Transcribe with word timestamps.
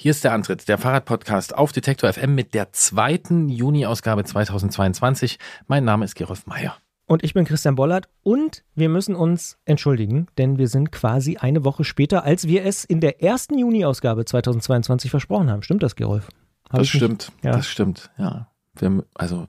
Hier 0.00 0.12
ist 0.12 0.22
der 0.22 0.32
Antritt, 0.32 0.68
der 0.68 0.78
Fahrradpodcast 0.78 1.56
auf 1.56 1.72
Detektor 1.72 2.12
FM 2.12 2.36
mit 2.36 2.54
der 2.54 2.70
zweiten 2.70 3.48
Juni-Ausgabe 3.48 4.22
2022. 4.22 5.40
Mein 5.66 5.82
Name 5.84 6.04
ist 6.04 6.14
Gerolf 6.14 6.46
Meyer. 6.46 6.76
Und 7.06 7.24
ich 7.24 7.34
bin 7.34 7.44
Christian 7.44 7.74
Bollert 7.74 8.08
und 8.22 8.62
wir 8.76 8.90
müssen 8.90 9.16
uns 9.16 9.58
entschuldigen, 9.64 10.28
denn 10.38 10.56
wir 10.56 10.68
sind 10.68 10.92
quasi 10.92 11.38
eine 11.38 11.64
Woche 11.64 11.82
später, 11.82 12.22
als 12.22 12.46
wir 12.46 12.64
es 12.64 12.84
in 12.84 13.00
der 13.00 13.24
ersten 13.24 13.58
Juni-Ausgabe 13.58 14.24
2022 14.24 15.10
versprochen 15.10 15.50
haben. 15.50 15.64
Stimmt 15.64 15.82
das, 15.82 15.96
Gerolf? 15.96 16.28
Hab 16.70 16.78
das 16.78 16.88
stimmt, 16.88 17.32
ja. 17.42 17.50
das 17.50 17.66
stimmt, 17.66 18.12
ja. 18.18 18.52
Wir, 18.76 19.04
also 19.14 19.48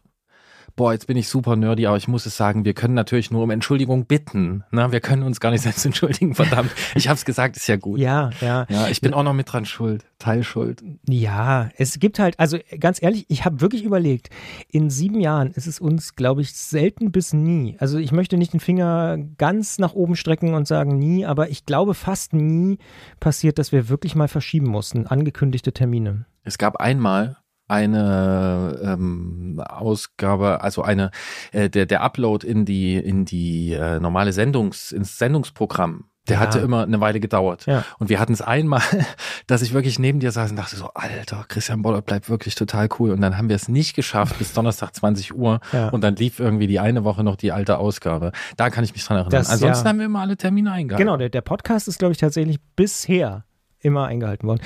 boah, 0.76 0.94
jetzt 0.94 1.08
bin 1.08 1.18
ich 1.18 1.28
super 1.28 1.56
nerdy, 1.56 1.88
aber 1.88 1.98
ich 1.98 2.08
muss 2.08 2.26
es 2.26 2.38
sagen, 2.38 2.66
wir 2.66 2.74
können 2.74 2.94
natürlich 2.94 3.32
nur 3.32 3.44
um 3.44 3.52
Entschuldigung 3.52 4.06
bitten. 4.06 4.64
Ne? 4.72 4.92
Wir 4.92 5.00
können 5.00 5.24
uns 5.24 5.40
gar 5.40 5.52
nicht 5.52 5.62
selbst 5.64 5.86
entschuldigen, 5.86 6.36
verdammt. 6.36 6.72
Ich 6.96 7.08
habe 7.08 7.16
es 7.16 7.26
gesagt, 7.26 7.58
ist 7.58 7.68
ja 7.68 7.76
gut. 7.76 8.00
Ja, 8.00 8.30
ja. 8.42 8.66
Ja, 8.70 8.88
ich 8.88 9.02
bin 9.02 9.14
auch 9.14 9.24
noch 9.24 9.34
mit 9.34 9.52
dran 9.52 9.66
schuld, 9.66 10.06
Teilschuld. 10.20 10.84
Ja, 11.08 11.70
es 11.78 12.00
gibt 12.00 12.20
halt, 12.20 12.40
also 12.40 12.58
ganz 12.80 13.02
ehrlich, 13.02 13.26
ich 13.30 13.46
habe 13.46 13.62
wirklich 13.62 13.84
überlegt, 13.84 14.30
in 14.70 14.90
sieben 14.90 15.20
Jahren 15.20 15.52
ist 15.52 15.68
es 15.68 15.80
uns, 15.80 16.16
glaube 16.16 16.42
ich, 16.42 16.54
selten 16.54 17.12
bis 17.12 17.34
nie. 17.34 17.76
Also 17.80 17.98
ich 17.98 18.12
möchte 18.12 18.38
nicht 18.38 18.54
den 18.54 18.60
Finger 18.60 19.18
ganz 19.38 19.80
nach 19.80 19.94
oben 19.94 20.16
strecken 20.16 20.54
und 20.54 20.68
sagen 20.68 20.98
nie, 20.98 21.26
aber 21.26 21.50
ich 21.50 21.66
glaube 21.66 21.94
fast 21.94 22.34
nie 22.34 22.78
passiert, 23.20 23.60
dass 23.60 23.72
wir 23.72 23.90
wirklich 23.90 24.16
mal 24.16 24.28
verschieben 24.28 24.68
mussten, 24.68 25.08
angekündigte 25.08 25.74
Termine. 25.74 26.26
Es 26.44 26.58
gab 26.58 26.78
einmal, 26.78 27.38
eine 27.70 28.80
ähm, 28.84 29.62
Ausgabe, 29.66 30.62
also 30.62 30.82
eine 30.82 31.12
äh, 31.52 31.70
der 31.70 31.86
der 31.86 32.02
Upload 32.02 32.46
in 32.46 32.66
die 32.66 32.96
in 32.96 33.26
die 33.26 33.74
äh, 33.74 34.00
normale 34.00 34.34
Sendungs 34.34 34.92
ins 34.92 35.18
Sendungsprogramm. 35.18 36.06
Der 36.28 36.36
ja. 36.36 36.42
hatte 36.42 36.60
immer 36.60 36.84
eine 36.84 37.00
Weile 37.00 37.20
gedauert. 37.20 37.66
Ja. 37.66 37.84
Und 37.98 38.10
wir 38.10 38.20
hatten 38.20 38.34
es 38.34 38.42
einmal, 38.42 38.82
dass 39.48 39.62
ich 39.62 39.74
wirklich 39.74 40.00
neben 40.00 40.20
dir 40.20 40.32
saß 40.32 40.52
und 40.52 40.58
dachte 40.58 40.76
so, 40.76 40.92
Alter, 40.94 41.46
Christian 41.48 41.82
Bollert 41.82 42.06
bleibt 42.06 42.30
wirklich 42.30 42.56
total 42.56 42.88
cool. 43.00 43.12
Und 43.12 43.22
dann 43.22 43.38
haben 43.38 43.50
wir 43.50 43.56
es 43.56 43.68
nicht 43.68 43.96
geschafft 43.96 44.38
bis 44.38 44.54
Donnerstag 44.54 44.96
20 44.96 45.34
Uhr. 45.34 45.60
Ja. 45.74 45.90
Und 45.90 46.04
dann 46.04 46.16
lief 46.16 46.40
irgendwie 46.40 46.68
die 46.68 46.80
eine 46.80 47.04
Woche 47.04 47.24
noch 47.24 47.36
die 47.36 47.52
alte 47.52 47.78
Ausgabe. 47.80 48.32
Da 48.58 48.70
kann 48.70 48.84
ich 48.84 48.94
mich 48.94 49.04
dran 49.04 49.18
erinnern. 49.18 49.32
Das, 49.32 49.50
Ansonsten 49.50 49.88
haben 49.88 50.00
wir 50.00 50.06
immer 50.06 50.20
alle 50.20 50.38
Termine 50.38 50.72
eingehalten. 50.72 51.04
Genau, 51.04 51.18
der, 51.18 51.30
der 51.30 51.42
Podcast 51.42 51.88
ist, 51.88 51.98
glaube 51.98 52.12
ich, 52.12 52.20
tatsächlich 52.20 52.60
bisher 52.76 53.46
immer 53.80 54.06
eingehalten 54.06 54.48
worden. 54.48 54.62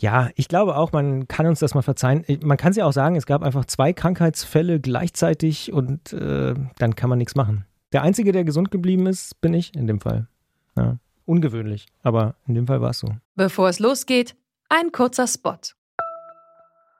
Ja, 0.00 0.30
ich 0.34 0.48
glaube 0.48 0.76
auch, 0.76 0.92
man 0.92 1.28
kann 1.28 1.46
uns 1.46 1.58
das 1.60 1.74
mal 1.74 1.82
verzeihen. 1.82 2.24
Man 2.42 2.56
kann 2.56 2.70
es 2.70 2.76
ja 2.78 2.86
auch 2.86 2.92
sagen, 2.92 3.16
es 3.16 3.26
gab 3.26 3.42
einfach 3.42 3.66
zwei 3.66 3.92
Krankheitsfälle 3.92 4.80
gleichzeitig 4.80 5.74
und 5.74 6.14
äh, 6.14 6.54
dann 6.78 6.96
kann 6.96 7.10
man 7.10 7.18
nichts 7.18 7.34
machen. 7.34 7.66
Der 7.92 8.02
Einzige, 8.02 8.32
der 8.32 8.44
gesund 8.44 8.70
geblieben 8.70 9.06
ist, 9.06 9.38
bin 9.42 9.52
ich 9.52 9.74
in 9.74 9.86
dem 9.86 10.00
Fall. 10.00 10.26
Ja, 10.74 10.96
ungewöhnlich, 11.26 11.86
aber 12.02 12.34
in 12.46 12.54
dem 12.54 12.66
Fall 12.66 12.80
war 12.80 12.90
es 12.90 13.00
so. 13.00 13.08
Bevor 13.34 13.68
es 13.68 13.78
losgeht, 13.78 14.36
ein 14.70 14.90
kurzer 14.90 15.26
Spot. 15.26 15.58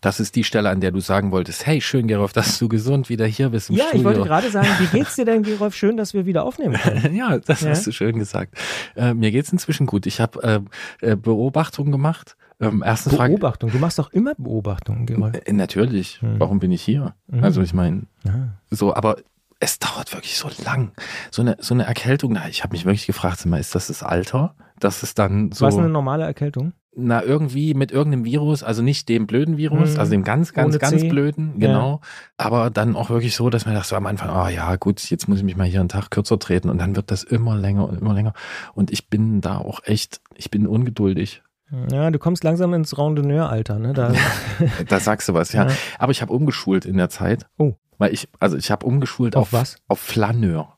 Das 0.00 0.20
ist 0.20 0.36
die 0.36 0.44
Stelle, 0.44 0.70
an 0.70 0.80
der 0.80 0.92
du 0.92 1.00
sagen 1.00 1.32
wolltest, 1.32 1.66
hey, 1.66 1.80
schön, 1.80 2.06
Gerolf, 2.06 2.32
dass 2.32 2.58
du 2.58 2.68
gesund 2.68 3.08
wieder 3.08 3.26
hier 3.26 3.48
bist 3.50 3.70
im 3.70 3.76
Ja, 3.76 3.86
Studio. 3.86 3.98
ich 3.98 4.04
wollte 4.04 4.28
gerade 4.28 4.50
sagen, 4.50 4.68
wie 4.78 4.98
geht's 4.98 5.16
dir 5.16 5.24
denn, 5.24 5.42
Gerolf? 5.42 5.74
Schön, 5.74 5.96
dass 5.96 6.14
wir 6.14 6.24
wieder 6.24 6.44
aufnehmen 6.44 6.74
können. 6.74 7.14
ja, 7.16 7.38
das 7.38 7.62
ja? 7.62 7.70
hast 7.70 7.86
du 7.86 7.92
schön 7.92 8.18
gesagt. 8.18 8.54
Äh, 8.94 9.14
mir 9.14 9.32
geht's 9.32 9.52
inzwischen 9.52 9.86
gut. 9.86 10.06
Ich 10.06 10.20
habe 10.20 10.64
äh, 11.02 11.10
äh, 11.12 11.16
Beobachtungen 11.16 11.90
gemacht. 11.90 12.36
Ähm, 12.60 12.82
erste 12.84 13.10
Beobachtung, 13.10 13.70
Frage. 13.70 13.78
du 13.78 13.84
machst 13.84 13.98
doch 13.98 14.12
immer 14.12 14.34
Beobachtungen, 14.36 15.06
Gerolf. 15.06 15.34
Äh, 15.44 15.52
natürlich. 15.52 16.20
Hm. 16.22 16.38
Warum 16.38 16.58
bin 16.60 16.70
ich 16.70 16.82
hier? 16.82 17.14
Hm. 17.30 17.42
Also 17.42 17.62
ich 17.62 17.74
meine, 17.74 18.02
ja. 18.24 18.48
so, 18.70 18.94
aber 18.94 19.16
es 19.60 19.78
dauert 19.78 20.12
wirklich 20.12 20.36
so 20.36 20.48
lang. 20.64 20.92
So 21.30 21.42
eine, 21.42 21.56
so 21.60 21.74
eine 21.74 21.84
Erkältung, 21.84 22.38
ich 22.48 22.62
habe 22.62 22.72
mich 22.72 22.84
wirklich 22.84 23.06
gefragt, 23.06 23.44
ist 23.44 23.74
das 23.74 23.88
das 23.88 24.02
Alter? 24.02 24.54
Dass 24.78 25.02
es 25.02 25.14
dann 25.14 25.50
so. 25.50 25.66
Was 25.66 25.76
eine 25.76 25.88
normale 25.88 26.24
Erkältung? 26.24 26.72
Na, 26.98 27.22
irgendwie 27.22 27.74
mit 27.74 27.92
irgendeinem 27.92 28.24
Virus, 28.24 28.62
also 28.62 28.82
nicht 28.82 29.08
dem 29.08 29.26
blöden 29.26 29.56
Virus, 29.56 29.94
mhm. 29.94 30.00
also 30.00 30.10
dem 30.10 30.24
ganz, 30.24 30.52
ganz, 30.52 30.74
Ohne 30.74 30.78
ganz 30.78 31.00
C. 31.00 31.08
blöden, 31.08 31.58
genau. 31.58 32.00
Ja. 32.02 32.08
Aber 32.36 32.70
dann 32.70 32.96
auch 32.96 33.08
wirklich 33.08 33.36
so, 33.36 33.50
dass 33.50 33.66
man 33.66 33.74
dachte 33.74 33.88
so 33.88 33.96
am 33.96 34.06
Anfang, 34.06 34.30
ah 34.30 34.46
oh, 34.46 34.48
ja, 34.48 34.76
gut, 34.76 35.00
jetzt 35.10 35.28
muss 35.28 35.38
ich 35.38 35.44
mich 35.44 35.56
mal 35.56 35.66
hier 35.66 35.80
einen 35.80 35.88
Tag 35.88 36.10
kürzer 36.10 36.38
treten 36.38 36.68
und 36.68 36.78
dann 36.78 36.96
wird 36.96 37.10
das 37.10 37.22
immer 37.22 37.56
länger 37.56 37.88
und 37.88 38.00
immer 38.00 38.14
länger. 38.14 38.32
Und 38.74 38.90
ich 38.90 39.08
bin 39.08 39.40
da 39.40 39.58
auch 39.58 39.80
echt, 39.84 40.20
ich 40.34 40.50
bin 40.50 40.66
ungeduldig. 40.66 41.42
Ja, 41.90 42.10
du 42.10 42.18
kommst 42.18 42.44
langsam 42.44 42.72
ins 42.74 42.96
Randonneur-Alter, 42.96 43.78
ne? 43.78 43.92
Da, 43.92 44.12
da 44.88 45.00
sagst 45.00 45.28
du 45.28 45.34
was, 45.34 45.52
ja. 45.52 45.68
ja. 45.68 45.74
Aber 45.98 46.12
ich 46.12 46.22
habe 46.22 46.32
umgeschult 46.32 46.84
in 46.84 46.96
der 46.96 47.10
Zeit. 47.10 47.46
Oh. 47.58 47.74
Weil 47.98 48.12
ich, 48.12 48.28
also 48.40 48.56
ich 48.56 48.70
habe 48.70 48.86
umgeschult 48.86 49.36
auf, 49.36 49.42
auf 49.42 49.52
was? 49.52 49.76
Auf 49.86 50.00
Flaneur. 50.00 50.77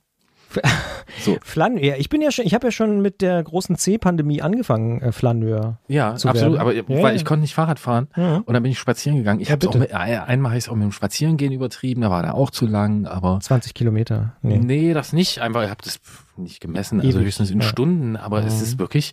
So. 1.20 1.38
Flaneur. 1.42 1.82
Ja, 1.82 1.96
ich 1.96 2.08
bin 2.08 2.22
ja 2.22 2.30
schon, 2.30 2.46
ich 2.46 2.54
habe 2.54 2.68
ja 2.68 2.70
schon 2.70 3.02
mit 3.02 3.20
der 3.20 3.42
großen 3.42 3.76
C-Pandemie 3.76 4.42
angefangen, 4.42 5.02
äh, 5.02 5.12
Flaneur. 5.12 5.78
Ja, 5.88 6.12
absolut. 6.12 6.36
Werden. 6.36 6.58
Aber 6.58 6.74
ja, 6.74 6.88
weil 6.88 7.00
ja. 7.00 7.12
ich 7.12 7.24
konnte 7.24 7.42
nicht 7.42 7.54
Fahrrad 7.54 7.78
fahren 7.78 8.08
ja. 8.16 8.36
und 8.36 8.54
dann 8.54 8.62
bin 8.62 8.72
ich 8.72 8.78
spazieren 8.78 9.18
gegangen. 9.18 9.40
Ich 9.40 9.48
ja, 9.48 9.52
habe 9.52 9.68
auch 9.68 9.74
mit, 9.74 9.92
einmal 9.92 10.52
habe 10.52 10.58
ich 10.58 10.64
es 10.64 10.68
auch 10.68 10.74
mit 10.74 10.84
dem 10.84 10.92
Spazierengehen 10.92 11.52
übertrieben, 11.52 12.02
da 12.02 12.10
war 12.10 12.22
da 12.22 12.32
auch 12.32 12.50
zu 12.50 12.66
lang, 12.66 13.06
aber 13.06 13.38
20 13.40 13.74
Kilometer. 13.74 14.36
Nee, 14.42 14.58
nee 14.58 14.94
das 14.94 15.12
nicht. 15.12 15.40
Einfach, 15.40 15.64
ich 15.64 15.70
habe 15.70 15.82
das 15.82 16.00
nicht 16.36 16.60
gemessen, 16.60 17.00
also 17.00 17.18
Ewig. 17.18 17.26
höchstens 17.26 17.50
in 17.50 17.60
Stunden, 17.60 18.16
aber 18.16 18.44
es 18.44 18.62
ist 18.62 18.78
wirklich, 18.78 19.12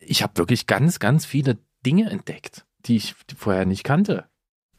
ich 0.00 0.22
habe 0.22 0.36
wirklich 0.36 0.66
ganz, 0.66 0.98
ganz 0.98 1.26
viele 1.26 1.58
Dinge 1.84 2.10
entdeckt, 2.10 2.66
die 2.86 2.96
ich 2.96 3.14
vorher 3.36 3.64
nicht 3.64 3.84
kannte 3.84 4.24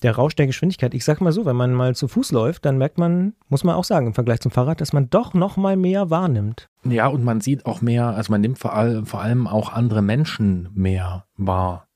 der 0.05 0.15
Rausch 0.15 0.35
der 0.35 0.45
Geschwindigkeit. 0.45 0.93
Ich 0.93 1.03
sag 1.03 1.19
mal 1.19 1.31
so, 1.31 1.45
wenn 1.45 1.55
man 1.55 1.73
mal 1.73 1.95
zu 1.95 2.07
Fuß 2.07 2.31
läuft, 2.31 2.63
dann 2.65 2.77
merkt 2.77 2.99
man, 2.99 3.33
muss 3.49 3.63
man 3.63 3.75
auch 3.75 3.83
sagen, 3.83 4.07
im 4.07 4.13
Vergleich 4.13 4.39
zum 4.39 4.51
Fahrrad, 4.51 4.79
dass 4.79 4.93
man 4.93 5.09
doch 5.09 5.33
noch 5.33 5.57
mal 5.57 5.75
mehr 5.75 6.11
wahrnimmt. 6.11 6.69
Ja, 6.83 7.07
und 7.07 7.23
man 7.23 7.41
sieht 7.41 7.65
auch 7.65 7.81
mehr, 7.81 8.07
also 8.07 8.31
man 8.31 8.41
nimmt 8.41 8.59
vor 8.59 8.73
allem, 8.73 9.07
vor 9.07 9.21
allem 9.21 9.47
auch 9.47 9.73
andere 9.73 10.03
Menschen 10.03 10.69
mehr 10.75 11.25
wahr. 11.37 11.87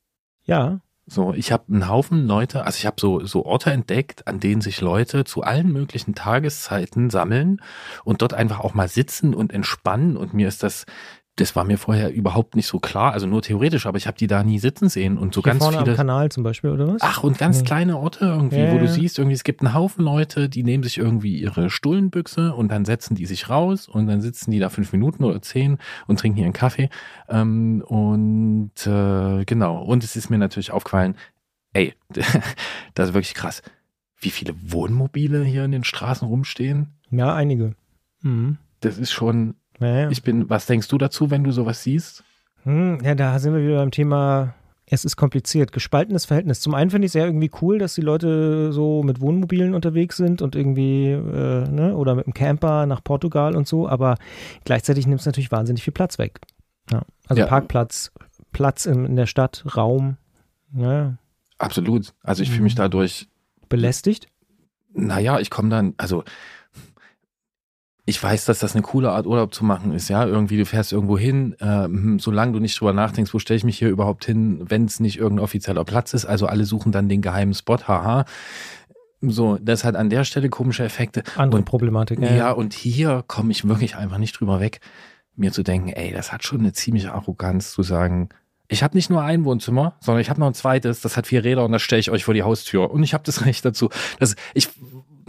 Ja. 0.43 0.81
So, 1.05 1.33
ich 1.33 1.51
habe 1.51 1.65
einen 1.71 1.87
Haufen 1.87 2.27
Leute, 2.27 2.65
also 2.65 2.77
ich 2.77 2.85
habe 2.85 2.97
so, 2.99 3.25
so 3.25 3.45
Orte 3.45 3.71
entdeckt, 3.71 4.27
an 4.27 4.39
denen 4.39 4.61
sich 4.61 4.81
Leute 4.81 5.23
zu 5.23 5.41
allen 5.43 5.71
möglichen 5.71 6.13
Tageszeiten 6.13 7.09
sammeln 7.09 7.61
und 8.03 8.21
dort 8.21 8.33
einfach 8.33 8.59
auch 8.59 8.73
mal 8.75 8.87
sitzen 8.87 9.33
und 9.33 9.53
entspannen. 9.53 10.17
Und 10.17 10.33
mir 10.33 10.47
ist 10.47 10.61
das 10.61 10.85
das 11.39 11.55
war 11.55 11.63
mir 11.63 11.77
vorher 11.77 12.11
überhaupt 12.13 12.55
nicht 12.55 12.67
so 12.67 12.79
klar, 12.79 13.13
also 13.13 13.25
nur 13.25 13.41
theoretisch, 13.41 13.85
aber 13.85 13.97
ich 13.97 14.07
habe 14.07 14.17
die 14.17 14.27
da 14.27 14.43
nie 14.43 14.59
sitzen 14.59 14.89
sehen 14.89 15.17
und 15.17 15.33
so 15.33 15.41
Hier 15.41 15.51
ganz 15.51 15.63
vorne 15.63 15.77
viele. 15.79 15.91
Am 15.91 15.97
Kanal 15.97 16.29
zum 16.29 16.43
Beispiel 16.43 16.69
oder 16.71 16.87
was? 16.87 17.01
Ach 17.01 17.23
und 17.23 17.37
ganz 17.37 17.59
ja. 17.59 17.65
kleine 17.65 17.97
Orte 17.97 18.25
irgendwie, 18.25 18.59
ja, 18.59 18.71
wo 18.73 18.77
du 18.77 18.87
siehst, 18.87 19.17
irgendwie 19.17 19.35
es 19.35 19.43
gibt 19.43 19.61
einen 19.61 19.73
Haufen 19.73 20.03
Leute, 20.03 20.49
die 20.49 20.63
nehmen 20.63 20.83
sich 20.83 20.97
irgendwie 20.97 21.39
ihre 21.39 21.69
Stullenbüchse 21.69 22.53
und 22.53 22.69
dann 22.69 22.85
setzen 22.85 23.15
die 23.15 23.25
sich 23.25 23.49
raus 23.49 23.87
und 23.87 24.07
dann 24.07 24.21
sitzen 24.21 24.51
die 24.51 24.59
da 24.59 24.69
fünf 24.69 24.91
Minuten 24.91 25.23
oder 25.23 25.41
zehn 25.41 25.77
und 26.07 26.19
trinken 26.19 26.39
ihren 26.39 26.53
Kaffee 26.53 26.89
ähm, 27.29 27.83
und 27.87 28.71
äh, 28.85 29.45
genau 29.45 29.81
und 29.81 30.03
es 30.03 30.15
ist 30.15 30.29
mir 30.29 30.37
natürlich 30.37 30.71
aufgefallen, 30.71 31.15
ey, 31.73 31.93
das 32.93 33.09
ist 33.09 33.13
wirklich 33.13 33.33
krass, 33.33 33.61
wie 34.19 34.31
viele 34.31 34.53
Wohnmobile 34.61 35.43
hier 35.43 35.63
in 35.63 35.71
den 35.71 35.83
Straßen 35.85 36.27
rumstehen. 36.27 36.87
Ja, 37.11 37.33
einige. 37.33 37.75
Mhm. 38.21 38.57
Das 38.81 38.97
ist 38.97 39.11
schon 39.11 39.55
ja, 39.79 39.99
ja. 40.01 40.09
Ich 40.09 40.23
bin, 40.23 40.49
was 40.49 40.65
denkst 40.65 40.87
du 40.87 40.97
dazu, 40.97 41.31
wenn 41.31 41.43
du 41.43 41.51
sowas 41.51 41.83
siehst? 41.83 42.23
Hm, 42.63 42.99
ja, 43.03 43.15
da 43.15 43.39
sind 43.39 43.53
wir 43.53 43.61
wieder 43.61 43.77
beim 43.77 43.91
Thema, 43.91 44.53
es 44.85 45.05
ist 45.05 45.15
kompliziert, 45.15 45.71
gespaltenes 45.71 46.25
Verhältnis. 46.25 46.61
Zum 46.61 46.73
einen 46.73 46.89
finde 46.89 47.05
ich 47.05 47.11
es 47.11 47.13
ja 47.13 47.25
irgendwie 47.25 47.51
cool, 47.61 47.77
dass 47.77 47.93
die 47.93 48.01
Leute 48.01 48.73
so 48.73 49.03
mit 49.03 49.21
Wohnmobilen 49.21 49.73
unterwegs 49.73 50.17
sind 50.17 50.41
und 50.41 50.55
irgendwie, 50.55 51.11
äh, 51.11 51.69
ne, 51.69 51.95
oder 51.95 52.15
mit 52.15 52.25
dem 52.25 52.33
Camper 52.33 52.85
nach 52.85 53.03
Portugal 53.03 53.55
und 53.55 53.67
so, 53.67 53.87
aber 53.87 54.17
gleichzeitig 54.65 55.07
nimmt 55.07 55.21
es 55.21 55.25
natürlich 55.25 55.51
wahnsinnig 55.51 55.83
viel 55.83 55.93
Platz 55.93 56.17
weg. 56.17 56.39
Ja. 56.91 57.03
Also 57.27 57.41
ja. 57.41 57.47
Parkplatz, 57.47 58.11
Platz 58.51 58.85
in, 58.85 59.05
in, 59.05 59.15
der 59.15 59.27
Stadt, 59.27 59.63
Raum. 59.77 60.17
Ja. 60.73 61.17
Absolut. 61.59 62.13
Also 62.23 62.41
ich 62.41 62.49
fühle 62.49 62.63
mich 62.63 62.75
mhm. 62.75 62.79
dadurch 62.79 63.27
belästigt. 63.69 64.27
Naja, 64.93 65.39
ich 65.39 65.51
komme 65.51 65.69
dann, 65.69 65.93
also 65.97 66.23
ich 68.09 68.21
weiß, 68.21 68.45
dass 68.45 68.59
das 68.59 68.73
eine 68.73 68.81
coole 68.81 69.11
Art 69.11 69.27
Urlaub 69.27 69.53
zu 69.53 69.63
machen 69.63 69.93
ist, 69.93 70.09
ja. 70.09 70.25
Irgendwie, 70.25 70.57
du 70.57 70.65
fährst 70.65 70.91
irgendwo 70.91 71.17
hin, 71.17 71.55
äh, 71.59 71.87
solange 72.19 72.53
du 72.53 72.59
nicht 72.59 72.79
drüber 72.79 72.91
nachdenkst, 72.91 73.33
wo 73.33 73.39
stelle 73.39 73.57
ich 73.57 73.63
mich 73.63 73.77
hier 73.77 73.89
überhaupt 73.89 74.25
hin, 74.25 74.65
wenn 74.67 74.85
es 74.85 74.99
nicht 74.99 75.17
irgendein 75.17 75.43
offizieller 75.43 75.85
Platz 75.85 76.13
ist. 76.13 76.25
Also 76.25 76.47
alle 76.47 76.65
suchen 76.65 76.91
dann 76.91 77.07
den 77.07 77.21
geheimen 77.21 77.53
Spot, 77.53 77.77
haha. 77.87 78.25
So, 79.21 79.57
das 79.61 79.83
hat 79.83 79.95
an 79.95 80.09
der 80.09 80.23
Stelle 80.23 80.49
komische 80.49 80.83
Effekte. 80.83 81.23
Andere 81.35 81.59
und, 81.59 81.65
Problematik. 81.65 82.19
Ja, 82.19 82.33
ja, 82.33 82.51
und 82.51 82.73
hier 82.73 83.23
komme 83.27 83.51
ich 83.51 83.67
wirklich 83.67 83.95
einfach 83.95 84.17
nicht 84.17 84.39
drüber 84.39 84.59
weg, 84.59 84.79
mir 85.35 85.51
zu 85.51 85.61
denken, 85.61 85.89
ey, 85.89 86.11
das 86.11 86.31
hat 86.31 86.43
schon 86.43 86.61
eine 86.61 86.73
ziemliche 86.73 87.13
Arroganz 87.13 87.71
zu 87.71 87.83
sagen, 87.83 88.29
ich 88.71 88.83
habe 88.83 88.95
nicht 88.95 89.09
nur 89.09 89.23
ein 89.23 89.45
Wohnzimmer, 89.45 89.95
sondern 89.99 90.21
ich 90.21 90.29
habe 90.29 90.39
noch 90.39 90.47
ein 90.47 90.53
zweites, 90.53 91.01
das 91.01 91.17
hat 91.17 91.25
vier 91.25 91.43
Räder 91.43 91.65
und 91.65 91.71
das 91.71 91.81
stelle 91.81 91.99
ich 91.99 92.11
euch 92.11 92.23
vor 92.23 92.35
die 92.35 92.43
Haustür. 92.43 92.91
Und 92.91 93.03
ich 93.03 93.13
habe 93.13 93.23
das 93.23 93.45
Recht 93.45 93.65
dazu. 93.65 93.89
Das, 94.19 94.35
ich, 94.53 94.69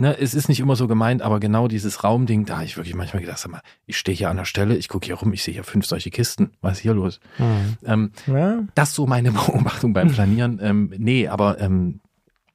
ne, 0.01 0.19
es 0.19 0.35
ist 0.35 0.49
nicht 0.49 0.59
immer 0.61 0.75
so 0.77 0.89
gemeint, 0.89 1.23
aber 1.23 1.39
genau 1.39 1.69
dieses 1.69 2.03
Raumding, 2.03 2.45
da 2.47 2.55
habe 2.57 2.65
ich 2.65 2.77
wirklich 2.77 2.95
manchmal 2.97 3.21
gedacht, 3.23 3.39
sag 3.39 3.53
mal, 3.53 3.61
ich 3.87 3.97
stehe 3.99 4.17
hier 4.17 4.31
an 4.31 4.37
der 4.39 4.45
Stelle, 4.47 4.77
ich 4.77 4.89
gucke 4.89 5.07
hier 5.07 5.15
rum, 5.17 5.33
ich 5.33 5.43
sehe 5.45 5.55
hier 5.55 5.65
fünf 5.65 5.87
solche 5.87 6.11
Kisten. 6.11 6.51
Was 6.61 6.79
ist 6.79 6.81
hier 6.81 6.95
los? 6.95 7.21
Mhm. 7.39 7.77
Ähm, 7.85 8.13
Ja. 8.27 8.63
das 8.75 8.95
so 8.95 9.07
meine 9.07 9.31
Beobachtung 9.33 9.93
beim 9.93 10.09
Planieren. 10.11 10.59
ähm, 10.63 10.93
nee, 10.99 11.29
aber 11.29 11.61
ähm, 11.61 12.01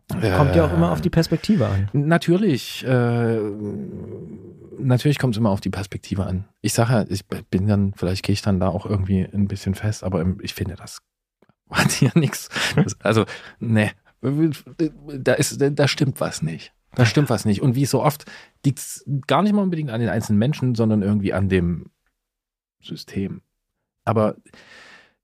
Kommt 0.07 0.55
ja 0.55 0.65
auch 0.65 0.73
immer 0.73 0.91
auf 0.91 1.01
die 1.01 1.09
Perspektive 1.09 1.65
an. 1.65 1.89
Natürlich, 1.93 2.85
äh, 2.85 3.39
natürlich 4.77 5.17
kommt 5.17 5.33
es 5.35 5.39
immer 5.39 5.49
auf 5.49 5.61
die 5.61 5.69
Perspektive 5.71 6.25
an. 6.25 6.45
Ich 6.61 6.73
sage 6.73 6.93
ja, 6.93 7.05
ich 7.09 7.25
bin 7.25 7.67
dann, 7.67 7.93
vielleicht 7.95 8.23
gehe 8.23 8.33
ich 8.33 8.41
dann 8.43 8.59
da 8.59 8.67
auch 8.69 8.85
irgendwie 8.85 9.21
ein 9.33 9.47
bisschen 9.47 9.73
fest, 9.75 10.03
aber 10.03 10.21
im- 10.21 10.37
ich 10.41 10.53
finde, 10.53 10.75
das 10.75 10.99
hat 11.71 11.91
hier 11.91 12.11
nichts. 12.13 12.49
Also, 13.01 13.25
ne, 13.59 13.91
da 14.21 15.33
ist, 15.33 15.57
da 15.59 15.87
stimmt 15.87 16.19
was 16.21 16.41
nicht. 16.41 16.71
Da 16.95 17.05
stimmt 17.05 17.29
was 17.29 17.45
nicht. 17.45 17.61
Und 17.61 17.75
wie 17.75 17.85
so 17.85 18.01
oft 18.03 18.25
liegt 18.65 18.79
es 18.79 19.05
gar 19.27 19.41
nicht 19.41 19.53
mal 19.53 19.61
unbedingt 19.61 19.89
an 19.91 19.99
den 19.99 20.09
einzelnen 20.09 20.39
Menschen, 20.39 20.75
sondern 20.75 21.01
irgendwie 21.01 21.33
an 21.33 21.49
dem 21.49 21.91
System. 22.81 23.41
Aber 24.03 24.35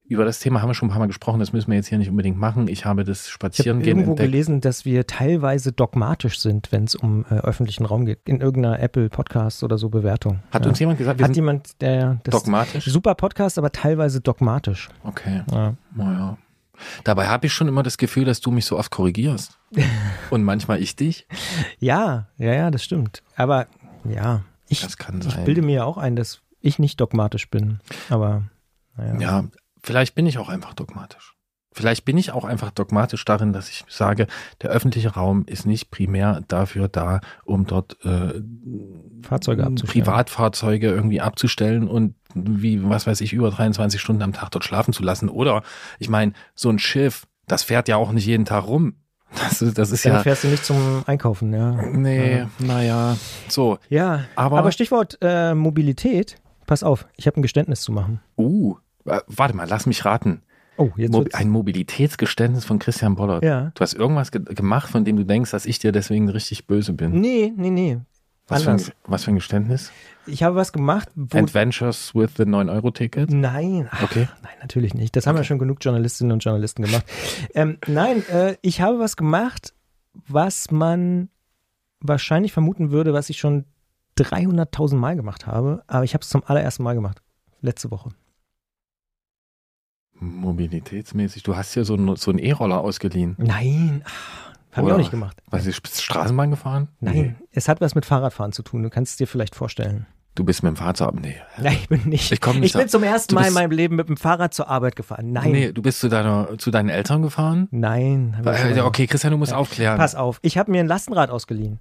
über 0.03 0.25
das 0.25 0.39
Thema 0.39 0.61
haben 0.61 0.67
wir 0.69 0.73
schon 0.73 0.89
ein 0.89 0.91
paar 0.91 0.99
Mal 0.99 1.07
gesprochen, 1.07 1.39
das 1.39 1.53
müssen 1.53 1.69
wir 1.71 1.77
jetzt 1.77 1.87
hier 1.87 1.97
nicht 1.97 2.09
unbedingt 2.09 2.37
machen. 2.37 2.67
Ich 2.67 2.83
habe 2.83 3.05
das 3.05 3.19
Ich 3.19 3.25
habe 3.27 3.33
Spazierengehen 3.33 3.87
irgendwo 3.99 4.11
entdeckt. 4.11 4.29
gelesen, 4.29 4.59
dass 4.59 4.83
wir 4.83 5.07
teilweise 5.07 5.71
dogmatisch 5.71 6.39
sind, 6.39 6.73
wenn 6.73 6.83
es 6.83 6.95
um 6.95 7.23
äh, 7.29 7.35
öffentlichen 7.35 7.85
Raum 7.85 8.05
geht. 8.05 8.19
In 8.27 8.41
irgendeiner 8.41 8.79
Apple 8.81 9.07
Podcast 9.09 9.63
oder 9.63 9.77
so 9.77 9.87
Bewertung. 9.89 10.41
Hat 10.51 10.65
ja. 10.65 10.69
uns 10.69 10.79
jemand 10.79 10.97
gesagt, 10.97 11.19
wir 11.19 11.27
Hat 11.27 11.35
jemand, 11.35 11.81
der 11.81 12.19
das 12.23 12.43
dogmatisch? 12.43 12.83
super 12.85 13.15
Podcast, 13.15 13.57
aber 13.57 13.71
teilweise 13.71 14.19
dogmatisch. 14.19 14.89
Okay. 15.03 15.43
Ja. 15.49 15.75
Naja. 15.95 16.37
Dabei 17.03 17.27
habe 17.27 17.47
ich 17.47 17.53
schon 17.53 17.67
immer 17.67 17.83
das 17.83 17.97
Gefühl, 17.97 18.25
dass 18.25 18.41
du 18.41 18.51
mich 18.51 18.65
so 18.65 18.77
oft 18.77 18.91
korrigierst. 18.91 19.59
Und 20.29 20.43
manchmal 20.43 20.81
ich 20.81 20.95
dich. 20.95 21.27
ja, 21.79 22.27
ja, 22.37 22.53
ja, 22.53 22.71
das 22.71 22.83
stimmt. 22.83 23.23
Aber 23.35 23.67
ja, 24.03 24.43
ich, 24.67 24.83
ich 24.83 25.35
bilde 25.45 25.61
mir 25.61 25.75
ja 25.75 25.83
auch 25.83 25.97
ein, 25.97 26.15
dass 26.15 26.41
ich 26.61 26.79
nicht 26.79 26.99
dogmatisch 26.99 27.49
bin. 27.49 27.79
Aber 28.09 28.43
naja. 28.95 29.19
Ja, 29.19 29.43
vielleicht 29.83 30.15
bin 30.15 30.25
ich 30.25 30.37
auch 30.37 30.49
einfach 30.49 30.73
dogmatisch. 30.73 31.35
Vielleicht 31.73 32.03
bin 32.03 32.17
ich 32.17 32.31
auch 32.33 32.43
einfach 32.43 32.71
dogmatisch 32.71 33.23
darin, 33.23 33.53
dass 33.53 33.69
ich 33.69 33.85
sage, 33.87 34.27
der 34.61 34.71
öffentliche 34.71 35.13
Raum 35.13 35.45
ist 35.47 35.65
nicht 35.65 35.89
primär 35.89 36.41
dafür 36.49 36.89
da, 36.89 37.21
um 37.45 37.65
dort 37.65 37.97
äh, 38.03 38.41
Fahrzeuge 39.21 39.63
abzustellen. 39.65 40.03
Privatfahrzeuge 40.05 40.87
irgendwie 40.89 41.21
abzustellen 41.21 41.87
und 41.87 42.15
wie, 42.33 42.83
was 42.87 43.07
weiß 43.07 43.21
ich, 43.21 43.31
über 43.33 43.51
23 43.51 44.01
Stunden 44.01 44.21
am 44.21 44.33
Tag 44.33 44.51
dort 44.51 44.65
schlafen 44.65 44.93
zu 44.93 45.01
lassen. 45.03 45.29
Oder, 45.29 45.63
ich 45.99 46.09
meine, 46.09 46.33
so 46.55 46.69
ein 46.69 46.79
Schiff, 46.79 47.25
das 47.47 47.63
fährt 47.63 47.87
ja 47.87 47.95
auch 47.95 48.11
nicht 48.11 48.25
jeden 48.25 48.45
Tag 48.45 48.67
rum. 48.67 48.95
Das 49.33 49.61
ist, 49.61 49.77
das 49.77 49.91
ist 49.91 50.03
Dann 50.05 50.11
ja. 50.15 50.19
fährst 50.23 50.43
du 50.43 50.49
nicht 50.49 50.65
zum 50.65 51.03
Einkaufen, 51.07 51.53
ja. 51.53 51.71
Nee, 51.87 52.39
Ja. 52.39 52.49
naja, 52.59 53.15
so. 53.47 53.77
Ja, 53.87 54.25
Aber- 54.35 54.59
aber, 54.59 54.73
Stichwort 54.73 55.17
äh, 55.21 55.53
Mobilität. 55.55 56.35
Pass 56.67 56.83
auf, 56.83 57.07
ich 57.15 57.27
habe 57.27 57.39
ein 57.39 57.41
Geständnis 57.41 57.79
zu 57.79 57.93
machen. 57.93 58.19
Uh, 58.37 58.75
warte 59.05 59.55
mal, 59.55 59.67
lass 59.69 59.85
mich 59.85 60.03
raten. 60.03 60.41
Oh, 60.77 60.89
jetzt 60.95 61.11
Mo 61.11 61.25
ein 61.33 61.49
Mobilitätsgeständnis 61.49 62.65
von 62.65 62.79
Christian 62.79 63.15
Bollert. 63.15 63.43
Ja. 63.43 63.71
Du 63.75 63.81
hast 63.81 63.93
irgendwas 63.93 64.31
ge 64.31 64.41
gemacht, 64.43 64.89
von 64.89 65.03
dem 65.05 65.17
du 65.17 65.25
denkst, 65.25 65.51
dass 65.51 65.65
ich 65.65 65.79
dir 65.79 65.91
deswegen 65.91 66.29
richtig 66.29 66.65
böse 66.67 66.93
bin. 66.93 67.19
Nee, 67.19 67.53
nee, 67.55 67.69
nee. 67.69 67.99
Was 68.47 68.63
für, 68.63 68.71
ein, 68.71 68.81
was 69.05 69.23
für 69.23 69.31
ein 69.31 69.35
Geständnis? 69.35 69.91
Ich 70.25 70.43
habe 70.43 70.55
was 70.57 70.73
gemacht, 70.73 71.07
wo. 71.15 71.37
Adventures 71.37 72.13
with 72.13 72.31
the 72.35 72.43
9-Euro-Ticket? 72.43 73.31
Nein, 73.31 73.87
ach, 73.91 74.03
Okay. 74.03 74.27
nein, 74.43 74.53
natürlich 74.61 74.93
nicht. 74.93 75.15
Das 75.15 75.25
haben 75.25 75.37
ja 75.37 75.45
schon 75.45 75.57
genug 75.59 75.77
Journalistinnen 75.81 76.33
und 76.33 76.43
Journalisten 76.43 76.83
gemacht. 76.83 77.05
ähm, 77.53 77.77
nein, 77.87 78.27
äh, 78.27 78.57
ich 78.61 78.81
habe 78.81 78.99
was 78.99 79.15
gemacht, 79.15 79.73
was 80.27 80.69
man 80.69 81.29
wahrscheinlich 82.01 82.51
vermuten 82.51 82.91
würde, 82.91 83.13
was 83.13 83.29
ich 83.29 83.37
schon 83.39 83.63
300.000 84.17 84.95
Mal 84.95 85.15
gemacht 85.15 85.47
habe, 85.47 85.83
aber 85.87 86.03
ich 86.03 86.13
habe 86.13 86.23
es 86.23 86.29
zum 86.29 86.43
allerersten 86.45 86.83
Mal 86.83 86.95
gemacht. 86.95 87.21
Letzte 87.61 87.89
Woche. 87.91 88.09
Mobilitätsmäßig. 90.21 91.43
Du 91.43 91.55
hast 91.55 91.73
hier 91.73 91.83
so 91.83 91.95
einen 91.95 92.15
so 92.15 92.31
E-Roller 92.31 92.79
ausgeliehen. 92.79 93.35
Nein, 93.37 94.03
ach, 94.05 94.53
habe 94.71 94.81
ich 94.81 94.85
Oder 94.85 94.93
auch 94.95 94.99
nicht 94.99 95.11
gemacht. 95.11 95.37
Was 95.49 95.65
ist 95.65 95.81
bist 95.81 95.97
du 95.97 96.01
Straßenbahn 96.03 96.51
gefahren? 96.51 96.87
Nein, 96.99 97.37
es 97.51 97.67
hat 97.67 97.81
was 97.81 97.95
mit 97.95 98.05
Fahrradfahren 98.05 98.51
zu 98.51 98.63
tun. 98.63 98.83
Du 98.83 98.89
kannst 98.89 99.11
es 99.13 99.17
dir 99.17 99.27
vielleicht 99.27 99.55
vorstellen. 99.55 100.05
Du 100.33 100.45
bist 100.45 100.63
mit 100.63 100.69
dem 100.71 100.77
Fahrzeug. 100.77 101.15
Nee. 101.19 101.35
Nein, 101.57 101.73
ich 101.81 101.89
bin 101.89 102.01
nicht. 102.07 102.31
Ich 102.31 102.39
nicht 102.53 102.63
Ich 102.63 102.73
bin 102.73 102.87
zum 102.87 103.03
ersten 103.03 103.35
Du 103.35 103.41
Mal 103.41 103.47
in 103.47 103.53
meinem 103.53 103.71
Leben 103.71 103.97
mit 103.97 104.07
dem 104.07 104.15
Fahrrad 104.15 104.53
zur 104.53 104.69
Arbeit 104.69 104.95
gefahren. 104.95 105.33
Nein. 105.33 105.51
Nee, 105.51 105.71
du 105.73 105.81
bist 105.81 105.99
zu, 105.99 106.07
deiner, 106.07 106.57
zu 106.57 106.71
deinen 106.71 106.87
Eltern 106.87 107.21
gefahren? 107.21 107.67
Nein. 107.71 108.37
mal 108.43 108.81
Okay, 108.83 109.07
Christian, 109.07 109.31
du 109.31 109.37
musst 109.37 109.51
Ja. 109.51 109.57
aufklären. 109.57 109.97
Pass 109.97 110.15
auf, 110.15 110.39
ich 110.41 110.57
habe 110.57 110.71
mir 110.71 110.79
ein 110.79 110.87
Lastenrad 110.87 111.29
ausgeliehen. 111.31 111.79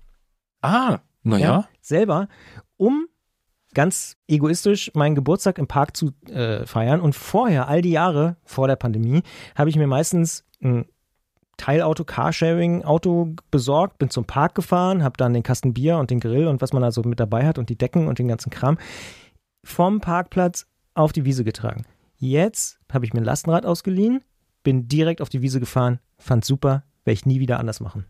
Ah, 0.63 0.99
naja. 1.23 1.69
Selber, 1.81 2.29
um 2.77 3.07
ganz 3.75 4.17
egoistisch 4.29 4.91
meinen 4.95 5.15
Geburtstag 5.15 5.59
im 5.59 5.67
Park 5.67 5.97
zu 5.97 6.13
äh, 6.29 6.67
feiern. 6.67 7.01
Und 7.01 7.15
vorher, 7.15 7.69
all 7.69 7.83
die 7.83 7.93
Jahre 7.93 8.37
vor 8.45 8.67
der 8.67 8.77
Pandemie, 8.77 9.23
habe 9.55 9.71
ich 9.71 9.77
mir 9.77 9.87
meistens 9.87 10.45
ein 10.63 10.87
Teilauto, 11.57 12.05
Carsharing-Auto 12.05 13.35
besorgt, 13.51 13.99
bin 13.99 14.09
zum 14.09 14.25
Park 14.25 14.55
gefahren, 14.55 15.03
habe 15.03 15.19
dann 15.19 15.35
den 15.35 15.43
Kasten 15.43 15.75
Bier 15.75 15.99
und 15.99 16.11
den 16.11 16.19
Grill 16.19 16.47
und 16.47 16.63
was 16.63 16.73
man 16.73 16.83
da 16.83 16.91
so 16.91 17.03
mit 17.03 17.21
dabei 17.21 17.47
hat 17.47 17.59
und 17.59 17.69
die 17.69 17.77
Decken 17.77 18.09
und 18.09 18.19
den 18.19 18.29
ganzen 18.29 18.51
Kram 18.51 18.79
vom 19.63 20.01
Parkplatz 20.01 20.67
auf 20.95 21.13
die 21.13 21.27
Wiese 21.27 21.45
getragen. 21.45 21.85
Jetzt 22.17 22.81
habe 22.91 23.05
ich 23.05 23.13
mir 23.13 23.21
ein 23.21 23.25
Lastenrad 23.25 23.67
ausgeliehen, 23.67 24.23
bin 24.63 24.89
direkt 24.89 25.21
auf 25.21 25.29
die 25.29 25.43
Wiese 25.43 25.61
gefahren, 25.61 26.01
fand 26.19 26.47
super, 26.47 26.85
werde 27.05 27.15
ich 27.15 27.27
nie 27.27 27.41
wieder 27.41 27.59
anders 27.59 27.81
machen. 27.81 28.07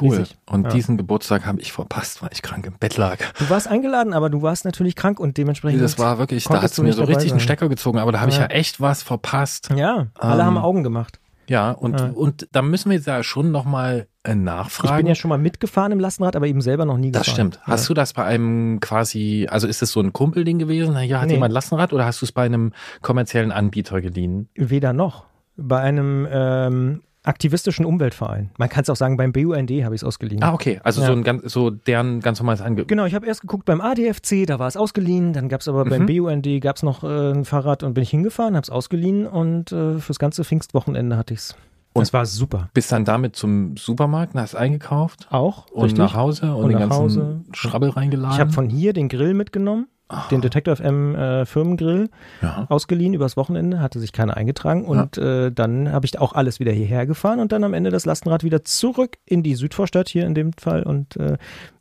Cool. 0.00 0.16
Riesig. 0.16 0.36
Und 0.46 0.64
Ja. 0.64 0.70
diesen 0.70 0.96
Geburtstag 0.96 1.46
habe 1.46 1.60
ich 1.60 1.72
verpasst, 1.72 2.22
weil 2.22 2.30
ich 2.32 2.42
krank 2.42 2.66
im 2.66 2.74
Bett 2.78 2.96
lag. 2.96 3.18
Du 3.38 3.48
warst 3.50 3.68
eingeladen, 3.68 4.12
aber 4.12 4.30
du 4.30 4.42
warst 4.42 4.64
natürlich 4.64 4.94
krank 4.96 5.18
und 5.20 5.36
dementsprechend. 5.36 5.82
Das 5.82 5.98
war 5.98 6.18
wirklich, 6.18 6.44
da 6.44 6.56
hat 6.62 6.64
es 6.64 6.76
du 6.76 6.82
mir 6.82 6.88
nicht 6.88 6.96
so 6.96 7.04
richtig 7.04 7.30
einen. 7.32 7.40
Stecker 7.40 7.68
gezogen, 7.68 7.98
aber 7.98 8.12
da 8.12 8.20
habe 8.20 8.30
ich 8.30 8.36
Ja. 8.36 8.42
ja 8.44 8.48
echt 8.50 8.80
was 8.80 9.02
verpasst. 9.02 9.70
Ja, 9.74 10.06
alle 10.18 10.40
Ähm, 10.42 10.46
haben 10.46 10.58
Augen 10.58 10.82
gemacht. 10.82 11.18
Ja, 11.48 11.70
und, 11.70 12.00
Ja. 12.00 12.06
und 12.12 12.48
da 12.50 12.60
müssen 12.60 12.90
wir 12.90 12.96
jetzt 12.96 13.06
ja 13.06 13.22
schon 13.22 13.52
nochmal 13.52 14.08
Ich 14.26 14.34
nachfragen. 14.34 14.96
bin 14.96 15.06
ja 15.06 15.14
schon 15.14 15.28
mal 15.28 15.38
mitgefahren 15.38 15.92
im 15.92 16.00
Lastenrad, 16.00 16.34
aber 16.34 16.48
eben 16.48 16.60
selber 16.60 16.84
noch 16.84 16.98
nie 16.98 17.12
das 17.12 17.22
gefahren. 17.22 17.52
stimmt. 17.52 17.60
Hast 17.62 17.88
du 17.88 17.94
das 17.94 18.12
bei 18.14 18.24
einem 18.24 18.80
quasi, 18.80 19.46
also 19.48 19.68
ist 19.68 19.80
es 19.80 19.92
so 19.92 20.00
ein 20.00 20.12
Kumpelding 20.12 20.58
gewesen? 20.58 20.98
Hier 20.98 21.20
hat 21.20 21.28
Nee. 21.28 21.34
jemand 21.34 21.52
Lastenrad 21.54 21.92
oder 21.92 22.04
hast 22.04 22.20
du 22.20 22.26
es 22.26 22.32
bei 22.32 22.42
einem 22.46 22.72
kommerziellen 23.00 23.52
Anbieter 23.52 24.00
geliehen? 24.00 24.48
Weder 24.56 24.92
noch. 24.92 25.24
Bei 25.56 25.78
einem 25.80 26.26
ähm, 26.28 27.02
aktivistischen 27.26 27.84
Umweltverein. 27.84 28.50
Man 28.58 28.68
kann 28.68 28.82
es 28.82 28.90
auch 28.90 28.96
sagen, 28.96 29.16
beim 29.16 29.32
BUND 29.32 29.70
habe 29.82 29.94
ich 29.94 30.00
es 30.00 30.04
ausgeliehen. 30.04 30.42
Ah, 30.42 30.52
okay. 30.52 30.80
Also 30.84 31.00
Ja. 31.00 31.08
so 31.08 31.12
ein 31.12 31.24
ganz, 31.24 31.52
so 31.52 31.70
deren 31.70 32.20
ganz 32.20 32.38
normales 32.38 32.60
Angebot. 32.60 32.88
Genau, 32.88 33.04
ich 33.04 33.14
habe 33.14 33.26
erst 33.26 33.40
geguckt 33.42 33.64
beim 33.64 33.80
ADFC, 33.80 34.46
da 34.46 34.58
war 34.58 34.68
es 34.68 34.76
ausgeliehen, 34.76 35.32
dann 35.32 35.48
gab 35.48 35.60
es 35.60 35.68
aber 35.68 35.84
beim 35.84 36.02
Mhm. 36.02 36.06
BUND 36.06 36.60
gab 36.60 36.76
es 36.76 36.82
noch 36.82 37.02
äh, 37.04 37.32
ein 37.32 37.44
Fahrrad 37.44 37.82
und 37.82 37.94
bin 37.94 38.02
ich 38.02 38.10
hingefahren, 38.10 38.54
habe 38.54 38.62
es 38.64 38.70
ausgeliehen 38.70 39.26
und 39.26 39.72
äh, 39.72 39.98
fürs 39.98 40.18
ganze 40.18 40.44
Pfingstwochenende 40.44 41.16
hatte 41.16 41.34
ich 41.34 41.40
es. 41.40 41.56
Und- 41.92 42.02
Das 42.02 42.12
war 42.12 42.26
super. 42.26 42.68
Bist 42.74 42.92
dann 42.92 43.04
damit 43.06 43.36
zum 43.36 43.76
Supermarkt, 43.76 44.34
hast 44.34 44.54
eingekauft 44.54 45.28
Auch, 45.30 45.66
und 45.70 45.84
richtig. 45.84 45.98
nach 45.98 46.14
Hause 46.14 46.54
und, 46.54 46.64
Und 46.64 46.68
den 46.70 46.78
ganzen 46.78 46.98
Hause. 46.98 47.40
Schrabbel 47.52 47.88
reingeladen? 47.90 48.34
Ich 48.34 48.40
habe 48.40 48.52
von 48.52 48.68
hier 48.68 48.92
den 48.92 49.08
Grill 49.08 49.32
mitgenommen, 49.32 49.86
Ah, 50.08 50.28
den 50.30 50.40
Detector 50.40 50.76
FM 50.76 51.16
äh, 51.16 51.46
Firmengrill. 51.46 52.08
ja. 52.40 52.66
ausgeliehen 52.68 53.12
übers 53.12 53.36
Wochenende, 53.36 53.80
hatte 53.80 53.98
sich 53.98 54.12
keiner 54.12 54.36
eingetragen 54.36 54.84
und 54.84 55.18
äh, 55.18 55.50
dann 55.50 55.90
habe 55.90 56.06
ich 56.06 56.16
auch 56.20 56.32
alles 56.32 56.60
wieder 56.60 56.70
hierher 56.70 57.06
gefahren 57.06 57.40
und 57.40 57.50
dann 57.50 57.64
am 57.64 57.74
Ende 57.74 57.90
das 57.90 58.06
Lastenrad 58.06 58.44
wieder 58.44 58.62
zurück 58.62 59.18
in 59.24 59.42
die 59.42 59.56
Südvorstadt 59.56 60.08
hier 60.08 60.24
in 60.24 60.34
dem 60.34 60.52
Fall 60.52 60.84
und 60.84 61.16
äh, 61.16 61.38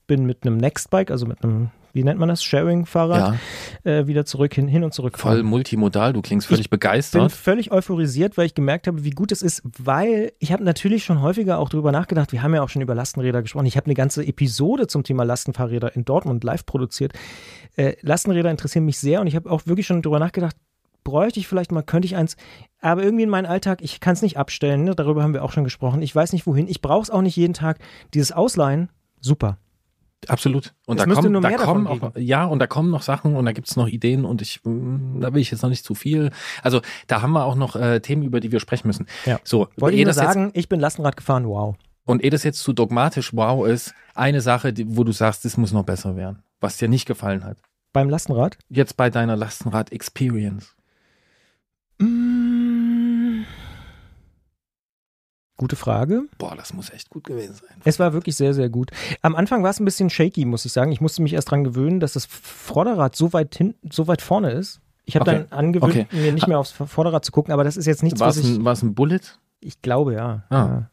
bin 0.07 0.25
mit 0.25 0.45
einem 0.45 0.57
Nextbike, 0.57 1.11
also 1.11 1.27
mit 1.27 1.43
einem, 1.43 1.69
wie 1.95 2.03
nennt 2.03 2.19
man 2.19 2.27
das, 2.27 2.43
Sharing-Fahrrad, 2.43 3.39
ja, 3.85 3.91
äh, 3.91 4.05
wieder 4.05 4.25
zurück 4.25 4.53
hin, 4.53 4.67
hin 4.67 4.83
und 4.83 4.93
zurück. 4.93 5.17
voll 5.17 5.43
multimodal. 5.43 6.11
Du 6.11 6.21
klingst 6.21 6.47
völlig 6.47 6.69
bin 6.69 6.79
begeistert. 6.79 7.31
völlig 7.31 7.71
euphorisiert, 7.71 8.37
weil 8.37 8.47
ich 8.47 8.53
gemerkt 8.53 8.87
habe, 8.87 9.05
wie 9.05 9.11
gut 9.11 9.31
es 9.31 9.41
ist, 9.41 9.63
weil 9.63 10.33
ich 10.39 10.51
habe 10.51 10.63
natürlich 10.63 11.05
schon 11.05 11.21
häufiger 11.21 11.57
auch 11.57 11.69
drüber 11.69 11.93
nachgedacht, 11.93 12.33
wir 12.33 12.43
haben 12.43 12.53
ja 12.53 12.61
auch 12.61 12.69
schon 12.69 12.81
über 12.81 12.95
Lastenräder 12.95 13.41
gesprochen, 13.41 13.65
ich 13.65 13.77
habe 13.77 13.85
eine 13.85 13.93
ganze 13.93 14.25
Episode 14.25 14.87
zum 14.87 15.03
Thema 15.03 15.23
Lastenfahrräder 15.23 15.95
in 15.95 16.03
Dortmund 16.03 16.43
live 16.43 16.65
produziert. 16.65 17.13
Äh, 17.77 17.95
Lastenräder 18.01 18.51
interessieren 18.51 18.83
mich 18.83 18.99
sehr 18.99 19.21
und 19.21 19.27
ich 19.27 19.35
habe 19.37 19.49
auch 19.49 19.65
wirklich 19.65 19.87
schon 19.87 20.01
drüber 20.01 20.19
nachgedacht, 20.19 20.57
bräuchte 21.05 21.39
ich 21.39 21.47
vielleicht 21.47 21.71
mal, 21.71 21.83
könnte 21.83 22.07
ich 22.07 22.17
eins, 22.17 22.35
aber 22.81 23.03
irgendwie 23.03 23.23
in 23.23 23.29
meinen 23.29 23.45
Alltag, 23.45 23.79
ich 23.81 24.01
kann 24.01 24.13
es 24.13 24.21
nicht 24.21 24.37
abstellen, 24.37 24.83
ne? 24.83 24.95
darüber 24.95 25.23
haben 25.23 25.33
wir 25.33 25.43
auch 25.45 25.53
schon 25.53 25.63
gesprochen, 25.63 26.01
ich 26.01 26.13
weiß 26.13 26.33
nicht 26.33 26.45
wohin, 26.45 26.67
ich 26.67 26.81
brauche 26.81 27.03
es 27.03 27.09
auch 27.09 27.21
nicht 27.21 27.37
jeden 27.37 27.53
Tag. 27.53 27.79
Dieses 28.13 28.33
Ausleihen, 28.33 28.89
super. 29.21 29.57
Absolut. 30.29 30.73
Und 30.85 30.99
Es 30.99 31.05
da 31.05 31.13
kommen, 31.13 31.33
da 31.41 31.51
kommen 31.57 31.85
davon 31.85 31.87
auch, 31.87 32.11
ja, 32.17 32.45
und 32.45 32.59
da 32.59 32.67
kommen 32.67 32.91
noch 32.91 33.01
Sachen 33.01 33.35
und 33.35 33.45
da 33.45 33.51
gibt's 33.51 33.75
noch 33.75 33.87
Ideen 33.87 34.25
und 34.25 34.41
ich, 34.41 34.61
mm, 34.63 35.21
da 35.21 35.33
will 35.33 35.41
ich 35.41 35.51
jetzt 35.51 35.61
noch 35.61 35.69
nicht 35.69 35.83
zu 35.85 35.95
viel. 35.95 36.31
Also 36.63 36.81
da 37.07 37.21
haben 37.21 37.31
wir 37.33 37.43
auch 37.45 37.55
noch 37.55 37.75
äh, 37.75 37.99
Themen, 37.99 38.23
über 38.23 38.39
die 38.39 38.51
wir 38.51 38.59
sprechen 38.59 38.87
müssen. 38.87 39.07
Ja. 39.25 39.39
So, 39.43 39.67
Wollte 39.77 39.97
ich 39.97 40.03
nur 40.03 40.13
das 40.13 40.17
jetzt- 40.17 40.33
sagen, 40.33 40.51
ich 40.53 40.69
bin 40.69 40.79
Lastenrad 40.79 41.17
gefahren, 41.17 41.47
wow. 41.47 41.75
Und 42.05 42.23
ehe 42.23 42.29
das 42.29 42.43
jetzt 42.43 42.59
zu 42.59 42.71
dogmatisch 42.73 43.33
wow 43.35 43.65
ist, 43.67 43.93
eine 44.13 44.39
Sache, 44.41 44.73
die, 44.73 44.95
wo 44.95 45.03
du 45.03 45.11
sagst, 45.11 45.43
das 45.45 45.57
muss 45.57 45.71
noch 45.71 45.83
besser 45.83 46.15
werden, 46.15 46.43
was 46.61 46.77
dir 46.77 46.87
nicht 46.87 47.05
gefallen 47.07 47.43
hat. 47.43 47.57
Beim 47.93 48.09
Lastenrad? 48.09 48.57
Jetzt 48.69 48.95
bei 48.97 49.09
deiner 49.09 49.35
Lastenrad-Experience. 49.35 50.75
Mm. 51.99 52.44
Gute 55.57 55.75
Frage. 55.77 56.23
Boah, 56.37 56.53
das 56.57 56.73
muss 56.73 56.89
echt 56.89 57.09
gut 57.09 57.23
gewesen 57.23 57.53
sein. 57.55 57.77
Es 57.85 57.97
war 57.97 58.11
wirklich 58.11 58.35
sehr, 58.35 58.53
sehr 58.53 58.67
gut. 58.69 58.91
Am 59.21 59.35
Anfang 59.35 59.63
war 59.63 59.69
es 59.69 59.79
ein 59.79 59.85
bisschen 59.85 60.09
shaky, 60.09 60.43
muss 60.43 60.65
ich 60.65 60.73
sagen. 60.73 60.91
Ich 60.91 60.99
musste 60.99 61.21
mich 61.21 61.31
erst 61.33 61.49
dran 61.49 61.63
gewöhnen, 61.63 62.01
dass 62.01 62.13
das 62.13 62.25
Vorderrad 62.25 63.15
so 63.15 63.31
weit 63.31 63.55
hin, 63.55 63.73
so 63.89 64.07
weit 64.07 64.21
vorne 64.21 64.51
ist. 64.51 64.81
Ich 65.05 65.15
habe 65.15 65.29
Okay. 65.29 65.45
dann 65.49 65.57
angewöhnt, 65.57 65.93
Okay. 65.95 66.07
mir 66.11 66.33
nicht 66.33 66.47
mehr 66.47 66.59
aufs 66.59 66.71
Vorderrad 66.71 67.23
zu 67.23 67.31
gucken, 67.31 67.53
aber 67.53 67.63
das 67.63 67.77
ist 67.77 67.85
jetzt 67.85 68.03
nichts, 68.03 68.19
War 68.19 68.27
was 68.27 68.37
es 68.37 68.43
ich. 68.49 68.57
ein, 68.57 68.65
war's 68.65 68.81
ein 68.81 68.95
Bullet? 68.95 69.19
Ich 69.61 69.81
glaube, 69.81 70.13
ja. 70.13 70.43
Ah. 70.49 70.55
ja. 70.55 70.89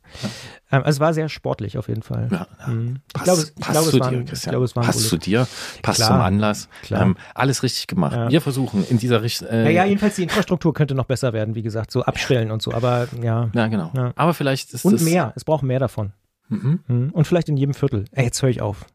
Ähm, 0.71 0.83
Also 0.85 0.97
es 0.97 1.01
war 1.01 1.13
sehr 1.13 1.29
sportlich 1.29 1.77
auf 1.77 1.89
jeden 1.89 2.03
Fall. 2.03 2.29
Ja, 2.31 2.47
ja. 2.61 2.67
Mhm. 2.73 3.01
Ich 3.09 3.13
Passt, 3.13 3.55
glaube, 3.65 3.91
zu 3.91 3.99
dir, 4.01 4.25
Christian. 4.25 4.53
glaube, 4.53 4.69
passt 4.75 5.09
zu 5.09 5.17
dir, 5.19 5.47
passt 5.83 5.97
Klar. 5.99 6.09
zum 6.09 6.21
Anlass. 6.21 6.69
Klar. 6.83 7.03
Ähm, 7.03 7.17
alles 7.35 7.63
richtig 7.63 7.87
gemacht. 7.87 8.17
Ja. 8.17 8.31
Wir 8.31 8.41
versuchen 8.41 8.87
in 8.89 8.99
dieser 8.99 9.23
Richtung. 9.23 9.49
Äh, 9.49 9.65
Naja, 9.65 9.85
jedenfalls 9.85 10.17
die 10.17 10.23
Infrastruktur 10.23 10.73
könnte 10.73 10.95
noch 10.95 11.05
besser 11.05 11.33
werden, 11.35 11.55
wie 11.55 11.63
gesagt, 11.63 11.91
so 11.91 12.03
abstellen 12.03 12.51
und 12.51 12.63
so, 12.63 12.73
aber 12.73 13.09
ja. 13.23 13.51
ja, 13.53 13.67
genau. 13.67 13.91
Ja. 13.95 14.13
Aber 14.17 14.33
vielleicht 14.33 14.73
ist 14.73 14.85
Und 14.85 15.03
mehr, 15.03 15.33
es 15.37 15.45
braucht 15.45 15.63
mehr 15.65 15.79
davon. 15.81 16.13
Mhm. 16.49 16.81
Mhm. 16.87 17.11
Und 17.11 17.27
vielleicht 17.27 17.49
in 17.51 17.57
jedem 17.57 17.75
Viertel. 17.75 18.07
Ey, 18.13 18.25
jetzt 18.25 18.41
höre 18.43 18.51
ich 18.51 18.63
auf. 18.63 18.87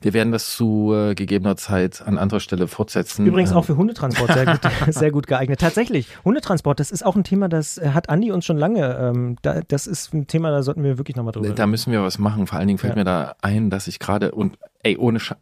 Wir 0.00 0.12
werden 0.12 0.32
das 0.32 0.54
zu 0.54 0.92
äh, 0.94 1.14
gegebener 1.14 1.56
Zeit 1.56 2.02
an 2.02 2.18
anderer 2.18 2.40
Stelle 2.40 2.68
fortsetzen. 2.68 3.26
Übrigens 3.26 3.50
Ähm, 3.50 3.56
auch 3.56 3.64
für 3.64 3.76
Hundetransport 3.76 4.32
sehr 4.32 4.46
gut, 4.46 4.60
sehr 4.94 5.10
gut 5.10 5.26
geeignet. 5.26 5.60
Tatsächlich, 5.60 6.08
Hundetransport, 6.24 6.80
das 6.80 6.90
ist 6.90 7.04
auch 7.04 7.16
ein 7.16 7.24
Thema, 7.24 7.48
das 7.48 7.78
äh, 7.78 7.90
hat 7.90 8.08
Andi 8.08 8.30
uns 8.32 8.44
schon 8.44 8.56
lange. 8.58 8.96
Ähm, 8.96 9.36
da, 9.42 9.60
das 9.66 9.86
ist 9.86 10.14
ein 10.14 10.26
Thema, 10.26 10.50
da 10.50 10.62
sollten 10.62 10.82
wir 10.84 10.98
wirklich 10.98 11.16
nochmal 11.16 11.32
drüber 11.32 11.50
Da 11.50 11.66
müssen 11.66 11.92
wir 11.92 12.02
was 12.02 12.18
machen. 12.18 12.46
Vor 12.46 12.58
allen 12.58 12.68
Dingen 12.68 12.78
fällt 12.78 12.92
Ja. 12.94 12.98
mir 12.98 13.04
da 13.04 13.36
ein, 13.42 13.70
dass 13.70 13.86
ich 13.88 13.98
gerade 13.98 14.32
und 14.32 14.58
ey, 14.82 14.96
ohne 14.96 15.20
Scha 15.20 15.36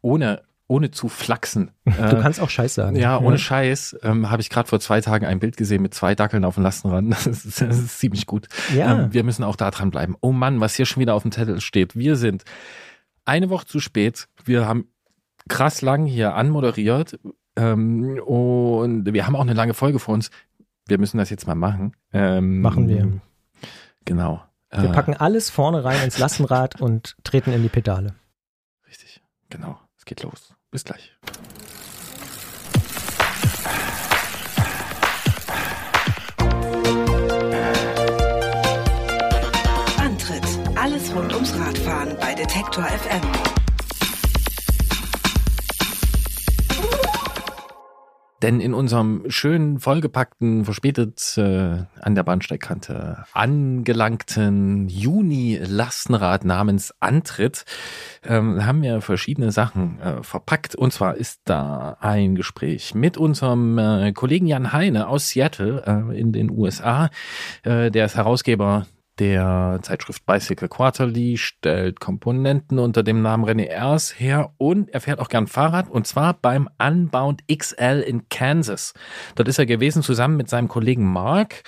ohne 0.00 0.42
ohne 0.70 0.90
zu 0.90 1.08
flachsen. 1.08 1.70
Du 1.86 1.90
äh, 1.90 2.20
kannst 2.20 2.40
auch 2.42 2.50
Scheiß 2.50 2.74
sagen. 2.74 2.94
ja, 2.96 3.18
ohne 3.18 3.38
Scheiß 3.38 3.96
ähm, 4.02 4.30
habe 4.30 4.42
ich 4.42 4.50
gerade 4.50 4.68
vor 4.68 4.78
zwei 4.80 5.00
Tagen 5.00 5.24
ein 5.24 5.38
Bild 5.40 5.56
gesehen 5.56 5.80
mit 5.80 5.94
zwei 5.94 6.14
Dackeln 6.14 6.44
auf 6.44 6.56
dem 6.56 6.62
Lastenrad. 6.62 7.04
Das 7.08 7.26
ist, 7.26 7.60
das 7.62 7.78
ist 7.78 7.98
ziemlich 7.98 8.26
gut. 8.26 8.48
Ja. 8.76 8.92
Ähm, 9.04 9.14
wir 9.14 9.24
müssen 9.24 9.44
auch 9.44 9.56
da 9.56 9.70
dran 9.70 9.90
bleiben. 9.90 10.14
Oh 10.20 10.30
Mann, 10.32 10.60
was 10.60 10.74
hier 10.74 10.84
schon 10.84 11.00
wieder 11.00 11.14
auf 11.14 11.22
dem 11.22 11.32
Zettel 11.32 11.60
steht. 11.62 11.96
Wir 11.96 12.16
sind 12.16 12.44
eine 13.28 13.50
Woche 13.50 13.66
zu 13.66 13.80
spät. 13.80 14.28
Wir 14.44 14.66
haben 14.66 14.90
krass 15.48 15.82
lang 15.82 16.06
hier 16.06 16.34
anmoderiert 16.34 17.18
ähm, 17.56 18.20
und 18.24 19.12
wir 19.12 19.26
haben 19.26 19.36
auch 19.36 19.42
eine 19.42 19.54
lange 19.54 19.74
Folge 19.74 19.98
vor 19.98 20.14
uns. 20.14 20.30
Wir 20.86 20.98
müssen 20.98 21.18
das 21.18 21.30
jetzt 21.30 21.46
mal 21.46 21.54
machen. 21.54 21.94
Ähm, 22.12 22.60
Machen 22.60 22.88
wir. 22.88 23.20
Genau. 24.04 24.42
Wir 24.70 24.90
Äh, 24.90 24.92
packen 24.92 25.14
alles 25.14 25.50
vorne 25.50 25.84
rein 25.84 26.02
ins 26.02 26.18
Lastenrad 26.18 26.80
und 26.80 27.16
treten 27.24 27.52
in 27.52 27.62
die 27.62 27.68
Pedale. 27.68 28.14
Richtig, 28.88 29.22
genau. 29.50 29.78
Es 29.96 30.04
geht 30.04 30.22
los. 30.22 30.54
Bis 30.70 30.84
gleich. 30.84 31.16
Rund 41.14 41.32
ums 41.34 41.54
Radfahren 41.58 42.16
bei 42.20 42.34
Detektor 42.34 42.84
FM. 42.84 43.20
Denn 48.42 48.60
in 48.60 48.72
unserem 48.72 49.24
schönen, 49.28 49.80
vollgepackten, 49.80 50.64
verspätet 50.64 51.36
äh, 51.38 51.84
an 52.00 52.14
der 52.14 52.22
Bahnsteigkante 52.22 53.24
angelangten 53.32 54.88
Juni-Lastenrad 54.88 56.44
namens 56.44 56.94
Antritt 57.00 57.64
ähm, 58.24 58.64
haben 58.64 58.82
wir 58.82 59.00
verschiedene 59.00 59.50
Sachen 59.50 60.00
äh, 60.00 60.22
verpackt. 60.22 60.76
Und 60.76 60.92
zwar 60.92 61.16
ist 61.16 61.40
da 61.46 61.96
ein 62.00 62.36
Gespräch 62.36 62.94
mit 62.94 63.16
unserem 63.16 63.76
äh, 63.78 64.12
Kollegen 64.12 64.46
Jan 64.46 64.72
Heine 64.72 65.08
aus 65.08 65.30
Seattle 65.30 65.82
äh, 65.84 66.18
in 66.18 66.32
den 66.32 66.50
USA. 66.50 67.10
Äh, 67.64 67.90
der 67.90 68.06
ist 68.06 68.16
Herausgeber 68.16 68.86
der 69.18 69.80
Zeitschrift 69.82 70.24
Bicycle 70.26 70.68
Quarterly 70.68 71.36
stellt 71.36 72.00
Komponenten 72.00 72.78
unter 72.78 73.02
dem 73.02 73.22
Namen 73.22 73.44
René 73.44 73.64
Ers 73.64 74.18
her 74.18 74.52
und 74.58 74.88
er 74.90 75.00
fährt 75.00 75.20
auch 75.20 75.28
gern 75.28 75.46
Fahrrad 75.46 75.90
und 75.90 76.06
zwar 76.06 76.34
beim 76.34 76.68
Unbound 76.78 77.42
XL 77.48 78.04
in 78.06 78.28
Kansas. 78.28 78.94
Dort 79.34 79.48
ist 79.48 79.58
er 79.58 79.66
gewesen 79.66 80.02
zusammen 80.02 80.36
mit 80.36 80.48
seinem 80.48 80.68
Kollegen 80.68 81.04
Mark 81.04 81.62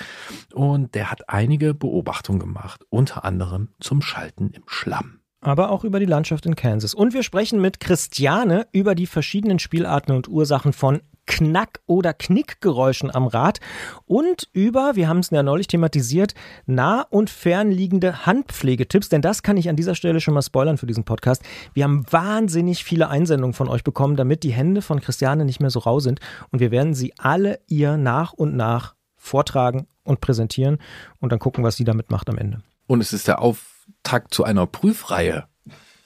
und 0.52 0.94
der 0.94 1.10
hat 1.10 1.28
einige 1.28 1.74
Beobachtungen 1.74 2.40
gemacht, 2.40 2.84
unter 2.88 3.24
anderem 3.24 3.68
zum 3.80 4.02
Schalten 4.02 4.50
im 4.52 4.62
Schlamm. 4.66 5.20
aber 5.42 5.70
auch 5.70 5.84
über 5.84 5.98
die 5.98 6.06
Landschaft 6.06 6.44
in 6.44 6.54
Kansas. 6.54 6.92
Und 6.92 7.14
wir 7.14 7.22
sprechen 7.22 7.60
mit 7.60 7.80
Christiane 7.80 8.66
über 8.72 8.94
die 8.94 9.06
verschiedenen 9.06 9.58
Spielarten 9.58 10.14
und 10.14 10.28
Ursachen 10.28 10.74
von 10.74 11.00
Knack- 11.30 11.80
oder 11.86 12.12
Knickgeräuschen 12.12 13.14
am 13.14 13.28
Rad 13.28 13.60
und 14.04 14.48
über, 14.52 14.96
wir 14.96 15.08
haben 15.08 15.20
es 15.20 15.30
ja 15.30 15.44
neulich 15.44 15.68
thematisiert, 15.68 16.34
nah 16.66 17.02
und 17.02 17.30
fernliegende 17.30 18.26
Handpflegetipps, 18.26 19.08
denn 19.10 19.22
das 19.22 19.44
kann 19.44 19.56
ich 19.56 19.68
an 19.68 19.76
dieser 19.76 19.94
Stelle 19.94 20.20
schon 20.20 20.34
mal 20.34 20.42
spoilern 20.42 20.76
für 20.76 20.86
diesen 20.86 21.04
Podcast. 21.04 21.42
Wir 21.72 21.84
haben 21.84 22.04
wahnsinnig 22.10 22.82
viele 22.82 23.08
Einsendungen 23.08 23.54
von 23.54 23.68
euch 23.68 23.84
bekommen, 23.84 24.16
damit 24.16 24.42
die 24.42 24.50
Hände 24.50 24.82
von 24.82 25.00
Christiane 25.00 25.44
nicht 25.44 25.60
mehr 25.60 25.70
so 25.70 25.78
rau 25.78 26.00
sind 26.00 26.18
und 26.50 26.58
wir 26.58 26.72
werden 26.72 26.94
sie 26.94 27.12
alle 27.16 27.60
ihr 27.68 27.96
nach 27.96 28.32
und 28.32 28.56
nach 28.56 28.96
vortragen 29.16 29.86
und 30.02 30.20
präsentieren 30.20 30.78
und 31.20 31.30
dann 31.30 31.38
gucken, 31.38 31.62
was 31.62 31.76
sie 31.76 31.84
damit 31.84 32.10
macht 32.10 32.28
am 32.28 32.38
Ende. 32.38 32.60
Und 32.88 33.00
es 33.00 33.12
ist 33.12 33.28
der 33.28 33.40
Auftakt 33.40 34.34
zu 34.34 34.42
einer 34.42 34.66
Prüfreihe. 34.66 35.44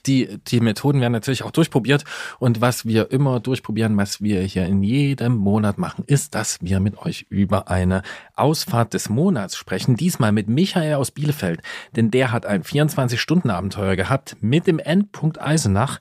Die, 0.06 0.38
die 0.46 0.61
Methoden 0.61 1.00
werden 1.00 1.12
natürlich 1.12 1.42
auch 1.42 1.50
durchprobiert. 1.50 2.04
Und 2.38 2.61
was 2.61 2.84
wir 2.84 3.11
immer 3.11 3.40
durchprobieren, 3.40 3.96
was 3.96 4.20
wir 4.20 4.42
hier 4.42 4.66
in 4.66 4.82
jedem 4.82 5.37
Monat 5.37 5.78
machen, 5.78 6.04
ist, 6.06 6.34
dass 6.34 6.58
wir 6.61 6.80
mit 6.80 6.99
euch 6.99 7.26
über 7.28 7.68
eine 7.68 8.02
Ausfahrt 8.34 8.94
des 8.94 9.08
Monats 9.08 9.56
sprechen. 9.56 9.96
Diesmal 9.96 10.32
mit 10.32 10.49
Michael 10.49 10.94
aus 10.94 11.11
Bielefeld. 11.11 11.61
Denn 11.96 12.11
der 12.11 12.32
hat 12.32 12.46
ein 12.46 12.62
24-Stunden-Abenteuer 12.62 13.96
gehabt 13.96 14.37
mit 14.40 14.66
dem 14.66 14.78
Endpunkt 14.78 15.40
Eisenach, 15.40 16.00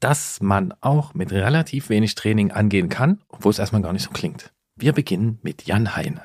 das 0.00 0.40
man 0.40 0.74
auch 0.80 1.14
mit 1.14 1.32
relativ 1.32 1.88
wenig 1.88 2.14
Training 2.14 2.50
angehen 2.50 2.88
kann, 2.88 3.20
obwohl 3.28 3.50
es 3.50 3.58
erstmal 3.58 3.82
gar 3.82 3.92
nicht 3.92 4.02
so 4.02 4.10
klingt. 4.10 4.52
Wir 4.76 4.92
beginnen 4.92 5.38
mit 5.42 5.64
Jan 5.64 5.94
Heine. 5.94 6.22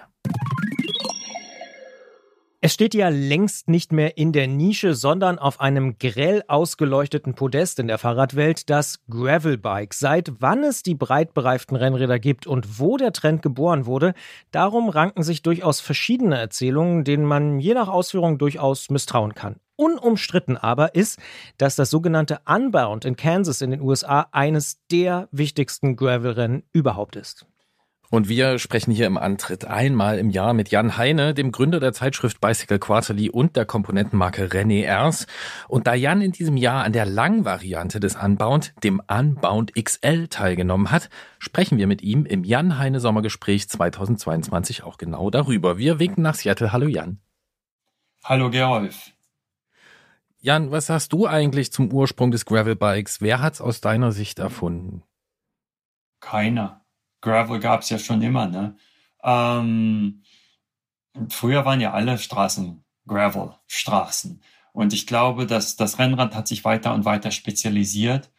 Es 2.59 2.73
steht 2.73 2.95
ja 2.95 3.09
längst 3.09 3.69
nicht 3.69 3.91
mehr 3.91 4.17
in 4.17 4.31
der 4.31 4.47
Nische, 4.47 4.95
sondern 4.95 5.37
auf 5.37 5.59
einem 5.59 5.99
grell 5.99 6.43
ausgeleuchteten 6.47 7.35
Podest 7.35 7.77
in 7.77 7.87
der 7.87 7.99
Fahrradwelt 7.99 8.71
das 8.71 8.97
Gravelbike. 9.11 9.93
Seit 9.93 10.31
wann 10.39 10.63
es 10.63 10.81
die 10.81 10.95
breit 10.95 11.35
bereiften 11.35 11.75
Rennräder 11.75 12.17
gibt 12.17 12.47
und 12.47 12.79
wo 12.79 12.97
der 12.97 13.13
Trend 13.13 13.43
geboren 13.43 13.85
wurde, 13.85 14.15
darum 14.49 14.89
ranken 14.89 15.21
sich 15.21 15.43
durchaus 15.43 15.81
verschiedene 15.81 16.39
Erzählungen, 16.39 17.03
denen 17.03 17.25
man 17.25 17.59
je 17.59 17.75
nach 17.75 17.89
Ausführung 17.89 18.39
durchaus 18.39 18.89
misstrauen 18.89 19.35
kann. 19.35 19.57
Unumstritten 19.75 20.57
aber 20.57 20.95
ist, 20.95 21.19
dass 21.59 21.75
das 21.75 21.91
sogenannte 21.91 22.39
Unbound 22.47 23.05
in 23.05 23.15
Kansas 23.15 23.61
in 23.61 23.69
den 23.69 23.81
USA 23.81 24.29
eines 24.31 24.79
der 24.91 25.29
wichtigsten 25.31 25.95
Gravelrennen 25.95 26.63
überhaupt 26.73 27.17
ist. 27.17 27.45
Und 28.09 28.29
wir 28.29 28.57
sprechen 28.57 28.91
hier 28.91 29.05
im 29.05 29.17
Antritt 29.17 29.65
einmal 29.65 30.17
im 30.17 30.29
Jahr 30.29 30.53
mit 30.53 30.69
Jan 30.69 30.97
Heine, 30.97 31.33
dem 31.33 31.51
Gründer 31.51 31.81
der 31.81 31.91
Zeitschrift 31.91 32.39
Bicycle 32.39 32.79
Quarterly 32.79 33.29
und 33.29 33.57
der 33.57 33.65
Komponentenmarke 33.65 34.47
René 34.47 34.83
Ers. 34.83 35.27
Und 35.67 35.87
da 35.87 35.93
Jan 35.93 36.21
in 36.21 36.31
diesem 36.31 36.55
Jahr 36.55 36.85
an 36.85 36.93
der 36.93 37.05
Langvariante 37.05 37.99
des 37.99 38.15
Unbound, 38.15 38.73
dem 38.83 39.01
Unbound 39.09 39.73
XL, 39.75 40.29
teilgenommen 40.29 40.89
hat, 40.89 41.09
sprechen 41.37 41.77
wir 41.77 41.87
mit 41.87 42.01
ihm 42.01 42.25
im 42.25 42.45
Jan 42.45 42.77
Heine 42.77 43.01
Sommergespräch 43.01 43.67
2022 43.67 44.83
auch 44.83 44.97
genau 44.97 45.29
darüber. 45.29 45.77
Wir 45.77 45.99
winken 45.99 46.23
nach 46.23 46.35
Seattle. 46.35 46.71
Hallo 46.71 46.87
Jan. 46.87 47.19
Hallo 48.23 48.49
Gerolf. 48.49 49.11
Jan, 50.39 50.71
was 50.71 50.85
sagst 50.85 51.11
du 51.11 51.27
eigentlich 51.27 51.73
zum 51.73 51.91
Ursprung 51.91 52.31
des 52.31 52.45
Gravelbikes? 52.45 53.19
Wer 53.19 53.41
hat's 53.41 53.59
aus 53.59 53.81
deiner 53.81 54.13
Sicht 54.13 54.39
erfunden? 54.39 55.03
Keiner. 56.21 56.76
Gravel 57.21 57.59
gab's 57.59 57.89
ja 57.89 57.99
schon 57.99 58.21
immer, 58.21 58.47
ne? 58.47 58.75
Ähm, 59.23 60.23
früher 61.29 61.65
waren 61.65 61.81
ja 61.81 61.93
alle 61.93 62.17
Straßen 62.17 62.83
Gravel-Straßen. 63.07 64.41
Und 64.73 64.93
ich 64.93 65.07
glaube, 65.07 65.47
dass 65.47 65.75
das 65.75 65.97
Rennrad 65.97 66.35
hat 66.35 66.47
sich 66.47 66.63
weiter 66.63 66.93
und 66.93 67.05
weiter 67.05 67.31
spezialisiert. 67.31 68.29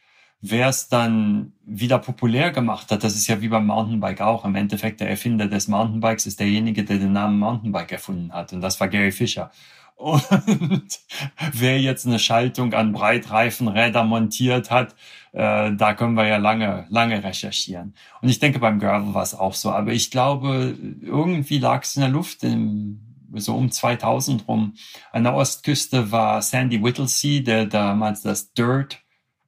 Wer 0.41 0.69
es 0.69 0.89
dann 0.89 1.53
wieder 1.65 1.99
populär 1.99 2.53
gemacht 2.53 2.93
hat, 2.93 3.03
das 3.03 3.17
ist 3.17 3.27
ja 3.27 3.41
wie 3.41 3.49
beim 3.49 3.67
Mountainbike 3.67 4.21
auch. 4.21 4.45
Im 4.45 4.55
Endeffekt 4.55 5.01
der 5.01 5.11
Erfinder 5.11 5.49
des 5.49 5.67
Mountainbikes 5.67 6.27
ist 6.27 6.39
derjenige, 6.39 6.85
der 6.85 6.99
den 6.99 7.13
Namen 7.13 7.41
Mountainbike 7.41 7.91
erfunden 7.91 8.33
hat. 8.33 8.53
Und 8.53 8.61
das 8.61 8.79
war 8.79 8.87
Gary 8.87 9.11
Fisher. 9.11 9.51
Und 9.99 11.01
wer 11.53 11.81
jetzt 11.81 12.07
eine 12.07 12.21
Schaltung 12.21 12.73
an 12.73 12.93
Breitreifenräder 12.93 14.05
montiert 14.05 14.71
hat, 14.71 14.95
äh, 15.33 15.73
da 15.75 15.95
können 15.95 16.15
wir 16.15 16.27
ja 16.27 16.37
lange, 16.37 16.87
lange 16.89 17.23
recherchieren. 17.25 17.95
Und 18.23 18.29
ich 18.29 18.39
denke, 18.39 18.61
beim 18.61 18.79
Gravel 18.79 19.13
war 19.13 19.25
es 19.25 19.35
auch 19.35 19.55
so. 19.55 19.71
Aber 19.73 19.93
ich 19.93 20.13
glaube, 20.13 20.79
irgendwie 21.03 21.59
lag 21.59 21.83
es 21.83 21.97
in 21.97 22.03
der 22.03 22.11
Luft, 22.11 22.45
im, 22.45 23.01
so 23.35 23.57
um 23.57 23.73
2000 23.73 24.47
rum. 24.47 24.75
An 25.11 25.25
der 25.25 25.35
Ostküste 25.35 26.13
war 26.13 26.43
Sandy 26.43 26.83
Whittlesey, 26.83 27.43
der 27.43 27.67
damals 27.67 28.23
das 28.23 28.53
Dirt, 28.53 29.01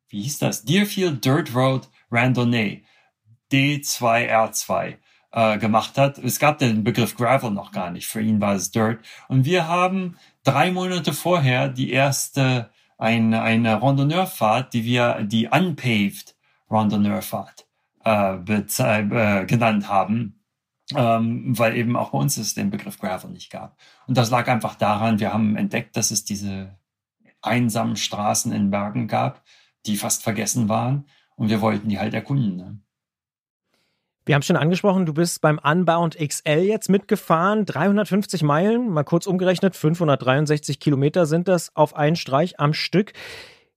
wie 0.09 0.23
hieß 0.23 0.41
das? 0.41 0.65
Deerfield 0.65 1.25
Dirt 1.25 1.55
Road 1.55 1.89
Randonnée, 2.11 2.83
D2R2 3.53 4.97
äh, 5.33 5.59
gemacht 5.59 5.97
hat. 5.97 6.19
Es 6.19 6.39
gab 6.39 6.59
den 6.59 6.83
Begriff 6.83 7.17
Gravel 7.17 7.53
noch 7.53 7.73
gar 7.73 7.91
nicht. 7.91 8.09
Für 8.09 8.21
ihn 8.21 8.41
war 8.41 8.55
es 8.55 8.73
Dirt. 8.73 8.99
Und 9.29 9.45
wir 9.45 9.69
haben 9.69 10.17
drei 10.45 10.71
Monate 10.71 11.13
vorher 11.13 11.69
die 11.69 11.91
erste, 11.91 12.71
eine, 12.99 13.43
eine 13.43 13.83
Randonneurfahrt, 13.83 14.75
die 14.75 14.85
wir 14.85 15.23
die 15.23 15.49
Unpaved 15.49 16.37
Randonneurfahrt 16.71 17.67
äh, 18.05 18.35
äh, 18.35 19.47
genannt 19.47 19.89
haben, 19.89 20.41
ähm, 20.95 21.59
weil 21.59 21.77
eben 21.77 21.97
auch 21.97 22.11
bei 22.11 22.19
uns 22.19 22.37
es 22.37 22.55
den 22.55 22.71
Begriff 22.71 22.99
Gravel 22.99 23.31
nicht 23.31 23.51
gab. 23.51 23.79
Und 24.07 24.17
das 24.17 24.31
lag 24.31 24.49
einfach 24.49 24.75
daran, 24.75 25.21
wir 25.21 25.33
haben 25.33 25.57
entdeckt, 25.57 25.97
dass 25.97 26.11
es 26.11 26.25
diese 26.25 26.79
einsamen 27.43 27.97
Straßen 27.97 28.53
in 28.53 28.71
Bergen 28.71 29.09
gab, 29.09 29.43
die 29.87 29.97
fast 29.97 30.23
vergessen 30.23 30.69
waren. 30.69 31.07
Und 31.37 31.49
wir 31.49 31.61
wollten 31.61 31.89
die 31.89 31.99
halt 31.99 32.13
erkunden. 32.15 32.57
Ne? 32.57 32.79
Wir 34.31 34.37
haben 34.37 34.43
schon 34.43 34.57
angesprochen, 34.57 35.07
du 35.07 35.13
bist 35.13 35.41
beim 35.41 35.59
Unbound 35.59 36.17
XL 36.17 36.61
jetzt 36.61 36.89
mitgefahren. 36.89 37.67
350 37.67 38.45
Meilen, 38.45 38.89
mal 38.89 39.03
kurz 39.03 39.27
umgerechnet, 39.27 39.75
563 39.75 40.79
Kilometer 40.79 41.27
sind 41.27 41.49
das 41.49 41.75
auf 41.75 41.97
einen 41.97 42.15
Streich 42.15 42.61
am 42.61 42.73
Stück. 42.73 43.13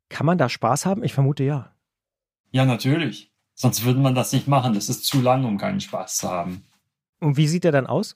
Kann 0.09 0.27
man 0.27 0.37
da 0.37 0.49
Spaß 0.49 0.85
haben? 0.85 1.03
Ich 1.03 1.11
vermute 1.11 1.43
ja. 1.43 1.73
Ja, 2.51 2.65
natürlich. 2.65 3.31
Sonst 3.55 3.83
würde 3.83 3.99
man 3.99 4.13
das 4.13 4.31
nicht 4.31 4.47
machen. 4.47 4.75
Das 4.75 4.89
ist 4.89 5.05
zu 5.05 5.23
lang, 5.23 5.43
um 5.43 5.57
keinen 5.57 5.81
Spaß 5.81 6.17
zu 6.17 6.29
haben. 6.29 6.63
Und 7.19 7.35
wie 7.35 7.47
sieht 7.47 7.63
der 7.63 7.71
dann 7.71 7.87
aus? 7.87 8.15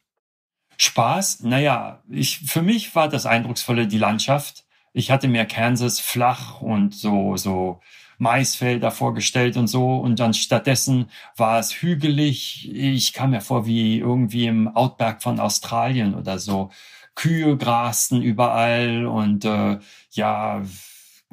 Spaß? 0.77 1.39
Naja, 1.41 2.03
ich, 2.08 2.41
für 2.41 2.62
mich 2.62 2.94
war 2.94 3.10
das 3.10 3.25
Eindrucksvolle 3.25 3.88
die 3.88 3.98
Landschaft. 3.98 4.63
Ich 4.94 5.10
hatte 5.10 5.27
mir 5.27 5.46
Kansas 5.46 6.00
flach 6.00 6.62
und 6.62 6.94
so, 6.94 7.36
so 7.36 7.82
Maisfelder 8.18 8.92
vorgestellt 8.92 9.58
und 9.58 9.68
so. 9.68 9.98
Und 9.98 10.20
dann 10.20 10.34
stattdessen 10.34 11.10
war 11.36 11.60
es 11.60 11.74
hügelig. 11.82 12.70
Ich 12.74 13.14
kam 13.14 13.32
mir 13.32 13.42
vor 13.42 13.66
wie 13.66 14.00
irgendwie 14.00 14.48
im 14.48 14.68
Outback 14.70 15.22
von 15.22 15.40
Australien 15.40 16.16
oder 16.16 16.40
so. 16.40 16.72
Kühe 17.16 17.58
grasten 17.58 18.22
überall 18.22 19.06
und 19.08 19.46
äh, 19.46 19.80
ja, 20.12 20.64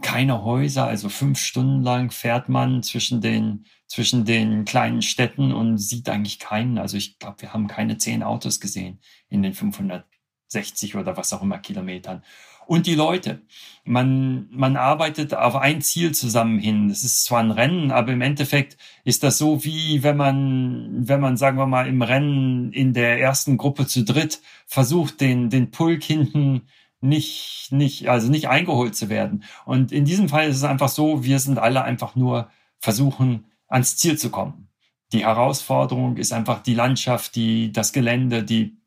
keine 0.02 0.44
Häuser. 0.44 0.86
Also 0.86 1.08
fünf 1.08 1.38
Stunden 1.38 1.82
lang 1.82 2.10
fährt 2.10 2.48
man 2.48 2.82
zwischen 2.82 3.20
den 3.20 3.66
zwischen 3.86 4.24
den 4.24 4.64
kleinen 4.64 5.02
Städten 5.02 5.52
und 5.52 5.78
sieht 5.78 6.08
eigentlich 6.08 6.38
keinen. 6.38 6.78
Also 6.78 6.96
ich 6.96 7.18
glaube, 7.18 7.42
wir 7.42 7.52
haben 7.52 7.68
keine 7.68 7.98
zehn 7.98 8.22
Autos 8.22 8.58
gesehen 8.60 8.98
in 9.28 9.42
den 9.42 9.54
560 9.54 10.96
oder 10.96 11.16
was 11.16 11.32
auch 11.32 11.42
immer 11.42 11.58
Kilometern 11.58 12.24
und 12.66 12.86
die 12.86 12.94
Leute. 12.94 13.42
Man, 13.86 14.48
man 14.50 14.76
arbeitet 14.76 15.34
auf 15.34 15.56
ein 15.56 15.82
Ziel 15.82 16.12
zusammen 16.12 16.58
hin. 16.58 16.88
Das 16.88 17.04
ist 17.04 17.24
zwar 17.24 17.40
ein 17.40 17.50
Rennen, 17.50 17.90
aber 17.90 18.12
im 18.12 18.22
Endeffekt 18.22 18.78
ist 19.04 19.22
das 19.22 19.36
so 19.36 19.62
wie 19.64 20.02
wenn 20.02 20.16
man, 20.16 21.06
wenn 21.06 21.20
man, 21.20 21.36
sagen 21.36 21.58
wir 21.58 21.66
mal, 21.66 21.86
im 21.86 22.00
Rennen 22.00 22.72
in 22.72 22.94
der 22.94 23.20
ersten 23.20 23.58
Gruppe 23.58 23.86
zu 23.86 24.04
dritt 24.04 24.40
versucht, 24.66 25.20
den, 25.20 25.50
den 25.50 25.70
Pulk 25.70 26.02
hinten 26.02 26.62
nicht, 27.02 27.68
nicht, 27.70 28.08
also 28.08 28.30
nicht 28.30 28.48
eingeholt 28.48 28.96
zu 28.96 29.10
werden. 29.10 29.44
Und 29.66 29.92
in 29.92 30.06
diesem 30.06 30.30
Fall 30.30 30.48
ist 30.48 30.56
es 30.56 30.64
einfach 30.64 30.88
so, 30.88 31.22
wir 31.22 31.38
sind 31.38 31.58
alle 31.58 31.84
einfach 31.84 32.16
nur 32.16 32.48
versuchen, 32.80 33.44
ans 33.68 33.96
Ziel 33.98 34.18
zu 34.18 34.30
kommen. 34.30 34.68
Die 35.12 35.24
Herausforderung 35.24 36.16
ist 36.16 36.32
einfach 36.32 36.62
die 36.62 36.74
Landschaft, 36.74 37.36
die, 37.36 37.70
das 37.72 37.92
Gelände, 37.92 38.42
die, 38.42 38.78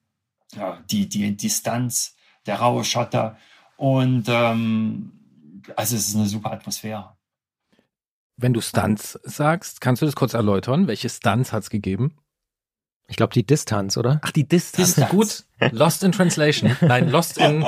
ja, 0.55 0.79
die, 0.89 1.07
die 1.07 1.37
Distanz, 1.37 2.15
der 2.47 2.59
raue 2.59 2.83
Schotter 2.83 3.37
und 3.77 4.25
ähm, 4.27 5.11
also 5.75 5.95
es 5.95 6.09
ist 6.09 6.15
eine 6.15 6.25
super 6.25 6.51
Atmosphäre. 6.51 7.15
Wenn 8.35 8.53
du 8.53 8.61
Stunts 8.61 9.19
sagst, 9.23 9.81
kannst 9.81 10.01
du 10.01 10.05
das 10.05 10.15
kurz 10.15 10.33
erläutern? 10.33 10.87
Welche 10.87 11.09
Stunts 11.09 11.53
hat 11.53 11.63
es 11.63 11.69
gegeben? 11.69 12.15
Ich 13.09 13.15
glaube, 13.15 13.33
die 13.33 13.45
Distanz, 13.45 13.95
oder? 13.95 14.19
Ach, 14.21 14.31
die 14.31 14.47
Distanz. 14.47 14.95
Distanz. 14.95 15.09
Gut. 15.09 15.71
Lost 15.71 16.03
in 16.03 16.11
Translation. 16.11 16.75
Nein, 16.81 17.09
Lost 17.09 17.37
in 17.37 17.65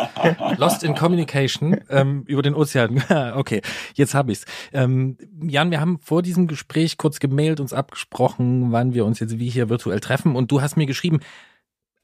Lost 0.58 0.84
in 0.84 0.96
Communication 0.96 1.80
ähm, 1.90 2.24
über 2.28 2.42
den 2.42 2.54
Ozean. 2.54 3.02
okay, 3.36 3.62
jetzt 3.94 4.14
habe 4.14 4.34
ich's. 4.34 4.46
Ähm, 4.74 5.18
Jan, 5.42 5.72
wir 5.72 5.80
haben 5.80 5.98
vor 6.00 6.22
diesem 6.22 6.48
Gespräch 6.48 6.98
kurz 6.98 7.20
gemailt, 7.20 7.62
uns 7.62 7.72
abgesprochen, 7.72 8.74
wann 8.74 8.94
wir 8.94 9.06
uns 9.06 9.20
jetzt 9.22 9.40
wie 9.40 9.50
hier 9.50 9.70
virtuell 9.70 10.02
treffen. 10.02 10.36
Und 10.36 10.52
du 10.52 10.62
hast 10.62 10.76
mir 10.76 10.86
geschrieben, 10.86 11.22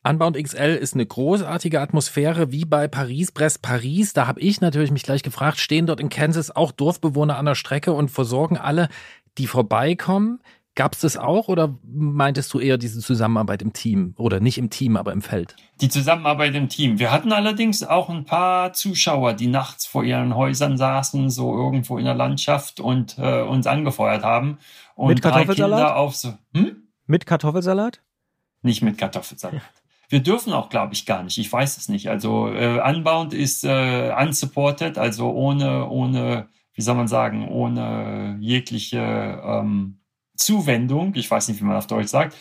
Unbound 0.07 0.37
XL 0.37 0.75
ist 0.75 0.93
eine 0.93 1.05
großartige 1.05 1.81
Atmosphäre 1.81 2.51
wie 2.51 2.63
bei 2.63 2.87
Paris, 2.87 3.31
Brest, 3.31 3.63
Paris. 3.63 4.13
Da 4.13 4.27
habe 4.27 4.39
ich 4.39 4.61
natürlich 4.61 4.91
mich 4.91 5.01
gleich 5.01 5.23
gefragt, 5.23 5.57
stehen 5.57 5.87
dort 5.87 5.99
in 5.99 6.09
Kansas 6.09 6.55
auch 6.55 6.71
Dorfbewohner 6.71 7.37
an 7.37 7.45
der 7.45 7.55
Strecke 7.55 7.91
und 7.91 8.11
versorgen 8.11 8.57
alle, 8.57 8.89
die 9.39 9.47
vorbeikommen? 9.47 10.41
Gab 10.75 10.93
es 10.93 10.99
das 10.99 11.17
auch 11.17 11.47
oder 11.47 11.79
meintest 11.83 12.53
du 12.53 12.59
eher 12.59 12.77
diese 12.77 12.99
Zusammenarbeit 12.99 13.63
im 13.63 13.73
Team 13.73 14.13
oder 14.17 14.39
nicht 14.41 14.59
im 14.59 14.69
Team, 14.69 14.95
aber 14.95 15.11
im 15.11 15.23
Feld? 15.23 15.55
Die 15.81 15.89
Zusammenarbeit 15.89 16.53
im 16.53 16.69
Team. 16.69 16.99
Wir 16.99 17.11
hatten 17.11 17.31
allerdings 17.31 17.81
auch 17.81 18.09
ein 18.09 18.25
paar 18.25 18.73
Zuschauer, 18.73 19.33
die 19.33 19.47
nachts 19.47 19.87
vor 19.87 20.03
ihren 20.03 20.35
Häusern 20.35 20.77
saßen, 20.77 21.31
so 21.31 21.55
irgendwo 21.55 21.97
in 21.97 22.05
der 22.05 22.13
Landschaft 22.13 22.79
und 22.79 23.17
äh, 23.17 23.41
uns 23.41 23.65
angefeuert 23.65 24.23
haben. 24.23 24.59
Und 24.95 25.07
mit 25.07 25.21
Kartoffelsalat? 25.23 25.95
auf 25.95 26.15
so, 26.15 26.33
hm? 26.53 26.89
Mit 27.07 27.25
Kartoffelsalat? 27.25 28.01
Nicht 28.61 28.83
mit 28.83 28.97
Kartoffelsalat. 28.97 29.61
Wir 30.09 30.21
dürfen 30.21 30.53
auch, 30.53 30.69
glaube 30.69 30.93
ich, 30.93 31.05
gar 31.05 31.23
nicht. 31.23 31.37
Ich 31.37 31.51
weiß 31.51 31.77
es 31.77 31.89
nicht. 31.89 32.09
Also 32.09 32.49
äh, 32.49 32.81
Unbound 32.87 33.33
ist 33.33 33.63
äh, 33.63 34.13
unsupported, 34.19 34.97
also 34.97 35.31
ohne, 35.31 35.89
ohne, 35.89 36.47
wie 36.73 36.81
soll 36.81 36.95
man 36.95 37.07
sagen, 37.07 37.47
ohne 37.47 38.37
jegliche 38.39 39.41
ähm, 39.43 39.99
Zuwendung. 40.35 41.15
Ich 41.15 41.29
weiß 41.29 41.47
nicht, 41.47 41.59
wie 41.59 41.65
man 41.65 41.77
auf 41.77 41.87
Deutsch 41.87 42.09
sagt. 42.09 42.35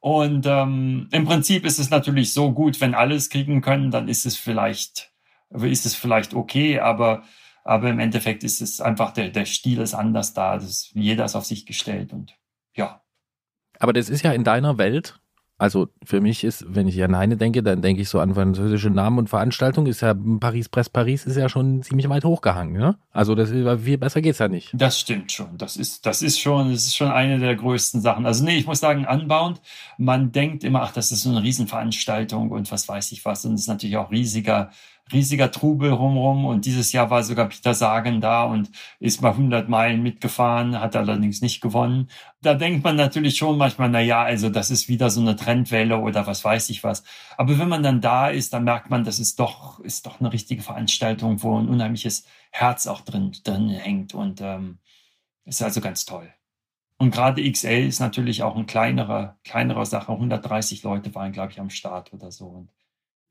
Und 0.00 0.46
ähm, 0.46 1.08
im 1.12 1.26
Prinzip 1.26 1.66
ist 1.66 1.78
es 1.78 1.90
natürlich 1.90 2.32
so 2.32 2.52
gut, 2.52 2.80
wenn 2.80 2.94
alles 2.94 3.28
kriegen 3.28 3.60
können, 3.60 3.90
dann 3.90 4.08
ist 4.08 4.24
es 4.24 4.36
vielleicht, 4.36 5.12
ist 5.50 5.84
es 5.84 5.94
vielleicht 5.94 6.34
okay, 6.34 6.80
aber 6.80 7.22
aber 7.62 7.90
im 7.90 7.98
Endeffekt 7.98 8.42
ist 8.42 8.62
es 8.62 8.80
einfach 8.80 9.12
der 9.12 9.28
der 9.28 9.44
Stil 9.44 9.80
ist 9.80 9.92
anders 9.92 10.32
da. 10.32 10.56
Das, 10.56 10.90
jeder 10.94 11.26
ist 11.26 11.36
auf 11.36 11.44
sich 11.44 11.66
gestellt 11.66 12.12
und 12.14 12.34
ja. 12.74 13.02
Aber 13.78 13.92
das 13.92 14.08
ist 14.08 14.22
ja 14.22 14.32
in 14.32 14.44
deiner 14.44 14.78
Welt 14.78 15.19
also 15.60 15.88
für 16.02 16.22
mich 16.22 16.42
ist, 16.42 16.64
wenn 16.68 16.88
ich 16.88 17.04
an 17.04 17.14
eine 17.14 17.36
denke, 17.36 17.62
dann 17.62 17.82
denke 17.82 18.00
ich 18.00 18.08
so 18.08 18.18
an 18.18 18.34
französische 18.34 18.88
Namen 18.88 19.18
und 19.18 19.28
Veranstaltungen, 19.28 19.88
ist 19.88 20.00
ja 20.00 20.14
Paris 20.14 20.70
Presse 20.70 20.88
Paris 20.88 21.26
ist 21.26 21.36
ja 21.36 21.50
schon 21.50 21.82
ziemlich 21.82 22.08
weit 22.08 22.24
hochgehangen, 22.24 22.80
ne? 22.80 22.96
Also 23.12 23.34
das 23.34 23.50
viel 23.50 23.98
besser 23.98 24.22
geht's 24.22 24.38
ja 24.38 24.48
nicht. 24.48 24.70
Das 24.72 24.98
stimmt 24.98 25.30
schon. 25.32 25.58
Das 25.58 25.76
ist, 25.76 26.06
das 26.06 26.22
ist 26.22 26.40
schon, 26.40 26.72
das 26.72 26.86
ist 26.86 26.96
schon 26.96 27.10
eine 27.10 27.38
der 27.38 27.56
größten 27.56 28.00
Sachen. 28.00 28.24
Also 28.24 28.42
nee, 28.42 28.56
ich 28.56 28.66
muss 28.66 28.80
sagen, 28.80 29.06
Unbound, 29.06 29.60
man 29.98 30.32
denkt 30.32 30.64
immer, 30.64 30.80
ach, 30.80 30.92
das 30.92 31.12
ist 31.12 31.24
so 31.24 31.30
eine 31.30 31.42
Riesenveranstaltung 31.42 32.50
und 32.50 32.72
was 32.72 32.88
weiß 32.88 33.12
ich 33.12 33.22
was. 33.26 33.44
Und 33.44 33.52
es 33.52 33.62
ist 33.62 33.68
natürlich 33.68 33.98
auch 33.98 34.10
riesiger, 34.10 34.70
riesiger 35.12 35.50
Trubel 35.50 35.90
rumrum 35.92 36.44
und 36.44 36.64
dieses 36.66 36.92
Jahr 36.92 37.10
war 37.10 37.22
sogar 37.22 37.48
Peter 37.48 37.74
Sagan 37.74 38.20
da 38.20 38.44
und 38.44 38.70
ist 38.98 39.22
mal 39.22 39.30
100 39.30 39.68
Meilen 39.68 40.02
mitgefahren, 40.02 40.80
hat 40.80 40.96
allerdings 40.96 41.40
nicht 41.40 41.60
gewonnen. 41.60 42.08
Da 42.42 42.54
denkt 42.54 42.84
man 42.84 42.96
natürlich 42.96 43.36
schon 43.36 43.58
manchmal, 43.58 43.90
na 43.90 44.00
ja, 44.00 44.22
also 44.22 44.48
das 44.48 44.70
ist 44.70 44.88
wieder 44.88 45.10
so 45.10 45.20
eine 45.20 45.36
Trendwelle 45.36 45.98
oder 45.98 46.26
was 46.26 46.44
weiß 46.44 46.70
ich 46.70 46.84
was. 46.84 47.04
Aber 47.36 47.58
wenn 47.58 47.68
man 47.68 47.82
dann 47.82 48.00
da 48.00 48.28
ist, 48.28 48.52
dann 48.52 48.64
merkt 48.64 48.90
man, 48.90 49.04
das 49.04 49.18
ist 49.18 49.40
doch, 49.40 49.80
ist 49.80 50.06
doch 50.06 50.20
eine 50.20 50.32
richtige 50.32 50.62
Veranstaltung, 50.62 51.42
wo 51.42 51.58
ein 51.58 51.68
unheimliches 51.68 52.26
Herz 52.50 52.86
auch 52.86 53.00
drin, 53.02 53.32
drin 53.44 53.68
hängt 53.68 54.14
und 54.14 54.40
ähm, 54.40 54.78
ist 55.44 55.62
also 55.62 55.80
ganz 55.80 56.04
toll. 56.04 56.32
Und 57.00 57.12
gerade 57.12 57.50
XL 57.50 57.86
ist 57.86 58.00
natürlich 58.00 58.42
auch 58.42 58.56
ein 58.56 58.66
kleinerer, 58.66 59.38
kleinerer 59.42 59.86
Sache. 59.86 60.12
130 60.12 60.82
Leute 60.82 61.14
waren, 61.14 61.32
glaube 61.32 61.50
ich, 61.50 61.58
am 61.58 61.70
Start 61.70 62.12
oder 62.12 62.30
so. 62.30 62.46
Und 62.46 62.70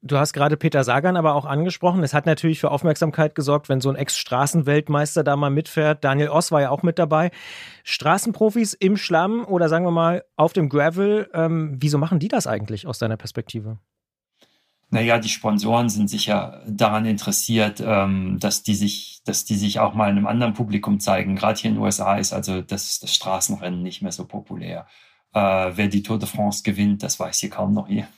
Du 0.02 0.18
hast 0.18 0.32
gerade 0.32 0.56
Peter 0.56 0.86
Sagan 0.86 1.18
aber 1.18 1.36
auch 1.36 1.44
angesprochen. 1.44 2.04
Es 2.04 2.14
hat 2.14 2.26
natürlich 2.26 2.62
für 2.62 2.72
Aufmerksamkeit 2.72 3.36
gesorgt, 3.36 3.68
wenn 3.68 3.82
so 3.82 3.90
ein 3.90 3.98
Ex-Straßenweltmeister 3.98 5.26
da 5.26 5.36
mal 5.36 5.50
mitfährt. 5.50 6.06
Daniel 6.06 6.30
Oss 6.30 6.54
war 6.54 6.62
ja 6.62 6.70
auch 6.70 6.84
mit 6.84 6.98
dabei. 6.98 7.32
Straßenprofis 7.84 8.74
im 8.74 8.96
Schlamm 8.96 9.44
oder 9.44 9.68
sagen 9.68 9.84
wir 9.84 9.92
mal 9.92 10.24
auf 10.38 10.54
dem 10.54 10.70
Gravel, 10.70 11.30
ähm, 11.34 11.76
wieso 11.80 11.98
machen 11.98 12.20
die 12.20 12.30
das 12.30 12.48
eigentlich 12.48 12.88
aus 12.88 12.98
deiner 12.98 13.18
Perspektive? 13.18 13.78
Naja, 14.90 15.20
die 15.20 15.30
Sponsoren 15.30 15.90
sind 15.90 16.10
sicher 16.10 16.64
daran 16.66 17.06
interessiert, 17.06 17.84
ähm, 17.86 18.38
dass 18.40 18.64
die 18.64 18.76
sich, 18.76 19.22
dass 19.26 19.44
die 19.44 19.56
sich 19.56 19.80
auch 19.80 19.94
mal 19.94 20.10
einem 20.10 20.28
anderen 20.28 20.54
Publikum 20.54 21.02
zeigen. 21.02 21.36
Gerade 21.36 21.60
hier 21.60 21.70
in 21.70 21.76
den 21.76 21.84
USA 21.84 22.16
ist 22.16 22.32
also 22.32 22.62
das, 22.62 23.00
das 23.00 23.14
Straßenrennen 23.14 23.84
nicht 23.84 24.02
mehr 24.02 24.14
so 24.14 24.26
populär. 24.26 24.88
Äh, 25.34 25.72
wer 25.76 25.90
die 25.90 26.04
Tour 26.04 26.18
de 26.18 26.28
France 26.28 26.64
gewinnt, 26.64 27.04
das 27.04 27.20
weiß 27.20 27.38
hier 27.40 27.50
kaum 27.50 27.74
noch 27.74 27.90
jemand. 27.90 28.10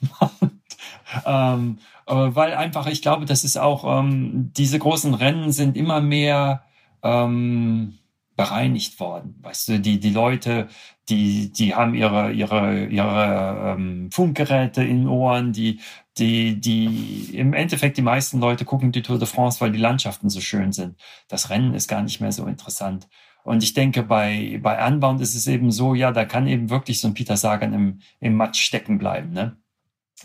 Ähm, 1.25 1.79
äh, 2.07 2.13
weil 2.13 2.53
einfach, 2.53 2.87
ich 2.87 3.01
glaube, 3.01 3.25
das 3.25 3.43
ist 3.43 3.57
auch, 3.57 3.99
ähm, 3.99 4.51
diese 4.55 4.79
großen 4.79 5.13
Rennen 5.13 5.51
sind 5.51 5.77
immer 5.77 6.01
mehr 6.01 6.63
ähm, 7.03 7.97
bereinigt 8.35 8.99
worden. 8.99 9.37
Weißt 9.41 9.67
du, 9.67 9.79
die, 9.79 9.99
die 9.99 10.09
Leute, 10.09 10.67
die, 11.09 11.51
die 11.51 11.75
haben 11.75 11.93
ihre, 11.93 12.31
ihre, 12.31 12.85
ihre 12.85 13.75
ähm, 13.77 14.09
Funkgeräte 14.11 14.83
in 14.83 15.07
Ohren, 15.07 15.53
die, 15.53 15.79
die, 16.17 16.59
die, 16.59 17.35
im 17.37 17.53
Endeffekt 17.53 17.97
die 17.97 18.01
meisten 18.01 18.39
Leute 18.39 18.65
gucken 18.65 18.91
die 18.91 19.01
Tour 19.01 19.19
de 19.19 19.27
France, 19.27 19.61
weil 19.61 19.71
die 19.71 19.79
Landschaften 19.79 20.29
so 20.29 20.41
schön 20.41 20.71
sind. 20.71 20.97
Das 21.27 21.49
Rennen 21.49 21.73
ist 21.73 21.87
gar 21.87 22.01
nicht 22.01 22.21
mehr 22.21 22.31
so 22.31 22.45
interessant. 22.45 23.07
Und 23.43 23.63
ich 23.63 23.73
denke, 23.73 24.03
bei, 24.03 24.59
bei 24.61 24.77
Anbound 24.79 25.21
ist 25.21 25.35
es 25.35 25.47
eben 25.47 25.71
so, 25.71 25.95
ja, 25.95 26.11
da 26.11 26.25
kann 26.25 26.47
eben 26.47 26.69
wirklich 26.69 27.01
so 27.01 27.07
ein 27.07 27.13
Peter 27.13 27.37
Sagan 27.37 27.73
im, 27.73 27.99
im 28.19 28.35
Matsch 28.35 28.61
stecken 28.61 28.97
bleiben, 28.97 29.31
ne? 29.31 29.57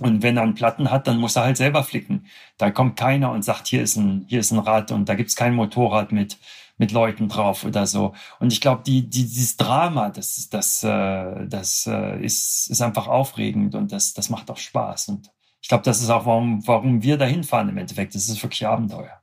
Und 0.01 0.23
wenn 0.23 0.37
er 0.37 0.43
einen 0.43 0.55
Platten 0.55 0.91
hat, 0.91 1.07
dann 1.07 1.19
muss 1.19 1.37
er 1.37 1.45
halt 1.45 1.57
selber 1.57 1.83
flicken. 1.83 2.27
Da 2.59 2.71
kommt 2.71 2.99
keiner 2.99 3.31
und 3.33 3.43
sagt, 3.43 3.67
hier 3.67 3.83
ist 3.83 3.97
ein, 3.97 4.25
hier 4.29 4.41
ist 4.41 4.51
ein 4.51 4.59
Rad 4.59 4.93
und 4.93 5.09
da 5.09 5.15
gibt's 5.15 5.37
kein 5.37 5.55
Motorrad 5.55 6.13
mit, 6.13 6.39
mit 6.79 6.93
Leuten 6.93 7.29
drauf 7.29 7.65
oder 7.65 7.87
so. 7.87 8.15
Und 8.39 8.53
ich 8.53 8.61
glaube, 8.61 8.83
die, 8.85 9.09
die, 9.09 9.25
dieses 9.25 9.57
Drama, 9.57 10.11
das, 10.11 10.49
das, 10.51 10.83
äh, 10.83 11.47
das 11.47 11.87
äh, 11.87 12.23
ist, 12.23 12.69
ist 12.71 12.83
einfach 12.83 13.09
aufregend 13.09 13.75
und 13.75 13.93
das, 13.93 14.13
das 14.13 14.31
macht 14.31 14.51
auch 14.51 14.59
Spaß. 14.59 15.09
Und 15.09 15.31
ich 15.63 15.69
glaube, 15.69 15.85
das 15.85 16.01
ist 16.03 16.11
auch, 16.11 16.27
warum, 16.27 16.67
warum 16.67 17.03
wir 17.03 17.17
dahin 17.17 17.45
fahren 17.45 17.69
im 17.69 17.79
Endeffekt. 17.79 18.15
Das 18.15 18.29
ist 18.29 18.43
wirklich 18.43 18.67
Abenteuer. 18.67 19.23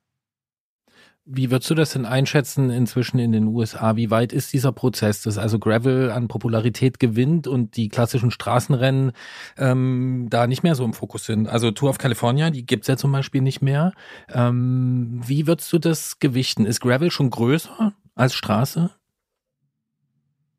Wie 1.26 1.52
würdest 1.52 1.70
du 1.70 1.76
das 1.76 1.94
denn 1.94 2.06
einschätzen 2.06 2.70
inzwischen 2.70 3.18
in 3.18 3.32
den 3.32 3.48
USA? 3.48 3.96
Wie 3.96 4.12
weit 4.12 4.34
ist 4.34 4.52
dieser 4.52 4.74
Prozess, 4.74 5.22
dass 5.22 5.38
also 5.38 5.58
Gravel 5.58 6.12
an 6.12 6.28
Popularität 6.28 7.00
gewinnt 7.00 7.48
und 7.48 7.78
die 7.78 7.88
klassischen 7.88 8.30
Straßenrennen 8.30 9.14
ähm, 9.58 10.28
da 10.30 10.48
nicht 10.48 10.64
mehr 10.64 10.76
so 10.76 10.84
im 10.84 10.94
Fokus 10.94 11.24
sind? 11.26 11.48
Also 11.48 11.72
Tour 11.72 11.92
of 11.92 11.98
California, 11.98 12.50
die 12.50 12.66
gibt's 12.66 12.88
ja 12.88 12.98
zum 12.98 13.14
Beispiel 13.14 13.42
nicht 13.42 13.62
mehr. 13.62 13.94
Ähm, 14.34 15.22
wie 15.26 15.48
würdest 15.48 15.72
du 15.72 15.80
das 15.80 16.20
gewichten? 16.20 16.66
Ist 16.66 16.82
Gravel 16.82 17.10
schon 17.10 17.30
größer 17.30 17.94
als 18.16 18.34
Straße? 18.34 18.92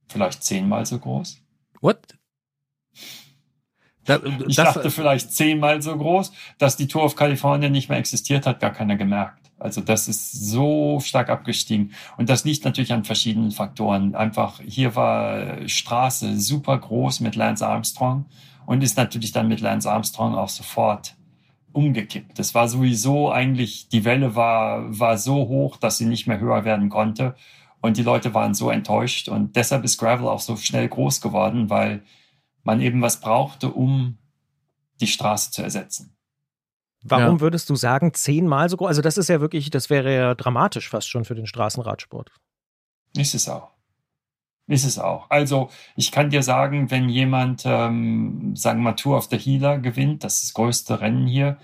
Vielleicht 0.08 0.44
zehnmal 0.44 0.86
so 0.86 0.98
groß. 0.98 1.42
What? 1.82 1.98
Da, 4.06 4.20
ich 4.46 4.56
dachte 4.56 4.90
vielleicht 4.90 5.32
zehnmal 5.32 5.82
so 5.82 5.96
groß, 5.96 6.32
dass 6.56 6.78
die 6.78 6.88
Tour 6.88 7.04
of 7.04 7.16
California 7.16 7.68
nicht 7.68 7.90
mehr 7.90 7.98
existiert 7.98 8.46
hat, 8.46 8.60
gar 8.60 8.72
keiner 8.72 8.96
gemerkt. 8.96 9.43
Also 9.64 9.80
das 9.80 10.08
ist 10.08 10.30
so 10.50 11.00
stark 11.00 11.30
abgestiegen. 11.30 11.92
Und 12.18 12.28
das 12.28 12.44
liegt 12.44 12.66
natürlich 12.66 12.92
an 12.92 13.02
verschiedenen 13.02 13.50
Faktoren. 13.50 14.14
Einfach 14.14 14.60
hier 14.60 14.94
war 14.94 15.66
Straße 15.66 16.38
super 16.38 16.76
groß 16.76 17.20
mit 17.20 17.34
Lance 17.34 17.66
Armstrong 17.66 18.26
und 18.66 18.84
ist 18.84 18.98
natürlich 18.98 19.32
dann 19.32 19.48
mit 19.48 19.62
Lance 19.62 19.90
Armstrong 19.90 20.34
auch 20.34 20.50
sofort 20.50 21.16
umgekippt. 21.72 22.38
Das 22.38 22.54
war 22.54 22.68
sowieso 22.68 23.32
eigentlich, 23.32 23.88
die 23.88 24.04
Welle 24.04 24.36
war, 24.36 24.98
war 24.98 25.16
so 25.16 25.48
hoch, 25.48 25.78
dass 25.78 25.96
sie 25.96 26.04
nicht 26.04 26.26
mehr 26.26 26.40
höher 26.40 26.66
werden 26.66 26.90
konnte. 26.90 27.34
Und 27.80 27.96
die 27.96 28.02
Leute 28.02 28.34
waren 28.34 28.52
so 28.52 28.68
enttäuscht. 28.68 29.30
Und 29.30 29.56
deshalb 29.56 29.82
ist 29.84 29.96
Gravel 29.96 30.28
auch 30.28 30.40
so 30.40 30.56
schnell 30.56 30.88
groß 30.88 31.22
geworden, 31.22 31.70
weil 31.70 32.02
man 32.64 32.82
eben 32.82 33.00
was 33.00 33.18
brauchte, 33.18 33.70
um 33.70 34.18
die 35.00 35.06
Straße 35.06 35.52
zu 35.52 35.62
ersetzen. 35.62 36.13
Warum 37.04 37.36
ja. 37.36 37.40
würdest 37.40 37.68
du 37.68 37.76
sagen, 37.76 38.14
zehnmal 38.14 38.68
so 38.70 38.78
groß? 38.78 38.88
Also, 38.88 39.02
das 39.02 39.18
ist 39.18 39.28
ja 39.28 39.40
wirklich, 39.40 39.70
das 39.70 39.90
wäre 39.90 40.14
ja 40.14 40.34
dramatisch 40.34 40.88
fast 40.88 41.08
schon 41.08 41.24
für 41.24 41.34
den 41.34 41.46
Straßenradsport. 41.46 42.32
Ist 43.14 43.34
es 43.34 43.48
auch. 43.48 43.70
Ist 44.66 44.84
es 44.84 44.98
auch. 44.98 45.28
Also, 45.28 45.68
ich 45.96 46.10
kann 46.10 46.30
dir 46.30 46.42
sagen, 46.42 46.90
wenn 46.90 47.10
jemand, 47.10 47.64
ähm, 47.66 48.56
sagen 48.56 48.80
wir 48.80 48.90
mal, 48.90 48.96
Tour 48.96 49.18
of 49.18 49.28
the 49.30 49.38
Healer 49.38 49.78
gewinnt, 49.78 50.24
das 50.24 50.36
ist 50.36 50.44
das 50.44 50.54
größte 50.54 51.00
Rennen 51.00 51.26
hier, 51.26 51.58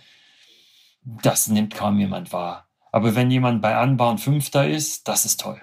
das 1.03 1.48
nimmt 1.48 1.74
kaum 1.74 1.98
jemand 1.98 2.33
wahr. 2.33 2.68
Aber 2.92 3.14
wenn 3.14 3.31
jemand 3.31 3.62
bei 3.62 3.74
Anbau 3.76 4.11
und 4.11 4.18
Fünfter 4.18 4.68
ist, 4.68 5.09
das 5.09 5.24
ist 5.24 5.40
toll. 5.40 5.61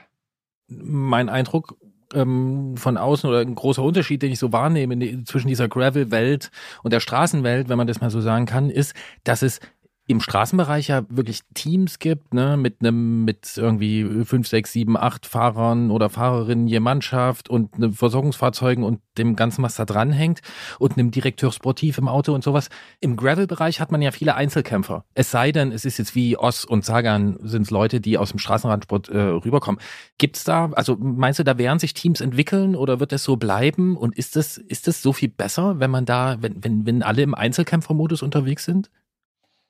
Mein 0.67 1.29
Eindruck 1.29 1.77
ähm, 2.13 2.75
von 2.77 2.97
außen 2.97 3.29
oder 3.29 3.39
ein 3.39 3.55
großer 3.55 3.83
Unterschied, 3.83 4.21
den 4.21 4.31
ich 4.31 4.39
so 4.39 4.51
wahrnehme 4.51 5.23
zwischen 5.25 5.47
dieser 5.47 5.67
Gravel-Welt 5.67 6.51
und 6.83 6.93
der 6.93 6.99
Straßenwelt, 6.99 7.69
wenn 7.69 7.77
man 7.77 7.87
das 7.87 8.01
mal 8.01 8.09
so 8.09 8.21
sagen 8.21 8.45
kann, 8.45 8.69
ist, 8.69 8.93
dass 9.23 9.41
es 9.41 9.59
im 10.07 10.21
Straßenbereich 10.21 10.87
ja 10.87 11.03
wirklich 11.09 11.41
Teams 11.53 11.99
gibt, 11.99 12.33
ne, 12.33 12.55
mit 12.55 12.77
einem, 12.79 13.25
mit 13.25 13.57
irgendwie 13.57 14.23
fünf, 14.23 14.47
sechs, 14.47 14.71
sieben, 14.71 14.95
acht 14.95 15.25
Fahrern 15.25 15.91
oder 15.91 16.09
Fahrerinnen 16.09 16.67
je 16.67 16.79
Mannschaft 16.79 17.49
und 17.49 17.75
einem 17.75 17.91
Versorgungsfahrzeugen 17.91 18.85
und 18.85 19.01
dem 19.17 19.35
Ganzen, 19.35 19.63
was 19.63 19.75
da 19.75 19.83
dranhängt 19.83 20.39
und 20.79 20.97
einem 20.97 21.11
Direkteur 21.11 21.51
Sportiv 21.51 21.97
im 21.97 22.07
Auto 22.07 22.33
und 22.33 22.43
sowas. 22.43 22.69
Im 23.01 23.17
Gravel-Bereich 23.17 23.81
hat 23.81 23.91
man 23.91 24.01
ja 24.01 24.11
viele 24.11 24.35
Einzelkämpfer. 24.35 25.03
Es 25.13 25.29
sei 25.29 25.51
denn, 25.51 25.73
es 25.73 25.83
ist 25.83 25.97
jetzt 25.97 26.15
wie 26.15 26.37
Oss 26.37 26.63
und 26.63 26.85
Sagan 26.85 27.37
sind 27.41 27.69
Leute, 27.69 27.99
die 27.99 28.17
aus 28.17 28.29
dem 28.29 28.39
Straßenradsport 28.39 29.09
äh, 29.09 29.17
rüberkommen. 29.19 29.81
Gibt's 30.17 30.45
da, 30.45 30.69
also 30.71 30.95
meinst 30.97 31.39
du, 31.39 31.43
da 31.43 31.57
werden 31.57 31.79
sich 31.79 31.93
Teams 31.93 32.21
entwickeln 32.21 32.77
oder 32.77 33.01
wird 33.01 33.11
es 33.11 33.25
so 33.25 33.35
bleiben? 33.35 33.97
Und 33.97 34.17
ist 34.17 34.37
das, 34.37 34.57
ist 34.57 34.87
das 34.87 35.01
so 35.01 35.11
viel 35.11 35.29
besser, 35.29 35.81
wenn 35.81 35.91
man 35.91 36.05
da, 36.05 36.37
wenn, 36.39 36.63
wenn, 36.63 36.85
wenn 36.85 37.03
alle 37.03 37.23
im 37.23 37.35
Einzelkämpfermodus 37.35 38.21
unterwegs 38.21 38.63
sind? 38.63 38.89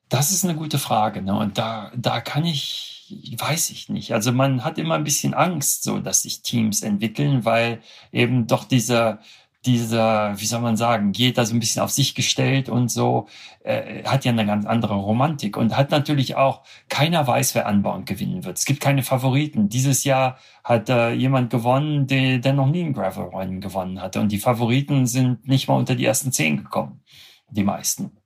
Das 0.08 0.30
ist 0.30 0.44
eine 0.44 0.56
gute 0.56 0.78
Frage. 0.78 1.22
Ne? 1.22 1.36
Und 1.38 1.58
da, 1.58 1.92
da 1.96 2.20
kann 2.20 2.44
ich, 2.44 3.34
weiß 3.38 3.70
ich 3.70 3.88
nicht. 3.88 4.12
Also 4.14 4.32
man 4.32 4.64
hat 4.64 4.78
immer 4.78 4.94
ein 4.94 5.04
bisschen 5.04 5.34
Angst, 5.34 5.82
so 5.82 5.98
dass 5.98 6.22
sich 6.22 6.42
Teams 6.42 6.82
entwickeln, 6.82 7.44
weil 7.44 7.82
eben 8.12 8.46
doch 8.46 8.64
dieser, 8.64 9.20
dieser, 9.66 10.40
wie 10.40 10.46
soll 10.46 10.60
man 10.60 10.76
sagen, 10.76 11.12
geht 11.12 11.36
da 11.36 11.44
so 11.44 11.54
ein 11.54 11.60
bisschen 11.60 11.82
auf 11.82 11.90
sich 11.90 12.14
gestellt 12.14 12.68
und 12.68 12.90
so, 12.90 13.28
äh, 13.64 14.04
hat 14.04 14.24
ja 14.24 14.32
eine 14.32 14.46
ganz 14.46 14.64
andere 14.66 14.94
Romantik 14.94 15.56
und 15.56 15.76
hat 15.76 15.90
natürlich 15.90 16.36
auch, 16.36 16.62
keiner 16.88 17.26
weiß, 17.26 17.54
wer 17.54 17.66
anbauen 17.66 18.04
gewinnen 18.04 18.44
wird. 18.44 18.58
Es 18.58 18.64
gibt 18.64 18.80
keine 18.80 19.02
Favoriten. 19.02 19.68
Dieses 19.68 20.04
Jahr 20.04 20.38
hat 20.64 20.88
äh, 20.88 21.12
jemand 21.12 21.50
gewonnen, 21.50 22.06
der, 22.06 22.38
der 22.38 22.54
noch 22.54 22.68
nie 22.68 22.82
ein 22.82 22.92
Gravel-Rennen 22.94 23.60
gewonnen 23.60 24.00
hatte 24.00 24.20
und 24.20 24.32
die 24.32 24.38
Favoriten 24.38 25.06
sind 25.06 25.46
nicht 25.48 25.68
mal 25.68 25.76
unter 25.76 25.94
die 25.94 26.04
ersten 26.06 26.32
zehn 26.32 26.56
gekommen, 26.58 27.02
die 27.50 27.64
meisten. 27.64 28.17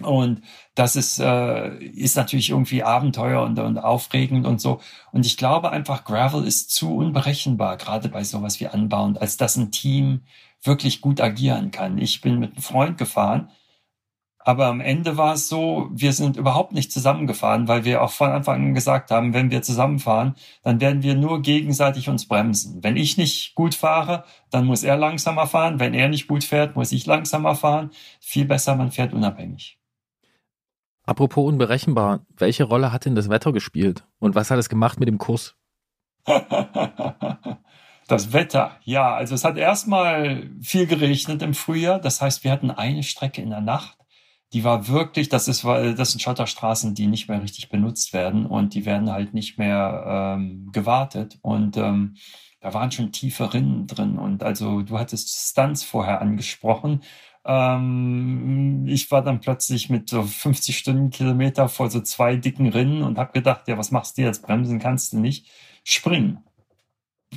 Und 0.00 0.40
das 0.74 0.96
ist, 0.96 1.18
äh, 1.18 1.76
ist 1.84 2.16
natürlich 2.16 2.50
irgendwie 2.50 2.82
Abenteuer 2.82 3.42
und, 3.42 3.58
und 3.58 3.78
aufregend 3.78 4.46
und 4.46 4.60
so. 4.60 4.80
Und 5.12 5.26
ich 5.26 5.36
glaube 5.36 5.70
einfach, 5.70 6.04
Gravel 6.04 6.46
ist 6.46 6.70
zu 6.70 6.96
unberechenbar, 6.96 7.76
gerade 7.76 8.08
bei 8.08 8.24
sowas 8.24 8.58
wie 8.60 8.68
Anbauen, 8.68 9.18
als 9.18 9.36
dass 9.36 9.56
ein 9.56 9.70
Team 9.70 10.22
wirklich 10.62 11.02
gut 11.02 11.20
agieren 11.20 11.70
kann. 11.72 11.98
Ich 11.98 12.22
bin 12.22 12.38
mit 12.38 12.52
einem 12.52 12.62
Freund 12.62 12.96
gefahren, 12.96 13.50
aber 14.44 14.66
am 14.66 14.80
Ende 14.80 15.16
war 15.16 15.34
es 15.34 15.48
so, 15.48 15.88
wir 15.92 16.12
sind 16.12 16.36
überhaupt 16.36 16.72
nicht 16.72 16.90
zusammengefahren, 16.90 17.68
weil 17.68 17.84
wir 17.84 18.02
auch 18.02 18.10
von 18.10 18.30
Anfang 18.30 18.56
an 18.66 18.74
gesagt 18.74 19.10
haben, 19.10 19.34
wenn 19.34 19.50
wir 19.50 19.62
zusammenfahren, 19.62 20.34
dann 20.64 20.80
werden 20.80 21.02
wir 21.02 21.14
nur 21.14 21.42
gegenseitig 21.42 22.08
uns 22.08 22.26
bremsen. 22.26 22.82
Wenn 22.82 22.96
ich 22.96 23.16
nicht 23.16 23.54
gut 23.54 23.74
fahre, 23.74 24.24
dann 24.50 24.66
muss 24.66 24.82
er 24.82 24.96
langsamer 24.96 25.46
fahren. 25.46 25.78
Wenn 25.80 25.94
er 25.94 26.08
nicht 26.08 26.26
gut 26.28 26.44
fährt, 26.44 26.76
muss 26.76 26.92
ich 26.92 27.06
langsamer 27.06 27.54
fahren. 27.54 27.90
Viel 28.20 28.46
besser, 28.46 28.74
man 28.74 28.90
fährt 28.90 29.12
unabhängig. 29.12 29.78
Apropos 31.12 31.46
unberechenbar, 31.46 32.24
welche 32.38 32.64
Rolle 32.64 32.90
hat 32.90 33.04
denn 33.04 33.14
das 33.14 33.28
Wetter 33.28 33.52
gespielt? 33.52 34.06
Und 34.18 34.34
was 34.34 34.50
hat 34.50 34.58
es 34.58 34.70
gemacht 34.70 34.98
mit 34.98 35.08
dem 35.08 35.18
Kurs? 35.18 35.56
das 38.08 38.32
Wetter, 38.32 38.78
ja, 38.84 39.14
also 39.14 39.34
es 39.34 39.44
hat 39.44 39.58
erstmal 39.58 40.48
viel 40.62 40.86
geregnet 40.86 41.42
im 41.42 41.52
Frühjahr. 41.52 41.98
Das 41.98 42.22
heißt, 42.22 42.44
wir 42.44 42.50
hatten 42.50 42.70
eine 42.70 43.02
Strecke 43.02 43.42
in 43.42 43.50
der 43.50 43.60
Nacht. 43.60 43.98
Die 44.54 44.64
war 44.64 44.88
wirklich, 44.88 45.28
das 45.28 45.48
ist, 45.48 45.64
das 45.64 46.12
sind 46.12 46.22
Schotterstraßen, 46.22 46.94
die 46.94 47.08
nicht 47.08 47.28
mehr 47.28 47.42
richtig 47.42 47.68
benutzt 47.68 48.14
werden 48.14 48.46
und 48.46 48.72
die 48.72 48.86
werden 48.86 49.10
halt 49.10 49.34
nicht 49.34 49.58
mehr 49.58 50.38
ähm, 50.38 50.70
gewartet. 50.72 51.38
Und 51.42 51.76
ähm, 51.76 52.14
da 52.60 52.72
waren 52.72 52.90
schon 52.90 53.12
tiefe 53.12 53.52
Rinnen 53.52 53.86
drin. 53.86 54.16
Und 54.16 54.42
also 54.42 54.80
du 54.80 54.98
hattest 54.98 55.50
Stunts 55.50 55.84
vorher 55.84 56.22
angesprochen. 56.22 57.02
Ähm, 57.44 58.86
ich 58.86 59.10
war 59.10 59.22
dann 59.22 59.40
plötzlich 59.40 59.90
mit 59.90 60.08
so 60.08 60.22
50 60.22 60.78
Stundenkilometer 60.78 61.68
vor 61.68 61.90
so 61.90 62.00
zwei 62.00 62.36
dicken 62.36 62.68
Rinnen 62.68 63.02
und 63.02 63.18
habe 63.18 63.32
gedacht, 63.32 63.66
ja, 63.68 63.76
was 63.78 63.90
machst 63.90 64.18
du 64.18 64.22
jetzt? 64.22 64.42
Bremsen 64.42 64.78
kannst 64.78 65.12
du 65.12 65.18
nicht. 65.18 65.48
Springen. 65.84 66.44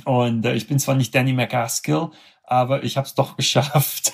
Und 0.04 0.44
äh, 0.44 0.54
ich 0.54 0.68
bin 0.68 0.78
zwar 0.78 0.94
nicht 0.94 1.14
Danny 1.14 1.32
McCaskill, 1.32 2.10
aber 2.44 2.84
ich 2.84 2.96
habe 2.96 3.06
es 3.06 3.14
doch 3.14 3.36
geschafft, 3.36 4.12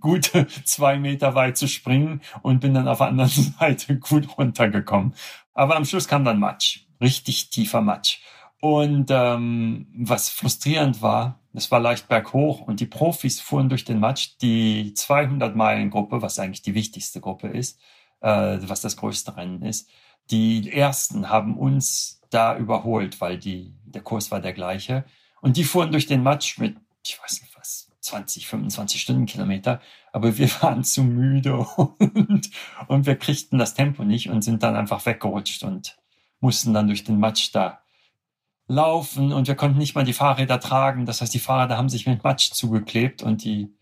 gute 0.00 0.46
zwei 0.64 0.98
Meter 0.98 1.34
weit 1.34 1.56
zu 1.56 1.66
springen 1.66 2.20
und 2.42 2.60
bin 2.60 2.74
dann 2.74 2.88
auf 2.88 2.98
der 2.98 3.08
anderen 3.08 3.30
Seite 3.58 3.98
gut 3.98 4.38
runtergekommen. 4.38 5.14
Aber 5.54 5.76
am 5.76 5.84
Schluss 5.84 6.08
kam 6.08 6.24
dann 6.24 6.38
Matsch, 6.38 6.86
richtig 7.00 7.50
tiefer 7.50 7.80
Matsch. 7.80 8.20
Und 8.64 9.10
ähm, 9.10 9.88
was 9.94 10.30
frustrierend 10.30 11.02
war, 11.02 11.38
es 11.52 11.70
war 11.70 11.80
leicht 11.80 12.08
berghoch 12.08 12.62
und 12.62 12.80
die 12.80 12.86
Profis 12.86 13.38
fuhren 13.38 13.68
durch 13.68 13.84
den 13.84 14.00
Matsch. 14.00 14.38
Die 14.40 14.94
200-Meilen-Gruppe, 14.96 16.22
was 16.22 16.38
eigentlich 16.38 16.62
die 16.62 16.72
wichtigste 16.72 17.20
Gruppe 17.20 17.48
ist, 17.48 17.78
äh, 18.22 18.56
was 18.62 18.80
das 18.80 18.96
größte 18.96 19.36
Rennen 19.36 19.60
ist, 19.60 19.90
die 20.30 20.72
ersten 20.72 21.28
haben 21.28 21.58
uns 21.58 22.22
da 22.30 22.56
überholt, 22.56 23.20
weil 23.20 23.36
die, 23.36 23.74
der 23.84 24.00
Kurs 24.00 24.30
war 24.30 24.40
der 24.40 24.54
gleiche. 24.54 25.04
Und 25.42 25.58
die 25.58 25.64
fuhren 25.64 25.92
durch 25.92 26.06
den 26.06 26.22
Matsch 26.22 26.56
mit, 26.56 26.74
ich 27.04 27.20
weiß 27.22 27.42
nicht 27.42 27.54
was, 27.58 27.90
20, 28.00 28.46
25 28.46 28.98
Stundenkilometer, 28.98 29.82
aber 30.10 30.38
wir 30.38 30.48
waren 30.62 30.84
zu 30.84 31.02
müde 31.04 31.58
und, 31.58 32.48
und 32.88 33.04
wir 33.04 33.16
kriegten 33.16 33.58
das 33.58 33.74
Tempo 33.74 34.04
nicht 34.04 34.30
und 34.30 34.40
sind 34.40 34.62
dann 34.62 34.74
einfach 34.74 35.04
weggerutscht 35.04 35.64
und 35.64 35.98
mussten 36.40 36.72
dann 36.72 36.86
durch 36.86 37.04
den 37.04 37.20
Matsch 37.20 37.50
da 37.52 37.83
laufen 38.66 39.32
und 39.32 39.48
wir 39.48 39.54
konnten 39.54 39.78
nicht 39.78 39.94
mal 39.94 40.04
die 40.04 40.12
Fahrräder 40.12 40.60
tragen. 40.60 41.06
Das 41.06 41.20
heißt, 41.20 41.34
die 41.34 41.38
Fahrräder 41.38 41.76
haben 41.76 41.88
sich 41.88 42.06
mit 42.06 42.24
Matsch 42.24 42.52
zugeklebt 42.52 43.22
und 43.22 43.44
die, 43.44 43.74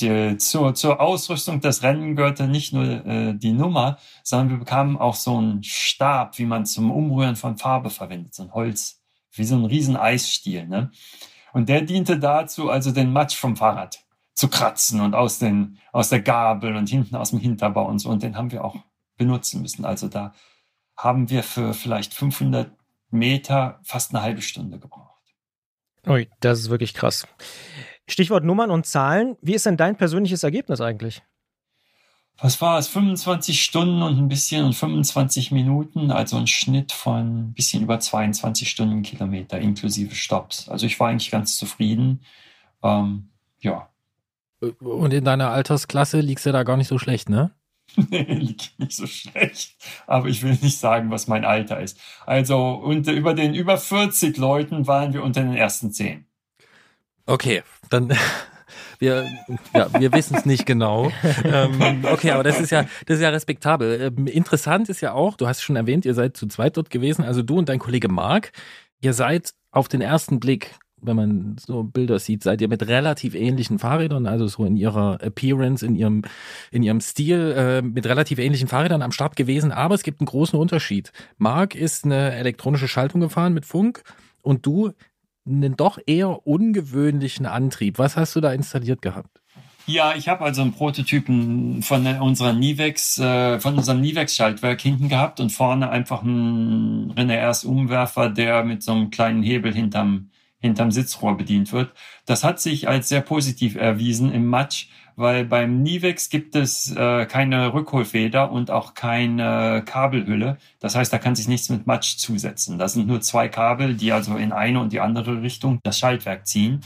die 0.00 0.36
zur, 0.38 0.74
zur 0.74 1.00
Ausrüstung 1.00 1.60
des 1.60 1.82
Rennen 1.82 2.16
gehörte 2.16 2.48
nicht 2.48 2.72
nur 2.72 2.84
äh, 3.06 3.34
die 3.34 3.52
Nummer, 3.52 3.98
sondern 4.22 4.50
wir 4.50 4.56
bekamen 4.58 4.96
auch 4.96 5.14
so 5.14 5.36
einen 5.38 5.62
Stab, 5.62 6.38
wie 6.38 6.46
man 6.46 6.66
zum 6.66 6.90
Umrühren 6.90 7.36
von 7.36 7.56
Farbe 7.56 7.90
verwendet, 7.90 8.34
so 8.34 8.42
ein 8.42 8.52
Holz, 8.52 9.02
wie 9.32 9.44
so 9.44 9.54
ein 9.54 9.64
riesen 9.64 9.96
Eisstiel. 9.96 10.66
Ne? 10.66 10.90
Und 11.52 11.68
der 11.68 11.82
diente 11.82 12.18
dazu, 12.18 12.70
also 12.70 12.90
den 12.90 13.12
Matsch 13.12 13.36
vom 13.36 13.56
Fahrrad 13.56 14.04
zu 14.34 14.48
kratzen 14.48 15.00
und 15.00 15.14
aus, 15.14 15.38
den, 15.38 15.78
aus 15.92 16.08
der 16.08 16.20
Gabel 16.20 16.74
und 16.74 16.88
hinten 16.88 17.14
aus 17.14 17.30
dem 17.30 17.38
Hinterbau 17.38 17.86
und 17.86 18.00
so. 18.00 18.08
Und 18.08 18.24
den 18.24 18.36
haben 18.36 18.50
wir 18.50 18.64
auch 18.64 18.74
benutzen 19.16 19.62
müssen. 19.62 19.84
Also 19.84 20.08
da 20.08 20.32
haben 20.96 21.30
wir 21.30 21.44
für 21.44 21.72
vielleicht 21.72 22.14
500 22.14 22.72
Meter 23.14 23.80
fast 23.82 24.14
eine 24.14 24.22
halbe 24.22 24.42
Stunde 24.42 24.78
gebraucht. 24.78 25.22
Ui, 26.06 26.28
das 26.40 26.60
ist 26.60 26.70
wirklich 26.70 26.92
krass. 26.92 27.26
Stichwort 28.06 28.44
Nummern 28.44 28.70
und 28.70 28.84
Zahlen. 28.84 29.36
Wie 29.40 29.54
ist 29.54 29.64
denn 29.64 29.78
dein 29.78 29.96
persönliches 29.96 30.42
Ergebnis 30.42 30.82
eigentlich? 30.82 31.22
was 32.38 32.60
war 32.60 32.78
es, 32.78 32.88
25 32.88 33.62
Stunden 33.62 34.02
und 34.02 34.18
ein 34.18 34.28
bisschen 34.28 34.64
und 34.64 34.74
25 34.74 35.52
Minuten, 35.52 36.10
also 36.10 36.36
ein 36.36 36.46
Schnitt 36.46 36.92
von 36.92 37.48
ein 37.48 37.52
bisschen 37.52 37.82
über 37.84 38.00
22 38.00 38.68
Stundenkilometer 38.68 39.58
inklusive 39.58 40.14
Stops. 40.14 40.68
Also 40.68 40.86
ich 40.86 40.98
war 40.98 41.08
eigentlich 41.08 41.30
ganz 41.30 41.56
zufrieden. 41.56 42.24
Ähm, 42.82 43.30
ja. 43.60 43.88
Und 44.80 45.12
in 45.12 45.24
deiner 45.24 45.50
Altersklasse 45.50 46.20
liegst 46.20 46.46
du 46.46 46.52
da 46.52 46.64
gar 46.64 46.76
nicht 46.76 46.88
so 46.88 46.98
schlecht, 46.98 47.28
ne? 47.28 47.52
Nee, 47.96 48.22
liegt 48.28 48.78
nicht 48.78 48.92
so 48.92 49.06
schlecht. 49.06 49.76
Aber 50.06 50.28
ich 50.28 50.42
will 50.42 50.56
nicht 50.60 50.78
sagen, 50.78 51.10
was 51.10 51.26
mein 51.26 51.44
Alter 51.44 51.80
ist. 51.80 51.98
Also 52.26 52.74
unter, 52.74 53.12
über 53.12 53.34
den 53.34 53.54
über 53.54 53.78
40 53.78 54.36
Leuten 54.36 54.86
waren 54.86 55.12
wir 55.12 55.22
unter 55.22 55.42
den 55.42 55.54
ersten 55.54 55.92
10. 55.92 56.26
Okay, 57.26 57.62
dann 57.90 58.12
wir, 58.98 59.26
ja, 59.74 59.88
wir 59.98 60.12
wissen 60.12 60.36
es 60.36 60.44
nicht 60.44 60.66
genau. 60.66 61.10
Ähm, 61.44 62.04
okay, 62.10 62.32
aber 62.32 62.42
das 62.42 62.60
ist 62.60 62.70
ja, 62.70 62.84
das 63.06 63.16
ist 63.16 63.22
ja 63.22 63.30
respektabel. 63.30 64.12
Ähm, 64.16 64.26
interessant 64.26 64.88
ist 64.88 65.00
ja 65.00 65.12
auch, 65.12 65.36
du 65.36 65.46
hast 65.46 65.62
schon 65.62 65.76
erwähnt, 65.76 66.04
ihr 66.04 66.14
seid 66.14 66.36
zu 66.36 66.46
zweit 66.46 66.76
dort 66.76 66.90
gewesen, 66.90 67.24
also 67.24 67.42
du 67.42 67.58
und 67.58 67.68
dein 67.68 67.78
Kollege 67.78 68.08
Marc. 68.08 68.52
Ihr 69.00 69.12
seid 69.12 69.54
auf 69.70 69.88
den 69.88 70.00
ersten 70.00 70.40
Blick 70.40 70.74
wenn 71.04 71.16
man 71.16 71.56
so 71.64 71.82
Bilder 71.82 72.18
sieht, 72.18 72.42
seid 72.42 72.60
ihr 72.60 72.68
mit 72.68 72.86
relativ 72.86 73.34
ähnlichen 73.34 73.78
Fahrrädern, 73.78 74.26
also 74.26 74.46
so 74.46 74.64
in 74.64 74.76
ihrer 74.76 75.22
Appearance, 75.22 75.84
in 75.84 75.94
ihrem, 75.94 76.22
in 76.70 76.82
ihrem 76.82 77.00
Stil, 77.00 77.54
äh, 77.56 77.82
mit 77.82 78.06
relativ 78.06 78.38
ähnlichen 78.38 78.68
Fahrrädern 78.68 79.02
am 79.02 79.12
Start 79.12 79.36
gewesen. 79.36 79.72
Aber 79.72 79.94
es 79.94 80.02
gibt 80.02 80.20
einen 80.20 80.26
großen 80.26 80.58
Unterschied. 80.58 81.12
Marc 81.36 81.74
ist 81.74 82.04
eine 82.04 82.32
elektronische 82.34 82.88
Schaltung 82.88 83.20
gefahren 83.20 83.54
mit 83.54 83.66
Funk 83.66 84.02
und 84.42 84.66
du 84.66 84.92
einen 85.46 85.76
doch 85.76 85.98
eher 86.06 86.46
ungewöhnlichen 86.46 87.46
Antrieb. 87.46 87.98
Was 87.98 88.16
hast 88.16 88.34
du 88.34 88.40
da 88.40 88.52
installiert 88.52 89.02
gehabt? 89.02 89.40
Ja, 89.86 90.14
ich 90.16 90.28
habe 90.28 90.42
also 90.44 90.62
einen 90.62 90.72
Prototypen 90.72 91.82
von 91.82 92.06
unserer 92.06 92.54
Nivex, 92.54 93.18
äh, 93.18 93.60
von 93.60 93.76
unserem 93.76 94.00
Nivex-Schaltwerk 94.00 94.80
hinten 94.80 95.10
gehabt 95.10 95.40
und 95.40 95.50
vorne 95.50 95.90
einfach 95.90 96.22
einen 96.22 97.12
René-Ers-Umwerfer, 97.12 98.30
der 98.30 98.64
mit 98.64 98.82
so 98.82 98.92
einem 98.92 99.10
kleinen 99.10 99.42
Hebel 99.42 99.74
hinterm, 99.74 100.30
hinterm 100.64 100.90
Sitzrohr 100.90 101.36
bedient 101.36 101.72
wird. 101.72 101.92
Das 102.24 102.42
hat 102.42 102.58
sich 102.58 102.88
als 102.88 103.10
sehr 103.10 103.20
positiv 103.20 103.76
erwiesen 103.76 104.32
im 104.32 104.48
Match, 104.48 104.88
weil 105.14 105.44
beim 105.44 105.82
Nivex 105.82 106.30
gibt 106.30 106.56
es 106.56 106.90
äh, 106.90 107.26
keine 107.26 107.74
Rückholfeder 107.74 108.50
und 108.50 108.70
auch 108.70 108.94
keine 108.94 109.82
Kabelhülle. 109.84 110.56
Das 110.80 110.96
heißt, 110.96 111.12
da 111.12 111.18
kann 111.18 111.34
sich 111.34 111.48
nichts 111.48 111.68
mit 111.68 111.86
Matsch 111.86 112.16
zusetzen. 112.16 112.78
Das 112.78 112.94
sind 112.94 113.06
nur 113.06 113.20
zwei 113.20 113.48
Kabel, 113.48 113.94
die 113.94 114.10
also 114.12 114.36
in 114.36 114.52
eine 114.52 114.80
und 114.80 114.94
die 114.94 115.00
andere 115.00 115.42
Richtung 115.42 115.80
das 115.82 115.98
Schaltwerk 115.98 116.46
ziehen. 116.46 116.80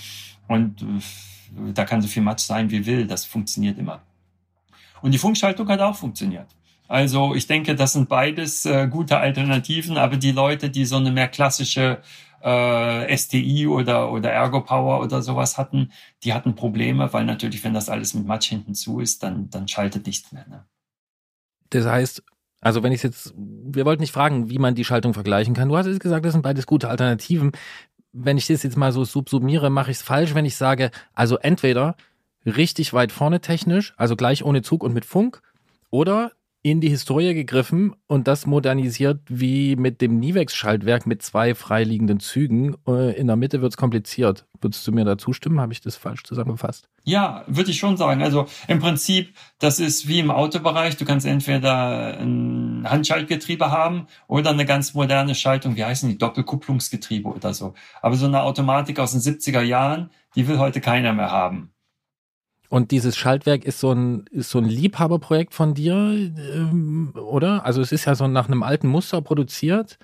Und 0.48 0.82
äh, 0.82 1.72
da 1.72 1.84
kann 1.84 2.02
so 2.02 2.08
viel 2.08 2.24
Matsch 2.24 2.42
sein, 2.42 2.70
wie 2.72 2.84
will. 2.84 3.06
Das 3.06 3.24
funktioniert 3.24 3.78
immer. 3.78 4.02
Und 5.02 5.12
die 5.12 5.18
Funkschaltung 5.18 5.68
hat 5.68 5.80
auch 5.80 5.94
funktioniert. 5.94 6.48
Also 6.88 7.34
ich 7.34 7.46
denke, 7.46 7.76
das 7.76 7.92
sind 7.92 8.08
beides 8.08 8.66
äh, 8.66 8.88
gute 8.88 9.18
Alternativen, 9.18 9.98
aber 9.98 10.16
die 10.16 10.32
Leute, 10.32 10.68
die 10.68 10.84
so 10.86 10.96
eine 10.96 11.12
mehr 11.12 11.28
klassische 11.28 11.98
äh, 12.42 13.16
STI 13.16 13.66
oder, 13.66 14.12
oder 14.12 14.30
Ergo 14.30 14.60
Power 14.60 15.00
oder 15.00 15.22
sowas 15.22 15.58
hatten, 15.58 15.92
die 16.24 16.32
hatten 16.32 16.54
Probleme, 16.54 17.12
weil 17.12 17.24
natürlich, 17.24 17.62
wenn 17.64 17.74
das 17.74 17.88
alles 17.88 18.14
mit 18.14 18.26
Matsch 18.26 18.48
hinten 18.48 18.74
zu 18.74 19.00
ist, 19.00 19.22
dann, 19.22 19.50
dann 19.50 19.68
schaltet 19.68 20.06
nichts 20.06 20.32
mehr. 20.32 20.46
Ne? 20.48 20.64
Das 21.70 21.86
heißt, 21.86 22.22
also 22.60 22.82
wenn 22.82 22.92
ich 22.92 23.02
jetzt, 23.02 23.34
wir 23.36 23.84
wollten 23.84 24.02
nicht 24.02 24.12
fragen, 24.12 24.50
wie 24.50 24.58
man 24.58 24.74
die 24.74 24.84
Schaltung 24.84 25.14
vergleichen 25.14 25.54
kann. 25.54 25.68
Du 25.68 25.76
hast 25.76 25.86
jetzt 25.86 26.00
gesagt, 26.00 26.24
das 26.24 26.32
sind 26.32 26.42
beides 26.42 26.66
gute 26.66 26.88
Alternativen. 26.88 27.52
Wenn 28.12 28.38
ich 28.38 28.46
das 28.46 28.62
jetzt 28.62 28.76
mal 28.76 28.92
so 28.92 29.04
subsumiere, 29.04 29.70
mache 29.70 29.90
ich 29.90 29.98
es 29.98 30.02
falsch, 30.02 30.34
wenn 30.34 30.44
ich 30.44 30.56
sage, 30.56 30.90
also 31.14 31.38
entweder 31.38 31.96
richtig 32.44 32.92
weit 32.92 33.12
vorne 33.12 33.40
technisch, 33.40 33.94
also 33.96 34.16
gleich 34.16 34.44
ohne 34.44 34.62
Zug 34.62 34.82
und 34.82 34.92
mit 34.92 35.04
Funk, 35.04 35.42
oder 35.90 36.32
in 36.62 36.80
die 36.80 36.88
Historie 36.88 37.34
gegriffen 37.34 37.94
und 38.08 38.26
das 38.26 38.44
modernisiert 38.44 39.20
wie 39.28 39.76
mit 39.76 40.00
dem 40.00 40.18
Nivex-Schaltwerk 40.18 41.06
mit 41.06 41.22
zwei 41.22 41.54
freiliegenden 41.54 42.18
Zügen. 42.18 42.76
Äh, 42.86 43.16
in 43.16 43.28
der 43.28 43.36
Mitte 43.36 43.62
wird 43.62 43.72
es 43.72 43.76
kompliziert. 43.76 44.46
Würdest 44.60 44.86
du 44.86 44.92
mir 44.92 45.04
da 45.04 45.16
zustimmen? 45.16 45.60
Habe 45.60 45.72
ich 45.72 45.80
das 45.80 45.96
falsch 45.96 46.24
zusammengefasst? 46.24 46.88
Ja, 47.04 47.44
würde 47.46 47.70
ich 47.70 47.78
schon 47.78 47.96
sagen. 47.96 48.22
Also 48.22 48.46
im 48.66 48.80
Prinzip, 48.80 49.34
das 49.60 49.78
ist 49.78 50.08
wie 50.08 50.18
im 50.18 50.32
Autobereich. 50.32 50.96
Du 50.96 51.04
kannst 51.04 51.26
entweder 51.26 52.18
ein 52.18 52.84
Handschaltgetriebe 52.88 53.70
haben 53.70 54.08
oder 54.26 54.50
eine 54.50 54.66
ganz 54.66 54.94
moderne 54.94 55.36
Schaltung. 55.36 55.76
Wie 55.76 55.84
heißen 55.84 56.08
die? 56.08 56.18
Doppelkupplungsgetriebe 56.18 57.28
oder 57.28 57.54
so. 57.54 57.74
Aber 58.02 58.16
so 58.16 58.26
eine 58.26 58.42
Automatik 58.42 58.98
aus 58.98 59.12
den 59.12 59.20
70er 59.20 59.62
Jahren, 59.62 60.10
die 60.34 60.48
will 60.48 60.58
heute 60.58 60.80
keiner 60.80 61.12
mehr 61.12 61.30
haben. 61.30 61.70
Und 62.68 62.90
dieses 62.90 63.16
Schaltwerk 63.16 63.64
ist 63.64 63.80
so 63.80 63.92
ein, 63.92 64.26
ist 64.30 64.50
so 64.50 64.58
ein 64.58 64.66
Liebhaberprojekt 64.66 65.54
von 65.54 65.74
dir, 65.74 65.94
ähm, 65.94 67.14
oder? 67.14 67.64
Also 67.64 67.80
es 67.80 67.92
ist 67.92 68.04
ja 68.04 68.14
so 68.14 68.28
nach 68.28 68.46
einem 68.46 68.62
alten 68.62 68.88
Muster 68.88 69.22
produziert. 69.22 69.98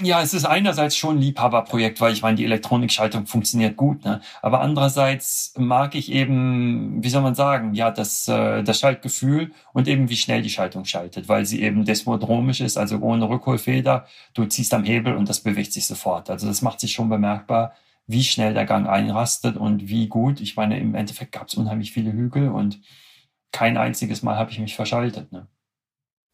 Ja, 0.00 0.20
es 0.22 0.34
ist 0.34 0.44
einerseits 0.44 0.96
schon 0.96 1.16
ein 1.16 1.20
Liebhaberprojekt, 1.20 2.00
weil 2.00 2.12
ich 2.12 2.22
meine, 2.22 2.36
die 2.36 2.44
Elektronikschaltung 2.44 3.26
funktioniert 3.26 3.76
gut, 3.76 4.04
ne? 4.04 4.20
Aber 4.42 4.60
andererseits 4.60 5.54
mag 5.56 5.94
ich 5.94 6.10
eben, 6.10 7.02
wie 7.02 7.08
soll 7.08 7.22
man 7.22 7.36
sagen, 7.36 7.74
ja, 7.74 7.92
das, 7.92 8.26
äh, 8.26 8.64
das 8.64 8.80
Schaltgefühl 8.80 9.52
und 9.72 9.86
eben 9.86 10.08
wie 10.08 10.16
schnell 10.16 10.42
die 10.42 10.50
Schaltung 10.50 10.84
schaltet, 10.84 11.28
weil 11.28 11.46
sie 11.46 11.62
eben 11.62 11.84
desmodromisch 11.84 12.60
ist, 12.60 12.76
also 12.76 12.98
ohne 12.98 13.28
Rückholfeder. 13.28 14.06
Du 14.34 14.44
ziehst 14.46 14.74
am 14.74 14.82
Hebel 14.82 15.14
und 15.14 15.28
das 15.28 15.40
bewegt 15.40 15.72
sich 15.72 15.86
sofort. 15.86 16.28
Also 16.28 16.48
das 16.48 16.60
macht 16.60 16.80
sich 16.80 16.92
schon 16.92 17.08
bemerkbar 17.08 17.74
wie 18.06 18.24
schnell 18.24 18.54
der 18.54 18.66
Gang 18.66 18.88
einrastet 18.88 19.56
und 19.56 19.88
wie 19.88 20.08
gut. 20.08 20.40
Ich 20.40 20.56
meine, 20.56 20.78
im 20.78 20.94
Endeffekt 20.94 21.32
gab 21.32 21.48
es 21.48 21.54
unheimlich 21.54 21.92
viele 21.92 22.12
Hügel 22.12 22.48
und 22.48 22.80
kein 23.52 23.76
einziges 23.76 24.22
Mal 24.22 24.36
habe 24.36 24.50
ich 24.50 24.58
mich 24.58 24.74
verschaltet. 24.76 25.32
Ne? 25.32 25.46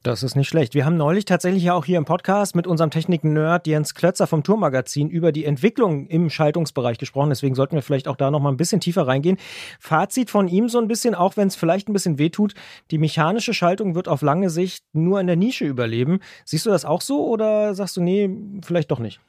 Das 0.02 0.22
ist 0.22 0.34
nicht 0.34 0.48
schlecht. 0.48 0.72
Wir 0.72 0.86
haben 0.86 0.96
neulich 0.96 1.26
tatsächlich 1.26 1.62
ja 1.62 1.74
auch 1.74 1.84
hier 1.84 1.98
im 1.98 2.06
Podcast 2.06 2.56
mit 2.56 2.66
unserem 2.66 2.90
Technik-Nerd 2.90 3.66
Jens 3.66 3.94
Klötzer 3.94 4.26
vom 4.26 4.42
Tourmagazin 4.42 5.10
über 5.10 5.30
die 5.30 5.44
Entwicklung 5.44 6.06
im 6.06 6.30
Schaltungsbereich 6.30 6.96
gesprochen. 6.96 7.28
Deswegen 7.28 7.54
sollten 7.54 7.74
wir 7.74 7.82
vielleicht 7.82 8.08
auch 8.08 8.16
da 8.16 8.30
noch 8.30 8.40
mal 8.40 8.48
ein 8.48 8.56
bisschen 8.56 8.80
tiefer 8.80 9.06
reingehen. 9.06 9.36
Fazit 9.78 10.30
von 10.30 10.48
ihm 10.48 10.70
so 10.70 10.78
ein 10.78 10.88
bisschen, 10.88 11.14
auch 11.14 11.36
wenn 11.36 11.48
es 11.48 11.56
vielleicht 11.56 11.90
ein 11.90 11.92
bisschen 11.92 12.18
wehtut, 12.18 12.54
die 12.90 12.96
mechanische 12.96 13.52
Schaltung 13.52 13.94
wird 13.94 14.08
auf 14.08 14.22
lange 14.22 14.48
Sicht 14.48 14.86
nur 14.94 15.20
in 15.20 15.26
der 15.26 15.36
Nische 15.36 15.66
überleben. 15.66 16.20
Siehst 16.46 16.64
du 16.64 16.70
das 16.70 16.86
auch 16.86 17.02
so 17.02 17.28
oder 17.28 17.74
sagst 17.74 17.98
du, 17.98 18.00
nee, 18.00 18.30
vielleicht 18.64 18.90
doch 18.90 19.00
nicht? 19.00 19.20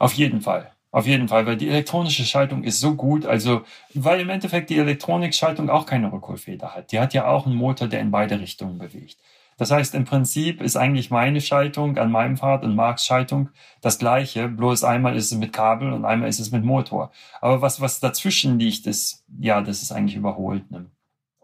Auf 0.00 0.14
jeden 0.14 0.40
Fall. 0.40 0.72
Auf 0.92 1.06
jeden 1.06 1.26
Fall, 1.26 1.46
weil 1.46 1.56
die 1.56 1.70
elektronische 1.70 2.24
Schaltung 2.24 2.64
ist 2.64 2.78
so 2.78 2.94
gut, 2.94 3.24
also 3.24 3.62
weil 3.94 4.20
im 4.20 4.28
Endeffekt 4.28 4.68
die 4.68 4.78
Elektronikschaltung 4.78 5.70
auch 5.70 5.86
keine 5.86 6.12
Rückholfeder 6.12 6.74
hat. 6.74 6.92
Die 6.92 7.00
hat 7.00 7.14
ja 7.14 7.26
auch 7.26 7.46
einen 7.46 7.56
Motor, 7.56 7.88
der 7.88 8.00
in 8.00 8.10
beide 8.10 8.38
Richtungen 8.38 8.76
bewegt. 8.76 9.18
Das 9.56 9.70
heißt, 9.70 9.94
im 9.94 10.04
Prinzip 10.04 10.60
ist 10.60 10.76
eigentlich 10.76 11.10
meine 11.10 11.40
Schaltung 11.40 11.96
an 11.96 12.10
meinem 12.10 12.36
Fahrrad 12.36 12.64
und 12.64 12.74
Marks 12.74 13.06
Schaltung 13.06 13.48
das 13.80 13.98
gleiche, 13.98 14.48
bloß 14.48 14.84
einmal 14.84 15.16
ist 15.16 15.32
es 15.32 15.38
mit 15.38 15.52
Kabel 15.54 15.92
und 15.94 16.04
einmal 16.04 16.28
ist 16.28 16.40
es 16.40 16.50
mit 16.50 16.64
Motor. 16.64 17.10
Aber 17.40 17.62
was, 17.62 17.80
was 17.80 17.98
dazwischen 18.00 18.58
liegt, 18.58 18.86
ist, 18.86 19.24
ja, 19.40 19.62
das 19.62 19.82
ist 19.82 19.92
eigentlich 19.92 20.16
überholt, 20.16 20.70
ne? 20.70 20.90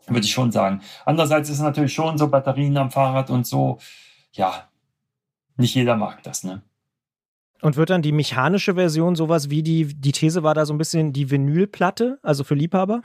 würde 0.08 0.26
ich 0.26 0.32
schon 0.32 0.52
sagen. 0.52 0.80
Andererseits 1.06 1.48
ist 1.48 1.60
natürlich 1.60 1.94
schon 1.94 2.18
so 2.18 2.28
Batterien 2.28 2.76
am 2.76 2.90
Fahrrad 2.90 3.30
und 3.30 3.46
so, 3.46 3.78
ja, 4.32 4.68
nicht 5.56 5.74
jeder 5.74 5.96
mag 5.96 6.22
das, 6.22 6.44
ne? 6.44 6.62
Und 7.60 7.76
wird 7.76 7.90
dann 7.90 8.02
die 8.02 8.12
mechanische 8.12 8.74
Version 8.74 9.16
sowas 9.16 9.50
wie 9.50 9.62
die, 9.62 9.86
die 9.86 10.12
These 10.12 10.42
war 10.42 10.54
da 10.54 10.64
so 10.64 10.72
ein 10.72 10.78
bisschen 10.78 11.12
die 11.12 11.30
Vinylplatte, 11.30 12.18
also 12.22 12.44
für 12.44 12.54
Liebhaber? 12.54 13.02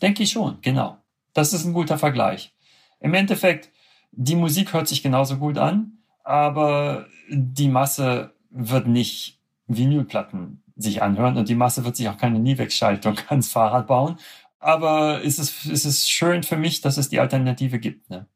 Denke 0.00 0.22
ich 0.22 0.30
schon, 0.30 0.58
genau. 0.62 0.98
Das 1.34 1.52
ist 1.52 1.64
ein 1.64 1.74
guter 1.74 1.98
Vergleich. 1.98 2.54
Im 3.00 3.14
Endeffekt, 3.14 3.70
die 4.12 4.36
Musik 4.36 4.72
hört 4.72 4.88
sich 4.88 5.02
genauso 5.02 5.36
gut 5.36 5.58
an, 5.58 5.98
aber 6.24 7.06
die 7.30 7.68
Masse 7.68 8.32
wird 8.50 8.86
nicht 8.86 9.38
Vinylplatten 9.66 10.62
sich 10.76 11.02
anhören 11.02 11.36
und 11.36 11.48
die 11.48 11.54
Masse 11.54 11.84
wird 11.84 11.96
sich 11.96 12.08
auch 12.08 12.16
keine 12.16 12.38
Nivex-Schaltung 12.38 13.16
ans 13.28 13.52
Fahrrad 13.52 13.86
bauen. 13.86 14.18
Aber 14.60 15.24
es 15.24 15.38
ist, 15.38 15.66
es 15.66 15.84
ist 15.84 16.10
schön 16.10 16.42
für 16.42 16.56
mich, 16.56 16.80
dass 16.80 16.96
es 16.96 17.08
die 17.08 17.20
Alternative 17.20 17.78
gibt. 17.78 18.10
Ne? 18.10 18.26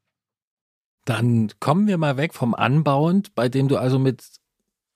Dann 1.05 1.51
kommen 1.59 1.87
wir 1.87 1.97
mal 1.97 2.15
weg 2.17 2.33
vom 2.33 2.53
Anbauend, 2.53 3.35
bei 3.35 3.49
dem 3.49 3.67
du 3.67 3.77
also 3.77 3.99
mit 3.99 4.23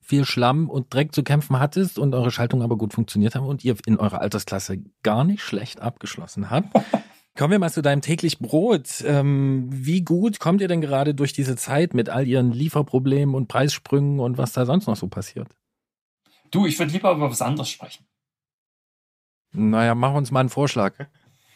viel 0.08 0.26
Schlamm 0.26 0.70
und 0.70 0.93
Dreck 0.93 1.13
zu 1.13 1.22
kämpfen 1.22 1.60
hattest 1.60 2.00
und 2.00 2.15
eure 2.15 2.32
Schaltung 2.32 2.62
aber 2.62 2.78
gut 2.78 2.93
funktioniert 2.93 3.36
haben 3.36 3.46
und 3.46 3.65
ihr 3.65 3.76
in 3.86 3.98
eurer 3.98 4.22
Altersklasse 4.22 4.78
gar 5.04 5.26
nicht 5.26 5.41
schlecht 5.41 5.82
abgeschlossen 5.82 6.50
habt. 6.50 6.70
Kommen 7.38 7.52
wir 7.52 7.60
mal 7.60 7.72
zu 7.72 7.84
deinem 7.84 8.02
täglich 8.02 8.39
Brot. 8.39 9.04
Ähm, 9.06 9.67
wie 9.70 10.02
gut 10.02 10.39
kommt 10.39 10.60
ihr 10.60 10.67
denn 10.67 10.82
gerade 10.82 11.13
durch 11.13 11.34
diese 11.34 11.56
Zeit 11.56 11.93
mit 11.93 12.10
all 12.10 12.26
ihren 12.26 12.52
Lieferproblemen 12.52 13.36
und 13.36 13.48
Preissprüngen 13.48 14.20
und 14.20 14.39
was 14.39 14.54
da 14.54 14.65
sonst 14.65 14.88
noch 14.88 14.96
so 14.96 15.08
passiert? 15.08 15.48
Du, 16.50 16.65
ich 16.65 16.80
würde 16.80 16.93
lieber 16.93 17.12
über 17.12 17.30
was 17.30 17.43
anderes 17.43 17.70
sprechen. 17.70 18.08
Naja, 19.52 19.93
mach 19.93 20.13
uns 20.13 20.32
mal 20.32 20.39
einen 20.39 20.50
Vorschlag. 20.50 20.96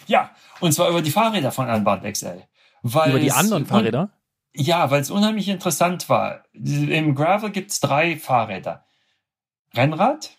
Ja, 0.05 0.29
und 0.59 0.71
zwar 0.73 0.89
über 0.89 1.01
die 1.01 1.09
Fahrräder 1.09 1.51
von 1.51 1.67
Anbahn 1.67 2.03
XL. 2.03 2.43
Über 2.83 3.19
die 3.19 3.31
anderen 3.31 3.65
Fahrräder? 3.65 4.11
Ja, 4.53 4.91
weil 4.91 5.01
es 5.01 5.11
unheimlich 5.11 5.47
interessant 5.47 6.09
war. 6.09 6.43
Im 6.53 7.15
Gravel 7.15 7.51
gibt's 7.51 7.79
drei 7.79 8.17
Fahrräder. 8.17 8.85
Rennrad 9.73 10.37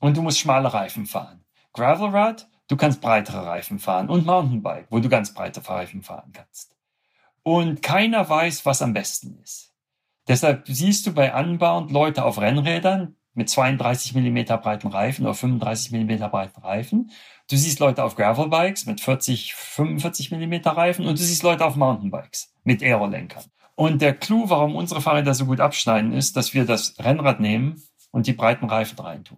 und 0.00 0.16
du 0.16 0.22
musst 0.22 0.40
schmale 0.40 0.72
Reifen 0.72 1.06
fahren. 1.06 1.44
Gravelrad, 1.72 2.48
du 2.68 2.76
kannst 2.76 3.00
breitere 3.00 3.46
Reifen 3.46 3.78
fahren. 3.78 4.08
Und 4.08 4.26
Mountainbike, 4.26 4.86
wo 4.90 4.98
du 4.98 5.08
ganz 5.08 5.32
breite 5.32 5.66
Reifen 5.68 6.02
fahren 6.02 6.32
kannst. 6.32 6.76
Und 7.44 7.82
keiner 7.82 8.28
weiß, 8.28 8.66
was 8.66 8.82
am 8.82 8.92
besten 8.92 9.38
ist. 9.42 9.72
Deshalb 10.28 10.66
siehst 10.68 11.06
du 11.06 11.14
bei 11.14 11.34
Unbound 11.34 11.90
Leute 11.90 12.24
auf 12.24 12.40
Rennrädern 12.40 13.16
mit 13.34 13.48
32 13.48 14.14
Millimeter 14.14 14.58
breiten 14.58 14.88
Reifen 14.88 15.24
oder 15.24 15.34
35 15.34 15.92
Millimeter 15.92 16.28
breiten 16.28 16.60
Reifen. 16.60 17.10
Du 17.52 17.58
siehst 17.58 17.80
Leute 17.80 18.02
auf 18.02 18.16
Gravelbikes 18.16 18.86
mit 18.86 19.02
40, 19.02 19.54
45 19.54 20.30
Millimeter 20.30 20.70
Reifen 20.70 21.04
und 21.04 21.18
du 21.18 21.22
siehst 21.22 21.42
Leute 21.42 21.66
auf 21.66 21.76
Mountainbikes 21.76 22.50
mit 22.64 22.82
Aerolenkern. 22.82 23.44
Und 23.74 24.00
der 24.00 24.14
Clou, 24.14 24.48
warum 24.48 24.74
unsere 24.74 25.02
Fahrräder 25.02 25.34
so 25.34 25.44
gut 25.44 25.60
abschneiden, 25.60 26.14
ist, 26.14 26.34
dass 26.34 26.54
wir 26.54 26.64
das 26.64 26.98
Rennrad 26.98 27.40
nehmen 27.40 27.82
und 28.10 28.26
die 28.26 28.32
breiten 28.32 28.70
Reifen 28.70 28.98
reintun. 28.98 29.36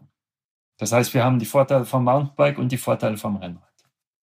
Das 0.76 0.92
heißt, 0.92 1.12
wir 1.12 1.24
haben 1.24 1.40
die 1.40 1.44
Vorteile 1.44 1.84
vom 1.84 2.04
Mountainbike 2.04 2.58
und 2.58 2.70
die 2.70 2.76
Vorteile 2.76 3.16
vom 3.16 3.34
Rennrad. 3.34 3.73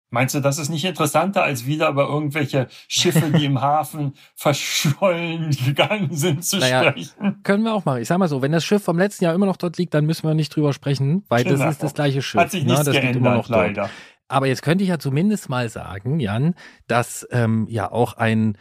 Meinst 0.10 0.36
du, 0.36 0.39
das 0.39 0.58
ist 0.58 0.70
nicht 0.70 0.86
interessanter, 0.86 1.43
als 1.43 1.65
wieder 1.65 1.89
über 1.89 2.08
irgendwelche 2.08 2.67
Schiffe, 2.88 3.30
die 3.32 3.46
im 3.46 3.62
Hafen 3.62 4.13
verschollen 4.36 5.52
gegangen 5.65 6.10
sind, 6.12 6.46
zu 6.46 6.58
naja, 6.58 6.91
sprechen? 6.91 7.41
Können 7.43 7.63
wir 7.63 7.74
auch 7.74 7.84
machen. 7.84 8.02
Ich 8.02 8.08
sag 8.08 8.17
mal 8.17 8.30
so, 8.30 8.41
wenn 8.41 8.54
das 8.54 8.63
Schiff 8.63 8.84
vom 8.84 8.98
letzten 8.98 9.26
Jahr 9.26 9.36
immer 9.36 9.46
noch 9.46 9.58
dort 9.58 9.78
liegt, 9.78 9.93
dann 9.93 10.06
müssen 10.06 10.28
wir 10.28 10.34
nicht 10.34 10.56
drüber 10.56 10.72
sprechen, 10.72 11.24
weil 11.28 11.43
genau. 11.43 11.58
das 11.58 11.74
ist 11.74 11.84
das 11.84 11.93
gleiche 11.93 12.22
Schiff. 12.22 12.39
Hat 12.39 12.52
sich 12.52 12.63
ne? 12.63 12.72
nichts 12.72 12.86
das 12.86 12.93
geändert, 12.93 13.15
immer 13.17 13.36
noch 13.36 13.50
leider. 13.50 13.84
Dort. 13.84 13.91
Aber 14.30 14.48
jetzt 14.48 14.62
könnte 14.62 14.84
ich 14.84 14.89
ja 14.89 15.00
zumindest 15.00 15.50
mal 15.50 15.70
sagen, 15.70 16.20
Jan, 16.20 16.56
dass 16.88 17.28
ähm, 17.32 17.65
ja 17.70 17.91
auch 17.91 18.13
ein 18.13 18.58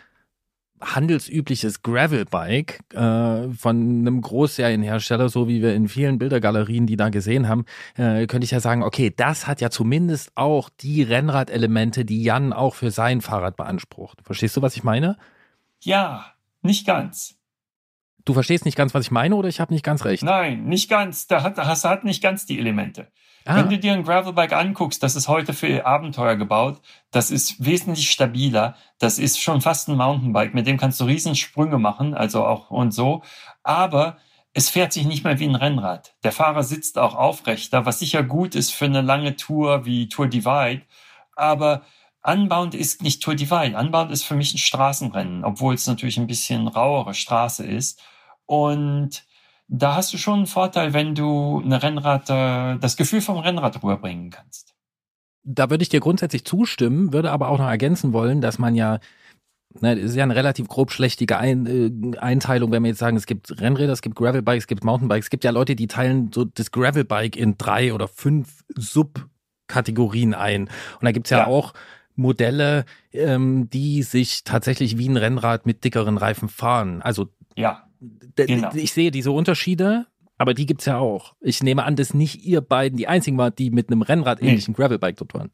handelsübliches 0.94 1.82
Gravelbike 1.82 2.80
äh, 2.94 3.48
von 3.52 3.76
einem 3.76 4.20
Großserienhersteller, 4.20 5.28
so 5.28 5.48
wie 5.48 5.62
wir 5.62 5.74
in 5.74 5.88
vielen 5.88 6.18
Bildergalerien 6.18 6.86
die 6.86 6.96
da 6.96 7.08
gesehen 7.08 7.48
haben, 7.48 7.64
äh, 7.96 8.26
könnte 8.26 8.44
ich 8.44 8.50
ja 8.50 8.60
sagen, 8.60 8.82
okay, 8.82 9.12
das 9.14 9.46
hat 9.46 9.60
ja 9.60 9.70
zumindest 9.70 10.32
auch 10.34 10.70
die 10.70 11.02
Rennradelemente, 11.02 12.04
die 12.04 12.22
Jan 12.22 12.52
auch 12.52 12.74
für 12.74 12.90
sein 12.90 13.20
Fahrrad 13.20 13.56
beansprucht. 13.56 14.22
Verstehst 14.22 14.56
du, 14.56 14.62
was 14.62 14.76
ich 14.76 14.84
meine? 14.84 15.16
Ja, 15.82 16.32
nicht 16.62 16.86
ganz. 16.86 17.36
Du 18.24 18.34
verstehst 18.34 18.64
nicht 18.64 18.76
ganz, 18.76 18.92
was 18.92 19.04
ich 19.04 19.10
meine, 19.10 19.36
oder 19.36 19.48
ich 19.48 19.60
habe 19.60 19.72
nicht 19.72 19.84
ganz 19.84 20.04
recht? 20.04 20.24
Nein, 20.24 20.64
nicht 20.64 20.90
ganz. 20.90 21.28
Da 21.28 21.42
hat, 21.42 21.58
das 21.58 21.84
hat 21.84 22.04
nicht 22.04 22.22
ganz 22.22 22.44
die 22.44 22.58
Elemente. 22.58 23.08
Ah. 23.46 23.56
Wenn 23.56 23.70
du 23.70 23.78
dir 23.78 23.92
ein 23.92 24.02
Gravelbike 24.02 24.52
anguckst, 24.52 25.02
das 25.02 25.14
ist 25.14 25.28
heute 25.28 25.52
für 25.52 25.86
Abenteuer 25.86 26.34
gebaut, 26.34 26.80
das 27.12 27.30
ist 27.30 27.64
wesentlich 27.64 28.10
stabiler, 28.10 28.74
das 28.98 29.20
ist 29.20 29.40
schon 29.40 29.60
fast 29.60 29.88
ein 29.88 29.96
Mountainbike, 29.96 30.52
mit 30.52 30.66
dem 30.66 30.78
kannst 30.78 31.00
du 31.00 31.04
Riesensprünge 31.04 31.78
machen, 31.78 32.12
also 32.12 32.44
auch 32.44 32.70
und 32.70 32.90
so, 32.90 33.22
aber 33.62 34.18
es 34.52 34.68
fährt 34.68 34.92
sich 34.92 35.06
nicht 35.06 35.22
mehr 35.22 35.38
wie 35.38 35.46
ein 35.46 35.54
Rennrad. 35.54 36.16
Der 36.24 36.32
Fahrer 36.32 36.64
sitzt 36.64 36.98
auch 36.98 37.14
aufrechter, 37.14 37.86
was 37.86 38.00
sicher 38.00 38.24
gut 38.24 38.56
ist 38.56 38.72
für 38.72 38.86
eine 38.86 39.00
lange 39.00 39.36
Tour 39.36 39.84
wie 39.84 40.08
Tour 40.08 40.26
Divide, 40.26 40.82
aber 41.36 41.82
Unbound 42.26 42.74
ist 42.74 43.02
nicht 43.02 43.22
Tour 43.22 43.36
Divide. 43.36 43.78
Unbound 43.78 44.10
ist 44.10 44.24
für 44.24 44.34
mich 44.34 44.52
ein 44.52 44.58
Straßenrennen, 44.58 45.44
obwohl 45.44 45.74
es 45.74 45.86
natürlich 45.86 46.18
ein 46.18 46.26
bisschen 46.26 46.66
rauere 46.66 47.14
Straße 47.14 47.64
ist. 47.64 48.02
Und 48.46 49.24
da 49.68 49.96
hast 49.96 50.12
du 50.12 50.18
schon 50.18 50.34
einen 50.34 50.46
Vorteil, 50.46 50.92
wenn 50.92 51.14
du 51.14 51.62
eine 51.64 51.82
Rennrad, 51.82 52.30
äh, 52.30 52.78
das 52.78 52.96
Gefühl 52.96 53.20
vom 53.20 53.38
Rennrad 53.38 53.82
rüberbringen 53.82 54.30
kannst. 54.30 54.74
Da 55.42 55.70
würde 55.70 55.82
ich 55.82 55.88
dir 55.88 56.00
grundsätzlich 56.00 56.44
zustimmen, 56.44 57.12
würde 57.12 57.30
aber 57.30 57.48
auch 57.48 57.58
noch 57.58 57.68
ergänzen 57.68 58.12
wollen, 58.12 58.40
dass 58.40 58.58
man 58.58 58.74
ja 58.74 58.98
Ne, 59.80 59.94
ist 59.94 60.14
ja 60.14 60.22
eine 60.22 60.34
relativ 60.34 60.68
grob 60.68 60.90
schlechtige 60.90 61.38
Ein, 61.38 61.66
äh, 61.66 62.18
Einteilung, 62.18 62.72
wenn 62.72 62.82
wir 62.82 62.88
jetzt 62.88 62.98
sagen, 62.98 63.16
es 63.16 63.26
gibt 63.26 63.60
Rennräder, 63.60 63.92
es 63.92 64.02
gibt 64.02 64.16
Gravelbikes, 64.16 64.64
es 64.64 64.66
gibt 64.68 64.84
Mountainbikes. 64.84 65.26
Es 65.26 65.30
gibt 65.30 65.44
ja 65.44 65.50
Leute, 65.50 65.76
die 65.76 65.86
teilen 65.86 66.30
so 66.32 66.44
das 66.44 66.70
Gravelbike 66.70 67.36
in 67.36 67.58
drei 67.58 67.92
oder 67.92 68.08
fünf 68.08 68.64
Subkategorien 68.74 70.34
ein. 70.34 70.62
Und 70.62 71.02
da 71.02 71.12
gibt's 71.12 71.30
ja, 71.30 71.38
ja. 71.40 71.46
auch 71.46 71.74
Modelle, 72.14 72.84
ähm, 73.12 73.68
die 73.68 74.02
sich 74.02 74.44
tatsächlich 74.44 74.96
wie 74.98 75.08
ein 75.08 75.16
Rennrad 75.16 75.66
mit 75.66 75.84
dickeren 75.84 76.16
Reifen 76.16 76.48
fahren. 76.48 77.02
Also 77.02 77.28
ja. 77.54 77.85
Genau. 78.36 78.70
Ich 78.74 78.92
sehe 78.92 79.10
diese 79.10 79.30
Unterschiede, 79.30 80.06
aber 80.38 80.54
die 80.54 80.66
gibt's 80.66 80.84
ja 80.84 80.98
auch. 80.98 81.34
Ich 81.40 81.62
nehme 81.62 81.84
an, 81.84 81.96
dass 81.96 82.14
nicht 82.14 82.44
ihr 82.44 82.60
beiden 82.60 82.98
die 82.98 83.08
einzigen 83.08 83.38
waren, 83.38 83.54
die 83.56 83.70
mit 83.70 83.90
einem 83.90 84.02
Rennrad-ähnlichen 84.02 84.72
nee. 84.72 84.76
Gravelbike 84.76 85.16
dort 85.16 85.34
waren. 85.34 85.50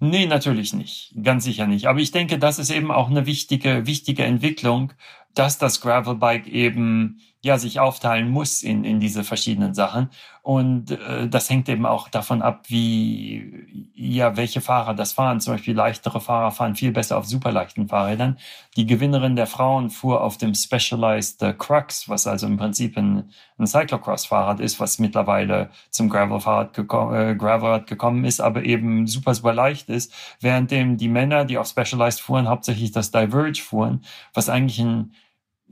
Nee, 0.00 0.26
natürlich 0.26 0.72
nicht. 0.72 1.14
Ganz 1.22 1.44
sicher 1.44 1.68
nicht. 1.68 1.86
Aber 1.86 2.00
ich 2.00 2.10
denke, 2.10 2.38
das 2.38 2.58
ist 2.58 2.70
eben 2.70 2.90
auch 2.90 3.08
eine 3.08 3.24
wichtige, 3.24 3.86
wichtige 3.86 4.24
Entwicklung, 4.24 4.92
dass 5.34 5.58
das 5.58 5.80
Gravelbike 5.80 6.46
eben 6.46 7.20
ja 7.44 7.58
sich 7.58 7.80
aufteilen 7.80 8.30
muss 8.30 8.62
in, 8.62 8.84
in 8.84 9.00
diese 9.00 9.24
verschiedenen 9.24 9.74
Sachen. 9.74 10.10
Und 10.42 10.92
äh, 10.92 11.28
das 11.28 11.50
hängt 11.50 11.68
eben 11.68 11.86
auch 11.86 12.08
davon 12.08 12.40
ab, 12.40 12.64
wie 12.68 13.90
ja 13.94 14.36
welche 14.36 14.60
Fahrer 14.60 14.94
das 14.94 15.12
fahren. 15.12 15.40
Zum 15.40 15.54
Beispiel 15.54 15.74
leichtere 15.74 16.20
Fahrer 16.20 16.52
fahren 16.52 16.76
viel 16.76 16.92
besser 16.92 17.18
auf 17.18 17.26
superleichten 17.26 17.88
Fahrrädern. 17.88 18.38
Die 18.76 18.86
Gewinnerin 18.86 19.36
der 19.36 19.46
Frauen 19.46 19.90
fuhr 19.90 20.20
auf 20.20 20.38
dem 20.38 20.54
Specialized 20.54 21.42
äh, 21.42 21.52
Crux, 21.52 22.08
was 22.08 22.28
also 22.28 22.46
im 22.46 22.56
Prinzip 22.56 22.96
ein, 22.96 23.30
ein 23.58 23.66
Cyclocross-Fahrrad 23.66 24.60
ist, 24.60 24.78
was 24.78 25.00
mittlerweile 25.00 25.70
zum 25.90 26.08
Gravel-Fahrrad 26.08 26.74
geko 26.74 27.12
äh, 27.12 27.34
Gravelrad 27.34 27.88
gekommen 27.88 28.24
ist, 28.24 28.40
aber 28.40 28.64
eben 28.64 29.08
super, 29.08 29.34
super 29.34 29.52
leicht 29.52 29.88
ist. 29.88 30.12
Währenddem 30.40 30.96
die 30.96 31.08
Männer, 31.08 31.44
die 31.44 31.58
auf 31.58 31.68
Specialized 31.68 32.20
fuhren, 32.20 32.48
hauptsächlich 32.48 32.92
das 32.92 33.10
Diverge 33.10 33.60
fuhren, 33.60 34.04
was 34.32 34.48
eigentlich 34.48 34.80
ein 34.80 35.12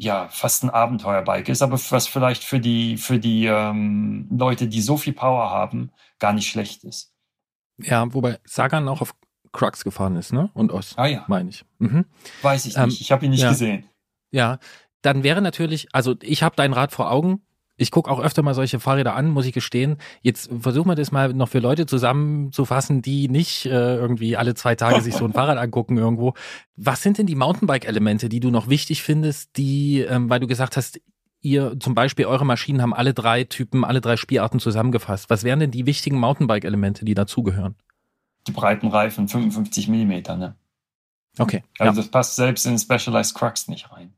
ja 0.00 0.28
fast 0.28 0.64
ein 0.64 0.70
Abenteuerbike 0.70 1.50
ist, 1.50 1.62
aber 1.62 1.78
was 1.90 2.06
vielleicht 2.06 2.42
für 2.42 2.58
die 2.58 2.96
für 2.96 3.18
die 3.18 3.46
ähm, 3.46 4.28
Leute, 4.30 4.66
die 4.66 4.80
so 4.80 4.96
viel 4.96 5.12
Power 5.12 5.50
haben, 5.50 5.92
gar 6.18 6.32
nicht 6.32 6.48
schlecht 6.48 6.84
ist. 6.84 7.12
Ja, 7.78 8.12
wobei 8.12 8.38
Sagan 8.44 8.88
auch 8.88 9.02
auf 9.02 9.14
Crux 9.52 9.84
gefahren 9.84 10.16
ist, 10.16 10.32
ne? 10.32 10.50
Und 10.54 10.72
Ost, 10.72 10.98
ah, 10.98 11.06
ja. 11.06 11.24
meine 11.28 11.50
ich. 11.50 11.64
Mhm. 11.78 12.06
Weiß 12.42 12.64
ich 12.66 12.76
nicht, 12.76 12.82
ähm, 12.82 12.88
ich 12.88 13.12
habe 13.12 13.24
ihn 13.26 13.30
nicht 13.30 13.42
ja. 13.42 13.50
gesehen. 13.50 13.88
Ja, 14.30 14.58
dann 15.02 15.22
wäre 15.22 15.42
natürlich, 15.42 15.88
also 15.92 16.14
ich 16.22 16.42
habe 16.42 16.56
dein 16.56 16.72
Rad 16.72 16.92
vor 16.92 17.10
Augen, 17.10 17.42
ich 17.80 17.90
gucke 17.90 18.10
auch 18.10 18.20
öfter 18.20 18.42
mal 18.42 18.52
solche 18.52 18.78
Fahrräder 18.78 19.14
an, 19.14 19.30
muss 19.30 19.46
ich 19.46 19.54
gestehen. 19.54 19.96
Jetzt 20.20 20.50
versuchen 20.60 20.88
wir 20.88 20.96
das 20.96 21.12
mal 21.12 21.32
noch 21.32 21.48
für 21.48 21.60
Leute 21.60 21.86
zusammenzufassen, 21.86 23.00
die 23.00 23.28
nicht 23.28 23.64
äh, 23.64 23.96
irgendwie 23.96 24.36
alle 24.36 24.54
zwei 24.54 24.74
Tage 24.74 25.00
sich 25.00 25.14
so 25.14 25.24
ein 25.24 25.32
Fahrrad 25.34 25.56
angucken 25.56 25.96
irgendwo. 25.96 26.34
Was 26.76 27.02
sind 27.02 27.16
denn 27.16 27.26
die 27.26 27.36
Mountainbike-Elemente, 27.36 28.28
die 28.28 28.40
du 28.40 28.50
noch 28.50 28.68
wichtig 28.68 29.02
findest, 29.02 29.56
die, 29.56 30.00
ähm, 30.00 30.28
weil 30.28 30.40
du 30.40 30.46
gesagt 30.46 30.76
hast, 30.76 31.00
ihr 31.40 31.74
zum 31.80 31.94
Beispiel 31.94 32.26
eure 32.26 32.44
Maschinen 32.44 32.82
haben 32.82 32.92
alle 32.92 33.14
drei 33.14 33.44
Typen, 33.44 33.82
alle 33.82 34.02
drei 34.02 34.18
Spielarten 34.18 34.60
zusammengefasst. 34.60 35.30
Was 35.30 35.42
wären 35.42 35.60
denn 35.60 35.70
die 35.70 35.86
wichtigen 35.86 36.18
Mountainbike-Elemente, 36.18 37.06
die 37.06 37.14
dazugehören? 37.14 37.76
Die 38.46 38.52
breiten 38.52 38.88
Reifen, 38.88 39.26
55 39.26 39.88
Millimeter, 39.88 40.36
ne? 40.36 40.54
Okay. 41.38 41.64
Also 41.78 41.92
ja. 41.92 41.96
das 41.96 42.10
passt 42.10 42.36
selbst 42.36 42.66
in 42.66 42.78
Specialized 42.78 43.34
Crux 43.34 43.68
nicht 43.68 43.90
rein. 43.90 44.12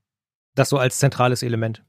Das 0.57 0.69
so 0.69 0.79
als 0.79 0.99
zentrales 0.99 1.45
Element. 1.45 1.85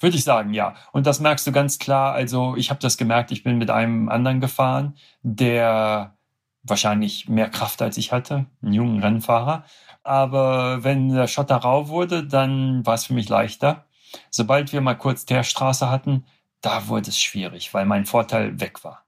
Würde 0.00 0.16
ich 0.16 0.24
sagen, 0.24 0.52
ja. 0.54 0.74
Und 0.92 1.06
das 1.06 1.20
merkst 1.20 1.46
du 1.46 1.52
ganz 1.52 1.78
klar. 1.78 2.12
Also 2.12 2.56
ich 2.56 2.70
habe 2.70 2.80
das 2.80 2.96
gemerkt, 2.96 3.30
ich 3.30 3.42
bin 3.42 3.58
mit 3.58 3.70
einem 3.70 4.08
anderen 4.08 4.40
gefahren, 4.40 4.96
der 5.22 6.16
wahrscheinlich 6.62 7.28
mehr 7.28 7.48
Kraft 7.48 7.80
als 7.82 7.96
ich 7.96 8.12
hatte, 8.12 8.46
einen 8.62 8.72
jungen 8.72 9.00
Rennfahrer. 9.00 9.64
Aber 10.02 10.84
wenn 10.84 11.08
der 11.08 11.26
Schotter 11.26 11.56
rau 11.56 11.88
wurde, 11.88 12.24
dann 12.24 12.84
war 12.86 12.94
es 12.94 13.06
für 13.06 13.14
mich 13.14 13.28
leichter. 13.28 13.84
Sobald 14.30 14.72
wir 14.72 14.80
mal 14.80 14.94
kurz 14.94 15.24
Teerstraße 15.24 15.90
hatten, 15.90 16.24
da 16.60 16.88
wurde 16.88 17.10
es 17.10 17.20
schwierig, 17.20 17.74
weil 17.74 17.86
mein 17.86 18.06
Vorteil 18.06 18.60
weg 18.60 18.82
war. 18.84 19.04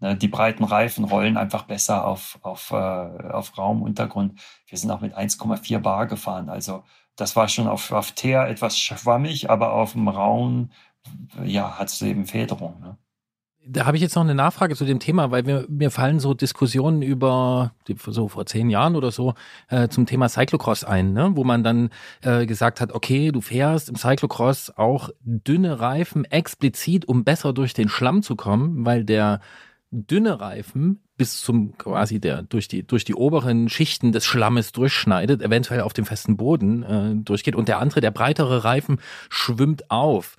Ne, 0.00 0.16
die 0.16 0.28
breiten 0.28 0.64
Reifen 0.64 1.04
rollen 1.04 1.36
einfach 1.36 1.62
besser 1.62 2.04
auf, 2.04 2.38
auf, 2.42 2.72
äh, 2.72 2.74
auf 2.74 3.56
Raumuntergrund. 3.56 4.40
Wir 4.66 4.76
sind 4.78 4.90
auch 4.90 5.00
mit 5.00 5.16
1,4 5.16 5.78
Bar 5.78 6.06
gefahren. 6.06 6.48
Also 6.48 6.84
das 7.16 7.36
war 7.36 7.48
schon 7.48 7.68
auf, 7.68 7.92
auf 7.92 8.12
Teer 8.12 8.48
etwas 8.48 8.78
schwammig, 8.78 9.50
aber 9.50 9.72
auf 9.72 9.92
dem 9.92 10.08
Raum, 10.08 10.70
ja, 11.44 11.78
hat 11.78 11.88
es 11.88 12.00
eben 12.02 12.26
Federung. 12.26 12.80
Ne? 12.80 12.96
Da 13.64 13.86
habe 13.86 13.96
ich 13.96 14.02
jetzt 14.02 14.16
noch 14.16 14.22
eine 14.22 14.34
Nachfrage 14.34 14.74
zu 14.74 14.84
dem 14.84 14.98
Thema, 14.98 15.30
weil 15.30 15.44
mir, 15.44 15.66
mir 15.68 15.90
fallen 15.90 16.18
so 16.18 16.34
Diskussionen 16.34 17.00
über, 17.00 17.72
so 18.06 18.28
vor 18.28 18.44
zehn 18.46 18.70
Jahren 18.70 18.96
oder 18.96 19.12
so, 19.12 19.34
äh, 19.68 19.88
zum 19.88 20.06
Thema 20.06 20.28
Cyclocross 20.28 20.82
ein, 20.84 21.12
ne? 21.12 21.30
wo 21.34 21.44
man 21.44 21.62
dann 21.62 21.90
äh, 22.22 22.46
gesagt 22.46 22.80
hat, 22.80 22.92
okay, 22.92 23.30
du 23.30 23.40
fährst 23.40 23.88
im 23.88 23.94
Cyclocross 23.94 24.76
auch 24.76 25.10
dünne 25.20 25.78
Reifen 25.78 26.24
explizit, 26.24 27.06
um 27.06 27.22
besser 27.22 27.52
durch 27.52 27.72
den 27.72 27.88
Schlamm 27.88 28.22
zu 28.22 28.34
kommen, 28.34 28.84
weil 28.84 29.04
der 29.04 29.40
dünne 29.92 30.40
Reifen 30.40 31.02
bis 31.16 31.40
zum 31.42 31.76
quasi 31.78 32.18
der 32.18 32.42
durch 32.42 32.66
die 32.66 32.84
durch 32.84 33.04
die 33.04 33.14
oberen 33.14 33.68
Schichten 33.68 34.10
des 34.10 34.24
Schlammes 34.24 34.72
durchschneidet, 34.72 35.42
eventuell 35.42 35.82
auf 35.82 35.92
dem 35.92 36.06
festen 36.06 36.36
Boden 36.36 36.82
äh, 36.82 37.14
durchgeht 37.16 37.54
und 37.54 37.68
der 37.68 37.78
andere, 37.78 38.00
der 38.00 38.10
breitere 38.10 38.64
Reifen 38.64 38.98
schwimmt 39.28 39.90
auf. 39.90 40.36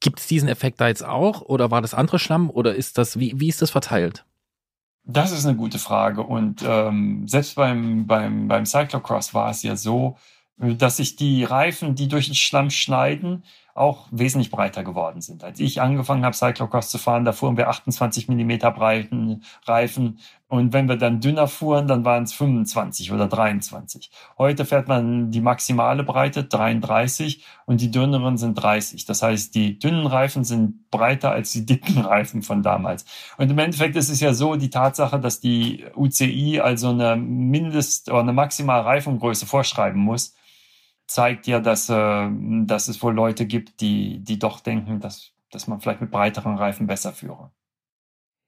Gibt 0.00 0.20
es 0.20 0.26
diesen 0.28 0.48
Effekt 0.48 0.80
da 0.80 0.88
jetzt 0.88 1.04
auch 1.04 1.40
oder 1.40 1.70
war 1.70 1.82
das 1.82 1.94
andere 1.94 2.18
Schlamm 2.18 2.50
oder 2.50 2.74
ist 2.74 2.98
das, 2.98 3.18
wie, 3.18 3.40
wie 3.40 3.48
ist 3.48 3.62
das 3.62 3.70
verteilt? 3.70 4.24
Das 5.04 5.32
ist 5.32 5.46
eine 5.46 5.56
gute 5.56 5.78
Frage. 5.78 6.22
Und 6.22 6.62
ähm, 6.64 7.26
selbst 7.26 7.56
beim, 7.56 8.06
beim, 8.06 8.46
beim 8.46 8.66
Cyclocross 8.66 9.32
war 9.32 9.50
es 9.50 9.62
ja 9.62 9.74
so, 9.74 10.18
dass 10.58 10.98
sich 10.98 11.16
die 11.16 11.44
Reifen, 11.44 11.94
die 11.94 12.08
durch 12.08 12.26
den 12.26 12.34
Schlamm 12.34 12.68
schneiden, 12.70 13.42
auch 13.78 14.06
wesentlich 14.10 14.50
breiter 14.50 14.84
geworden 14.84 15.20
sind. 15.20 15.44
Als 15.44 15.60
ich 15.60 15.80
angefangen 15.80 16.24
habe, 16.24 16.36
Cyclocross 16.36 16.90
zu 16.90 16.98
fahren, 16.98 17.24
da 17.24 17.32
fuhren 17.32 17.56
wir 17.56 17.68
28 17.68 18.28
Millimeter 18.28 18.70
breiten 18.70 19.42
Reifen. 19.64 20.18
Und 20.48 20.72
wenn 20.72 20.88
wir 20.88 20.96
dann 20.96 21.20
dünner 21.20 21.46
fuhren, 21.46 21.88
dann 21.88 22.04
waren 22.04 22.24
es 22.24 22.32
25 22.32 23.12
oder 23.12 23.28
23. 23.28 24.10
Heute 24.38 24.64
fährt 24.64 24.88
man 24.88 25.30
die 25.30 25.42
maximale 25.42 26.04
Breite 26.04 26.44
33 26.44 27.44
und 27.66 27.80
die 27.82 27.90
dünneren 27.90 28.38
sind 28.38 28.54
30. 28.54 29.04
Das 29.04 29.22
heißt, 29.22 29.54
die 29.54 29.78
dünnen 29.78 30.06
Reifen 30.06 30.44
sind 30.44 30.90
breiter 30.90 31.32
als 31.32 31.52
die 31.52 31.66
dicken 31.66 31.98
Reifen 32.00 32.42
von 32.42 32.62
damals. 32.62 33.04
Und 33.36 33.50
im 33.50 33.58
Endeffekt 33.58 33.96
ist 33.96 34.08
es 34.08 34.20
ja 34.20 34.32
so, 34.32 34.56
die 34.56 34.70
Tatsache, 34.70 35.20
dass 35.20 35.40
die 35.40 35.84
UCI 35.94 36.60
also 36.60 36.90
eine 36.90 37.16
Mindest- 37.16 38.10
oder 38.10 38.20
eine 38.20 38.32
maximale 38.32 38.86
Reifengröße 38.86 39.44
vorschreiben 39.44 40.00
muss, 40.00 40.34
zeigt 41.08 41.46
ja, 41.46 41.58
dass, 41.58 41.88
äh, 41.88 42.28
dass 42.64 42.88
es 42.88 43.02
wohl 43.02 43.14
Leute 43.14 43.46
gibt, 43.46 43.80
die, 43.80 44.20
die 44.20 44.38
doch 44.38 44.60
denken, 44.60 45.00
dass, 45.00 45.32
dass 45.50 45.66
man 45.66 45.80
vielleicht 45.80 46.00
mit 46.00 46.10
breiteren 46.10 46.56
Reifen 46.56 46.86
besser 46.86 47.12
führe. 47.12 47.50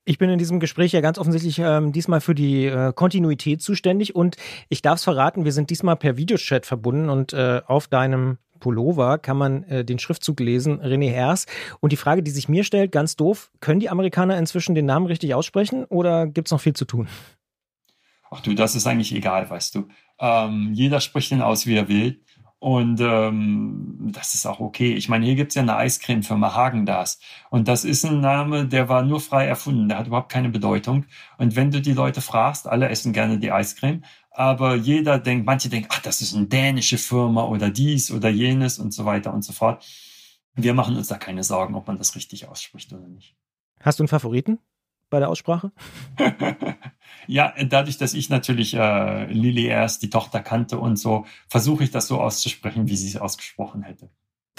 Ich 0.05 0.19
bin 0.19 0.31
in 0.31 0.39
diesem 0.39 0.61
Gespräch 0.61 0.93
ja 0.93 1.01
ganz 1.01 1.19
offensichtlich 1.19 1.59
ähm, 1.59 1.93
diesmal 1.93 2.21
für 2.21 2.35
die 2.35 2.67
äh, 2.67 2.93
Kontinuität 2.93 3.63
zuständig 3.63 4.15
und 4.15 4.37
ich 4.69 4.83
darf 4.83 4.97
es 4.99 5.05
verraten, 5.05 5.45
wir 5.45 5.53
sind 5.53 5.71
diesmal 5.71 5.97
per 5.97 6.17
Videochat 6.17 6.67
verbunden 6.67 7.11
und 7.11 7.33
äh, 7.33 7.61
auf 7.67 7.89
deinem 7.89 8.39
Pullover 8.61 9.19
kann 9.19 9.37
man 9.37 9.65
äh, 9.65 9.85
den 9.85 9.99
Schriftzug 9.99 10.39
lesen, 10.41 10.81
René 10.81 11.11
Hers. 11.11 11.47
Und 11.81 11.93
die 11.93 11.97
Frage, 11.97 12.23
die 12.23 12.31
sich 12.31 12.49
mir 12.49 12.63
stellt, 12.63 12.93
ganz 12.93 13.17
doof, 13.17 13.51
können 13.61 13.81
die 13.81 13.89
Amerikaner 13.91 14.39
inzwischen 14.39 14.75
den 14.75 14.87
Namen 14.87 15.07
richtig 15.07 15.35
aussprechen 15.35 15.85
oder 15.87 16.27
gibt 16.27 16.49
es 16.49 16.53
noch 16.53 16.61
viel 16.61 16.75
zu 16.75 16.85
tun? 16.85 17.09
Ach 18.31 18.41
du, 18.41 18.55
das 18.55 18.77
ist 18.77 18.87
eigentlich 18.87 19.15
egal, 19.15 19.51
weißt 19.51 19.75
du. 19.75 19.89
Ähm, 20.21 20.71
jeder 20.73 21.01
spricht 21.01 21.33
den 21.33 21.43
aus, 21.43 21.67
wie 21.67 21.77
er 21.77 21.89
will. 21.89 22.21
Und 22.61 23.01
ähm, 23.01 24.11
das 24.13 24.35
ist 24.35 24.45
auch 24.45 24.61
okay. 24.61 24.93
Ich 24.93 25.09
meine, 25.09 25.25
hier 25.25 25.35
gibt's 25.35 25.55
ja 25.55 25.63
eine 25.63 25.77
Eiscremefirma 25.77 26.55
Hagen 26.55 26.85
das. 26.85 27.19
Und 27.49 27.69
das 27.69 27.87
ist 27.87 28.05
ein 28.05 28.21
Name, 28.21 28.67
der 28.67 28.91
war 28.91 29.03
nur 29.03 29.21
frei 29.21 29.47
erfunden. 29.47 29.89
Der 29.89 29.97
hat 29.97 30.09
überhaupt 30.09 30.31
keine 30.31 30.51
Bedeutung. 30.51 31.07
Und 31.39 31.57
wenn 31.57 31.71
du 31.71 31.81
die 31.81 31.95
Leute 31.95 32.21
fragst, 32.21 32.69
alle 32.69 32.91
essen 32.91 33.15
gerne 33.15 33.39
die 33.39 33.51
Eiscreme, 33.51 34.05
aber 34.31 34.75
jeder 34.75 35.19
denkt, 35.19 35.47
manche 35.47 35.71
denken, 35.71 35.89
ach, 35.91 36.03
das 36.03 36.21
ist 36.21 36.37
eine 36.37 36.47
dänische 36.47 36.99
Firma 36.99 37.45
oder 37.45 37.71
dies 37.71 38.13
oder 38.13 38.29
jenes 38.29 38.79
und 38.79 38.93
so 38.93 39.07
weiter 39.07 39.33
und 39.33 39.43
so 39.43 39.55
fort. 39.55 39.83
Wir 40.55 40.75
machen 40.75 40.97
uns 40.97 41.09
da 41.09 41.17
keine 41.17 41.45
Sorgen, 41.45 41.75
ob 41.75 41.87
man 41.87 41.97
das 41.97 42.15
richtig 42.15 42.47
ausspricht 42.47 42.93
oder 42.93 43.09
nicht. 43.09 43.37
Hast 43.81 43.99
du 43.99 44.03
einen 44.03 44.09
Favoriten 44.09 44.59
bei 45.11 45.19
der 45.19 45.29
Aussprache? 45.29 45.73
Ja, 47.27 47.55
dadurch, 47.65 47.97
dass 47.97 48.15
ich 48.15 48.29
natürlich 48.29 48.75
äh, 48.75 49.27
Lily 49.33 49.67
erst 49.67 50.03
die 50.03 50.11
Tochter 50.11 50.41
kannte 50.41 50.79
und 50.79 50.97
so, 50.97 51.27
versuche 51.49 51.85
ich 51.85 51.91
das 51.93 52.09
so 52.09 52.21
auszusprechen, 52.21 52.89
wie 52.89 52.97
sie 52.97 53.09
es 53.09 53.17
ausgesprochen 53.17 53.83
hätte. 53.83 54.11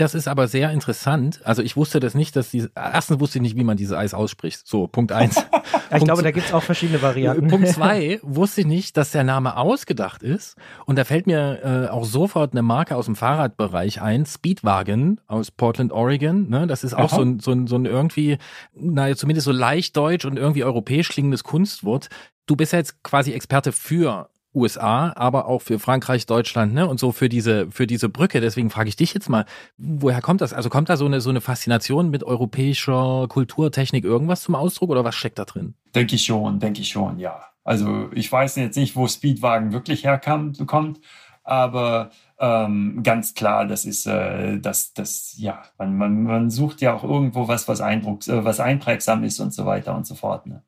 Das 0.02 0.16
ist 0.16 0.28
aber 0.28 0.47
sehr 0.47 0.72
interessant. 0.72 1.41
Also 1.43 1.62
ich 1.62 1.78
wusste 1.78 1.99
das 1.99 2.16
nicht, 2.16 2.36
dass 2.36 2.49
die. 2.49 2.66
Erstens 2.74 3.20
wusste 3.20 3.38
ich 3.38 3.43
nicht, 3.43 3.56
wie 3.56 3.64
man 3.64 3.78
dieses 3.78 3.95
Eis 3.95 4.16
ausspricht. 4.16 4.66
So, 4.66 4.88
Punkt 4.88 5.12
eins. 5.12 5.36
ich 5.64 5.89
Punkt 5.89 6.06
glaube, 6.06 6.24
da 6.24 6.32
gibt 6.32 6.47
es 6.47 6.54
auch 6.54 6.64
verschiedene 6.64 7.04
Varianten. 7.04 7.47
Punkt 7.47 7.68
zwei 7.68 8.20
wusste 8.24 8.62
ich 8.62 8.68
nicht, 8.68 8.97
dass 8.97 9.12
der 9.12 9.24
Name 9.24 9.58
ausgedacht 9.58 10.24
ist. 10.24 10.56
Und 10.88 10.97
da 10.97 11.04
fällt 11.04 11.28
mir 11.28 11.60
äh, 11.64 11.91
auch 11.91 12.06
sofort 12.06 12.54
eine 12.54 12.64
Marke 12.64 12.95
aus 12.95 13.06
dem 13.06 13.16
Fahrradbereich 13.16 14.02
ein, 14.02 14.26
Speedwagen 14.26 15.22
aus 15.28 15.52
Portland, 15.52 15.91
Oregon. 15.91 16.49
Ne? 16.49 16.66
Das 16.66 16.84
ist 16.84 16.95
auch 16.95 17.12
so 17.12 17.22
ein, 17.22 17.39
so, 17.39 17.52
ein, 17.52 17.68
so 17.68 17.76
ein 17.76 17.86
irgendwie, 17.86 18.39
naja, 18.74 19.16
zumindest 19.16 19.45
so 19.45 19.52
leicht 19.52 19.95
deutsch 19.95 20.26
und 20.26 20.36
irgendwie 20.36 20.64
europäisch 20.64 21.10
klingendes 21.10 21.43
Kunstwort. 21.43 22.10
Du 22.47 22.56
bist 22.56 22.74
ja 22.74 22.80
jetzt 22.80 23.04
quasi 23.04 23.34
Experte 23.34 23.72
für 23.72 24.30
USA, 24.54 25.14
aber 25.16 25.47
auch 25.47 25.62
für 25.62 25.80
Frankreich, 25.80 26.26
Deutschland, 26.26 26.74
ne? 26.74 26.88
Und 26.88 26.99
so 26.99 27.12
für 27.12 27.30
diese, 27.30 27.70
für 27.72 27.88
diese 27.88 28.10
Brücke. 28.10 28.41
Deswegen 28.41 28.70
frage 28.70 28.89
ich 28.89 28.95
dich 28.95 29.14
jetzt 29.14 29.30
mal, 29.30 29.45
woher 29.78 30.22
kommt 30.22 30.41
das? 30.41 30.54
Also 30.54 30.70
kommt 30.70 30.89
da 30.89 30.97
so 30.97 31.06
eine, 31.06 31.22
so 31.22 31.30
eine 31.30 31.41
Faszination 31.41 32.10
mit 32.10 32.24
europäischer 32.24 33.28
Kulturtechnik 33.30 34.04
irgendwas 34.04 34.41
zum 34.41 34.56
Ausdruck 34.56 34.89
oder 34.89 35.04
was 35.04 35.16
steckt 35.16 35.39
da 35.39 35.45
drin? 35.45 35.76
Denke 35.95 36.16
ich 36.16 36.26
schon, 36.26 36.60
denke 36.60 36.82
ich 36.82 36.89
schon, 36.89 37.20
ja. 37.20 37.41
Also 37.64 38.10
ich 38.14 38.32
weiß 38.32 38.56
jetzt 38.56 38.76
nicht, 38.76 38.95
wo 38.95 39.08
Speedwagen 39.08 39.72
wirklich 39.72 40.04
herkommt, 40.04 40.66
kommt, 40.68 40.99
aber 41.43 42.10
ähm, 42.39 43.02
ganz 43.04 43.34
klar, 43.36 43.68
das 43.68 43.86
ist, 43.86 44.08
äh, 44.08 44.60
das, 44.60 44.93
das, 44.93 45.36
ja, 45.38 45.62
man, 45.78 45.95
man, 45.95 46.24
man 46.24 46.49
sucht 46.49 46.82
ja 46.82 46.93
auch 46.95 47.04
irgendwo 47.04 47.47
was, 47.47 47.68
was 47.68 47.82
Eindrucks, 47.82 48.28
äh, 48.28 48.43
was 48.43 48.60
einprägsam 48.60 49.24
ist 49.24 49.39
und 49.39 49.54
so 49.54 49.66
weiter 49.66 49.95
und 49.95 50.08
so 50.08 50.16
fort. 50.16 50.47
Ne? 50.47 50.64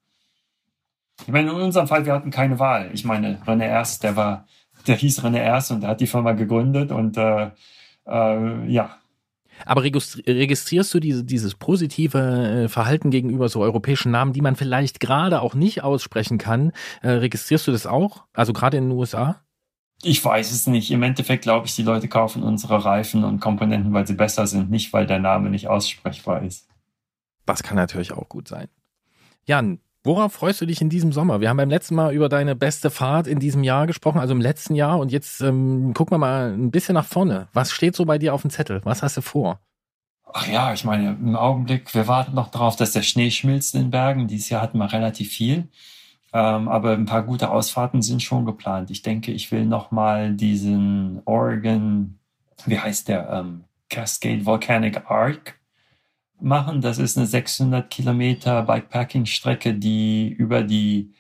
Ich 1.22 1.28
meine, 1.28 1.52
in 1.52 1.56
unserem 1.56 1.88
Fall, 1.88 2.06
wir 2.06 2.14
hatten 2.14 2.32
keine 2.32 2.60
Wahl. 2.60 2.90
Ich 2.94 3.06
meine, 3.06 3.42
René 3.46 3.66
Erst, 3.66 4.04
der 4.04 4.16
war, 4.16 4.48
der 4.88 4.96
hieß 4.96 5.24
René 5.24 5.38
Erst 5.38 5.72
und 5.72 5.82
der 5.82 5.92
hat 5.92 6.02
die 6.02 6.08
Firma 6.08 6.34
gegründet 6.34 6.92
und 6.92 7.18
äh, 7.18 7.52
äh, 8.06 8.72
ja. 8.72 8.98
Aber 9.66 9.84
registrierst 9.84 10.94
du 10.94 11.00
diese, 11.00 11.24
dieses 11.24 11.56
positive 11.56 12.18
äh, 12.66 12.70
Verhalten 12.70 13.12
gegenüber 13.12 13.48
so 13.50 13.62
europäischen 13.62 14.12
Namen, 14.12 14.34
die 14.34 14.42
man 14.42 14.56
vielleicht 14.56 15.00
gerade 15.00 15.42
auch 15.42 15.54
nicht 15.54 15.84
aussprechen 15.84 16.38
kann? 16.38 16.72
Äh, 17.02 17.12
registrierst 17.12 17.68
du 17.68 17.72
das 17.72 17.86
auch? 17.86 18.24
Also 18.34 18.52
gerade 18.52 18.78
in 18.78 18.90
den 18.90 18.98
USA? 18.98 19.42
Ich 20.02 20.24
weiß 20.24 20.52
es 20.52 20.68
nicht. 20.68 20.92
Im 20.92 21.04
Endeffekt 21.04 21.44
glaube 21.44 21.68
ich, 21.68 21.76
die 21.76 21.84
Leute 21.84 22.10
kaufen 22.10 22.44
unsere 22.44 22.84
Reifen 22.84 23.24
und 23.24 23.40
Komponenten, 23.40 23.94
weil 23.94 24.06
sie 24.06 24.16
besser 24.16 24.48
sind, 24.48 24.70
nicht 24.70 24.92
weil 24.92 25.06
der 25.06 25.20
Name 25.20 25.50
nicht 25.50 25.68
aussprechbar 25.68 26.42
ist. 26.42 26.68
Das 27.46 27.64
kann 27.64 27.78
natürlich 27.78 28.12
auch 28.12 28.28
gut 28.28 28.48
sein. 28.48 28.68
Jan, 29.46 29.80
Worauf 30.06 30.34
freust 30.34 30.60
du 30.60 30.66
dich 30.66 30.82
in 30.82 30.90
diesem 30.90 31.14
Sommer? 31.14 31.40
Wir 31.40 31.48
haben 31.48 31.56
beim 31.56 31.70
letzten 31.70 31.96
Mal 31.96 32.14
über 32.14 32.28
deine 32.28 32.58
beste 32.58 32.90
Fahrt 32.90 33.26
in 33.26 33.40
diesem 33.40 33.64
Jahr 33.64 33.88
gesprochen, 33.88 34.20
also 34.20 34.34
im 34.34 34.42
letzten 34.42 34.76
Jahr. 34.76 35.00
Und 35.00 35.14
jetzt 35.14 35.40
ähm, 35.40 35.94
gucken 35.94 36.16
wir 36.16 36.18
mal 36.18 36.52
ein 36.52 36.72
bisschen 36.72 36.96
nach 36.96 37.06
vorne. 37.06 37.48
Was 37.54 37.72
steht 37.72 37.96
so 37.96 38.04
bei 38.04 38.18
dir 38.18 38.34
auf 38.34 38.42
dem 38.42 38.52
Zettel? 38.52 38.82
Was 38.84 39.02
hast 39.02 39.16
du 39.16 39.22
vor? 39.22 39.62
Ach 40.26 40.46
ja, 40.46 40.74
ich 40.74 40.84
meine, 40.84 41.12
im 41.12 41.38
Augenblick, 41.38 41.94
wir 41.96 42.10
warten 42.10 42.36
noch 42.36 42.50
darauf, 42.50 42.76
dass 42.76 42.92
der 42.92 43.02
Schnee 43.02 43.32
schmilzt 43.32 43.76
in 43.76 43.84
den 43.84 43.92
Bergen. 43.92 44.28
Dieses 44.28 44.50
Jahr 44.50 44.62
hatten 44.62 44.78
wir 44.78 44.92
relativ 44.92 45.32
viel. 45.32 45.70
Ähm, 46.34 46.68
aber 46.68 46.92
ein 46.94 47.06
paar 47.06 47.24
gute 47.24 47.50
Ausfahrten 47.50 48.02
sind 48.02 48.22
schon 48.22 48.44
geplant. 48.44 48.92
Ich 48.92 49.04
denke, 49.04 49.32
ich 49.32 49.54
will 49.54 49.66
noch 49.66 49.92
mal 49.92 50.34
diesen 50.34 51.22
Oregon, 51.24 52.20
wie 52.66 52.80
heißt 52.80 53.08
der, 53.08 53.30
ähm, 53.30 53.64
Cascade 53.90 54.46
Volcanic 54.46 55.10
Arc 55.10 55.56
machen. 56.44 56.82
Das 56.82 56.98
ist 56.98 57.18
eine 57.18 57.28
600 57.28 57.90
Kilometer 57.90 58.64
Bikepacking-Strecke, 58.64 59.74
die 59.74 60.30
über 60.30 60.64
die, 60.64 61.14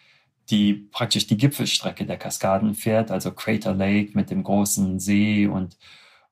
die 0.50 0.74
praktisch 0.74 1.28
die 1.28 1.38
Gipfelstrecke 1.38 2.06
der 2.06 2.18
Kaskaden 2.18 2.76
fährt, 2.76 3.12
also 3.12 3.32
Crater 3.32 3.74
Lake 3.74 4.12
mit 4.14 4.30
dem 4.30 4.44
großen 4.44 5.00
See 5.00 5.48
und, 5.48 5.78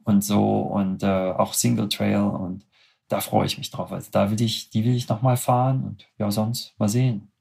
und 0.03 0.23
so 0.23 0.59
und 0.59 1.03
äh, 1.03 1.07
auch 1.07 1.53
Single 1.53 1.89
Trail 1.89 2.21
und 2.21 2.65
da 3.07 3.19
freue 3.21 3.45
ich 3.45 3.57
mich 3.57 3.71
drauf. 3.71 3.91
Also 3.91 4.09
da 4.11 4.31
will 4.31 4.41
ich, 4.41 4.69
die 4.69 4.85
will 4.85 4.95
ich 4.95 5.09
nochmal 5.09 5.37
fahren 5.37 5.83
und 5.83 6.07
ja, 6.17 6.31
sonst 6.31 6.73
mal 6.77 6.89
sehen. 6.89 7.31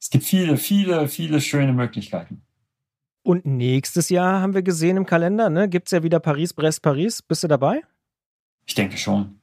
Es 0.00 0.10
gibt 0.10 0.24
viele, 0.24 0.56
viele, 0.56 1.08
viele 1.08 1.40
schöne 1.40 1.72
Möglichkeiten. 1.72 2.42
Und 3.22 3.44
nächstes 3.44 4.08
Jahr 4.08 4.40
haben 4.40 4.54
wir 4.54 4.62
gesehen 4.62 4.96
im 4.96 5.04
Kalender, 5.04 5.50
ne? 5.50 5.68
Gibt 5.68 5.88
es 5.88 5.92
ja 5.92 6.04
wieder 6.04 6.20
Paris, 6.20 6.54
Brest, 6.54 6.80
Paris. 6.80 7.22
Bist 7.22 7.42
du 7.42 7.48
dabei? 7.48 7.82
Ich 8.66 8.74
denke 8.74 8.96
schon. 8.96 9.40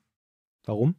Warum? 0.66 0.96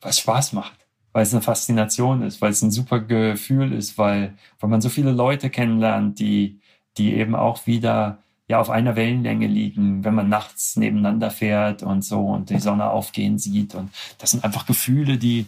Weil 0.00 0.10
es 0.10 0.20
Spaß 0.20 0.52
macht, 0.52 0.86
weil 1.12 1.22
es 1.22 1.32
eine 1.32 1.42
Faszination 1.42 2.22
ist, 2.22 2.40
weil 2.40 2.50
es 2.50 2.62
ein 2.62 2.70
super 2.70 3.00
Gefühl 3.00 3.72
ist, 3.72 3.98
weil, 3.98 4.36
weil 4.60 4.70
man 4.70 4.80
so 4.80 4.88
viele 4.88 5.12
Leute 5.12 5.50
kennenlernt, 5.50 6.18
die, 6.18 6.60
die 6.96 7.14
eben 7.14 7.34
auch 7.34 7.66
wieder 7.66 8.18
ja 8.48 8.60
auf 8.60 8.70
einer 8.70 8.96
Wellenlänge 8.96 9.46
liegen, 9.46 10.04
wenn 10.04 10.14
man 10.14 10.28
nachts 10.28 10.76
nebeneinander 10.76 11.30
fährt 11.30 11.82
und 11.82 12.02
so 12.02 12.20
und 12.20 12.50
die 12.50 12.60
Sonne 12.60 12.90
aufgehen 12.90 13.38
sieht. 13.38 13.74
Und 13.74 13.90
das 14.16 14.30
sind 14.30 14.42
einfach 14.42 14.64
Gefühle, 14.64 15.18
die, 15.18 15.46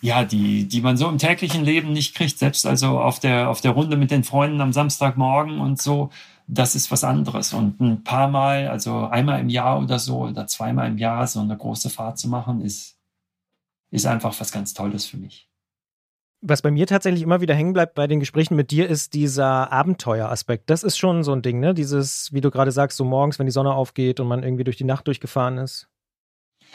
ja, 0.00 0.24
die, 0.24 0.66
die 0.66 0.80
man 0.80 0.96
so 0.96 1.08
im 1.08 1.18
täglichen 1.18 1.64
Leben 1.64 1.92
nicht 1.92 2.16
kriegt, 2.16 2.38
selbst 2.38 2.66
also 2.66 3.00
auf 3.00 3.20
der, 3.20 3.48
auf 3.48 3.60
der 3.60 3.70
Runde 3.70 3.96
mit 3.96 4.10
den 4.10 4.24
Freunden 4.24 4.60
am 4.60 4.72
Samstagmorgen 4.72 5.60
und 5.60 5.80
so 5.80 6.10
das 6.46 6.74
ist 6.74 6.90
was 6.90 7.04
anderes. 7.04 7.52
Und 7.52 7.80
ein 7.80 8.04
paar 8.04 8.28
Mal, 8.28 8.68
also 8.68 9.06
einmal 9.06 9.40
im 9.40 9.48
Jahr 9.48 9.80
oder 9.80 9.98
so 9.98 10.20
oder 10.20 10.46
zweimal 10.46 10.88
im 10.88 10.98
Jahr 10.98 11.26
so 11.26 11.40
eine 11.40 11.56
große 11.56 11.90
Fahrt 11.90 12.18
zu 12.18 12.28
machen, 12.28 12.60
ist, 12.60 12.98
ist 13.90 14.06
einfach 14.06 14.38
was 14.38 14.52
ganz 14.52 14.74
Tolles 14.74 15.06
für 15.06 15.16
mich. 15.16 15.48
Was 16.42 16.62
bei 16.62 16.70
mir 16.70 16.86
tatsächlich 16.86 17.22
immer 17.22 17.40
wieder 17.40 17.54
hängen 17.54 17.72
bleibt 17.72 17.94
bei 17.94 18.06
den 18.06 18.20
Gesprächen 18.20 18.56
mit 18.56 18.70
dir, 18.70 18.88
ist 18.88 19.14
dieser 19.14 19.72
Abenteueraspekt. 19.72 20.70
Das 20.70 20.84
ist 20.84 20.98
schon 20.98 21.24
so 21.24 21.32
ein 21.32 21.42
Ding, 21.42 21.60
ne? 21.60 21.74
Dieses, 21.74 22.32
wie 22.32 22.40
du 22.40 22.50
gerade 22.50 22.70
sagst, 22.70 22.98
so 22.98 23.04
morgens, 23.04 23.38
wenn 23.38 23.46
die 23.46 23.52
Sonne 23.52 23.72
aufgeht 23.72 24.20
und 24.20 24.28
man 24.28 24.42
irgendwie 24.42 24.64
durch 24.64 24.76
die 24.76 24.84
Nacht 24.84 25.06
durchgefahren 25.06 25.58
ist. 25.58 25.88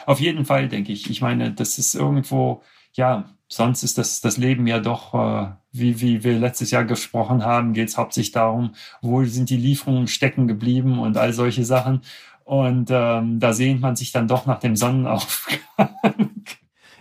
Auf 0.04 0.20
jeden 0.20 0.44
Fall, 0.44 0.68
denke 0.68 0.92
ich. 0.92 1.08
Ich 1.08 1.22
meine, 1.22 1.52
das 1.52 1.78
ist 1.78 1.94
irgendwo, 1.94 2.62
ja, 2.92 3.30
sonst 3.48 3.82
ist 3.84 3.98
das, 3.98 4.20
das 4.20 4.36
Leben 4.36 4.66
ja 4.66 4.80
doch, 4.80 5.14
äh, 5.14 5.52
wie, 5.72 6.00
wie 6.00 6.22
wir 6.22 6.38
letztes 6.38 6.70
Jahr 6.70 6.84
gesprochen 6.84 7.44
haben, 7.44 7.72
geht 7.72 7.88
es 7.88 7.96
hauptsächlich 7.96 8.32
darum, 8.32 8.74
wo 9.00 9.24
sind 9.24 9.50
die 9.50 9.56
Lieferungen 9.56 10.06
stecken 10.06 10.46
geblieben 10.46 10.98
und 10.98 11.16
all 11.16 11.32
solche 11.32 11.64
Sachen. 11.64 12.02
Und 12.44 12.90
ähm, 12.90 13.40
da 13.40 13.52
sehnt 13.52 13.80
man 13.80 13.96
sich 13.96 14.12
dann 14.12 14.28
doch 14.28 14.46
nach 14.46 14.60
dem 14.60 14.76
Sonnenaufgang. 14.76 15.58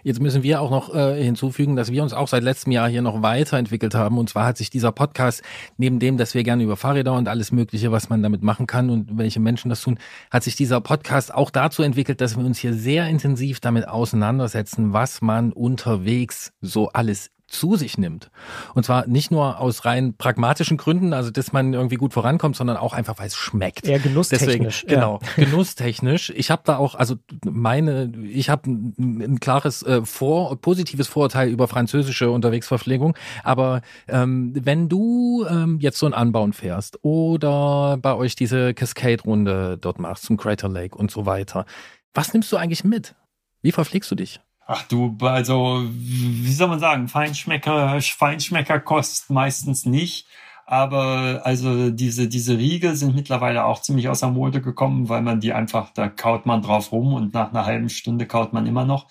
Jetzt 0.03 0.19
müssen 0.19 0.41
wir 0.41 0.61
auch 0.61 0.71
noch 0.71 0.95
äh, 0.95 1.23
hinzufügen, 1.23 1.75
dass 1.75 1.91
wir 1.91 2.01
uns 2.01 2.13
auch 2.13 2.27
seit 2.27 2.43
letztem 2.43 2.71
Jahr 2.71 2.89
hier 2.89 3.03
noch 3.03 3.21
weiterentwickelt 3.21 3.93
haben. 3.93 4.17
Und 4.17 4.29
zwar 4.29 4.45
hat 4.45 4.57
sich 4.57 4.69
dieser 4.69 4.91
Podcast, 4.91 5.43
neben 5.77 5.99
dem, 5.99 6.17
dass 6.17 6.33
wir 6.33 6.43
gerne 6.43 6.63
über 6.63 6.75
Fahrräder 6.75 7.13
und 7.13 7.27
alles 7.27 7.51
Mögliche, 7.51 7.91
was 7.91 8.09
man 8.09 8.23
damit 8.23 8.41
machen 8.41 8.65
kann 8.65 8.89
und 8.89 9.17
welche 9.17 9.39
Menschen 9.39 9.69
das 9.69 9.81
tun, 9.81 9.99
hat 10.31 10.43
sich 10.43 10.55
dieser 10.55 10.81
Podcast 10.81 11.33
auch 11.33 11.51
dazu 11.51 11.83
entwickelt, 11.83 12.19
dass 12.19 12.35
wir 12.35 12.43
uns 12.43 12.57
hier 12.57 12.73
sehr 12.73 13.07
intensiv 13.07 13.59
damit 13.59 13.87
auseinandersetzen, 13.87 14.93
was 14.93 15.21
man 15.21 15.53
unterwegs 15.53 16.51
so 16.61 16.89
alles 16.89 17.29
zu 17.51 17.75
sich 17.75 17.97
nimmt. 17.97 18.31
Und 18.73 18.85
zwar 18.85 19.07
nicht 19.07 19.31
nur 19.31 19.59
aus 19.59 19.85
rein 19.85 20.15
pragmatischen 20.15 20.77
Gründen, 20.77 21.13
also 21.13 21.31
dass 21.31 21.51
man 21.51 21.73
irgendwie 21.73 21.95
gut 21.95 22.13
vorankommt, 22.13 22.55
sondern 22.55 22.77
auch 22.77 22.93
einfach, 22.93 23.19
weil 23.19 23.27
es 23.27 23.35
schmeckt. 23.35 23.87
Ja, 23.87 23.97
genusstechnisch. 23.97 24.81
Deswegen, 24.81 25.01
genau, 25.01 25.19
ja. 25.37 25.43
genusstechnisch. 25.45 26.31
Ich 26.35 26.49
habe 26.49 26.61
da 26.65 26.77
auch, 26.77 26.95
also 26.95 27.15
meine, 27.45 28.11
ich 28.23 28.49
habe 28.49 28.69
ein, 28.69 28.93
ein, 28.97 29.39
klares 29.39 29.83
äh, 29.83 30.03
vor, 30.05 30.55
positives 30.57 31.07
Vorurteil 31.07 31.49
über 31.49 31.67
französische 31.67 32.31
Unterwegsverpflegung. 32.31 33.15
Aber 33.43 33.81
ähm, 34.07 34.53
wenn 34.55 34.89
du 34.89 35.45
ähm, 35.49 35.79
jetzt 35.79 35.99
so 35.99 36.05
ein 36.05 36.13
Anbauen 36.13 36.53
fährst 36.53 36.99
oder 37.03 37.97
bei 38.01 38.15
euch 38.15 38.35
diese 38.35 38.73
Cascade-Runde 38.73 39.77
dort 39.79 39.99
machst 39.99 40.23
zum 40.23 40.37
Crater 40.37 40.69
Lake 40.69 40.97
und 40.97 41.11
so 41.11 41.25
weiter, 41.25 41.65
was 42.13 42.33
nimmst 42.33 42.51
du 42.51 42.57
eigentlich 42.57 42.83
mit? 42.83 43.15
Wie 43.61 43.71
verpflegst 43.71 44.09
du 44.09 44.15
dich? 44.15 44.41
Ach 44.65 44.83
du, 44.83 45.17
also, 45.21 45.83
wie 45.91 46.53
soll 46.53 46.69
man 46.69 46.79
sagen, 46.79 47.07
Feinschmecker, 47.07 47.99
Feinschmecker 48.01 48.79
kostet 48.79 49.29
meistens 49.29 49.85
nicht. 49.85 50.27
Aber 50.65 51.41
also 51.43 51.89
diese, 51.89 52.29
diese 52.29 52.57
Riegel 52.57 52.95
sind 52.95 53.13
mittlerweile 53.13 53.65
auch 53.65 53.81
ziemlich 53.81 54.07
aus 54.07 54.21
der 54.21 54.29
Mode 54.29 54.61
gekommen, 54.61 55.09
weil 55.09 55.21
man 55.21 55.41
die 55.41 55.51
einfach, 55.51 55.89
da 55.91 56.07
kaut 56.07 56.45
man 56.45 56.61
drauf 56.61 56.93
rum 56.93 57.13
und 57.13 57.33
nach 57.33 57.49
einer 57.49 57.65
halben 57.65 57.89
Stunde 57.89 58.25
kaut 58.25 58.53
man 58.53 58.65
immer 58.65 58.85
noch. 58.85 59.07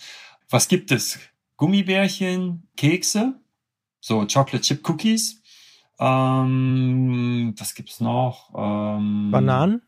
Was 0.49 0.69
gibt 0.69 0.91
es? 0.91 1.19
Gummibärchen, 1.59 2.67
Kekse, 2.79 3.35
so 4.01 4.21
Chocolate 4.21 4.63
Chip 4.63 4.89
Cookies. 4.89 5.43
Ähm, 5.99 7.55
was 7.59 7.75
gibt's 7.75 8.01
noch? 8.01 8.55
Ähm, 8.57 9.31
Bananen? 9.31 9.83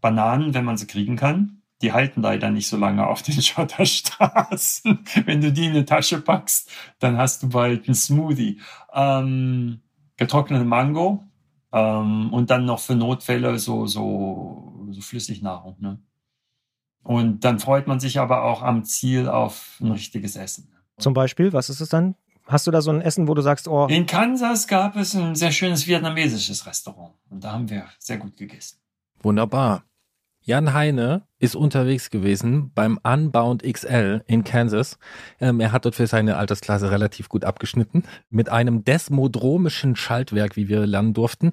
Bananen, 0.00 0.54
wenn 0.54 0.64
man 0.64 0.78
sie 0.78 0.86
kriegen 0.86 1.16
kann 1.16 1.60
die 1.84 1.92
halten 1.92 2.22
leider 2.22 2.50
nicht 2.50 2.66
so 2.66 2.78
lange 2.78 3.06
auf 3.06 3.20
den 3.20 3.40
Schotterstraßen. 3.42 5.04
Wenn 5.26 5.42
du 5.42 5.52
die 5.52 5.66
in 5.66 5.72
eine 5.72 5.84
Tasche 5.84 6.20
packst, 6.20 6.70
dann 6.98 7.18
hast 7.18 7.42
du 7.42 7.50
bald 7.50 7.86
einen 7.86 7.94
Smoothie. 7.94 8.60
Ähm, 8.94 9.82
getrocknete 10.16 10.64
Mango 10.64 11.24
ähm, 11.72 12.32
und 12.32 12.50
dann 12.50 12.64
noch 12.64 12.80
für 12.80 12.94
Notfälle 12.94 13.58
so, 13.58 13.86
so, 13.86 14.86
so 14.90 15.00
Flüssignahrung. 15.02 15.76
Ne? 15.80 15.98
Und 17.02 17.44
dann 17.44 17.58
freut 17.58 17.86
man 17.86 18.00
sich 18.00 18.18
aber 18.18 18.44
auch 18.44 18.62
am 18.62 18.84
Ziel 18.84 19.28
auf 19.28 19.78
ein 19.82 19.92
richtiges 19.92 20.36
Essen. 20.36 20.72
Zum 20.96 21.12
Beispiel, 21.12 21.52
was 21.52 21.68
ist 21.68 21.80
es 21.80 21.90
dann? 21.90 22.14
Hast 22.46 22.66
du 22.66 22.70
da 22.70 22.80
so 22.80 22.90
ein 22.92 23.02
Essen, 23.02 23.28
wo 23.28 23.34
du 23.34 23.42
sagst, 23.42 23.68
oh. 23.68 23.86
In 23.88 24.06
Kansas 24.06 24.68
gab 24.68 24.96
es 24.96 25.14
ein 25.14 25.34
sehr 25.34 25.50
schönes 25.50 25.86
vietnamesisches 25.86 26.66
Restaurant. 26.66 27.14
Und 27.28 27.44
da 27.44 27.52
haben 27.52 27.68
wir 27.68 27.86
sehr 27.98 28.16
gut 28.16 28.36
gegessen. 28.36 28.78
Wunderbar. 29.22 29.84
Jan 30.46 30.74
Heine 30.74 31.22
ist 31.44 31.54
unterwegs 31.54 32.08
gewesen 32.08 32.72
beim 32.74 32.98
Unbound 33.02 33.62
XL 33.62 34.22
in 34.26 34.44
Kansas. 34.44 34.98
Ähm, 35.40 35.60
er 35.60 35.72
hat 35.72 35.84
dort 35.84 35.94
für 35.94 36.06
seine 36.06 36.38
Altersklasse 36.38 36.90
relativ 36.90 37.28
gut 37.28 37.44
abgeschnitten 37.44 38.04
mit 38.30 38.48
einem 38.48 38.82
desmodromischen 38.82 39.94
Schaltwerk, 39.94 40.56
wie 40.56 40.68
wir 40.68 40.86
lernen 40.86 41.12
durften. 41.12 41.52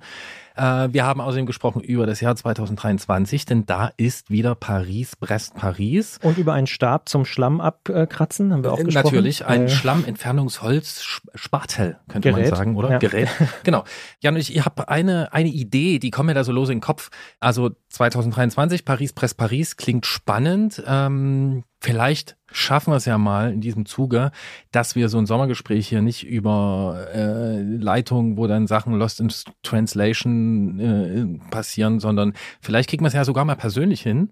Äh, 0.55 0.89
wir 0.91 1.05
haben 1.05 1.21
außerdem 1.21 1.45
gesprochen 1.45 1.79
über 1.81 2.05
das 2.05 2.19
Jahr 2.21 2.35
2023, 2.35 3.45
denn 3.45 3.65
da 3.65 3.91
ist 3.97 4.29
wieder 4.29 4.53
Paris, 4.55 5.15
Brest, 5.15 5.55
Paris. 5.55 6.19
Und 6.23 6.37
über 6.37 6.53
einen 6.53 6.67
Stab 6.67 7.09
zum 7.09 7.25
Schlamm 7.25 7.59
abkratzen 7.61 8.53
haben 8.53 8.63
wir 8.63 8.73
auch 8.73 8.79
äh, 8.79 8.83
gesprochen. 8.83 9.05
Natürlich, 9.05 9.45
ein 9.45 9.65
äh. 9.65 9.69
Schlammentfernungsholz-Spatel, 9.69 11.97
könnte 12.07 12.31
Gerät. 12.31 12.49
man 12.49 12.57
sagen, 12.57 12.75
oder? 12.75 12.91
Ja. 12.91 12.99
Gerät. 12.99 13.29
genau. 13.63 13.83
Jan, 14.19 14.35
ich, 14.35 14.55
ich 14.55 14.65
habe 14.65 14.89
eine, 14.89 15.33
eine 15.33 15.49
Idee, 15.49 15.97
die 15.99 16.09
kommt 16.11 16.27
mir 16.27 16.33
da 16.33 16.43
so 16.43 16.51
los 16.51 16.69
in 16.69 16.77
den 16.77 16.81
Kopf. 16.81 17.09
Also 17.39 17.71
2023, 17.89 18.85
Paris, 18.85 19.13
Brest, 19.13 19.37
Paris 19.37 19.77
klingt 19.81 20.05
spannend. 20.05 20.81
Ähm, 20.85 21.63
vielleicht 21.79 22.37
schaffen 22.51 22.93
wir 22.93 22.97
es 22.97 23.05
ja 23.05 23.17
mal 23.17 23.51
in 23.51 23.61
diesem 23.61 23.85
Zuge, 23.85 24.31
dass 24.71 24.95
wir 24.95 25.09
so 25.09 25.17
ein 25.17 25.25
Sommergespräch 25.25 25.87
hier 25.87 26.01
nicht 26.01 26.25
über 26.27 27.07
äh, 27.13 27.61
Leitungen, 27.61 28.37
wo 28.37 28.45
dann 28.45 28.67
Sachen 28.67 28.93
Lost 28.93 29.19
in 29.19 29.31
Translation 29.63 30.79
äh, 30.79 31.49
passieren, 31.49 31.99
sondern 31.99 32.33
vielleicht 32.61 32.89
kriegen 32.89 33.03
wir 33.03 33.07
es 33.07 33.13
ja 33.13 33.25
sogar 33.25 33.43
mal 33.43 33.55
persönlich 33.55 34.01
hin. 34.01 34.31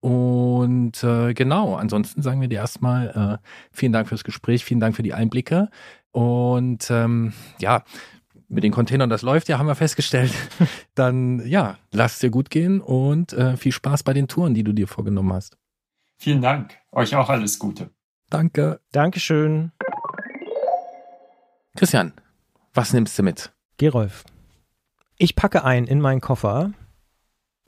Und 0.00 1.02
äh, 1.02 1.32
genau, 1.34 1.76
ansonsten 1.76 2.22
sagen 2.22 2.40
wir 2.40 2.48
dir 2.48 2.58
erstmal 2.58 3.40
äh, 3.40 3.48
vielen 3.72 3.92
Dank 3.92 4.08
fürs 4.08 4.24
Gespräch, 4.24 4.64
vielen 4.64 4.80
Dank 4.80 4.96
für 4.96 5.02
die 5.02 5.14
Einblicke. 5.14 5.70
Und 6.12 6.90
ähm, 6.90 7.32
ja, 7.58 7.84
mit 8.50 8.64
den 8.64 8.72
Containern, 8.72 9.08
das 9.08 9.22
läuft 9.22 9.48
ja, 9.48 9.58
haben 9.58 9.66
wir 9.66 9.74
festgestellt. 9.74 10.32
Dann 10.94 11.46
ja, 11.46 11.78
lass 11.92 12.14
es 12.14 12.18
dir 12.18 12.30
gut 12.30 12.50
gehen 12.50 12.80
und 12.80 13.32
äh, 13.32 13.56
viel 13.56 13.72
Spaß 13.72 14.02
bei 14.02 14.12
den 14.12 14.28
Touren, 14.28 14.54
die 14.54 14.64
du 14.64 14.72
dir 14.72 14.88
vorgenommen 14.88 15.32
hast. 15.32 15.56
Vielen 16.18 16.42
Dank. 16.42 16.76
Euch 16.92 17.14
auch 17.14 17.30
alles 17.30 17.58
Gute. 17.58 17.90
Danke. 18.28 18.80
Dankeschön. 18.92 19.72
Christian, 21.76 22.12
was 22.74 22.92
nimmst 22.92 23.18
du 23.18 23.22
mit? 23.22 23.52
Gerolf. 23.78 24.24
Ich 25.16 25.36
packe 25.36 25.64
ein 25.64 25.86
in 25.86 26.00
meinen 26.00 26.20
Koffer. 26.20 26.72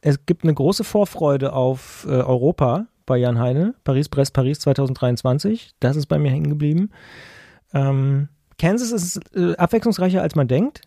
Es 0.00 0.26
gibt 0.26 0.42
eine 0.42 0.52
große 0.52 0.84
Vorfreude 0.84 1.52
auf 1.52 2.04
äh, 2.08 2.10
Europa 2.10 2.86
bei 3.06 3.18
Jan 3.18 3.38
Heine. 3.38 3.74
Paris, 3.84 4.08
Brest, 4.08 4.34
Paris 4.34 4.58
2023. 4.60 5.74
Das 5.78 5.96
ist 5.96 6.06
bei 6.06 6.18
mir 6.18 6.30
hängen 6.30 6.50
geblieben. 6.50 6.90
Ähm, 7.72 8.28
Kansas 8.58 8.92
ist 8.92 9.20
äh, 9.34 9.56
abwechslungsreicher, 9.56 10.22
als 10.22 10.34
man 10.34 10.48
denkt. 10.48 10.82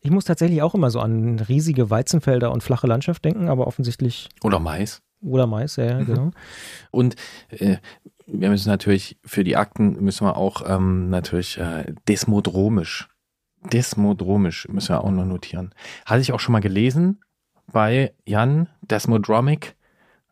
Ich 0.00 0.10
muss 0.10 0.24
tatsächlich 0.24 0.60
auch 0.60 0.74
immer 0.74 0.90
so 0.90 1.00
an 1.00 1.38
riesige 1.38 1.88
Weizenfelder 1.88 2.52
und 2.52 2.62
flache 2.62 2.86
Landschaft 2.86 3.24
denken, 3.24 3.48
aber 3.48 3.66
offensichtlich. 3.66 4.28
Oder 4.42 4.60
Mais. 4.60 5.00
Oder 5.22 5.46
Mais, 5.46 5.76
ja, 5.76 6.00
mhm. 6.00 6.06
genau. 6.06 6.30
Und 6.90 7.16
äh, 7.48 7.78
wir 8.26 8.50
müssen 8.50 8.68
natürlich 8.68 9.18
für 9.24 9.44
die 9.44 9.56
Akten 9.56 10.02
müssen 10.02 10.26
wir 10.26 10.36
auch 10.36 10.62
ähm, 10.66 11.08
natürlich 11.08 11.58
äh, 11.58 11.94
desmodromisch. 12.08 13.08
Desmodromisch 13.72 14.68
müssen 14.68 14.90
wir 14.90 15.02
auch 15.02 15.10
noch 15.10 15.24
notieren. 15.24 15.74
Hatte 16.04 16.20
ich 16.20 16.32
auch 16.32 16.40
schon 16.40 16.52
mal 16.52 16.60
gelesen 16.60 17.20
bei 17.72 18.12
Jan, 18.26 18.68
Desmodromic. 18.82 19.74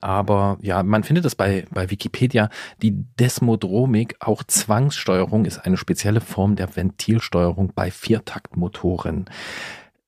Aber 0.02 0.58
ja, 0.60 0.82
man 0.82 1.04
findet 1.04 1.24
es 1.24 1.36
bei, 1.36 1.64
bei 1.70 1.88
Wikipedia. 1.88 2.50
Die 2.82 2.90
Desmodromik, 3.20 4.16
auch 4.18 4.42
Zwangssteuerung, 4.42 5.44
ist 5.44 5.60
eine 5.60 5.76
spezielle 5.76 6.20
Form 6.20 6.56
der 6.56 6.74
Ventilsteuerung 6.74 7.72
bei 7.72 7.92
Viertaktmotoren. 7.92 9.30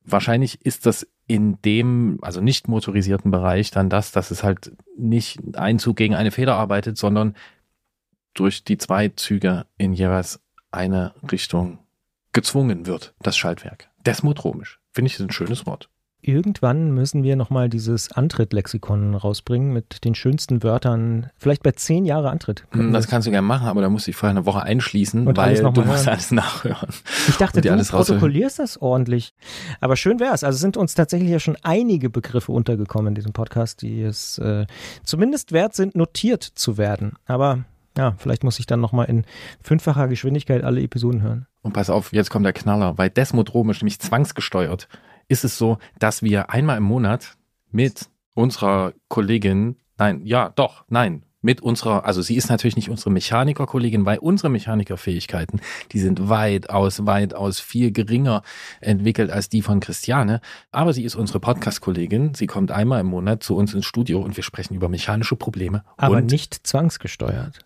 Wahrscheinlich 0.04 0.66
ist 0.66 0.86
das 0.86 1.06
in 1.28 1.62
dem, 1.62 2.18
also 2.22 2.40
nicht 2.40 2.66
motorisierten 2.66 3.30
Bereich 3.30 3.70
dann 3.70 3.88
das, 3.88 4.10
dass 4.10 4.32
es 4.32 4.42
halt 4.42 4.72
nicht 4.98 5.38
ein 5.56 5.78
Zug 5.78 5.96
gegen 5.96 6.16
eine 6.16 6.32
Feder 6.32 6.56
arbeitet, 6.56 6.98
sondern 6.98 7.36
durch 8.34 8.64
die 8.64 8.78
zwei 8.78 9.10
Züge 9.10 9.64
in 9.78 9.92
jeweils 9.92 10.40
eine 10.72 11.14
Richtung 11.30 11.78
gezwungen 12.32 12.86
wird, 12.86 13.14
das 13.20 13.36
Schaltwerk. 13.36 13.88
Desmodromisch. 14.04 14.80
Finde 14.90 15.08
ich 15.08 15.20
ein 15.20 15.30
schönes 15.30 15.66
Wort 15.66 15.88
irgendwann 16.26 16.92
müssen 16.92 17.22
wir 17.22 17.36
nochmal 17.36 17.68
dieses 17.68 18.10
Antritt-Lexikon 18.12 19.14
rausbringen 19.14 19.72
mit 19.72 20.04
den 20.04 20.14
schönsten 20.14 20.62
Wörtern. 20.62 21.30
Vielleicht 21.36 21.62
bei 21.62 21.72
zehn 21.72 22.04
Jahre 22.04 22.30
Antritt. 22.30 22.64
Hm, 22.70 22.92
das 22.92 23.06
kannst 23.06 23.26
du 23.26 23.30
gerne 23.30 23.46
machen, 23.46 23.66
aber 23.66 23.80
da 23.80 23.88
musst 23.88 24.06
du 24.06 24.10
dich 24.10 24.16
vorher 24.16 24.36
eine 24.36 24.46
Woche 24.46 24.62
einschließen, 24.62 25.26
und 25.26 25.36
weil 25.36 25.56
du 25.56 25.82
musst 25.82 26.08
alles 26.08 26.30
nachhören. 26.30 26.88
Ich 27.28 27.36
dachte, 27.36 27.60
du 27.60 27.70
alles 27.70 27.90
protokollierst 27.90 28.58
das 28.58 28.80
ordentlich. 28.80 29.34
Aber 29.80 29.96
schön 29.96 30.20
wäre 30.20 30.34
es. 30.34 30.44
Also 30.44 30.58
sind 30.58 30.76
uns 30.76 30.94
tatsächlich 30.94 31.30
ja 31.30 31.38
schon 31.38 31.56
einige 31.62 32.10
Begriffe 32.10 32.52
untergekommen 32.52 33.08
in 33.08 33.14
diesem 33.14 33.32
Podcast, 33.32 33.82
die 33.82 34.02
es 34.02 34.38
äh, 34.38 34.66
zumindest 35.04 35.52
wert 35.52 35.74
sind, 35.74 35.94
notiert 35.94 36.42
zu 36.42 36.78
werden. 36.78 37.12
Aber 37.26 37.64
ja, 37.96 38.14
vielleicht 38.18 38.44
muss 38.44 38.58
ich 38.58 38.66
dann 38.66 38.80
nochmal 38.80 39.06
in 39.06 39.24
fünffacher 39.62 40.08
Geschwindigkeit 40.08 40.64
alle 40.64 40.82
Episoden 40.82 41.22
hören. 41.22 41.46
Und 41.62 41.72
pass 41.72 41.90
auf, 41.90 42.12
jetzt 42.12 42.30
kommt 42.30 42.44
der 42.44 42.52
Knaller, 42.52 42.98
weil 42.98 43.10
Desmodromisch 43.10 43.80
nämlich 43.80 44.00
zwangsgesteuert 44.00 44.88
ist 45.28 45.44
es 45.44 45.58
so, 45.58 45.78
dass 45.98 46.22
wir 46.22 46.50
einmal 46.50 46.78
im 46.78 46.84
Monat 46.84 47.36
mit 47.70 48.08
unserer 48.34 48.92
Kollegin, 49.08 49.76
nein, 49.98 50.22
ja, 50.24 50.50
doch, 50.50 50.84
nein, 50.88 51.24
mit 51.44 51.60
unserer, 51.60 52.06
also 52.06 52.22
sie 52.22 52.36
ist 52.36 52.48
natürlich 52.48 52.74
nicht 52.74 52.88
unsere 52.88 53.10
Mechanikerkollegin, 53.10 54.06
weil 54.06 54.18
unsere 54.18 54.48
Mechanikerfähigkeiten, 54.48 55.60
die 55.92 55.98
sind 55.98 56.30
weitaus, 56.30 57.04
weitaus 57.04 57.60
viel 57.60 57.92
geringer 57.92 58.42
entwickelt 58.80 59.30
als 59.30 59.50
die 59.50 59.60
von 59.60 59.78
Christiane. 59.78 60.40
Aber 60.72 60.94
sie 60.94 61.04
ist 61.04 61.14
unsere 61.14 61.40
Podcast-Kollegin. 61.40 62.32
Sie 62.32 62.46
kommt 62.46 62.70
einmal 62.70 63.00
im 63.00 63.08
Monat 63.08 63.42
zu 63.42 63.56
uns 63.56 63.74
ins 63.74 63.84
Studio 63.84 64.22
und 64.22 64.36
wir 64.36 64.42
sprechen 64.42 64.74
über 64.74 64.88
mechanische 64.88 65.36
Probleme. 65.36 65.84
Aber 65.98 66.16
und 66.16 66.30
nicht 66.30 66.66
zwangsgesteuert. 66.66 67.58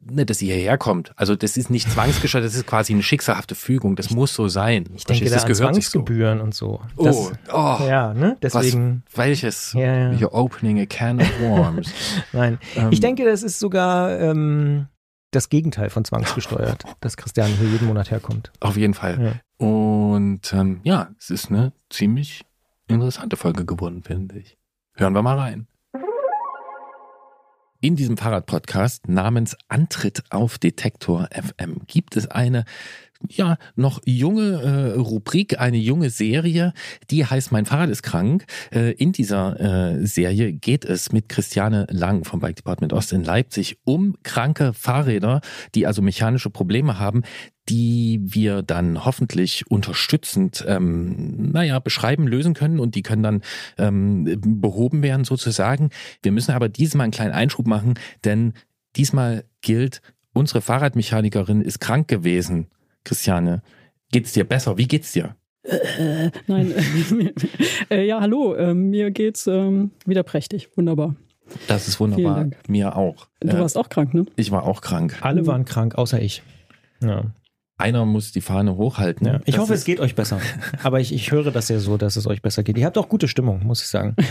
Ne, 0.00 0.24
dass 0.26 0.38
sie 0.38 0.46
hierher 0.46 0.78
kommt. 0.78 1.12
Also 1.16 1.36
das 1.36 1.56
ist 1.56 1.70
nicht 1.70 1.90
zwangsgesteuert, 1.90 2.44
das 2.44 2.54
ist 2.54 2.66
quasi 2.66 2.92
eine 2.92 3.02
schicksalhafte 3.02 3.54
Fügung. 3.54 3.96
Das 3.96 4.10
muss 4.10 4.34
so 4.34 4.48
sein. 4.48 4.84
Ich 4.94 5.04
denke 5.04 5.28
Verstehst 5.28 5.32
da 5.32 5.42
an 5.42 5.48
das 5.48 5.58
gehört 5.58 5.74
sich 5.74 5.88
so. 5.88 5.98
Zwangsgebühren 5.98 6.40
und 6.40 6.54
so. 6.54 6.80
Oh, 6.96 7.04
Das, 7.04 7.32
oh, 7.52 7.78
ja, 7.86 8.14
ne? 8.14 8.36
Deswegen. 8.42 9.02
was, 9.06 9.18
welches? 9.18 9.72
Ja, 9.74 10.10
ja. 10.10 10.10
You're 10.12 10.32
opening 10.32 10.80
a 10.80 10.86
can 10.86 11.20
of 11.20 11.40
worms. 11.40 11.92
Nein. 12.32 12.58
Ähm, 12.76 12.88
Ich 12.90 13.00
denke, 13.00 13.24
das 13.24 13.42
ist 13.42 13.58
sogar 13.58 14.18
ähm, 14.18 14.86
das 15.30 15.48
Gegenteil 15.48 15.90
von 15.90 16.04
zwangsgesteuert, 16.04 16.84
dass 17.00 17.16
Christian 17.16 17.48
hier 17.48 17.68
jeden 17.68 17.86
Monat 17.86 18.10
herkommt. 18.10 18.50
Auf 18.60 18.76
jeden 18.76 18.94
Fall. 18.94 19.40
Und 19.58 20.52
ähm, 20.52 20.80
ja, 20.82 21.10
es 21.18 21.30
ist 21.30 21.50
eine 21.50 21.72
ziemlich 21.90 22.42
interessante 22.88 23.36
Folge 23.36 23.64
geworden, 23.64 24.02
finde 24.02 24.38
ich. 24.38 24.56
Hören 24.94 25.14
wir 25.14 25.22
mal 25.22 25.38
rein. 25.38 25.66
In 27.82 27.96
diesem 27.96 28.18
Fahrradpodcast 28.18 29.08
namens 29.08 29.56
Antritt 29.68 30.22
auf 30.28 30.58
Detektor 30.58 31.30
FM 31.32 31.80
gibt 31.86 32.14
es 32.14 32.26
eine 32.26 32.64
ja, 33.26 33.56
noch 33.74 34.02
junge 34.04 34.60
äh, 34.62 34.98
Rubrik, 34.98 35.58
eine 35.58 35.78
junge 35.78 36.10
Serie, 36.10 36.74
die 37.10 37.24
heißt 37.24 37.52
Mein 37.52 37.64
Fahrrad 37.64 37.88
ist 37.88 38.02
krank. 38.02 38.44
Äh, 38.70 38.92
in 38.92 39.12
dieser 39.12 39.60
äh, 39.60 40.06
Serie 40.06 40.52
geht 40.52 40.84
es 40.84 41.10
mit 41.10 41.30
Christiane 41.30 41.86
Lang 41.90 42.24
vom 42.24 42.40
Bike 42.40 42.56
Department 42.56 42.92
Ost 42.92 43.14
in 43.14 43.24
Leipzig 43.24 43.78
um 43.84 44.14
kranke 44.24 44.74
Fahrräder, 44.74 45.40
die 45.74 45.86
also 45.86 46.02
mechanische 46.02 46.50
Probleme 46.50 46.98
haben, 46.98 47.22
die 47.70 48.20
wir 48.22 48.62
dann 48.62 49.04
hoffentlich 49.04 49.70
unterstützend, 49.70 50.64
ähm, 50.66 51.52
naja, 51.52 51.78
beschreiben, 51.78 52.26
lösen 52.26 52.52
können 52.54 52.80
und 52.80 52.96
die 52.96 53.02
können 53.02 53.22
dann 53.22 53.42
ähm, 53.78 54.40
behoben 54.60 55.02
werden 55.02 55.24
sozusagen. 55.24 55.90
Wir 56.22 56.32
müssen 56.32 56.50
aber 56.52 56.68
diesmal 56.68 57.04
einen 57.04 57.12
kleinen 57.12 57.32
Einschub 57.32 57.66
machen, 57.66 57.94
denn 58.24 58.54
diesmal 58.96 59.44
gilt, 59.62 60.02
unsere 60.32 60.60
Fahrradmechanikerin 60.60 61.62
ist 61.62 61.80
krank 61.80 62.08
gewesen. 62.08 62.66
Christiane, 63.04 63.62
geht's 64.10 64.32
dir 64.32 64.44
besser? 64.44 64.76
Wie 64.76 64.88
geht's 64.88 65.12
dir? 65.12 65.36
Äh, 65.62 66.30
nein, 66.48 66.74
äh, 67.90 68.04
ja, 68.04 68.20
hallo, 68.20 68.54
äh, 68.54 68.74
mir 68.74 69.10
geht's 69.12 69.46
ähm, 69.46 69.92
wieder 70.06 70.24
prächtig, 70.24 70.68
wunderbar. 70.76 71.14
Das 71.68 71.88
ist 71.88 71.98
wunderbar. 72.00 72.48
Mir 72.68 72.96
auch. 72.96 73.26
Du 73.40 73.48
Äh, 73.48 73.60
warst 73.60 73.76
auch 73.78 73.88
krank, 73.88 74.12
ne? 74.14 74.24
ich 74.36 74.50
war 74.50 74.64
auch 74.64 74.80
krank. 74.80 75.18
Alle 75.20 75.46
waren 75.46 75.64
krank, 75.64 75.96
außer 75.96 76.20
ich. 76.20 76.42
Ja. 77.02 77.24
Einer 77.80 78.04
muss 78.04 78.32
die 78.32 78.40
Fahne 78.40 78.76
hochhalten. 78.76 79.26
Ja. 79.26 79.40
Ich 79.44 79.54
Das 79.54 79.62
hoffe, 79.62 79.74
es 79.74 79.84
geht 79.84 80.00
euch 80.00 80.14
besser. 80.14 80.40
Aber 80.82 81.00
ich, 81.00 81.12
ich 81.12 81.30
höre 81.32 81.50
das 81.50 81.68
ja 81.68 81.78
so, 81.78 81.96
dass 81.96 82.16
es 82.16 82.26
euch 82.26 82.42
besser 82.42 82.62
geht. 82.62 82.78
Ihr 82.78 82.86
habt 82.86 82.98
auch 82.98 83.08
gute 83.08 83.28
Stimmung, 83.28 83.64
muss 83.64 83.82
ich 83.82 83.88
sagen. 83.88 84.14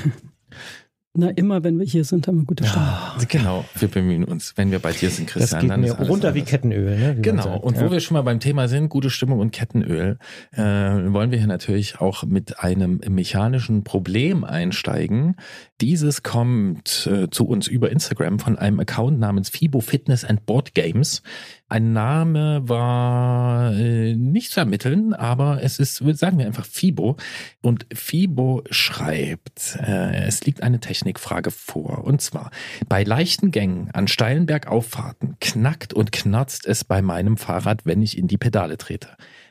Na, 1.16 1.30
immer 1.32 1.64
wenn 1.64 1.80
wir 1.80 1.88
hier 1.88 2.04
sind, 2.06 2.28
haben 2.28 2.38
wir 2.38 2.45
gute 2.45 2.64
Stimmung. 2.66 2.88
Genau, 3.28 3.66
wir 3.76 3.88
bemühen 3.88 4.24
uns, 4.24 4.54
wenn 4.58 4.70
wir 4.70 4.78
bei 4.78 4.91
dir 4.91 5.10
sind, 5.10 5.28
Das 5.30 5.34
Christian. 5.34 5.62
geht 5.62 5.70
dann 5.72 5.82
mir 5.82 5.93
runter 5.93 6.36
wie 6.36 6.39
anders. 6.41 6.52
Kettenöl. 6.52 6.97
Ne, 7.00 7.18
wie 7.18 7.22
Genau, 7.24 7.58
und 7.58 7.78
ja. 7.78 7.86
wo 7.86 7.91
wir 7.91 8.00
schon 8.00 8.14
mal 8.14 8.22
beim 8.22 8.39
Thema 8.39 8.68
sind, 8.68 8.89
gute 8.89 9.10
Stimmung 9.10 9.39
und 9.39 9.52
Kettenöl, 9.52 10.20
äh, 10.52 10.62
wollen 10.62 11.32
wir 11.32 11.39
hier 11.39 11.47
natürlich 11.47 12.00
auch 12.00 12.24
mit 12.26 12.60
einem 12.60 13.02
mechanischen 13.10 13.84
Problem 13.84 14.43
einsteigen. 14.43 15.36
Dieses 15.82 16.22
kommt 16.22 17.10
äh, 17.12 17.28
zu 17.32 17.47
uns 17.47 17.68
über 17.68 17.89
Instagram 17.89 18.38
von 18.38 18.60
einem 18.60 18.80
Account 18.80 19.20
namens 19.20 19.50
Fibo 19.50 19.80
Fitness 19.82 20.24
and 20.24 20.45
Board 20.45 20.76
Games. 20.76 21.24
Ein 21.70 21.93
Name 21.93 22.67
war 22.67 23.74
äh, 23.76 24.15
nicht 24.15 24.51
zu 24.51 24.59
ermitteln, 24.59 25.13
aber 25.13 25.61
es 25.61 25.78
ist, 25.78 25.97
sagen 25.97 26.39
wir 26.39 26.47
einfach 26.47 26.65
Fibo. 26.65 27.15
Und 27.61 27.86
Fibo 27.93 28.63
schreibt, 28.72 29.78
äh, 29.80 30.26
es 30.26 30.43
liegt 30.45 30.63
eine 30.63 30.80
Technikfrage 30.80 31.51
vor. 31.51 32.03
Und 32.03 32.22
zwar, 32.22 32.49
bei 32.88 33.03
leichten 33.03 33.51
Gängen 33.51 33.91
an 33.91 34.07
steilen 34.07 34.47
Bergauffahrten 34.47 35.38
knackt 35.39 35.93
und 35.93 36.11
knarzt 36.11 36.65
es 36.65 36.84
bei 36.84 37.03
meinem 37.03 37.38
Fahrrad, 37.38 37.86
wenn 37.86 38.01
ich 38.01 38.17
in 38.17 38.28
die 38.28 38.38
Pedale 38.38 38.80
trete. 38.80 39.09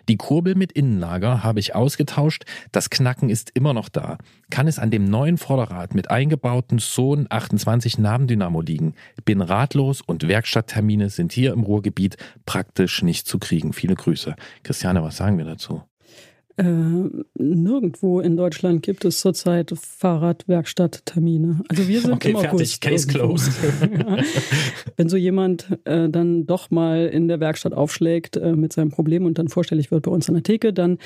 Die 0.08 0.16
Kurbel 0.16 0.54
mit 0.54 0.72
Innenlager 0.72 1.42
habe 1.42 1.60
ich 1.60 1.74
ausgetauscht, 1.74 2.44
das 2.72 2.88
Knacken 2.88 3.28
ist 3.28 3.50
immer 3.54 3.74
noch 3.74 3.90
da. 3.90 4.16
Kann 4.48 4.66
es 4.66 4.78
an 4.78 4.90
dem 4.90 5.04
neuen 5.04 5.36
Vorderrad 5.36 5.94
mit 5.94 6.10
eingebauten 6.10 6.78
Sohn 6.78 7.26
28 7.28 7.98
Nabendynamo 7.98 8.62
liegen? 8.62 8.94
Bin 9.26 9.42
ratlos 9.42 10.00
und 10.00 10.26
Werkstatttermine 10.26 11.10
sind 11.10 11.32
hier 11.32 11.52
im 11.52 11.62
Ruhrgebiet 11.62 12.16
praktisch 12.46 13.02
nicht 13.02 13.26
zu 13.26 13.38
kriegen. 13.38 13.74
Viele 13.74 13.96
Grüße. 13.96 14.34
Christiane, 14.62 15.02
was 15.02 15.18
sagen 15.18 15.36
wir 15.36 15.44
dazu? 15.44 15.82
Äh, 16.58 16.64
nirgendwo 17.34 18.20
in 18.20 18.36
Deutschland 18.36 18.82
gibt 18.82 19.04
es 19.04 19.20
zurzeit 19.20 19.72
Fahrradwerkstatttermine. 19.76 21.62
Also 21.68 21.86
wir 21.86 22.00
sind 22.00 22.12
Okay, 22.14 22.30
im 22.30 22.38
fertig. 22.38 22.52
August. 22.52 22.80
Case 22.80 23.06
closed. 23.06 23.52
ja. 23.80 24.16
Wenn 24.96 25.08
so 25.08 25.16
jemand 25.16 25.78
äh, 25.84 26.08
dann 26.08 26.46
doch 26.46 26.70
mal 26.70 27.06
in 27.06 27.28
der 27.28 27.38
Werkstatt 27.38 27.74
aufschlägt 27.74 28.36
äh, 28.36 28.54
mit 28.54 28.72
seinem 28.72 28.90
Problem 28.90 29.24
und 29.24 29.38
dann 29.38 29.48
vorstellig 29.48 29.90
wird 29.92 30.02
bei 30.04 30.10
uns 30.10 30.28
an 30.28 30.34
der 30.34 30.42
Theke, 30.42 30.72
dann 30.72 30.98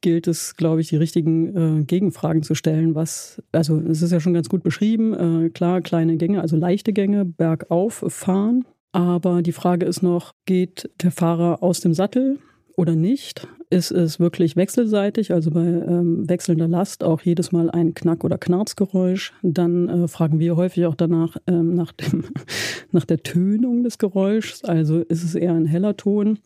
gilt 0.00 0.26
es, 0.26 0.56
glaube 0.56 0.80
ich, 0.80 0.88
die 0.88 0.96
richtigen 0.96 1.80
äh, 1.80 1.84
Gegenfragen 1.84 2.42
zu 2.42 2.54
stellen. 2.54 2.94
Was, 2.94 3.42
also 3.52 3.78
es 3.78 4.02
ist 4.02 4.10
ja 4.10 4.18
schon 4.18 4.34
ganz 4.34 4.48
gut 4.48 4.62
beschrieben, 4.62 5.44
äh, 5.46 5.50
klar, 5.50 5.82
kleine 5.82 6.16
Gänge, 6.16 6.40
also 6.40 6.56
leichte 6.56 6.92
Gänge, 6.92 7.24
bergauf 7.24 8.04
fahren. 8.08 8.64
Aber 8.92 9.42
die 9.42 9.52
Frage 9.52 9.86
ist 9.86 10.02
noch, 10.02 10.32
geht 10.46 10.90
der 11.00 11.12
Fahrer 11.12 11.62
aus 11.62 11.80
dem 11.80 11.94
Sattel 11.94 12.38
oder 12.76 12.96
nicht? 12.96 13.46
Ist 13.72 13.92
es 13.92 14.18
wirklich 14.18 14.56
wechselseitig, 14.56 15.32
also 15.32 15.52
bei 15.52 15.60
ähm, 15.60 16.28
wechselnder 16.28 16.66
Last 16.66 17.04
auch 17.04 17.20
jedes 17.22 17.52
Mal 17.52 17.70
ein 17.70 17.94
Knack- 17.94 18.24
oder 18.24 18.36
Knarzgeräusch? 18.36 19.32
Dann 19.42 19.88
äh, 19.88 20.08
fragen 20.08 20.40
wir 20.40 20.56
häufig 20.56 20.86
auch 20.86 20.96
danach 20.96 21.36
ähm, 21.46 21.74
nach, 21.74 21.92
dem, 21.92 22.24
nach 22.90 23.04
der 23.04 23.22
Tönung 23.22 23.84
des 23.84 23.98
Geräuschs. 23.98 24.64
Also 24.64 24.98
ist 25.02 25.22
es 25.22 25.36
eher 25.36 25.54
ein 25.54 25.66
heller 25.66 25.96
Ton? 25.96 26.40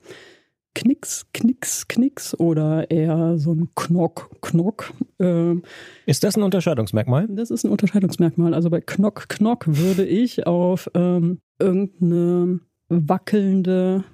Knicks, 0.74 1.24
Knicks, 1.32 1.88
Knicks 1.88 2.38
oder 2.38 2.90
eher 2.90 3.38
so 3.38 3.52
ein 3.52 3.70
Knock, 3.74 4.30
Knock. 4.42 4.92
Ähm, 5.18 5.62
Ist 6.04 6.24
das 6.24 6.36
ein 6.36 6.42
Unterscheidungsmerkmal? 6.42 7.28
das 7.30 7.50
ist 7.50 7.64
ein 7.64 7.70
Unterscheidungsmerkmal. 7.70 8.52
Also 8.52 8.68
bei 8.68 8.80
Knock, 8.80 9.28
Knock 9.28 9.64
würde 9.66 10.04
ich 10.04 10.46
auf 10.46 10.90
ähm, 10.94 11.38
irgendeine 11.58 12.60
wackelnde, 12.88 14.04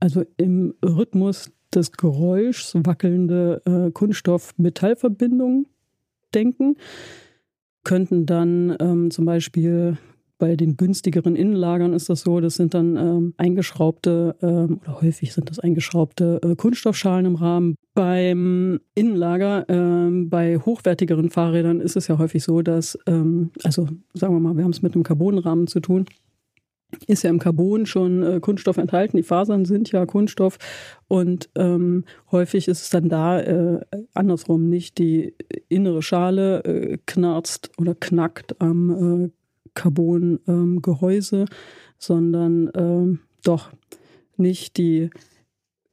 also 0.00 0.24
im 0.36 0.74
Rhythmus 0.82 1.50
des 1.74 1.92
Geräuschs 1.92 2.74
wackelnde 2.74 3.62
äh, 3.64 3.90
Kunststoff-Metall-Verbindung 3.90 5.66
denken. 6.34 6.76
Könnten 7.84 8.26
dann 8.26 8.76
ähm, 8.80 9.10
zum 9.10 9.24
Beispiel 9.24 9.98
bei 10.38 10.54
den 10.56 10.76
günstigeren 10.76 11.34
Innenlagern 11.34 11.92
ist 11.94 12.10
das 12.10 12.20
so, 12.20 12.40
das 12.40 12.56
sind 12.56 12.74
dann 12.74 12.96
ähm, 12.96 13.34
eingeschraubte, 13.38 14.36
ähm, 14.42 14.80
oder 14.82 15.00
häufig 15.00 15.32
sind 15.32 15.48
das 15.48 15.58
eingeschraubte 15.58 16.40
äh, 16.42 16.54
Kunststoffschalen 16.56 17.26
im 17.26 17.36
Rahmen. 17.36 17.76
Beim 17.94 18.80
Innenlager, 18.94 19.64
ähm, 19.68 20.28
bei 20.28 20.58
hochwertigeren 20.58 21.30
Fahrrädern 21.30 21.80
ist 21.80 21.96
es 21.96 22.08
ja 22.08 22.18
häufig 22.18 22.44
so, 22.44 22.60
dass, 22.60 22.98
ähm, 23.06 23.50
also 23.64 23.88
sagen 24.12 24.34
wir 24.34 24.40
mal, 24.40 24.56
wir 24.56 24.64
haben 24.64 24.72
es 24.72 24.82
mit 24.82 24.94
einem 24.94 25.04
Carbonrahmen 25.04 25.66
zu 25.66 25.80
tun, 25.80 26.04
ist 27.06 27.22
ja 27.24 27.30
im 27.30 27.38
Carbon 27.38 27.86
schon 27.86 28.22
äh, 28.22 28.40
Kunststoff 28.40 28.76
enthalten. 28.76 29.16
Die 29.16 29.22
Fasern 29.22 29.64
sind 29.64 29.90
ja 29.92 30.06
Kunststoff 30.06 30.58
und 31.08 31.50
ähm, 31.56 32.04
häufig 32.30 32.68
ist 32.68 32.82
es 32.82 32.90
dann 32.90 33.08
da 33.08 33.40
äh, 33.40 33.80
andersrum 34.14 34.68
nicht 34.68 34.98
die 34.98 35.34
innere 35.68 36.02
Schale 36.02 36.64
äh, 36.64 36.98
knarzt 37.06 37.70
oder 37.78 37.94
knackt 37.94 38.60
am 38.60 39.24
äh, 39.24 39.30
Carbon-Gehäuse, 39.74 41.46
sondern 41.98 42.70
ähm, 42.74 43.20
doch 43.42 43.70
nicht 44.36 44.76
die 44.76 45.10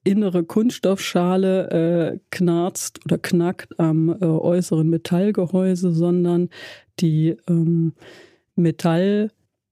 innere 0.04 0.44
Kunststoffschale 0.44 1.70
äh, 1.70 2.20
knarzt 2.30 3.00
oder 3.06 3.18
knackt 3.18 3.80
am 3.80 4.10
äh, 4.10 4.26
äußeren 4.26 4.90
Metallgehäuse, 4.90 5.92
sondern 5.92 6.50
die 7.00 7.38
ähm, 7.48 7.94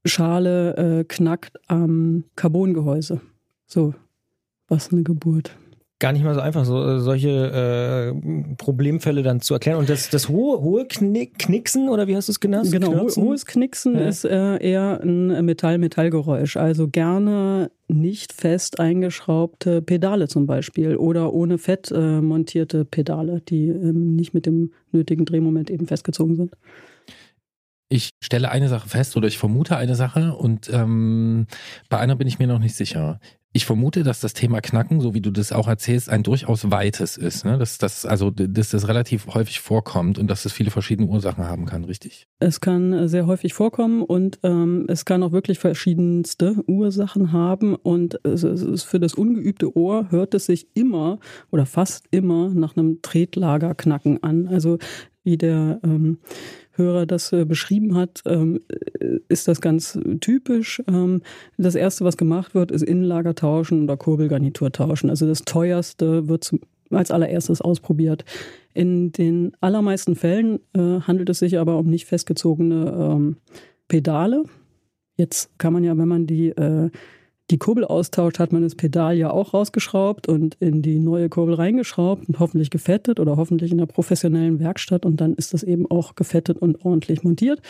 Metallschale 0.04 1.00
äh, 1.00 1.04
knackt 1.04 1.60
am 1.68 2.24
Carbongehäuse. 2.36 3.22
So, 3.68 3.94
was 4.68 4.92
eine 4.92 5.04
Geburt. 5.04 5.56
Gar 6.00 6.14
nicht 6.14 6.24
mal 6.24 6.34
so 6.34 6.42
einfach, 6.42 6.66
so 6.66 6.84
äh, 6.84 7.00
solche 7.00 7.30
äh, 7.30 8.56
Problemfälle 8.56 9.22
dann 9.22 9.40
zu 9.40 9.54
erklären. 9.54 9.78
Und 9.78 9.88
das, 9.88 10.10
das 10.10 10.30
hohe, 10.30 10.60
hohe 10.60 10.88
Knick, 10.88 11.38
Knicksen, 11.38 11.90
oder 11.90 12.08
wie 12.08 12.16
hast 12.16 12.28
du 12.28 12.32
es 12.32 12.40
genannt? 12.40 12.72
Genau, 12.72 12.90
Knirpsen? 12.90 13.24
hohes 13.24 13.46
Knicksen 13.46 13.94
Ja. 13.94 14.08
ist 14.08 14.26
äh, 14.26 14.58
eher 14.58 15.00
ein 15.04 15.46
Metall-Metall-Geräusch. 15.46 16.58
Also 16.58 16.88
gerne 16.88 17.70
nicht 17.88 18.34
fest 18.34 18.80
eingeschraubte 18.80 19.84
Pedale 19.84 20.28
zum 20.28 20.48
Beispiel 20.48 20.96
oder 20.96 21.34
ohne 21.34 21.60
fett 21.60 21.92
äh, 21.92 22.20
montierte 22.20 22.84
Pedale, 22.84 23.42
die 23.48 23.68
ähm, 23.68 24.16
nicht 24.16 24.34
mit 24.34 24.48
dem 24.48 24.72
nötigen 24.92 25.26
Drehmoment 25.26 25.70
eben 25.70 25.86
festgezogen 25.86 26.36
sind. 26.36 26.52
Ich 27.92 28.12
stelle 28.24 28.50
eine 28.50 28.70
Sache 28.70 28.88
fest 28.88 29.18
oder 29.18 29.28
ich 29.28 29.38
vermute 29.38 29.76
eine 29.76 29.96
Sache 29.96 30.34
und 30.34 30.70
ähm, 30.72 31.46
bei 31.90 31.98
einer 31.98 32.16
bin 32.16 32.26
ich 32.26 32.40
mir 32.40 32.48
noch 32.48 32.58
nicht 32.58 32.74
sicher. 32.74 33.20
Ich 33.52 33.66
vermute, 33.66 34.04
dass 34.04 34.22
das 34.22 34.32
Thema 34.32 34.62
Knacken, 34.62 35.02
so 35.02 35.14
wie 35.14 35.20
du 35.20 35.30
das 35.30 35.52
auch 35.52 35.68
erzählst, 35.68 36.10
ein 36.10 36.24
durchaus 36.24 36.72
weites 36.72 37.18
ist. 37.18 37.44
Ne? 37.44 37.58
Dass, 37.58 37.78
das, 37.80 38.06
also, 38.06 38.30
dass 38.30 38.70
das 38.70 38.88
relativ 38.88 39.28
häufig 39.28 39.60
vorkommt 39.60 40.18
und 40.18 40.28
dass 40.28 40.46
es 40.46 40.54
viele 40.54 40.72
verschiedene 40.72 41.10
Ursachen 41.10 41.46
haben 41.46 41.66
kann, 41.66 41.84
richtig? 41.84 42.30
Es 42.40 42.62
kann 42.62 43.10
sehr 43.10 43.28
häufig 43.28 43.54
vorkommen 43.54 44.04
und 44.04 44.40
ähm, 44.44 44.86
es 44.88 45.04
kann 45.04 45.22
auch 45.22 45.34
wirklich 45.34 45.60
verschiedenste 45.60 46.64
Ursachen 46.68 47.34
haben. 47.34 47.76
Und 47.76 48.24
es 48.24 48.44
ist 48.44 48.84
für 48.84 49.02
das 49.02 49.16
ungeübte 49.16 49.76
Ohr 49.76 50.12
hört 50.12 50.34
es 50.34 50.46
sich 50.46 50.68
immer 50.76 51.20
oder 51.52 51.66
fast 51.66 52.06
immer 52.12 52.48
nach 52.52 52.78
einem 52.78 53.02
Tretlagerknacken 53.02 54.24
an. 54.24 54.48
Also 54.48 54.78
wie 55.24 55.38
der 55.38 55.82
ähm, 55.84 56.20
Hörer 56.74 57.06
das 57.06 57.32
äh, 57.34 57.46
beschrieben 57.46 57.96
hat, 57.96 58.22
ähm, 58.26 58.62
ist 59.28 59.48
das 59.48 59.62
ganz 59.62 60.00
typisch. 60.22 60.82
Ähm, 60.88 61.22
das 61.58 61.76
erste, 61.76 62.06
was 62.06 62.18
gemacht 62.18 62.56
wird, 62.56 62.72
ist 62.72 62.84
Innenlager 62.84 63.36
tauschen 63.36 63.84
oder 63.84 63.98
Kurbelgarnitur 63.98 64.72
tauschen. 64.72 65.10
Also 65.10 65.28
das 65.28 65.44
teuerste 65.44 66.28
wird 66.28 66.44
zum, 66.44 66.60
als 66.90 67.12
allererstes 67.12 67.62
ausprobiert. 67.62 68.26
In 68.74 69.12
den 69.12 69.52
allermeisten 69.60 70.16
Fällen 70.16 70.60
äh, 70.74 71.02
handelt 71.02 71.30
es 71.30 71.40
sich 71.40 71.60
aber 71.60 71.78
um 71.78 71.88
nicht 71.88 72.06
festgezogene 72.06 72.94
ähm, 72.98 73.38
Pedale. 73.88 74.44
Jetzt 75.18 75.58
kann 75.60 75.74
man 75.74 75.84
ja, 75.84 75.98
wenn 75.98 76.08
man 76.08 76.26
die 76.26 76.50
äh, 76.50 76.90
die 77.52 77.58
Kurbel 77.58 77.86
austauscht, 77.86 78.40
hat 78.40 78.52
man 78.52 78.64
das 78.64 78.76
Pedal 78.76 79.16
ja 79.16 79.32
auch 79.32 79.54
rausgeschraubt 79.54 80.28
und 80.28 80.56
in 80.60 80.82
die 80.82 81.00
neue 81.00 81.30
Kurbel 81.30 81.56
reingeschraubt 81.56 82.28
und 82.28 82.40
hoffentlich 82.40 82.70
gefettet 82.70 83.20
oder 83.20 83.38
hoffentlich 83.38 83.72
in 83.72 83.78
der 83.78 83.86
professionellen 83.86 84.60
Werkstatt 84.60 85.06
und 85.06 85.22
dann 85.22 85.34
ist 85.34 85.54
das 85.54 85.64
eben 85.64 85.90
auch 85.90 86.16
gefettet 86.16 86.58
und 86.58 86.84
ordentlich 86.86 87.24
montiert. 87.24 87.62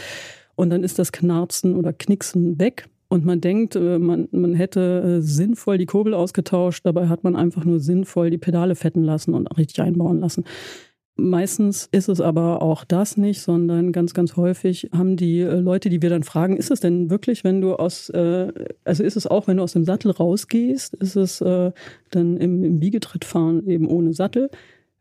Und 0.55 0.69
dann 0.69 0.84
ist 0.84 0.99
das 0.99 1.11
Knarzen 1.11 1.75
oder 1.75 1.93
Knicksen 1.93 2.59
weg. 2.59 2.88
Und 3.07 3.25
man 3.25 3.41
denkt, 3.41 3.75
äh, 3.75 3.99
man, 3.99 4.29
man 4.32 4.53
hätte 4.53 5.17
äh, 5.19 5.21
sinnvoll 5.21 5.77
die 5.77 5.86
Kurbel 5.86 6.13
ausgetauscht, 6.13 6.86
dabei 6.86 7.09
hat 7.09 7.23
man 7.23 7.36
einfach 7.36 7.65
nur 7.65 7.79
sinnvoll 7.79 8.29
die 8.29 8.38
Pedale 8.38 8.75
fetten 8.75 9.03
lassen 9.03 9.34
und 9.34 9.47
richtig 9.57 9.82
einbauen 9.82 10.19
lassen. 10.19 10.45
Meistens 11.18 11.89
ist 11.91 12.09
es 12.09 12.22
aber 12.22 12.62
auch 12.62 12.84
das 12.84 13.18
nicht, 13.18 13.41
sondern 13.41 13.91
ganz, 13.91 14.14
ganz 14.14 14.38
häufig 14.38 14.89
haben 14.93 15.18
die 15.18 15.41
äh, 15.41 15.59
Leute, 15.59 15.89
die 15.89 16.01
wir 16.01 16.09
dann 16.09 16.24
fragen, 16.24 16.57
ist 16.57 16.72
es 16.72 16.80
denn 16.80 17.09
wirklich, 17.09 17.43
wenn 17.43 17.62
du 17.62 17.76
aus, 17.76 18.09
äh, 18.09 18.51
also 18.86 19.03
ist 19.03 19.18
es 19.18 19.28
auch, 19.28 19.47
wenn 19.47 19.57
du 19.57 19.64
aus 19.64 19.74
dem 19.74 19.84
Sattel 19.84 20.12
rausgehst, 20.12 20.95
ist 20.95 21.16
es 21.16 21.41
äh, 21.41 21.72
dann 22.12 22.38
im, 22.38 22.64
im 22.64 22.80
Biegetrittfahren 22.80 23.68
eben 23.68 23.88
ohne 23.88 24.14
Sattel? 24.14 24.49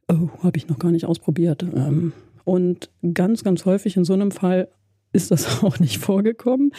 Oh, 0.08 0.28
habe 0.42 0.58
ich 0.58 0.68
noch 0.68 0.78
gar 0.78 0.90
nicht 0.90 1.06
ausprobiert. 1.06 1.62
Ähm, 1.62 2.12
und 2.44 2.90
ganz, 3.14 3.44
ganz 3.44 3.64
häufig 3.64 3.96
in 3.96 4.04
so 4.04 4.12
einem 4.12 4.32
Fall 4.32 4.68
ist 5.12 5.30
das 5.30 5.62
auch 5.62 5.78
nicht 5.78 5.98
vorgekommen, 5.98 6.72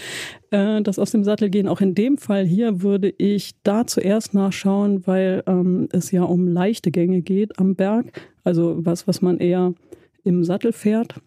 äh, 0.51 0.81
das 0.81 0.99
aus 0.99 1.11
dem 1.11 1.23
Sattel 1.23 1.49
gehen. 1.49 1.67
Auch 1.67 1.81
in 1.81 1.95
dem 1.95 2.17
Fall 2.17 2.45
hier 2.45 2.81
würde 2.81 3.13
ich 3.17 3.53
da 3.63 3.87
zuerst 3.87 4.33
nachschauen, 4.33 5.07
weil 5.07 5.43
ähm, 5.47 5.87
es 5.91 6.11
ja 6.11 6.23
um 6.23 6.47
leichte 6.47 6.91
Gänge 6.91 7.21
geht 7.21 7.59
am 7.59 7.75
Berg. 7.75 8.11
Also 8.43 8.85
was, 8.85 9.07
was 9.07 9.21
man 9.21 9.37
eher 9.37 9.73
im 10.23 10.43
Sattel 10.43 10.73
fährt. 10.73 11.21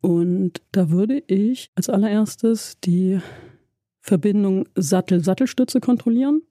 Und 0.00 0.62
da 0.72 0.90
würde 0.90 1.22
ich 1.26 1.70
als 1.74 1.90
allererstes 1.90 2.78
die 2.80 3.20
Verbindung 4.00 4.66
Sattel-Sattelstütze 4.74 5.80
kontrollieren 5.80 6.42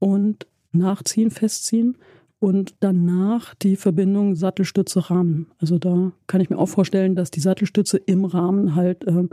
und 0.00 0.46
nachziehen, 0.72 1.30
festziehen 1.30 1.96
und 2.40 2.74
danach 2.80 3.54
die 3.54 3.76
Verbindung 3.76 4.34
Sattelstütze-Rahmen. 4.34 5.46
Also 5.58 5.78
da 5.78 6.10
kann 6.26 6.40
ich 6.40 6.50
mir 6.50 6.58
auch 6.58 6.68
vorstellen, 6.68 7.14
dass 7.14 7.30
die 7.30 7.40
Sattelstütze 7.40 7.98
im 7.98 8.24
Rahmen 8.24 8.74
halt 8.74 9.06
ähm, 9.06 9.30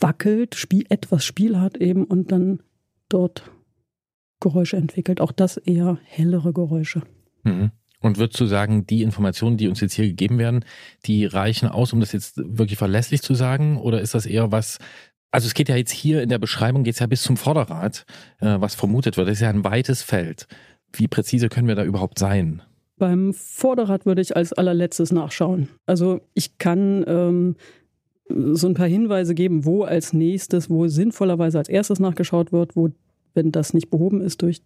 wackelt, 0.00 0.56
Spiel, 0.56 0.84
etwas 0.88 1.24
Spiel 1.24 1.60
hat 1.60 1.76
eben 1.76 2.04
und 2.04 2.32
dann 2.32 2.60
dort 3.08 3.50
Geräusche 4.40 4.76
entwickelt. 4.76 5.20
Auch 5.20 5.32
das 5.32 5.56
eher 5.56 5.98
hellere 6.02 6.52
Geräusche. 6.52 7.02
Mhm. 7.44 7.70
Und 8.00 8.18
würdest 8.18 8.40
du 8.40 8.46
sagen, 8.46 8.86
die 8.86 9.02
Informationen, 9.02 9.56
die 9.56 9.68
uns 9.68 9.80
jetzt 9.80 9.94
hier 9.94 10.06
gegeben 10.06 10.38
werden, 10.38 10.64
die 11.06 11.26
reichen 11.26 11.68
aus, 11.68 11.92
um 11.92 12.00
das 12.00 12.12
jetzt 12.12 12.36
wirklich 12.36 12.78
verlässlich 12.78 13.22
zu 13.22 13.34
sagen? 13.34 13.76
Oder 13.76 14.00
ist 14.00 14.14
das 14.14 14.24
eher 14.24 14.52
was, 14.52 14.78
also 15.30 15.46
es 15.46 15.54
geht 15.54 15.68
ja 15.68 15.76
jetzt 15.76 15.90
hier 15.90 16.22
in 16.22 16.28
der 16.28 16.38
Beschreibung, 16.38 16.84
geht 16.84 16.94
es 16.94 17.00
ja 17.00 17.06
bis 17.06 17.22
zum 17.22 17.36
Vorderrad, 17.36 18.06
äh, 18.40 18.56
was 18.60 18.74
vermutet 18.74 19.16
wird. 19.16 19.28
Das 19.28 19.34
ist 19.34 19.42
ja 19.42 19.50
ein 19.50 19.64
weites 19.64 20.02
Feld. 20.02 20.46
Wie 20.92 21.08
präzise 21.08 21.48
können 21.48 21.68
wir 21.68 21.74
da 21.74 21.84
überhaupt 21.84 22.18
sein? 22.18 22.62
Beim 22.98 23.32
Vorderrad 23.32 24.06
würde 24.06 24.20
ich 24.20 24.36
als 24.36 24.52
allerletztes 24.52 25.12
nachschauen. 25.12 25.68
Also 25.86 26.20
ich 26.34 26.58
kann 26.58 27.04
ähm, 27.06 27.56
so 28.28 28.66
ein 28.68 28.74
paar 28.74 28.88
Hinweise 28.88 29.34
geben, 29.34 29.64
wo 29.64 29.84
als 29.84 30.12
nächstes, 30.12 30.70
wo 30.70 30.88
sinnvollerweise 30.88 31.58
als 31.58 31.68
erstes 31.68 32.00
nachgeschaut 32.00 32.52
wird, 32.52 32.76
wo, 32.76 32.90
wenn 33.34 33.52
das 33.52 33.74
nicht 33.74 33.90
behoben 33.90 34.20
ist 34.20 34.42
durch 34.42 34.62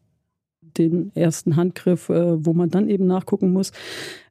den 0.79 1.11
ersten 1.15 1.57
Handgriff, 1.57 2.09
äh, 2.09 2.45
wo 2.45 2.53
man 2.53 2.71
dann 2.71 2.89
eben 2.89 3.07
nachgucken 3.07 3.53
muss. 3.53 3.73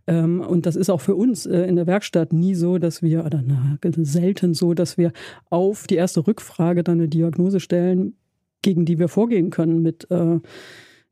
Ähm, 0.07 0.41
und 0.41 0.65
das 0.65 0.75
ist 0.75 0.89
auch 0.89 1.01
für 1.01 1.15
uns 1.15 1.45
äh, 1.45 1.61
in 1.61 1.75
der 1.75 1.87
Werkstatt 1.87 2.33
nie 2.33 2.55
so, 2.55 2.77
dass 2.77 3.01
wir, 3.01 3.25
oder 3.25 3.43
na, 3.45 3.77
selten 4.03 4.53
so, 4.53 4.73
dass 4.73 4.97
wir 4.97 5.11
auf 5.49 5.87
die 5.87 5.95
erste 5.95 6.25
Rückfrage 6.25 6.83
dann 6.83 6.99
eine 6.99 7.07
Diagnose 7.07 7.59
stellen, 7.59 8.15
gegen 8.61 8.85
die 8.85 8.99
wir 8.99 9.07
vorgehen 9.07 9.49
können 9.49 9.81
mit 9.81 10.09
äh, 10.11 10.39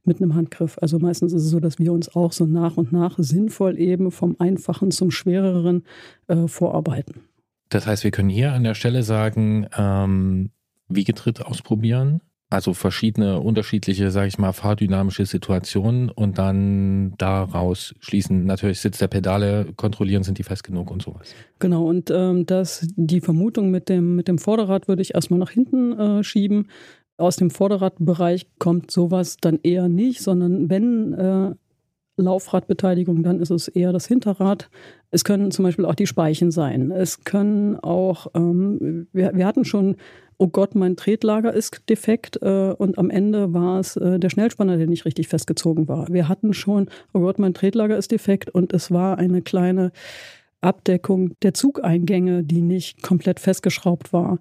mit 0.09 0.21
einem 0.21 0.35
Handgriff. 0.35 0.77
Also 0.81 0.99
meistens 0.99 1.33
ist 1.33 1.43
es 1.43 1.49
so, 1.49 1.59
dass 1.59 1.79
wir 1.79 1.93
uns 1.93 2.13
auch 2.15 2.31
so 2.31 2.45
nach 2.45 2.77
und 2.77 2.91
nach 2.91 3.15
sinnvoll 3.17 3.79
eben 3.79 4.11
vom 4.11 4.35
Einfachen 4.39 4.91
zum 4.91 5.11
Schwereren 5.11 5.83
äh, 6.27 6.47
vorarbeiten. 6.47 7.21
Das 7.69 7.85
heißt, 7.85 8.03
wir 8.03 8.11
können 8.11 8.29
hier 8.29 8.53
an 8.53 8.63
der 8.63 8.73
Stelle 8.73 9.03
sagen, 9.03 9.67
ähm, 9.77 10.49
Wiegetritt 10.87 11.45
ausprobieren, 11.45 12.21
also 12.49 12.73
verschiedene 12.73 13.39
unterschiedliche, 13.39 14.09
sage 14.09 14.27
ich 14.27 14.39
mal, 14.39 14.53
fahrdynamische 14.53 15.25
Situationen 15.25 16.09
und 16.09 16.39
dann 16.39 17.13
daraus 17.17 17.93
schließen, 17.99 18.45
natürlich 18.45 18.79
Sitz 18.79 18.97
der 18.97 19.07
Pedale 19.07 19.67
kontrollieren, 19.75 20.23
sind 20.23 20.39
die 20.39 20.43
fest 20.43 20.63
genug 20.63 20.89
und 20.89 21.03
sowas. 21.03 21.35
Genau, 21.59 21.85
und 21.87 22.09
ähm, 22.09 22.47
das, 22.47 22.87
die 22.95 23.21
Vermutung 23.21 23.69
mit 23.69 23.87
dem, 23.87 24.15
mit 24.15 24.27
dem 24.27 24.39
Vorderrad 24.39 24.87
würde 24.87 25.03
ich 25.03 25.13
erstmal 25.13 25.39
nach 25.39 25.51
hinten 25.51 25.93
äh, 25.99 26.23
schieben. 26.23 26.69
Aus 27.17 27.35
dem 27.35 27.51
Vorderradbereich 27.51 28.47
kommt 28.57 28.89
sowas 28.89 29.37
dann 29.39 29.59
eher 29.61 29.87
nicht, 29.87 30.21
sondern 30.21 30.69
wenn 30.69 31.13
äh, 31.13 31.53
Laufradbeteiligung, 32.21 33.23
dann 33.23 33.39
ist 33.39 33.51
es 33.51 33.67
eher 33.67 33.91
das 33.91 34.07
Hinterrad. 34.07 34.69
Es 35.11 35.23
können 35.23 35.51
zum 35.51 35.63
Beispiel 35.63 35.85
auch 35.85 35.95
die 35.95 36.07
Speichen 36.07 36.51
sein. 36.51 36.91
Es 36.91 37.23
können 37.23 37.77
auch, 37.77 38.27
ähm, 38.35 39.07
wir, 39.11 39.31
wir 39.33 39.45
hatten 39.45 39.65
schon, 39.65 39.95
oh 40.37 40.47
Gott, 40.47 40.73
mein 40.73 40.95
Tretlager 40.95 41.53
ist 41.53 41.89
defekt 41.89 42.41
äh, 42.41 42.73
und 42.77 42.97
am 42.97 43.09
Ende 43.09 43.53
war 43.53 43.79
es 43.79 43.97
äh, 43.97 44.19
der 44.19 44.29
Schnellspanner, 44.29 44.77
der 44.77 44.87
nicht 44.87 45.05
richtig 45.05 45.27
festgezogen 45.27 45.87
war. 45.87 46.07
Wir 46.09 46.29
hatten 46.29 46.53
schon, 46.53 46.89
oh 47.13 47.19
Gott, 47.19 47.39
mein 47.39 47.53
Tretlager 47.53 47.97
ist 47.97 48.11
defekt 48.11 48.49
und 48.49 48.73
es 48.73 48.89
war 48.89 49.17
eine 49.17 49.41
kleine 49.41 49.91
Abdeckung 50.61 51.35
der 51.41 51.53
Zugeingänge, 51.53 52.43
die 52.43 52.61
nicht 52.61 53.01
komplett 53.01 53.39
festgeschraubt 53.39 54.13
war. 54.13 54.39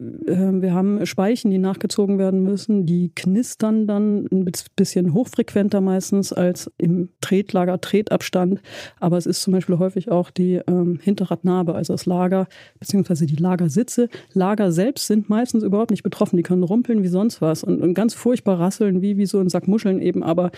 Ähm, 0.00 0.62
wir 0.62 0.72
haben 0.72 1.04
Speichen, 1.04 1.50
die 1.50 1.58
nachgezogen 1.58 2.18
werden 2.18 2.42
müssen, 2.42 2.86
die 2.86 3.12
knistern 3.14 3.86
dann 3.86 4.26
ein 4.32 4.50
bisschen 4.76 5.12
hochfrequenter 5.12 5.80
meistens 5.80 6.32
als 6.32 6.70
im 6.78 7.10
Tretlager, 7.20 7.80
Tretabstand. 7.80 8.60
Aber 9.00 9.18
es 9.18 9.26
ist 9.26 9.42
zum 9.42 9.52
Beispiel 9.52 9.78
häufig 9.78 10.10
auch 10.10 10.30
die 10.30 10.60
ähm, 10.66 10.98
Hinterradnarbe, 11.02 11.74
also 11.74 11.92
das 11.92 12.06
Lager, 12.06 12.46
beziehungsweise 12.78 13.26
die 13.26 13.36
Lagersitze. 13.36 14.08
Lager 14.32 14.72
selbst 14.72 15.06
sind 15.06 15.28
meistens 15.28 15.62
überhaupt 15.62 15.90
nicht 15.90 16.02
betroffen. 16.02 16.36
Die 16.36 16.42
können 16.42 16.62
rumpeln 16.62 17.02
wie 17.02 17.08
sonst 17.08 17.42
was 17.42 17.62
und, 17.62 17.80
und 17.82 17.94
ganz 17.94 18.14
furchtbar 18.14 18.58
rasseln, 18.58 19.02
wie, 19.02 19.18
wie 19.18 19.26
so 19.26 19.38
ein 19.40 19.48
Sack 19.48 19.68
Muscheln 19.68 20.00
eben. 20.00 20.22
Aber 20.22 20.50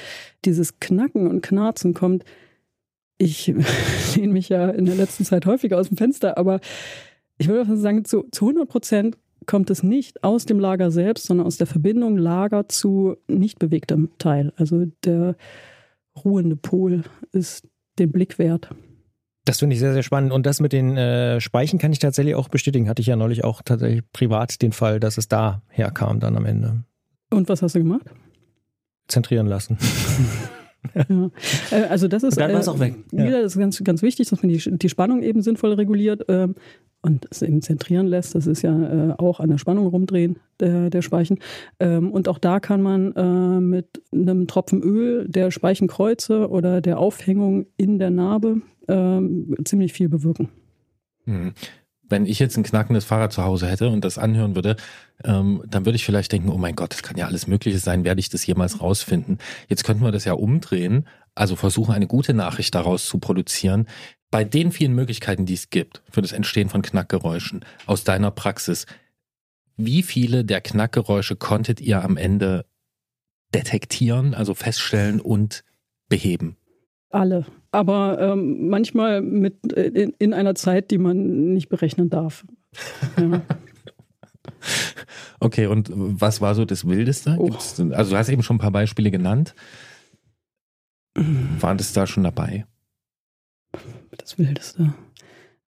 dieses 0.44 0.78
Knacken 0.78 1.26
und 1.28 1.42
Knarzen 1.42 1.94
kommt, 1.94 2.24
ich 3.18 3.46
lehne 4.16 4.32
mich 4.32 4.48
ja 4.48 4.70
in 4.70 4.86
der 4.86 4.94
letzten 4.94 5.24
Zeit 5.24 5.46
häufiger 5.46 5.78
aus 5.78 5.88
dem 5.88 5.96
Fenster, 5.96 6.38
aber 6.38 6.60
ich 7.36 7.48
würde 7.48 7.76
sagen, 7.76 8.04
zu, 8.04 8.24
zu 8.30 8.44
100 8.46 8.68
Prozent 8.68 9.16
kommt 9.46 9.70
es 9.70 9.82
nicht 9.82 10.24
aus 10.24 10.44
dem 10.44 10.58
Lager 10.58 10.90
selbst, 10.90 11.26
sondern 11.26 11.46
aus 11.46 11.56
der 11.56 11.66
Verbindung 11.66 12.16
Lager 12.16 12.68
zu 12.68 13.16
nicht 13.28 13.58
bewegtem 13.58 14.10
Teil. 14.18 14.52
Also 14.56 14.86
der 15.04 15.36
ruhende 16.24 16.56
Pol 16.56 17.04
ist 17.32 17.66
den 17.98 18.12
Blick 18.12 18.38
wert. 18.38 18.70
Das 19.44 19.58
finde 19.58 19.74
ich 19.74 19.80
sehr, 19.80 19.92
sehr 19.92 20.02
spannend. 20.02 20.32
Und 20.32 20.46
das 20.46 20.60
mit 20.60 20.72
den 20.72 20.96
äh, 20.96 21.40
Speichen 21.40 21.78
kann 21.78 21.92
ich 21.92 21.98
tatsächlich 21.98 22.34
auch 22.34 22.48
bestätigen. 22.48 22.88
Hatte 22.88 23.02
ich 23.02 23.08
ja 23.08 23.16
neulich 23.16 23.44
auch 23.44 23.62
tatsächlich 23.62 24.02
privat 24.12 24.62
den 24.62 24.72
Fall, 24.72 25.00
dass 25.00 25.18
es 25.18 25.28
da 25.28 25.62
herkam 25.68 26.18
dann 26.18 26.36
am 26.36 26.46
Ende. 26.46 26.84
Und 27.30 27.48
was 27.48 27.60
hast 27.60 27.74
du 27.74 27.80
gemacht? 27.80 28.06
Zentrieren 29.06 29.46
lassen. 29.46 29.76
ja. 31.08 31.30
Äh, 31.70 31.84
also 31.84 32.08
das 32.08 32.22
ist, 32.22 32.36
Und 32.36 32.40
dann 32.40 32.52
war 32.52 32.60
es 32.60 32.68
auch 32.68 32.78
weg. 32.78 32.96
Ja. 33.12 33.26
Wieder, 33.26 33.42
das 33.42 33.54
ist 33.54 33.58
ganz, 33.58 33.82
ganz 33.82 34.02
wichtig, 34.02 34.28
dass 34.28 34.42
man 34.42 34.50
die, 34.50 34.58
die 34.58 34.88
Spannung 34.88 35.22
eben 35.22 35.42
sinnvoll 35.42 35.72
reguliert. 35.72 36.24
Ähm, 36.28 36.54
und 37.04 37.26
es 37.30 37.42
eben 37.42 37.60
zentrieren 37.60 38.06
lässt. 38.06 38.34
Das 38.34 38.46
ist 38.46 38.62
ja 38.62 39.10
äh, 39.10 39.12
auch 39.18 39.38
an 39.38 39.50
der 39.50 39.58
Spannung 39.58 39.86
rumdrehen 39.88 40.38
der, 40.58 40.88
der 40.88 41.02
Speichen. 41.02 41.38
Ähm, 41.78 42.10
und 42.10 42.28
auch 42.28 42.38
da 42.38 42.60
kann 42.60 42.80
man 42.80 43.12
äh, 43.12 43.60
mit 43.60 44.02
einem 44.10 44.46
Tropfen 44.46 44.82
Öl 44.82 45.28
der 45.28 45.50
Speichenkreuze 45.50 46.48
oder 46.48 46.80
der 46.80 46.98
Aufhängung 46.98 47.66
in 47.76 47.98
der 47.98 48.08
Narbe 48.08 48.62
äh, 48.88 49.20
ziemlich 49.64 49.92
viel 49.92 50.08
bewirken. 50.08 50.48
Hm. 51.26 51.52
Wenn 52.08 52.26
ich 52.26 52.38
jetzt 52.38 52.56
ein 52.56 52.62
knackendes 52.62 53.04
Fahrrad 53.04 53.32
zu 53.32 53.44
Hause 53.44 53.66
hätte 53.66 53.88
und 53.88 54.04
das 54.04 54.18
anhören 54.18 54.54
würde, 54.54 54.76
ähm, 55.24 55.62
dann 55.66 55.86
würde 55.86 55.96
ich 55.96 56.04
vielleicht 56.04 56.32
denken, 56.32 56.50
oh 56.50 56.58
mein 56.58 56.76
Gott, 56.76 56.92
das 56.92 57.02
kann 57.02 57.16
ja 57.16 57.26
alles 57.26 57.46
Mögliche 57.46 57.78
sein, 57.78 58.04
werde 58.04 58.20
ich 58.20 58.28
das 58.28 58.46
jemals 58.46 58.80
rausfinden? 58.80 59.38
Jetzt 59.68 59.84
könnten 59.84 60.04
wir 60.04 60.12
das 60.12 60.24
ja 60.24 60.34
umdrehen, 60.34 61.06
also 61.34 61.56
versuchen, 61.56 61.94
eine 61.94 62.06
gute 62.06 62.34
Nachricht 62.34 62.74
daraus 62.74 63.06
zu 63.06 63.18
produzieren. 63.18 63.86
Bei 64.30 64.44
den 64.44 64.72
vielen 64.72 64.94
Möglichkeiten, 64.94 65.46
die 65.46 65.54
es 65.54 65.70
gibt 65.70 66.02
für 66.10 66.22
das 66.22 66.32
Entstehen 66.32 66.68
von 66.68 66.82
Knackgeräuschen 66.82 67.64
aus 67.86 68.04
deiner 68.04 68.30
Praxis, 68.30 68.86
wie 69.76 70.02
viele 70.02 70.44
der 70.44 70.60
Knackgeräusche 70.60 71.36
konntet 71.36 71.80
ihr 71.80 72.02
am 72.02 72.16
Ende 72.16 72.66
detektieren, 73.54 74.34
also 74.34 74.54
feststellen 74.54 75.20
und 75.20 75.64
beheben? 76.08 76.56
Alle. 77.10 77.46
Aber 77.74 78.20
ähm, 78.20 78.68
manchmal 78.68 79.20
mit 79.20 79.76
äh, 79.76 79.88
in, 79.88 80.14
in, 80.20 80.32
einer 80.32 80.54
Zeit, 80.54 80.92
die 80.92 80.98
man 80.98 81.52
nicht 81.54 81.68
berechnen 81.68 82.08
darf. 82.08 82.46
Ja. 83.18 83.42
okay, 85.40 85.66
und 85.66 85.90
was 85.92 86.40
war 86.40 86.54
so 86.54 86.64
das 86.64 86.86
Wildeste? 86.86 87.34
Oh. 87.36 87.50
also 87.52 88.10
du 88.12 88.16
hast 88.16 88.28
eben 88.28 88.44
schon 88.44 88.56
ein 88.56 88.60
paar 88.60 88.70
Beispiele 88.70 89.10
genannt. 89.10 89.56
Waren 91.16 91.76
das 91.76 91.92
da 91.92 92.06
schon 92.06 92.22
dabei? 92.22 92.64
Das 94.18 94.38
Wildeste. 94.38 94.94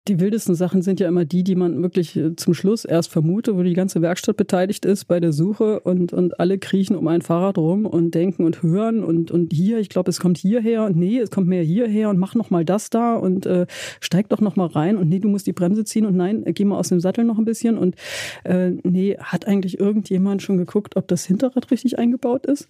Die 0.09 0.19
wildesten 0.19 0.57
Sachen 0.57 0.83
sind 0.83 0.99
ja 0.99 1.07
immer 1.07 1.25
die, 1.25 1.45
die 1.45 1.55
man 1.55 1.81
wirklich 1.81 2.17
äh, 2.17 2.35
zum 2.35 2.55
Schluss 2.55 2.85
erst 2.85 3.13
vermutet, 3.13 3.55
wo 3.55 3.63
die 3.63 3.73
ganze 3.73 4.03
Werkstatt 4.03 4.37
beteiligt 4.37 4.85
ist 4.85 5.05
bei 5.05 5.21
der 5.21 5.33
Suche 5.33 5.79
und, 5.79 6.13
und 6.13 6.41
alle 6.41 6.59
kriechen 6.59 6.97
um 6.97 7.07
ein 7.07 7.23
Fahrrad 7.23 7.57
rum 7.57 7.87
und 7.87 8.13
denken 8.13 8.45
und 8.45 8.65
hören 8.65 9.05
und, 9.05 9.31
und 9.31 9.53
hier, 9.53 9.79
ich 9.79 9.89
glaube, 9.89 10.11
es 10.11 10.19
kommt 10.19 10.39
hierher 10.39 10.85
und 10.85 10.97
nee, 10.97 11.21
es 11.21 11.31
kommt 11.31 11.47
mehr 11.47 11.63
hierher 11.63 12.11
und 12.11 12.19
mach 12.19 12.35
noch 12.35 12.51
mal 12.51 12.65
das 12.65 12.91
da 12.91 13.15
und 13.15 13.47
äh, 13.47 13.67
steig 14.01 14.29
doch 14.29 14.41
noch 14.41 14.57
mal 14.57 14.67
rein 14.67 14.97
und 14.97 15.09
nee, 15.09 15.21
du 15.21 15.29
musst 15.29 15.47
die 15.47 15.53
Bremse 15.53 15.85
ziehen 15.85 16.05
und 16.05 16.17
nein, 16.17 16.43
geh 16.47 16.65
mal 16.65 16.79
aus 16.79 16.89
dem 16.89 16.99
Sattel 16.99 17.25
noch 17.25 17.39
ein 17.39 17.45
bisschen 17.45 17.79
und 17.79 17.95
äh, 18.43 18.71
nee, 18.83 19.17
hat 19.21 19.47
eigentlich 19.47 19.79
irgendjemand 19.79 20.43
schon 20.43 20.59
geguckt, 20.59 20.97
ob 20.97 21.07
das 21.07 21.27
Hinterrad 21.27 21.71
richtig 21.71 22.01
eingebaut 22.01 22.47
ist? 22.47 22.67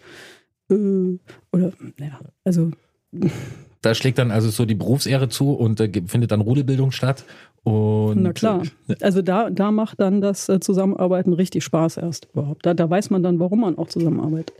Äh, 0.70 1.18
oder, 1.50 1.72
ja, 1.98 2.20
also 2.44 2.72
da 3.82 3.94
schlägt 3.94 4.18
dann 4.18 4.30
also 4.30 4.48
so 4.48 4.64
die 4.64 4.74
Berufsehre 4.74 5.28
zu 5.28 5.52
und 5.52 5.80
äh, 5.80 5.90
findet 6.06 6.30
dann 6.30 6.40
Rudelbildung 6.40 6.92
statt. 6.92 7.24
Und, 7.64 8.22
Na 8.22 8.32
klar. 8.32 8.62
Äh, 8.88 8.94
also 9.00 9.22
da, 9.22 9.50
da 9.50 9.70
macht 9.70 10.00
dann 10.00 10.20
das 10.20 10.48
äh, 10.48 10.60
Zusammenarbeiten 10.60 11.32
richtig 11.32 11.64
Spaß 11.64 11.98
erst 11.98 12.28
überhaupt. 12.32 12.64
Da, 12.64 12.74
da 12.74 12.88
weiß 12.88 13.10
man 13.10 13.22
dann, 13.22 13.38
warum 13.38 13.60
man 13.60 13.76
auch 13.78 13.88
zusammenarbeitet. 13.88 14.56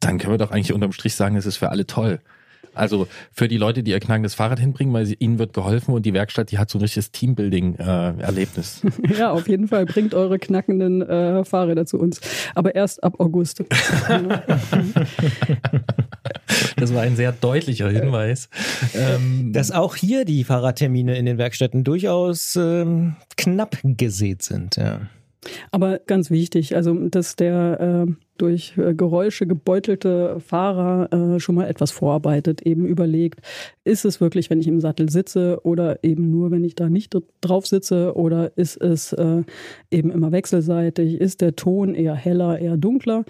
Dann 0.00 0.18
können 0.18 0.32
wir 0.32 0.38
doch 0.38 0.50
eigentlich 0.50 0.72
unterm 0.72 0.92
Strich 0.92 1.14
sagen, 1.14 1.36
es 1.36 1.46
ist 1.46 1.56
für 1.56 1.70
alle 1.70 1.86
toll. 1.86 2.20
Also 2.74 3.08
für 3.32 3.48
die 3.48 3.56
Leute, 3.56 3.82
die 3.82 3.90
ihr 3.92 4.00
knackendes 4.00 4.34
Fahrrad 4.34 4.60
hinbringen, 4.60 4.92
weil 4.94 5.06
sie, 5.06 5.14
ihnen 5.14 5.38
wird 5.38 5.52
geholfen 5.52 5.94
und 5.94 6.04
die 6.06 6.12
Werkstatt, 6.12 6.50
die 6.50 6.58
hat 6.58 6.70
so 6.70 6.78
ein 6.78 6.82
richtiges 6.82 7.10
Teambuilding-Erlebnis. 7.12 8.82
Äh, 8.84 9.14
ja, 9.18 9.30
auf 9.30 9.48
jeden 9.48 9.68
Fall 9.68 9.86
bringt 9.86 10.14
eure 10.14 10.38
knackenden 10.38 11.02
äh, 11.02 11.44
Fahrräder 11.44 11.86
zu 11.86 11.98
uns. 11.98 12.20
Aber 12.54 12.74
erst 12.74 13.02
ab 13.02 13.20
August. 13.20 13.64
das 16.76 16.94
war 16.94 17.02
ein 17.02 17.16
sehr 17.16 17.32
deutlicher 17.32 17.90
Hinweis. 17.90 18.48
Ähm, 18.94 19.52
Dass 19.52 19.70
auch 19.70 19.96
hier 19.96 20.24
die 20.24 20.44
Fahrradtermine 20.44 21.16
in 21.16 21.26
den 21.26 21.38
Werkstätten 21.38 21.84
durchaus 21.84 22.56
ähm, 22.56 23.16
knapp 23.36 23.78
gesät 23.82 24.42
sind, 24.42 24.76
ja. 24.76 25.00
Aber 25.70 26.00
ganz 26.00 26.30
wichtig, 26.30 26.74
also 26.74 26.94
dass 27.08 27.36
der 27.36 28.06
äh, 28.08 28.12
durch 28.38 28.76
äh, 28.76 28.94
Geräusche 28.94 29.46
gebeutelte 29.46 30.40
Fahrer 30.40 31.12
äh, 31.12 31.40
schon 31.40 31.54
mal 31.54 31.68
etwas 31.68 31.90
vorarbeitet, 31.90 32.62
eben 32.62 32.86
überlegt, 32.86 33.40
ist 33.84 34.04
es 34.04 34.20
wirklich, 34.20 34.50
wenn 34.50 34.60
ich 34.60 34.68
im 34.68 34.80
Sattel 34.80 35.10
sitze 35.10 35.60
oder 35.64 36.02
eben 36.04 36.30
nur, 36.30 36.50
wenn 36.50 36.64
ich 36.64 36.74
da 36.74 36.88
nicht 36.88 37.16
drauf 37.40 37.66
sitze 37.66 38.16
oder 38.16 38.56
ist 38.56 38.76
es 38.76 39.12
äh, 39.12 39.42
eben 39.90 40.10
immer 40.10 40.32
wechselseitig, 40.32 41.20
ist 41.20 41.40
der 41.40 41.56
Ton 41.56 41.94
eher 41.94 42.14
heller, 42.14 42.58
eher 42.58 42.76
dunkler 42.76 43.24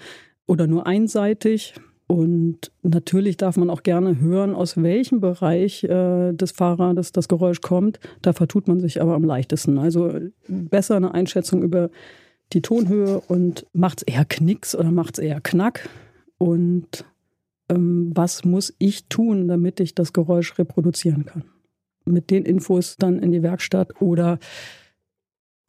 oder 0.45 0.67
nur 0.67 0.87
einseitig. 0.87 1.73
Und 2.07 2.71
natürlich 2.83 3.35
darf 3.35 3.57
man 3.57 3.69
auch 3.69 3.83
gerne 3.83 4.21
hören, 4.21 4.55
aus 4.55 4.81
welchem 4.81 5.19
Bereich 5.19 5.83
äh, 5.83 6.31
des 6.31 6.51
Fahrrades 6.53 7.11
das 7.11 7.27
Geräusch 7.27 7.59
kommt. 7.59 7.99
Da 8.21 8.31
vertut 8.31 8.69
man 8.69 8.79
sich 8.79 9.01
aber 9.01 9.13
am 9.13 9.25
leichtesten. 9.25 9.77
Also 9.77 10.13
besser 10.47 10.95
eine 10.95 11.13
Einschätzung 11.13 11.61
über 11.61 11.89
die 12.53 12.61
Tonhöhe 12.61 13.19
und 13.19 13.65
macht 13.73 13.99
es 13.99 14.03
eher 14.03 14.25
Knicks 14.25 14.75
oder 14.75 14.91
macht 14.91 15.17
es 15.17 15.23
eher 15.23 15.41
Knack? 15.41 15.89
Und 16.37 17.05
ähm, 17.69 18.11
was 18.13 18.45
muss 18.45 18.73
ich 18.79 19.05
tun, 19.07 19.47
damit 19.47 19.79
ich 19.79 19.95
das 19.95 20.13
Geräusch 20.13 20.57
reproduzieren 20.57 21.25
kann? 21.25 21.43
Mit 22.05 22.29
den 22.31 22.45
Infos 22.45 22.95
dann 22.97 23.19
in 23.19 23.31
die 23.31 23.43
Werkstatt 23.43 24.01
oder, 24.01 24.39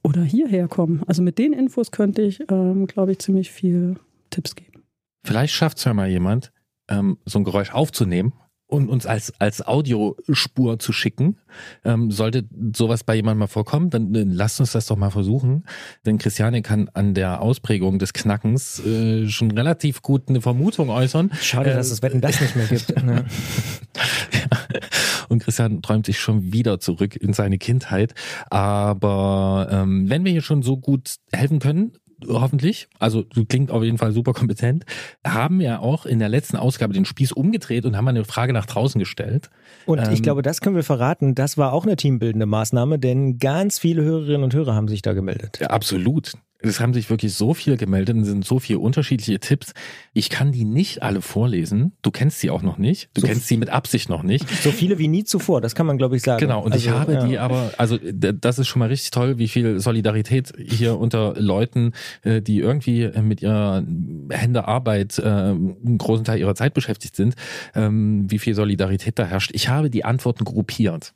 oder 0.04 0.22
hierher 0.22 0.68
kommen. 0.68 1.02
Also 1.06 1.22
mit 1.22 1.38
den 1.38 1.52
Infos 1.52 1.90
könnte 1.90 2.22
ich, 2.22 2.40
ähm, 2.50 2.86
glaube 2.86 3.12
ich, 3.12 3.18
ziemlich 3.18 3.50
viel 3.50 3.96
Tipps 4.30 4.54
geben. 4.54 4.84
Vielleicht 5.24 5.54
schafft 5.54 5.78
es 5.78 5.84
ja 5.84 5.94
mal 5.94 6.08
jemand, 6.08 6.52
ähm, 6.88 7.18
so 7.24 7.38
ein 7.38 7.44
Geräusch 7.44 7.72
aufzunehmen 7.72 8.32
und 8.68 8.90
uns 8.90 9.06
als, 9.06 9.32
als 9.40 9.66
Audiospur 9.66 10.78
zu 10.78 10.92
schicken. 10.92 11.38
Ähm, 11.84 12.10
sollte 12.10 12.44
sowas 12.76 13.02
bei 13.02 13.14
jemandem 13.14 13.40
mal 13.40 13.46
vorkommen, 13.46 13.90
dann, 13.90 14.12
dann 14.12 14.30
lasst 14.30 14.60
uns 14.60 14.72
das 14.72 14.86
doch 14.86 14.96
mal 14.96 15.10
versuchen. 15.10 15.64
Denn 16.04 16.18
Christiane 16.18 16.62
kann 16.62 16.88
an 16.92 17.14
der 17.14 17.40
Ausprägung 17.40 17.98
des 17.98 18.12
Knackens 18.12 18.78
äh, 18.84 19.26
schon 19.28 19.50
relativ 19.50 20.02
gut 20.02 20.28
eine 20.28 20.42
Vermutung 20.42 20.90
äußern. 20.90 21.32
Schade, 21.40 21.70
äh, 21.70 21.74
dass 21.74 21.90
es 21.90 22.02
Wetten 22.02 22.20
das 22.20 22.40
nicht 22.40 22.56
mehr 22.56 22.66
gibt. 22.66 22.90
ja. 22.90 23.24
Und 25.28 25.42
Christian 25.42 25.82
träumt 25.82 26.06
sich 26.06 26.18
schon 26.18 26.52
wieder 26.52 26.78
zurück 26.78 27.16
in 27.16 27.32
seine 27.32 27.58
Kindheit. 27.58 28.14
Aber 28.50 29.68
ähm, 29.70 30.08
wenn 30.08 30.24
wir 30.24 30.32
hier 30.32 30.42
schon 30.42 30.62
so 30.62 30.76
gut 30.76 31.16
helfen 31.32 31.58
können, 31.58 31.92
hoffentlich, 32.26 32.88
also 32.98 33.22
du 33.22 33.44
klingt 33.44 33.70
auf 33.70 33.82
jeden 33.82 33.98
Fall 33.98 34.12
super 34.12 34.32
kompetent, 34.32 34.84
haben 35.26 35.60
ja 35.60 35.78
auch 35.78 36.06
in 36.06 36.18
der 36.18 36.28
letzten 36.28 36.56
Ausgabe 36.56 36.92
den 36.92 37.04
Spieß 37.04 37.32
umgedreht 37.32 37.84
und 37.84 37.96
haben 37.96 38.08
eine 38.08 38.24
Frage 38.24 38.52
nach 38.52 38.66
draußen 38.66 38.98
gestellt. 38.98 39.50
Und 39.86 39.98
ähm, 39.98 40.12
ich 40.12 40.22
glaube, 40.22 40.42
das 40.42 40.60
können 40.60 40.76
wir 40.76 40.82
verraten, 40.82 41.34
das 41.34 41.58
war 41.58 41.72
auch 41.72 41.84
eine 41.84 41.96
teambildende 41.96 42.46
Maßnahme, 42.46 42.98
denn 42.98 43.38
ganz 43.38 43.78
viele 43.78 44.02
Hörerinnen 44.02 44.42
und 44.42 44.54
Hörer 44.54 44.74
haben 44.74 44.88
sich 44.88 45.02
da 45.02 45.12
gemeldet. 45.12 45.58
Ja, 45.60 45.68
absolut 45.68 46.34
es 46.60 46.80
haben 46.80 46.92
sich 46.92 47.08
wirklich 47.08 47.34
so 47.34 47.54
viel 47.54 47.76
gemeldet 47.76 48.16
und 48.16 48.24
sind 48.24 48.44
so 48.44 48.58
viele 48.58 48.80
unterschiedliche 48.80 49.38
Tipps. 49.38 49.72
Ich 50.12 50.28
kann 50.28 50.50
die 50.50 50.64
nicht 50.64 51.02
alle 51.02 51.22
vorlesen. 51.22 51.92
Du 52.02 52.10
kennst 52.10 52.40
sie 52.40 52.50
auch 52.50 52.62
noch 52.62 52.78
nicht. 52.78 53.10
Du 53.14 53.20
so 53.20 53.26
kennst 53.28 53.46
sie 53.46 53.56
mit 53.56 53.70
Absicht 53.70 54.08
noch 54.08 54.24
nicht. 54.24 54.48
So 54.62 54.72
viele 54.72 54.98
wie 54.98 55.06
nie 55.06 55.22
zuvor, 55.22 55.60
das 55.60 55.74
kann 55.76 55.86
man, 55.86 55.98
glaube 55.98 56.16
ich, 56.16 56.22
sagen. 56.22 56.40
Genau, 56.40 56.62
und 56.62 56.72
also, 56.72 56.88
ich 56.88 56.92
habe 56.92 57.12
ja. 57.12 57.26
die 57.26 57.38
aber, 57.38 57.72
also 57.78 57.96
das 57.98 58.58
ist 58.58 58.66
schon 58.66 58.80
mal 58.80 58.88
richtig 58.88 59.10
toll, 59.10 59.38
wie 59.38 59.46
viel 59.46 59.78
Solidarität 59.78 60.52
hier 60.58 60.98
unter 60.98 61.34
Leuten, 61.40 61.92
äh, 62.22 62.42
die 62.42 62.58
irgendwie 62.58 63.08
mit 63.22 63.40
ihrer 63.40 63.84
Händearbeit 64.30 65.18
äh, 65.18 65.22
einen 65.22 65.98
großen 65.98 66.24
Teil 66.24 66.40
ihrer 66.40 66.56
Zeit 66.56 66.74
beschäftigt 66.74 67.14
sind, 67.14 67.34
ähm, 67.74 68.28
wie 68.28 68.38
viel 68.38 68.54
Solidarität 68.54 69.18
da 69.18 69.24
herrscht. 69.24 69.50
Ich 69.54 69.68
habe 69.68 69.90
die 69.90 70.04
Antworten 70.04 70.44
gruppiert 70.44 71.14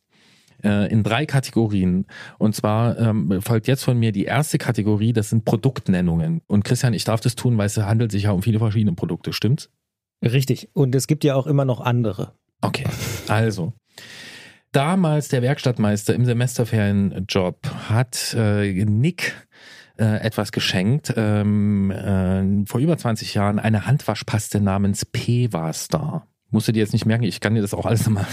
äh, 0.62 0.90
in 0.90 1.02
drei 1.02 1.26
Kategorien. 1.26 2.06
Und 2.38 2.54
zwar 2.54 2.98
ähm, 2.98 3.40
folgt 3.42 3.68
jetzt 3.68 3.84
von 3.84 3.98
mir 3.98 4.12
die 4.12 4.24
erste 4.24 4.58
Kategorie, 4.58 5.12
das 5.12 5.30
sind 5.30 5.44
Produktnennungen. 5.44 6.42
Und 6.46 6.64
Christian, 6.64 6.94
ich 6.94 7.04
darf 7.04 7.20
das 7.20 7.34
tun, 7.34 7.58
weil 7.58 7.66
es 7.66 7.76
handelt 7.76 8.12
sich 8.12 8.24
ja 8.24 8.32
um 8.32 8.42
viele 8.42 8.58
verschiedene 8.58 8.94
Produkte, 8.94 9.32
stimmt's? 9.32 9.70
Richtig. 10.22 10.68
Und 10.72 10.94
es 10.94 11.06
gibt 11.06 11.24
ja 11.24 11.34
auch 11.34 11.46
immer 11.46 11.64
noch 11.64 11.80
andere. 11.80 12.32
Okay, 12.60 12.84
also. 13.28 13.72
Damals 14.70 15.28
der 15.28 15.42
Werkstattmeister 15.42 16.14
im 16.14 16.24
Semesterferienjob 16.24 17.68
hat 17.90 18.34
äh, 18.38 18.84
Nick 18.84 19.34
äh, 19.98 20.20
etwas 20.20 20.52
geschenkt. 20.52 21.12
Ähm, 21.16 21.90
äh, 21.90 22.66
vor 22.66 22.80
über 22.80 22.96
20 22.96 23.34
Jahren 23.34 23.58
eine 23.58 23.86
Handwaschpaste 23.86 24.60
namens 24.60 25.04
P-Wastar 25.04 26.26
musst 26.52 26.68
du 26.68 26.72
dir 26.72 26.80
jetzt 26.80 26.92
nicht 26.92 27.06
merken, 27.06 27.24
ich 27.24 27.40
kann 27.40 27.54
dir 27.54 27.62
das 27.62 27.74
auch 27.74 27.86
alles 27.86 28.06
nochmal 28.06 28.26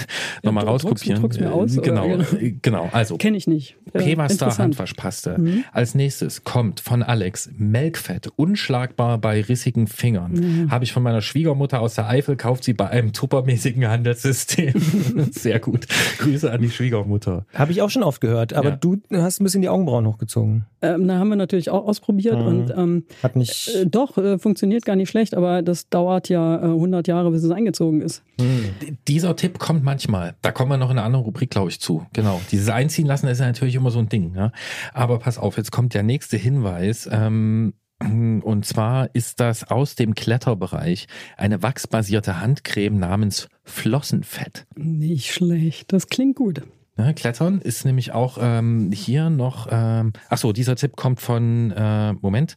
noch 0.43 0.51
mal 0.51 0.65
rauskopieren. 0.65 1.21
Druck's, 1.21 1.39
mir 1.39 1.51
aus, 1.51 1.75
genau, 1.81 2.05
oder? 2.05 2.25
genau. 2.61 2.89
Also 2.91 3.17
kenne 3.17 3.37
ich 3.37 3.47
nicht. 3.47 3.75
Pewastar 3.93 4.55
Handwaschpaste. 4.57 5.37
Mhm. 5.39 5.63
Als 5.71 5.95
nächstes 5.95 6.43
kommt 6.43 6.79
von 6.79 7.01
Alex 7.01 7.49
Melkfett, 7.57 8.29
unschlagbar 8.35 9.17
bei 9.17 9.41
rissigen 9.41 9.87
Fingern. 9.87 10.33
Mhm. 10.33 10.71
Habe 10.71 10.83
ich 10.83 10.93
von 10.93 11.01
meiner 11.01 11.21
Schwiegermutter 11.21 11.81
aus 11.81 11.95
der 11.95 12.07
Eifel, 12.07 12.35
kauft 12.35 12.63
sie 12.63 12.73
bei 12.73 12.89
einem 12.89 13.13
tuppermäßigen 13.13 13.87
Handelssystem. 13.87 14.73
Sehr 15.31 15.59
gut. 15.59 15.87
Grüße 16.19 16.51
an 16.51 16.61
die 16.61 16.69
Schwiegermutter. 16.69 17.45
Habe 17.53 17.71
ich 17.71 17.81
auch 17.81 17.89
schon 17.89 18.03
oft 18.03 18.21
gehört, 18.21 18.53
aber 18.53 18.69
ja. 18.69 18.75
du 18.75 18.97
hast 19.13 19.39
ein 19.39 19.45
bisschen 19.45 19.61
die 19.61 19.69
Augenbrauen 19.69 20.05
hochgezogen. 20.05 20.65
Ähm, 20.81 21.07
da 21.07 21.17
haben 21.17 21.29
wir 21.29 21.35
natürlich 21.35 21.69
auch 21.69 21.85
ausprobiert 21.85 22.39
mhm. 22.39 22.47
und 22.47 22.73
ähm, 22.75 23.03
hat 23.23 23.35
nicht. 23.35 23.73
Äh, 23.75 23.85
doch, 23.85 24.17
äh, 24.17 24.37
funktioniert 24.37 24.85
gar 24.85 24.95
nicht 24.95 25.09
schlecht, 25.09 25.35
aber 25.35 25.61
das 25.61 25.89
dauert 25.89 26.29
ja 26.29 26.57
äh, 26.57 26.65
100 26.65 27.07
Jahre, 27.07 27.31
bis 27.31 27.43
es 27.43 27.51
eingezogen 27.51 28.01
ist 28.01 28.08
ist. 28.09 28.23
Hm. 28.39 28.97
Dieser 29.07 29.35
Tipp 29.35 29.59
kommt 29.59 29.83
manchmal. 29.83 30.35
Da 30.41 30.51
kommen 30.51 30.71
wir 30.71 30.77
noch 30.77 30.89
in 30.89 30.97
einer 30.97 31.05
anderen 31.05 31.25
Rubrik, 31.25 31.49
glaube 31.49 31.69
ich, 31.69 31.79
zu. 31.79 32.05
Genau. 32.13 32.41
Dieses 32.51 32.69
Einziehen 32.69 33.05
lassen 33.05 33.27
ist 33.27 33.39
ja 33.39 33.45
natürlich 33.45 33.75
immer 33.75 33.91
so 33.91 33.99
ein 33.99 34.09
Ding. 34.09 34.33
Ja? 34.35 34.51
Aber 34.93 35.19
pass 35.19 35.37
auf, 35.37 35.57
jetzt 35.57 35.71
kommt 35.71 35.93
der 35.93 36.03
nächste 36.03 36.37
Hinweis. 36.37 37.07
Ähm, 37.11 37.73
und 38.01 38.65
zwar 38.65 39.13
ist 39.13 39.39
das 39.41 39.69
aus 39.69 39.95
dem 39.95 40.15
Kletterbereich 40.15 41.07
eine 41.35 41.61
wachsbasierte 41.61 42.39
Handcreme 42.39 42.97
namens 42.97 43.49
Flossenfett. 43.63 44.65
Nicht 44.75 45.33
schlecht. 45.33 45.91
Das 45.91 46.07
klingt 46.07 46.37
gut. 46.37 46.61
Ne, 46.95 47.13
Klettern 47.13 47.61
ist 47.61 47.85
nämlich 47.85 48.11
auch 48.11 48.37
ähm, 48.41 48.91
hier 48.91 49.29
noch, 49.29 49.67
ähm, 49.71 50.11
ach 50.29 50.37
so, 50.37 50.51
dieser 50.51 50.75
Tipp 50.75 50.97
kommt 50.97 51.21
von, 51.21 51.71
äh, 51.71 52.13
Moment, 52.13 52.55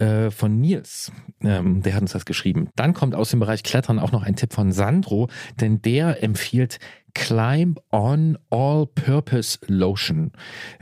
äh, 0.00 0.30
von 0.30 0.60
Nils. 0.60 1.12
Ähm, 1.42 1.82
der 1.82 1.94
hat 1.94 2.02
uns 2.02 2.12
das 2.12 2.24
geschrieben. 2.24 2.70
Dann 2.76 2.94
kommt 2.94 3.14
aus 3.14 3.30
dem 3.30 3.40
Bereich 3.40 3.62
Klettern 3.62 3.98
auch 3.98 4.12
noch 4.12 4.22
ein 4.22 4.36
Tipp 4.36 4.52
von 4.52 4.72
Sandro, 4.72 5.28
denn 5.60 5.82
der 5.82 6.22
empfiehlt 6.22 6.78
Climb 7.14 7.80
On 7.90 8.38
All 8.50 8.86
Purpose 8.86 9.58
Lotion. 9.66 10.32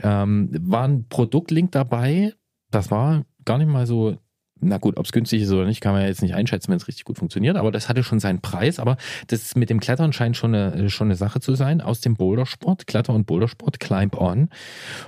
Ähm, 0.01 0.49
war 0.61 0.87
ein 0.87 1.07
Produktlink 1.07 1.71
dabei. 1.71 2.33
Das 2.71 2.91
war 2.91 3.25
gar 3.45 3.57
nicht 3.57 3.69
mal 3.69 3.85
so 3.85 4.17
na 4.61 4.77
gut, 4.77 4.97
ob 4.97 5.05
es 5.05 5.11
günstig 5.11 5.41
ist 5.41 5.51
oder 5.51 5.65
nicht, 5.65 5.81
kann 5.81 5.93
man 5.93 6.01
ja 6.01 6.07
jetzt 6.07 6.21
nicht 6.21 6.35
einschätzen, 6.35 6.69
wenn 6.69 6.77
es 6.77 6.87
richtig 6.87 7.05
gut 7.05 7.17
funktioniert. 7.17 7.57
Aber 7.57 7.71
das 7.71 7.89
hatte 7.89 8.03
schon 8.03 8.19
seinen 8.19 8.41
Preis. 8.41 8.79
Aber 8.79 8.97
das 9.27 9.55
mit 9.55 9.69
dem 9.69 9.79
Klettern 9.79 10.13
scheint 10.13 10.37
schon 10.37 10.53
eine, 10.53 10.89
schon 10.89 11.07
eine 11.07 11.15
Sache 11.15 11.39
zu 11.39 11.55
sein 11.55 11.81
aus 11.81 12.01
dem 12.01 12.15
Bouldersport, 12.15 12.87
Kletter- 12.87 13.13
und 13.13 13.25
Bouldersport, 13.25 13.79
Climb 13.79 14.19
On. 14.19 14.49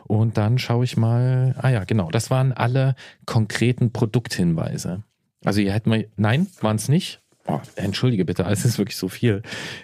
Und 0.05 0.37
dann 0.37 0.57
schaue 0.57 0.85
ich 0.85 0.97
mal, 0.97 1.55
ah 1.57 1.69
ja, 1.69 1.83
genau, 1.83 2.09
das 2.09 2.29
waren 2.29 2.51
alle 2.51 2.95
konkreten 3.25 3.91
Produkthinweise. 3.91 5.03
Also 5.43 5.61
ihr 5.61 5.73
hättet 5.73 5.87
mal, 5.87 6.07
nein, 6.17 6.47
waren 6.61 6.75
es 6.75 6.87
nicht. 6.87 7.20
Oh, 7.47 7.59
entschuldige 7.75 8.25
bitte, 8.25 8.43
es 8.49 8.65
ist 8.65 8.77
wirklich 8.77 8.97
so 8.97 9.07
viel. 9.07 9.41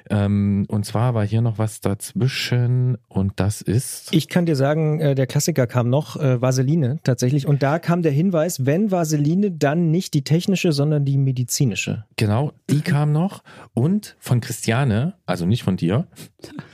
Ähm, 0.09 0.65
und 0.69 0.85
zwar 0.85 1.13
war 1.13 1.25
hier 1.25 1.41
noch 1.41 1.57
was 1.57 1.81
dazwischen 1.81 2.97
und 3.07 3.33
das 3.37 3.61
ist. 3.61 4.13
Ich 4.13 4.29
kann 4.29 4.45
dir 4.45 4.55
sagen, 4.55 4.99
äh, 4.99 5.15
der 5.15 5.27
Klassiker 5.27 5.67
kam 5.67 5.89
noch, 5.89 6.17
äh, 6.17 6.41
Vaseline 6.41 6.99
tatsächlich. 7.03 7.47
Und 7.47 7.63
da 7.63 7.79
kam 7.79 8.01
der 8.01 8.11
Hinweis, 8.11 8.65
wenn 8.65 8.91
Vaseline, 8.91 9.51
dann 9.51 9.91
nicht 9.91 10.13
die 10.13 10.23
technische, 10.23 10.71
sondern 10.71 11.05
die 11.05 11.17
medizinische. 11.17 12.05
Genau, 12.15 12.51
die 12.69 12.81
kam 12.81 13.11
noch. 13.11 13.43
Und 13.73 14.15
von 14.19 14.39
Christiane, 14.41 15.13
also 15.25 15.45
nicht 15.45 15.63
von 15.63 15.77
dir. 15.77 16.07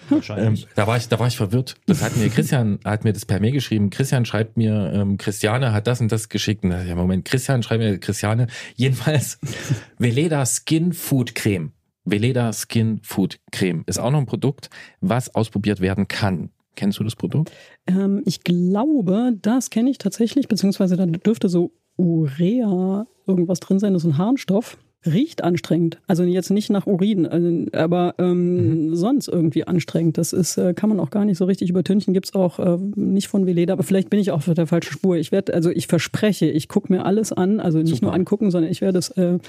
Wahrscheinlich. 0.09 0.64
Ähm, 0.64 0.70
da, 0.76 0.88
war 0.88 0.97
ich, 0.97 1.07
da 1.07 1.20
war 1.20 1.28
ich 1.28 1.38
verwirrt. 1.38 1.76
Das 1.86 2.01
hat 2.01 2.18
mir 2.18 2.30
Christian, 2.30 2.80
hat 2.84 3.03
mir 3.03 3.14
das 3.14 3.26
per 3.26 3.39
Mail 3.39 3.51
geschrieben. 3.51 3.89
Christian 3.89 4.26
schreibt 4.26 4.57
mir, 4.57 4.91
ähm, 4.93 5.18
Christiane 5.18 5.72
hat 5.72 5.88
das 5.88 6.01
und 6.01 6.11
das 6.11 6.30
geschickt. 6.30 6.64
Und 6.64 6.72
da, 6.72 6.84
ja, 6.84 6.95
Moment, 6.95 7.26
Christian 7.26 7.64
schreibt 7.64 7.82
mir, 7.82 7.97
Christiane. 7.97 8.47
Jedenfalls, 8.76 9.39
Veleda 9.97 10.45
Skin 10.45 10.93
Food 10.93 11.36
Creme. 11.36 11.72
Veleda 12.05 12.51
Skin 12.51 12.99
Food 13.03 13.39
Creme 13.51 13.84
ist 13.86 13.99
auch 13.99 14.11
noch 14.11 14.20
ein 14.20 14.26
Produkt, 14.26 14.70
was 14.99 15.34
ausprobiert 15.34 15.80
werden 15.80 16.07
kann. 16.07 16.49
Kennst 16.76 16.99
du 16.99 17.03
das 17.03 17.16
Produkt? 17.16 17.51
Ähm, 17.88 18.22
ich 18.26 18.43
glaube, 18.43 19.34
das 19.41 19.70
kenne 19.70 19.89
ich 19.89 19.99
tatsächlich, 19.99 20.47
beziehungsweise 20.47 20.97
da 20.97 21.05
dürfte 21.05 21.47
so 21.47 21.72
Urea 21.97 23.05
irgendwas 23.28 23.59
drin 23.59 23.80
sein, 23.80 23.93
das 23.93 24.03
ist 24.03 24.11
ein 24.11 24.18
Harnstoff. 24.18 24.78
Riecht 25.06 25.43
anstrengend. 25.43 25.99
Also 26.08 26.24
jetzt 26.24 26.49
nicht 26.49 26.70
nach 26.70 26.88
Urin, 26.88 27.26
also, 27.26 27.66
aber 27.74 28.16
ähm, 28.18 28.89
mhm. 28.89 28.95
sonst 28.95 29.28
irgendwie 29.28 29.66
anstrengend. 29.66 30.18
Das 30.18 30.34
ist, 30.34 30.58
äh, 30.58 30.74
kann 30.74 30.89
man 30.89 30.99
auch 30.99 31.10
gar 31.10 31.26
nicht 31.26 31.38
so 31.38 31.45
richtig 31.45 31.70
übertünchen. 31.70 32.14
Gibt 32.14 32.28
es 32.28 32.36
auch 32.36 32.60
äh, 32.60 32.78
nicht 32.95 33.28
von 33.28 33.45
Veleda, 33.45 33.74
aber 33.74 33.84
vielleicht 33.84 34.10
bin 34.10 34.20
ich 34.20 34.32
auch 34.32 34.47
auf 34.47 34.54
der 34.54 34.68
falschen 34.68 34.93
Spur. 34.93 35.18
Ich 35.18 35.32
werde, 35.32 35.54
also 35.54 35.70
ich 35.70 35.88
verspreche, 35.88 36.45
ich 36.45 36.68
gucke 36.68 36.91
mir 36.91 37.06
alles 37.06 37.34
an, 37.34 37.60
also 37.60 37.80
nicht 37.80 37.95
Super. 37.95 38.08
nur 38.08 38.14
angucken, 38.14 38.51
sondern 38.51 38.72
ich 38.72 38.82
werde 38.82 38.99
es 38.99 39.10
äh, 39.12 39.39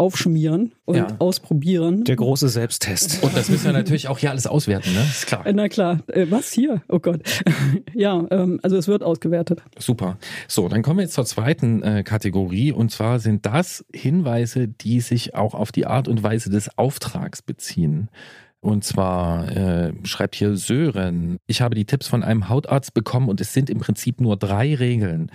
aufschmieren 0.00 0.72
und 0.86 0.96
Ja. 0.96 1.08
ausprobieren. 1.18 2.04
Der 2.04 2.16
große 2.16 2.48
Selbsttest. 2.48 3.22
Und 3.22 3.36
das 3.36 3.50
müssen 3.50 3.66
wir 3.66 3.72
natürlich 3.72 4.08
auch 4.08 4.18
hier 4.18 4.30
alles 4.30 4.46
auswerten, 4.46 4.92
ne? 4.94 5.00
Ist 5.02 5.26
klar. 5.26 5.46
Äh, 5.46 5.52
Na 5.52 5.68
klar, 5.68 6.00
äh, 6.08 6.26
was 6.30 6.50
hier? 6.52 6.82
Oh 6.88 6.98
Gott. 6.98 7.20
ja, 7.94 8.26
ähm, 8.30 8.58
also 8.62 8.76
es 8.78 8.88
wird 8.88 9.02
ausgewertet. 9.02 9.62
Super. 9.78 10.16
So, 10.48 10.68
dann 10.68 10.82
kommen 10.82 10.98
wir 10.98 11.02
jetzt 11.02 11.14
zur 11.14 11.26
zweiten 11.26 11.82
äh, 11.82 12.02
Kategorie 12.02 12.72
und 12.72 12.90
zwar 12.90 13.18
sind 13.20 13.44
das 13.44 13.84
Hinweise, 13.94 14.68
die 14.68 15.00
sich 15.00 15.34
auch 15.34 15.52
auf 15.54 15.70
die 15.70 15.86
Art 15.86 16.08
und 16.08 16.22
Weise 16.22 16.48
des 16.48 16.78
Auftrags 16.78 17.42
beziehen. 17.42 18.08
Und 18.62 18.84
zwar 18.84 19.54
äh, 19.54 19.92
schreibt 20.04 20.34
hier 20.34 20.56
Sören, 20.56 21.38
ich 21.46 21.60
habe 21.60 21.74
die 21.74 21.84
Tipps 21.86 22.08
von 22.08 22.22
einem 22.22 22.48
Hautarzt 22.48 22.92
bekommen 22.94 23.28
und 23.28 23.40
es 23.40 23.52
sind 23.52 23.70
im 23.70 23.78
Prinzip 23.78 24.20
nur 24.20 24.36
drei 24.36 24.74
Regeln, 24.74 25.30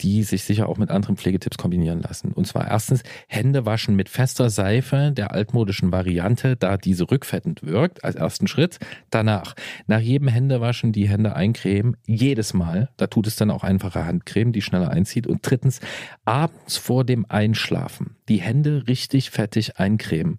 die 0.00 0.22
sich 0.22 0.44
sicher 0.44 0.68
auch 0.68 0.78
mit 0.78 0.90
anderen 0.90 1.16
Pflegetipps 1.16 1.58
kombinieren 1.58 2.00
lassen. 2.00 2.32
Und 2.32 2.46
zwar 2.46 2.68
erstens 2.68 3.02
Hände 3.26 3.66
waschen 3.66 3.96
mit 3.96 4.08
fester 4.08 4.50
Seife 4.50 5.12
der 5.12 5.32
altmodischen 5.32 5.92
Variante, 5.92 6.56
da 6.56 6.76
diese 6.76 7.10
rückfettend 7.10 7.62
wirkt, 7.62 8.04
als 8.04 8.14
ersten 8.14 8.46
Schritt. 8.46 8.78
Danach 9.10 9.54
nach 9.86 10.00
jedem 10.00 10.28
Händewaschen 10.28 10.92
die 10.92 11.08
Hände 11.08 11.34
eincremen, 11.34 11.96
jedes 12.06 12.54
Mal. 12.54 12.90
Da 12.96 13.06
tut 13.06 13.26
es 13.26 13.36
dann 13.36 13.50
auch 13.50 13.64
einfache 13.64 14.04
Handcreme, 14.04 14.52
die 14.52 14.62
schneller 14.62 14.90
einzieht. 14.90 15.26
Und 15.26 15.40
drittens 15.42 15.80
abends 16.24 16.76
vor 16.76 17.04
dem 17.04 17.26
Einschlafen 17.28 18.16
die 18.28 18.40
Hände 18.40 18.84
richtig 18.86 19.30
fettig 19.30 19.78
eincremen. 19.78 20.36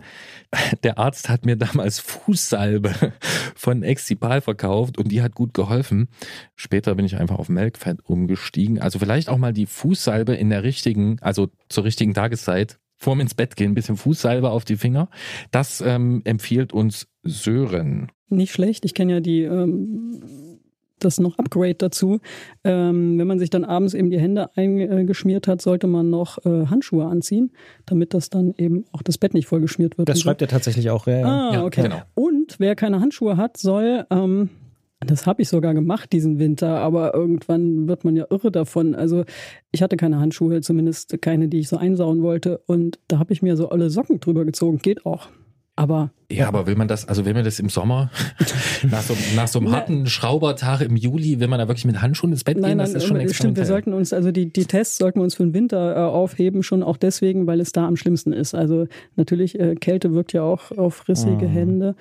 Der 0.83 0.97
Arzt 0.97 1.29
hat 1.29 1.45
mir 1.45 1.55
damals 1.55 1.99
Fußsalbe 1.99 2.93
von 3.55 3.83
Exipal 3.83 4.41
verkauft 4.41 4.97
und 4.97 5.11
die 5.11 5.21
hat 5.21 5.35
gut 5.35 5.53
geholfen. 5.53 6.09
Später 6.55 6.95
bin 6.95 7.05
ich 7.05 7.17
einfach 7.17 7.37
auf 7.37 7.49
Melkfett 7.49 7.99
umgestiegen. 8.03 8.79
Also 8.79 8.99
vielleicht 8.99 9.29
auch 9.29 9.37
mal 9.37 9.53
die 9.53 9.67
Fußsalbe 9.67 10.33
in 10.33 10.49
der 10.49 10.63
richtigen, 10.63 11.17
also 11.21 11.49
zur 11.69 11.83
richtigen 11.83 12.13
Tageszeit 12.13 12.79
vorm 12.95 13.21
ins 13.21 13.33
Bett 13.33 13.55
gehen, 13.55 13.71
ein 13.71 13.75
bisschen 13.75 13.97
Fußsalbe 13.97 14.49
auf 14.49 14.65
die 14.65 14.75
Finger. 14.75 15.09
Das 15.51 15.81
ähm, 15.81 16.21
empfiehlt 16.25 16.73
uns 16.73 17.07
Sören. 17.23 18.11
Nicht 18.29 18.51
schlecht. 18.51 18.85
Ich 18.85 18.93
kenne 18.93 19.13
ja 19.13 19.19
die 19.19 19.43
ähm, 19.43 20.58
das 20.99 21.19
noch 21.19 21.37
Upgrade 21.37 21.75
dazu. 21.75 22.19
Ähm, 22.63 23.17
wenn 23.17 23.27
man 23.27 23.39
sich 23.39 23.49
dann 23.49 23.63
abends 23.63 23.93
eben 23.93 24.09
die 24.09 24.19
Hände 24.19 24.49
eingeschmiert 24.55 25.47
hat, 25.47 25.61
sollte 25.61 25.87
man 25.87 26.09
noch 26.09 26.37
äh, 26.45 26.67
Handschuhe 26.67 27.05
anziehen, 27.05 27.51
damit 27.85 28.13
das 28.13 28.29
dann 28.29 28.53
eben 28.57 28.85
auch 28.91 29.01
das 29.01 29.17
Bett 29.17 29.33
nicht 29.33 29.47
voll 29.47 29.61
geschmiert 29.61 29.97
wird. 29.97 30.09
Das 30.09 30.17
und 30.17 30.19
so. 30.19 30.23
schreibt 30.23 30.41
er 30.41 30.47
tatsächlich 30.47 30.89
auch. 30.89 31.07
Ja. 31.07 31.23
Ah, 31.23 31.53
Ja, 31.53 31.63
okay. 31.63 31.83
genau. 31.83 32.01
Und 32.15 32.55
wer 32.59 32.75
keine 32.75 32.99
Handschuhe 32.99 33.37
hat, 33.37 33.57
soll, 33.57 34.05
ähm, 34.09 34.49
das 34.99 35.25
habe 35.25 35.41
ich 35.41 35.47
sogar 35.49 35.73
gemacht 35.73 36.11
diesen 36.11 36.39
Winter, 36.39 36.79
aber 36.79 37.13
irgendwann 37.13 37.87
wird 37.87 38.03
man 38.03 38.15
ja 38.17 38.25
irre 38.29 38.51
davon. 38.51 38.95
Also 38.95 39.23
ich 39.71 39.81
hatte 39.81 39.95
keine 39.95 40.19
Handschuhe, 40.19 40.59
zumindest 40.61 41.21
keine, 41.21 41.47
die 41.47 41.59
ich 41.59 41.69
so 41.69 41.77
einsauen 41.77 42.21
wollte. 42.21 42.61
Und 42.65 42.99
da 43.07 43.17
habe 43.17 43.31
ich 43.31 43.41
mir 43.41 43.55
so 43.55 43.69
alle 43.69 43.89
Socken 43.89 44.19
drüber 44.19 44.43
gezogen. 44.43 44.79
Geht 44.79 45.05
auch. 45.05 45.29
Aber 45.79 46.11
Ja, 46.29 46.49
aber 46.49 46.67
will 46.67 46.75
man 46.75 46.89
das, 46.89 47.07
also 47.07 47.23
will 47.23 47.33
man 47.33 47.45
das 47.45 47.57
im 47.57 47.69
Sommer, 47.69 48.11
nach 48.91 49.01
so, 49.01 49.15
nach 49.37 49.47
so 49.47 49.59
einem 49.59 49.71
harten 49.71 50.07
Schraubertag 50.07 50.81
im 50.81 50.97
Juli, 50.97 51.39
will 51.39 51.47
man 51.47 51.57
da 51.57 51.69
wirklich 51.69 51.85
mit 51.85 52.01
Handschuhen 52.01 52.33
ins 52.33 52.43
Bett 52.43 52.55
gehen? 52.55 52.63
Nein, 52.63 52.75
nein, 52.77 52.85
das 52.87 53.01
ist 53.03 53.07
schon 53.07 53.15
äh, 53.15 53.33
stimmt. 53.33 53.55
Wir 53.55 53.65
sollten 53.65 53.93
uns, 53.93 54.11
also 54.11 54.31
die, 54.33 54.51
die 54.51 54.65
Tests 54.65 54.97
sollten 54.97 55.19
wir 55.19 55.23
uns 55.23 55.35
für 55.35 55.43
den 55.43 55.53
Winter 55.53 55.95
äh, 55.95 55.99
aufheben, 55.99 56.63
schon 56.63 56.83
auch 56.83 56.97
deswegen, 56.97 57.47
weil 57.47 57.61
es 57.61 57.71
da 57.71 57.87
am 57.87 57.95
schlimmsten 57.95 58.33
ist. 58.33 58.55
Also 58.55 58.87
natürlich, 59.15 59.57
äh, 59.57 59.75
Kälte 59.75 60.13
wirkt 60.13 60.33
ja 60.33 60.43
auch 60.43 60.71
auf 60.77 61.07
rissige 61.07 61.47
Mhm. 61.47 61.51
Hände. 61.51 61.95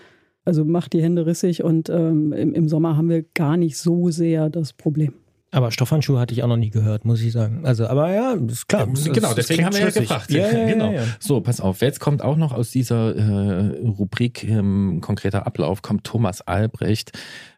Also 0.45 0.65
macht 0.65 0.95
die 0.95 1.03
Hände 1.03 1.25
rissig 1.27 1.63
und 1.63 1.89
ähm, 1.89 2.33
im, 2.33 2.55
im 2.55 2.69
Sommer 2.69 2.97
haben 2.97 3.09
wir 3.09 3.23
gar 3.35 3.57
nicht 3.57 3.79
so 3.79 4.11
sehr 4.11 4.51
das 4.51 4.73
Problem. 4.73 5.13
Aber 5.51 5.71
Stoffhandschuhe 5.71 6.21
hatte 6.21 6.35
ich 6.35 6.43
auch 6.43 6.49
noch 6.49 6.59
nie 6.59 6.69
gehört, 6.69 7.07
muss 7.07 7.23
ich 7.23 7.33
sagen. 7.33 7.65
Also, 7.65 7.87
aber 7.87 8.13
ja, 8.13 8.33
ist 8.33 8.69
klar. 8.69 8.87
Ja, 8.87 9.13
genau, 9.13 9.33
deswegen 9.33 9.65
haben 9.65 9.75
wir 9.75 9.81
ja 9.81 9.91
gefragt. 9.91 10.31
Ja, 10.31 10.51
ja, 10.51 10.67
genau. 10.73 10.93
ja, 10.93 11.03
ja. 11.03 11.07
So, 11.21 11.41
pass 11.41 11.61
auf. 11.61 11.81
Jetzt 11.81 12.01
kommt 12.01 12.21
auch 12.21 12.37
noch 12.37 12.53
aus 12.53 12.71
dieser 12.71 13.17
äh, 13.17 13.79
Rubrik 13.79 14.45
ähm, 14.45 15.01
konkreter 15.01 15.47
Ablauf, 15.47 15.81
kommt 15.81 16.05
Thomas 16.05 16.43
Albrecht. 16.43 17.13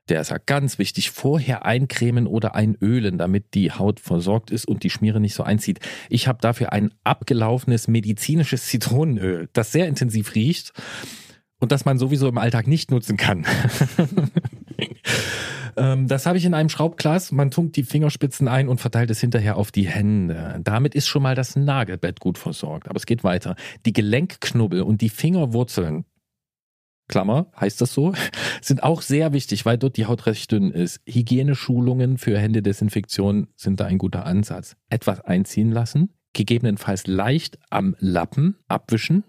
Der 0.09 0.21
ist 0.21 0.31
ja 0.31 0.39
ganz 0.39 0.79
wichtig. 0.79 1.11
Vorher 1.11 1.65
eincremen 1.65 2.29
oder 2.29 2.55
einölen, 2.55 3.19
damit 3.19 3.55
die 3.55 3.73
Haut 3.73 3.99
versorgt 3.99 4.53
ist 4.53 4.69
und 4.69 4.85
die 4.85 4.91
Schmiere 4.91 5.19
nicht 5.19 5.35
so 5.35 5.43
einzieht. 5.43 5.81
Ich 6.09 6.29
habe 6.29 6.39
dafür 6.41 6.73
ein 6.73 6.93
abgelaufenes 7.03 7.89
medizinisches 7.89 8.67
Zitronenöl, 8.67 9.49
das 9.53 9.73
sehr 9.73 9.89
intensiv 9.89 10.37
riecht 10.37 10.73
und 11.59 11.73
das 11.73 11.85
man 11.85 11.99
sowieso 11.99 12.29
im 12.29 12.39
Alltag 12.39 12.69
nicht 12.69 12.91
nutzen 12.91 13.17
kann. 13.17 13.47
Ähm, 15.77 16.09
Das 16.09 16.27
habe 16.27 16.39
ich 16.39 16.45
in 16.45 16.55
einem 16.55 16.69
Schraubglas. 16.69 17.33
Man 17.33 17.51
tunkt 17.51 17.77
die 17.77 17.83
Fingerspitzen 17.83 18.49
ein 18.49 18.69
und 18.69 18.81
verteilt 18.81 19.11
es 19.11 19.21
hinterher 19.21 19.57
auf 19.57 19.73
die 19.73 19.87
Hände. 19.87 20.61
Damit 20.63 20.95
ist 20.95 21.09
schon 21.09 21.23
mal 21.23 21.35
das 21.35 21.57
Nagelbett 21.57 22.21
gut 22.21 22.39
versorgt. 22.39 22.89
Aber 22.89 22.97
es 22.97 23.07
geht 23.07 23.25
weiter. 23.25 23.57
Die 23.87 23.93
Gelenkknubbel 23.93 24.83
und 24.83 25.01
die 25.01 25.09
Fingerwurzeln, 25.09 26.05
Klammer, 27.09 27.51
heißt 27.61 27.81
das 27.81 27.93
so, 27.93 28.13
sind 28.63 28.83
auch 28.83 29.03
sehr 29.03 29.33
wichtig, 29.33 29.67
weil 29.67 29.79
dort 29.79 29.97
die 29.97 30.07
Haut 30.07 30.27
recht 30.27 30.53
dünn 30.53 30.71
ist. 30.71 31.01
Hygieneschulungen 31.07 32.19
für 32.19 32.39
Händedesinfektion 32.39 33.49
sind 33.57 33.81
da 33.81 33.87
ein 33.87 33.99
guter 33.99 34.27
Ansatz. 34.27 34.77
Etwas 34.89 35.21
einziehen 35.21 35.73
lassen, 35.73 36.11
gegebenenfalls 36.33 37.07
leicht 37.07 37.59
am 37.71 37.97
Lappen 37.99 38.57
abwischen. 38.69 39.25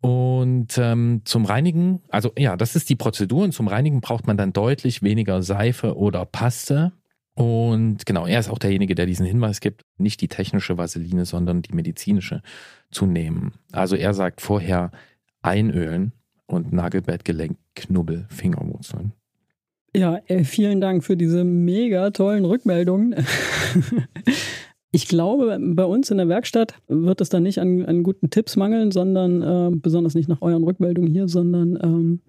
Und 0.00 0.78
ähm, 0.78 1.22
zum 1.24 1.44
Reinigen, 1.44 2.00
also 2.08 2.32
ja, 2.38 2.56
das 2.56 2.74
ist 2.74 2.88
die 2.88 2.96
Prozedur. 2.96 3.44
Und 3.44 3.52
zum 3.52 3.68
Reinigen 3.68 4.00
braucht 4.00 4.26
man 4.26 4.36
dann 4.36 4.52
deutlich 4.52 5.02
weniger 5.02 5.42
Seife 5.42 5.96
oder 5.96 6.24
Paste. 6.24 6.92
Und 7.34 8.06
genau, 8.06 8.26
er 8.26 8.40
ist 8.40 8.48
auch 8.48 8.58
derjenige, 8.58 8.94
der 8.94 9.06
diesen 9.06 9.26
Hinweis 9.26 9.60
gibt, 9.60 9.82
nicht 9.98 10.20
die 10.20 10.28
technische 10.28 10.78
Vaseline, 10.78 11.24
sondern 11.24 11.62
die 11.62 11.74
medizinische 11.74 12.42
zu 12.90 13.06
nehmen. 13.06 13.52
Also 13.72 13.96
er 13.96 14.14
sagt 14.14 14.40
vorher 14.40 14.90
einölen 15.42 16.12
und 16.46 16.72
Nagelbett, 16.72 17.24
Gelenk, 17.24 17.58
Knubbel, 17.74 18.26
Fingerwurzeln. 18.30 19.12
Ja, 19.94 20.20
äh, 20.26 20.44
vielen 20.44 20.80
Dank 20.80 21.04
für 21.04 21.16
diese 21.16 21.44
mega 21.44 22.10
tollen 22.10 22.44
Rückmeldungen. 22.44 23.14
Ich 24.92 25.06
glaube, 25.06 25.58
bei 25.60 25.84
uns 25.84 26.10
in 26.10 26.18
der 26.18 26.28
Werkstatt 26.28 26.74
wird 26.88 27.20
es 27.20 27.28
dann 27.28 27.44
nicht 27.44 27.60
an, 27.60 27.84
an 27.86 28.02
guten 28.02 28.30
Tipps 28.30 28.56
mangeln, 28.56 28.90
sondern 28.90 29.42
äh, 29.42 29.76
besonders 29.76 30.14
nicht 30.14 30.28
nach 30.28 30.42
euren 30.42 30.64
Rückmeldungen 30.64 31.10
hier, 31.10 31.28
sondern 31.28 31.78
ähm, 31.82 32.20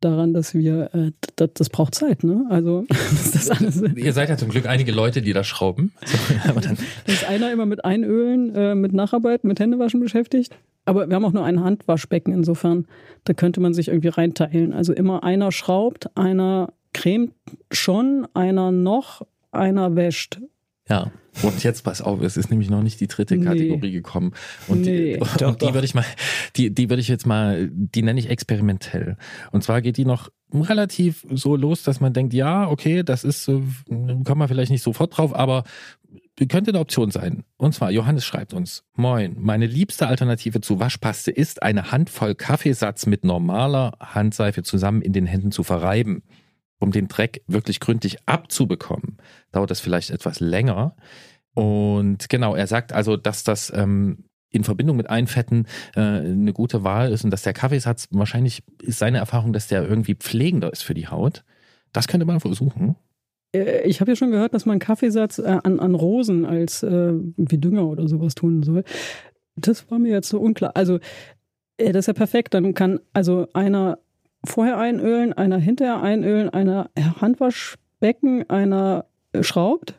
daran, 0.00 0.32
dass 0.32 0.54
wir, 0.54 0.94
äh, 0.94 1.12
das, 1.36 1.50
das 1.54 1.68
braucht 1.68 1.94
Zeit, 1.94 2.24
ne? 2.24 2.46
Also 2.48 2.84
das 2.88 3.50
alles. 3.50 3.82
Ihr 3.96 4.12
seid 4.12 4.28
ja 4.30 4.36
zum 4.36 4.48
Glück 4.48 4.66
einige 4.66 4.92
Leute, 4.92 5.22
die 5.22 5.32
da 5.32 5.44
schrauben. 5.44 5.92
Aber 6.48 6.60
dann 6.60 6.78
da 7.06 7.12
ist 7.12 7.28
einer 7.28 7.52
immer 7.52 7.66
mit 7.66 7.84
Einölen, 7.84 8.54
äh, 8.54 8.74
mit 8.74 8.92
Nacharbeit, 8.92 9.44
mit 9.44 9.60
Händewaschen 9.60 10.00
beschäftigt. 10.00 10.56
Aber 10.86 11.08
wir 11.08 11.14
haben 11.14 11.24
auch 11.24 11.32
nur 11.32 11.44
ein 11.44 11.62
Handwaschbecken, 11.62 12.32
insofern, 12.32 12.86
da 13.24 13.34
könnte 13.34 13.60
man 13.60 13.74
sich 13.74 13.88
irgendwie 13.88 14.08
reinteilen. 14.08 14.72
Also 14.72 14.94
immer 14.94 15.22
einer 15.22 15.52
schraubt, 15.52 16.16
einer 16.16 16.72
cremt 16.94 17.34
schon, 17.70 18.26
einer 18.34 18.72
noch, 18.72 19.26
einer 19.52 19.94
wäscht. 19.96 20.40
Ja. 20.90 21.10
Und 21.42 21.62
jetzt 21.62 21.82
pass 21.82 22.02
auf, 22.02 22.20
es 22.20 22.36
ist 22.36 22.50
nämlich 22.50 22.68
noch 22.68 22.82
nicht 22.82 23.00
die 23.00 23.06
dritte 23.06 23.36
nee. 23.36 23.44
Kategorie 23.44 23.92
gekommen. 23.92 24.32
Und 24.66 24.82
nee. 24.82 25.14
die, 25.14 25.20
und 25.20 25.40
doch, 25.40 25.54
die 25.54 25.72
würde 25.72 25.84
ich 25.84 25.94
mal, 25.94 26.04
die, 26.56 26.74
die 26.74 26.90
würde 26.90 27.00
ich 27.00 27.08
jetzt 27.08 27.26
mal, 27.26 27.70
die 27.72 28.02
nenne 28.02 28.18
ich 28.18 28.28
experimentell. 28.28 29.16
Und 29.52 29.62
zwar 29.62 29.80
geht 29.80 29.96
die 29.96 30.04
noch 30.04 30.28
relativ 30.52 31.24
so 31.30 31.54
los, 31.54 31.84
dass 31.84 32.00
man 32.00 32.12
denkt, 32.12 32.34
ja, 32.34 32.68
okay, 32.68 33.04
das 33.04 33.22
ist, 33.22 33.46
kommt 33.46 34.36
man 34.36 34.48
vielleicht 34.48 34.72
nicht 34.72 34.82
sofort 34.82 35.16
drauf, 35.16 35.34
aber 35.34 35.62
könnte 36.48 36.72
eine 36.72 36.80
Option 36.80 37.12
sein. 37.12 37.44
Und 37.56 37.74
zwar, 37.74 37.92
Johannes 37.92 38.24
schreibt 38.24 38.52
uns, 38.52 38.82
Moin, 38.94 39.36
meine 39.38 39.66
liebste 39.66 40.08
Alternative 40.08 40.60
zu 40.60 40.80
Waschpaste 40.80 41.30
ist, 41.30 41.62
eine 41.62 41.92
Handvoll 41.92 42.34
Kaffeesatz 42.34 43.06
mit 43.06 43.24
normaler 43.24 43.92
Handseife 44.00 44.64
zusammen 44.64 45.02
in 45.02 45.12
den 45.12 45.26
Händen 45.26 45.52
zu 45.52 45.62
verreiben 45.62 46.22
um 46.80 46.90
den 46.90 47.06
Dreck 47.06 47.42
wirklich 47.46 47.78
gründlich 47.78 48.18
abzubekommen, 48.26 49.18
dauert 49.52 49.70
das 49.70 49.80
vielleicht 49.80 50.10
etwas 50.10 50.40
länger. 50.40 50.96
Und 51.54 52.28
genau, 52.28 52.54
er 52.56 52.66
sagt 52.66 52.92
also, 52.92 53.16
dass 53.16 53.44
das 53.44 53.72
ähm, 53.74 54.24
in 54.50 54.64
Verbindung 54.64 54.96
mit 54.96 55.08
Einfetten 55.08 55.66
äh, 55.94 56.00
eine 56.00 56.52
gute 56.52 56.82
Wahl 56.82 57.12
ist 57.12 57.24
und 57.24 57.30
dass 57.30 57.42
der 57.42 57.52
Kaffeesatz 57.52 58.08
wahrscheinlich 58.10 58.62
ist 58.82 58.98
seine 58.98 59.18
Erfahrung, 59.18 59.52
dass 59.52 59.68
der 59.68 59.86
irgendwie 59.86 60.14
pflegender 60.14 60.72
ist 60.72 60.82
für 60.82 60.94
die 60.94 61.08
Haut. 61.08 61.44
Das 61.92 62.08
könnte 62.08 62.26
man 62.26 62.40
versuchen. 62.40 62.96
Äh, 63.54 63.82
ich 63.82 64.00
habe 64.00 64.12
ja 64.12 64.16
schon 64.16 64.30
gehört, 64.30 64.54
dass 64.54 64.66
man 64.66 64.78
Kaffeesatz 64.78 65.38
äh, 65.38 65.58
an, 65.62 65.78
an 65.80 65.94
Rosen 65.94 66.44
als 66.44 66.82
äh, 66.82 67.12
wie 67.36 67.58
Dünger 67.58 67.86
oder 67.86 68.08
sowas 68.08 68.34
tun 68.34 68.62
soll. 68.62 68.84
Das 69.56 69.90
war 69.90 69.98
mir 69.98 70.12
jetzt 70.12 70.28
so 70.28 70.40
unklar. 70.40 70.72
Also, 70.74 70.98
äh, 71.76 71.92
das 71.92 72.04
ist 72.04 72.06
ja 72.08 72.12
perfekt. 72.14 72.54
Dann 72.54 72.74
kann 72.74 73.00
also 73.12 73.48
einer 73.52 73.98
vorher 74.44 74.78
einölen, 74.78 75.32
einer 75.32 75.58
hinterher 75.58 76.02
einölen, 76.02 76.48
einer 76.50 76.90
Handwaschbecken, 77.20 78.48
einer 78.48 79.06
äh, 79.32 79.42
schraubt, 79.42 79.94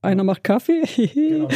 einer 0.00 0.22
macht 0.22 0.44
Kaffee. 0.44 0.82
genau, 1.14 1.48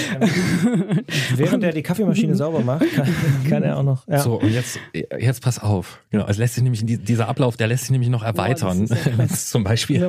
während 1.36 1.62
er 1.62 1.72
die 1.72 1.82
Kaffeemaschine 1.82 2.34
sauber 2.34 2.60
macht, 2.60 2.84
kann, 2.92 3.08
kann 3.48 3.62
er 3.62 3.78
auch 3.78 3.82
noch. 3.82 4.06
Ja. 4.08 4.18
So, 4.18 4.40
und 4.40 4.50
jetzt, 4.50 4.80
jetzt 4.92 5.42
pass 5.42 5.60
auf. 5.60 6.00
Genau, 6.10 6.26
es 6.26 6.38
lässt 6.38 6.54
sich 6.54 6.64
nämlich, 6.64 6.82
dieser 6.84 7.28
Ablauf, 7.28 7.56
der 7.56 7.68
lässt 7.68 7.84
sich 7.84 7.92
nämlich 7.92 8.10
noch 8.10 8.24
erweitern. 8.24 8.88
Wenn 9.16 9.26
es 9.26 9.48
zum 9.48 9.62
Beispiel, 9.62 10.00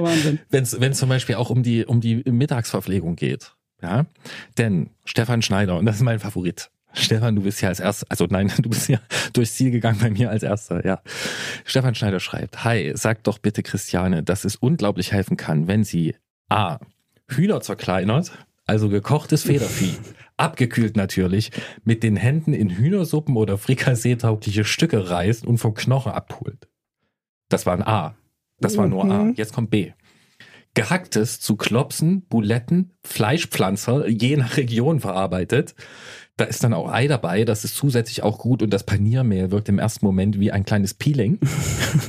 wenn 0.49 0.63
es 0.63 0.97
zum 0.97 1.09
Beispiel 1.09 1.35
auch 1.35 1.49
um 1.49 1.61
die, 1.61 1.85
um 1.85 2.01
die 2.01 2.23
Mittagsverpflegung 2.25 3.15
geht. 3.15 3.53
Ja, 3.81 4.05
denn 4.57 4.89
Stefan 5.03 5.41
Schneider, 5.41 5.77
und 5.77 5.85
das 5.85 5.97
ist 5.97 6.03
mein 6.03 6.19
Favorit, 6.19 6.71
Stefan, 6.93 7.35
du 7.35 7.41
bist 7.41 7.61
ja 7.61 7.69
als 7.69 7.79
erster, 7.79 8.05
also 8.09 8.27
nein, 8.29 8.51
du 8.61 8.69
bist 8.69 8.87
ja 8.87 8.99
durchs 9.33 9.55
Ziel 9.55 9.71
gegangen 9.71 9.99
bei 9.99 10.09
mir 10.09 10.29
als 10.29 10.43
erster, 10.43 10.85
ja. 10.85 11.01
Stefan 11.65 11.95
Schneider 11.95 12.19
schreibt, 12.19 12.63
hi, 12.63 12.91
sag 12.95 13.23
doch 13.23 13.39
bitte 13.39 13.63
Christiane, 13.63 14.23
dass 14.23 14.45
es 14.45 14.55
unglaublich 14.55 15.11
helfen 15.11 15.37
kann, 15.37 15.67
wenn 15.67 15.83
sie 15.83 16.15
A. 16.49 16.79
Hühner 17.27 17.61
zerkleinert, 17.61 18.31
also 18.65 18.89
gekochtes 18.89 19.43
Federvieh, 19.43 19.97
abgekühlt 20.37 20.95
natürlich, 20.95 21.51
mit 21.83 22.03
den 22.03 22.15
Händen 22.15 22.53
in 22.53 22.69
Hühnersuppen 22.69 23.35
oder 23.35 23.57
Frikassee-taugliche 23.57 24.63
Stücke 24.63 25.09
reißt 25.09 25.45
und 25.45 25.57
vom 25.57 25.73
Knochen 25.73 26.11
abholt. 26.11 26.67
Das 27.49 27.65
war 27.65 27.73
ein 27.73 27.83
A. 27.83 28.15
Das 28.59 28.77
war 28.77 28.87
nur 28.87 29.03
A. 29.03 29.23
Mhm. 29.23 29.33
Jetzt 29.35 29.53
kommt 29.53 29.69
B. 29.69 29.91
Gehacktes 30.75 31.39
zu 31.39 31.55
Klopsen, 31.55 32.23
Buletten, 32.23 32.93
Fleischpflanzer, 33.03 34.07
je 34.07 34.37
nach 34.37 34.57
Region 34.57 34.99
verarbeitet, 34.99 35.75
da 36.37 36.45
ist 36.45 36.63
dann 36.63 36.73
auch 36.73 36.91
Ei 36.91 37.07
dabei, 37.07 37.45
das 37.45 37.63
ist 37.63 37.75
zusätzlich 37.75 38.23
auch 38.23 38.39
gut 38.39 38.63
und 38.63 38.71
das 38.71 38.85
Paniermehl 38.85 39.51
wirkt 39.51 39.69
im 39.69 39.77
ersten 39.77 40.03
Moment 40.03 40.39
wie 40.39 40.51
ein 40.51 40.65
kleines 40.65 40.95
Peeling. 40.95 41.39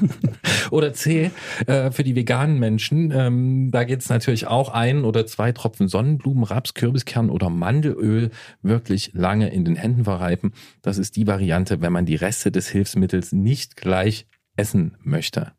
oder 0.71 0.95
C, 0.95 1.31
äh, 1.67 1.91
für 1.91 2.05
die 2.05 2.17
veganen 2.17 2.59
Menschen, 2.59 3.11
ähm, 3.11 3.71
da 3.71 3.85
geht 3.85 4.01
es 4.01 4.09
natürlich 4.09 4.47
auch 4.47 4.71
ein 4.71 5.05
oder 5.05 5.27
zwei 5.27 5.53
Tropfen 5.53 5.89
Sonnenblumen, 5.89 6.45
Raps, 6.45 6.73
Kürbiskern 6.73 7.29
oder 7.29 7.51
Mandelöl 7.51 8.31
wirklich 8.63 9.11
lange 9.13 9.51
in 9.51 9.67
den 9.67 9.77
Händen 9.77 10.05
verreiben. 10.05 10.53
Das 10.81 10.97
ist 10.97 11.17
die 11.17 11.27
Variante, 11.27 11.83
wenn 11.83 11.93
man 11.93 12.07
die 12.07 12.17
Reste 12.17 12.51
des 12.51 12.69
Hilfsmittels 12.69 13.33
nicht 13.33 13.77
gleich 13.77 14.27
essen 14.57 14.97
möchte. 15.03 15.53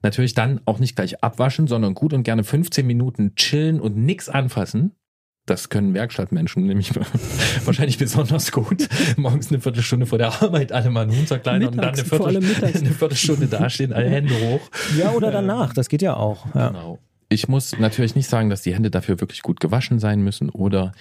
Natürlich 0.00 0.34
dann 0.34 0.60
auch 0.64 0.78
nicht 0.78 0.96
gleich 0.96 1.22
abwaschen, 1.22 1.66
sondern 1.66 1.92
gut 1.92 2.14
und 2.14 2.22
gerne 2.22 2.44
15 2.44 2.86
Minuten 2.86 3.34
chillen 3.34 3.80
und 3.80 3.96
nichts 3.96 4.30
anfassen. 4.30 4.92
Das 5.46 5.68
können 5.68 5.94
Werkstattmenschen 5.94 6.66
nämlich 6.66 6.92
wahrscheinlich 7.64 7.98
besonders 7.98 8.50
gut. 8.50 8.88
Morgens 9.16 9.50
eine 9.50 9.60
Viertelstunde 9.60 10.06
vor 10.06 10.18
der 10.18 10.42
Arbeit 10.42 10.72
alle 10.72 10.90
mal 10.90 11.02
einen 11.02 11.16
Hund 11.16 11.28
zerkleinern 11.28 11.68
und 11.68 11.76
dann 11.76 11.94
eine, 11.94 12.04
Viertel, 12.04 12.36
eine 12.36 12.90
Viertelstunde 12.90 13.46
dastehen, 13.46 13.92
alle 13.92 14.10
Hände 14.10 14.34
hoch. 14.34 14.60
Ja, 14.98 15.12
oder 15.12 15.30
danach, 15.30 15.72
das 15.72 15.88
geht 15.88 16.02
ja 16.02 16.16
auch. 16.16 16.52
Ja. 16.54 16.68
Genau. 16.68 16.98
Ich 17.28 17.48
muss 17.48 17.78
natürlich 17.78 18.16
nicht 18.16 18.28
sagen, 18.28 18.50
dass 18.50 18.62
die 18.62 18.74
Hände 18.74 18.90
dafür 18.90 19.20
wirklich 19.20 19.42
gut 19.42 19.60
gewaschen 19.60 20.00
sein 20.00 20.20
müssen 20.20 20.50
oder 20.50 20.92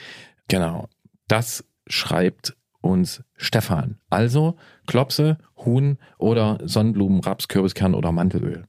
genau. 0.48 0.89
Das 1.28 1.66
schreibt 1.88 2.56
uns 2.82 3.24
Stefan. 3.36 3.98
Also 4.12 4.58
Klopse, 4.86 5.39
Huhn 5.58 5.98
oder 6.20 6.60
Sonnenblumen, 6.64 7.22
Raps, 7.22 7.48
Kürbiskern 7.48 7.96
oder 7.96 8.12
Mandelöl. 8.12 8.66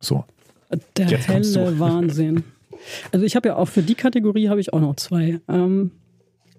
So. 0.00 0.24
Der 0.96 1.08
Jetzt 1.08 1.28
helle 1.28 1.78
Wahnsinn. 1.78 2.44
Also 3.12 3.24
ich 3.24 3.36
habe 3.36 3.48
ja 3.48 3.56
auch 3.56 3.68
für 3.68 3.82
die 3.82 3.94
Kategorie 3.94 4.48
habe 4.48 4.60
ich 4.60 4.72
auch 4.72 4.80
noch 4.80 4.96
zwei. 4.96 5.40
Ähm, 5.48 5.92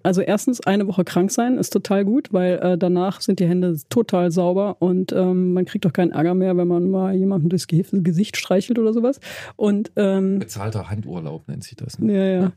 also 0.04 0.22
erstens, 0.22 0.62
eine 0.62 0.88
Woche 0.88 1.04
krank 1.04 1.32
sein 1.32 1.58
ist 1.58 1.72
total 1.72 2.06
gut, 2.06 2.34
weil 2.34 2.60
äh, 2.60 2.78
danach 2.78 3.22
sind 3.22 3.40
die 3.40 3.48
Hände 3.48 3.78
total 3.90 4.32
sauber 4.32 4.78
und 4.80 5.12
ähm, 5.12 5.54
man 5.54 5.66
kriegt 5.66 5.86
doch 5.86 5.94
keinen 5.94 6.12
Ärger 6.12 6.34
mehr, 6.34 6.58
wenn 6.58 6.68
man 6.68 6.90
mal 6.90 7.16
jemandem 7.16 7.50
durchs 7.50 7.68
Gesicht 7.68 8.38
streichelt 8.38 8.80
oder 8.80 8.94
sowas. 8.94 9.20
Und, 9.56 9.92
ähm, 9.96 10.40
Bezahlter 10.40 10.90
Handurlaub 10.90 11.48
nennt 11.48 11.64
sich 11.64 11.76
das. 11.76 12.00
Ne? 12.00 12.14
Ja, 12.14 12.42
ja. 12.42 12.52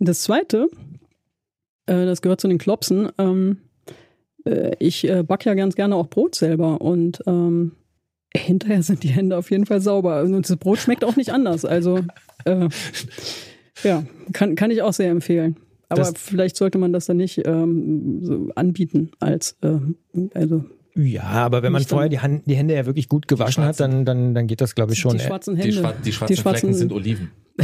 Das 0.00 0.22
zweite, 0.22 0.68
äh, 1.86 2.04
das 2.04 2.22
gehört 2.22 2.40
zu 2.40 2.48
den 2.48 2.58
Klopsen. 2.58 3.10
Ähm, 3.18 3.58
äh, 4.44 4.72
ich 4.78 5.08
äh, 5.08 5.22
backe 5.22 5.48
ja 5.48 5.54
ganz 5.54 5.74
gerne 5.76 5.94
auch 5.94 6.08
Brot 6.08 6.34
selber 6.34 6.80
und 6.80 7.22
ähm, 7.26 7.72
hinterher 8.36 8.82
sind 8.82 9.02
die 9.02 9.08
Hände 9.08 9.36
auf 9.36 9.50
jeden 9.50 9.66
Fall 9.66 9.80
sauber. 9.80 10.22
Und 10.22 10.48
das 10.48 10.56
Brot 10.56 10.78
schmeckt 10.78 11.04
auch 11.04 11.16
nicht 11.16 11.32
anders. 11.32 11.64
Also 11.64 12.00
äh, 12.44 12.68
ja, 13.82 14.04
kann, 14.32 14.54
kann 14.54 14.70
ich 14.70 14.82
auch 14.82 14.92
sehr 14.92 15.10
empfehlen. 15.10 15.56
Aber 15.88 16.00
das, 16.00 16.14
vielleicht 16.16 16.56
sollte 16.56 16.78
man 16.78 16.92
das 16.92 17.06
dann 17.06 17.18
nicht 17.18 17.46
ähm, 17.46 18.20
so 18.22 18.48
anbieten 18.54 19.10
als 19.20 19.56
äh, 19.62 19.78
also 20.34 20.64
ja, 20.94 21.22
aber 21.22 21.62
wenn 21.62 21.72
man 21.72 21.82
vorher 21.84 22.08
die, 22.08 22.20
Hand, 22.20 22.42
die, 22.46 22.54
Hände 22.54 22.74
ja 22.74 22.84
wirklich 22.86 23.08
gut 23.08 23.26
gewaschen 23.26 23.64
hat, 23.64 23.80
dann, 23.80 24.04
dann, 24.04 24.34
dann 24.34 24.46
geht 24.46 24.60
das, 24.60 24.74
glaube 24.74 24.92
ich, 24.92 24.98
schon. 24.98 25.16
Die 25.16 25.24
schwarzen 25.24 25.56
Hände. 25.56 25.70
Die, 25.70 25.78
schwa 25.78 25.92
die 25.92 26.12
schwarzen, 26.12 26.34
die 26.34 26.40
schwarzen 26.40 26.60
Flecken 26.60 26.74
sind 26.74 26.92
Oliven. 26.92 27.30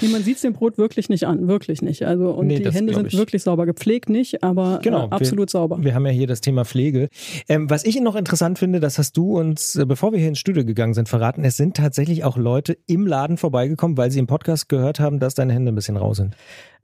nee, 0.00 0.08
man 0.08 0.22
sieht 0.22 0.36
es 0.36 0.42
dem 0.42 0.52
Brot 0.52 0.76
wirklich 0.76 1.08
nicht 1.08 1.26
an, 1.26 1.48
wirklich 1.48 1.80
nicht. 1.82 2.04
Also 2.04 2.30
und 2.30 2.46
nee, 2.46 2.58
die 2.58 2.70
Hände 2.70 2.94
sind 2.94 3.06
ich. 3.06 3.16
wirklich 3.16 3.42
sauber, 3.42 3.64
gepflegt 3.66 4.08
nicht, 4.10 4.42
aber 4.42 4.78
äh, 4.80 4.84
genau, 4.84 5.06
äh, 5.06 5.10
absolut 5.10 5.48
wir, 5.48 5.52
sauber. 5.52 5.78
Wir 5.82 5.94
haben 5.94 6.04
ja 6.04 6.12
hier 6.12 6.26
das 6.26 6.40
Thema 6.40 6.64
Pflege. 6.64 7.08
Ähm, 7.48 7.70
was 7.70 7.84
ich 7.84 7.98
noch 8.00 8.16
interessant 8.16 8.58
finde, 8.58 8.80
das 8.80 8.98
hast 8.98 9.16
du 9.16 9.38
uns, 9.38 9.76
äh, 9.76 9.86
bevor 9.86 10.12
wir 10.12 10.18
hier 10.18 10.28
ins 10.28 10.38
Studio 10.38 10.64
gegangen 10.64 10.94
sind, 10.94 11.08
verraten. 11.08 11.44
Es 11.44 11.56
sind 11.56 11.76
tatsächlich 11.76 12.24
auch 12.24 12.36
Leute 12.36 12.76
im 12.86 13.06
Laden 13.06 13.36
vorbeigekommen, 13.38 13.96
weil 13.96 14.10
sie 14.10 14.18
im 14.18 14.26
Podcast 14.26 14.68
gehört 14.68 15.00
haben, 15.00 15.18
dass 15.18 15.34
deine 15.34 15.52
Hände 15.54 15.72
ein 15.72 15.74
bisschen 15.74 15.96
rau 15.96 16.12
sind. 16.12 16.36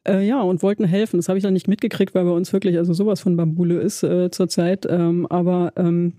Äh, 0.07 0.27
ja, 0.27 0.41
und 0.41 0.63
wollten 0.63 0.85
helfen. 0.85 1.17
Das 1.17 1.29
habe 1.29 1.39
ich 1.39 1.43
dann 1.43 1.53
nicht 1.53 1.69
mitgekriegt, 1.69 2.15
weil 2.15 2.25
bei 2.25 2.31
uns 2.31 2.53
wirklich 2.53 2.79
also 2.79 2.93
sowas 2.93 3.21
von 3.21 3.37
Bambule 3.37 3.81
ist 3.81 4.03
äh, 4.03 4.31
zurzeit. 4.31 4.87
Ähm, 4.89 5.27
aber 5.27 5.73
ähm, 5.77 6.15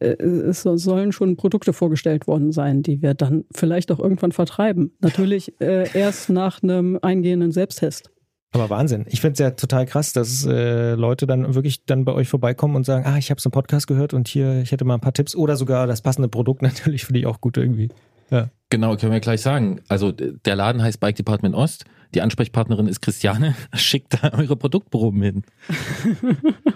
äh, 0.00 0.14
es 0.22 0.62
sollen 0.62 1.12
schon 1.12 1.36
Produkte 1.36 1.72
vorgestellt 1.72 2.26
worden 2.26 2.52
sein, 2.52 2.82
die 2.82 3.02
wir 3.02 3.14
dann 3.14 3.44
vielleicht 3.52 3.92
auch 3.92 3.98
irgendwann 3.98 4.32
vertreiben. 4.32 4.92
Natürlich 5.00 5.60
äh, 5.60 5.88
erst 5.92 6.30
nach 6.30 6.62
einem 6.62 6.98
eingehenden 7.02 7.52
Selbsttest. 7.52 8.10
Aber 8.52 8.70
Wahnsinn. 8.70 9.04
Ich 9.08 9.20
finde 9.20 9.32
es 9.34 9.38
ja 9.40 9.50
total 9.50 9.84
krass, 9.84 10.14
dass 10.14 10.46
äh, 10.46 10.94
Leute 10.94 11.26
dann 11.26 11.54
wirklich 11.54 11.84
dann 11.84 12.06
bei 12.06 12.12
euch 12.12 12.28
vorbeikommen 12.28 12.74
und 12.76 12.86
sagen, 12.86 13.04
ah, 13.06 13.18
ich 13.18 13.30
habe 13.30 13.40
so 13.40 13.48
einen 13.48 13.52
Podcast 13.52 13.86
gehört 13.86 14.14
und 14.14 14.28
hier, 14.28 14.62
ich 14.62 14.72
hätte 14.72 14.86
mal 14.86 14.94
ein 14.94 15.00
paar 15.00 15.12
Tipps 15.12 15.36
oder 15.36 15.56
sogar 15.56 15.86
das 15.86 16.00
passende 16.00 16.28
Produkt 16.28 16.62
natürlich 16.62 17.04
finde 17.04 17.20
ich 17.20 17.26
auch 17.26 17.40
gut 17.40 17.58
irgendwie. 17.58 17.90
Ja. 18.30 18.48
Genau, 18.70 18.96
können 18.96 19.12
wir 19.12 19.20
gleich 19.20 19.42
sagen. 19.42 19.80
Also 19.88 20.10
der 20.10 20.56
Laden 20.56 20.82
heißt 20.82 21.00
Bike 21.00 21.16
Department 21.16 21.54
Ost. 21.54 21.84
Die 22.14 22.20
Ansprechpartnerin 22.22 22.86
ist 22.86 23.00
Christiane. 23.00 23.54
Schickt 23.74 24.22
da 24.22 24.32
eure 24.36 24.56
Produktproben 24.56 25.22
hin. 25.22 25.42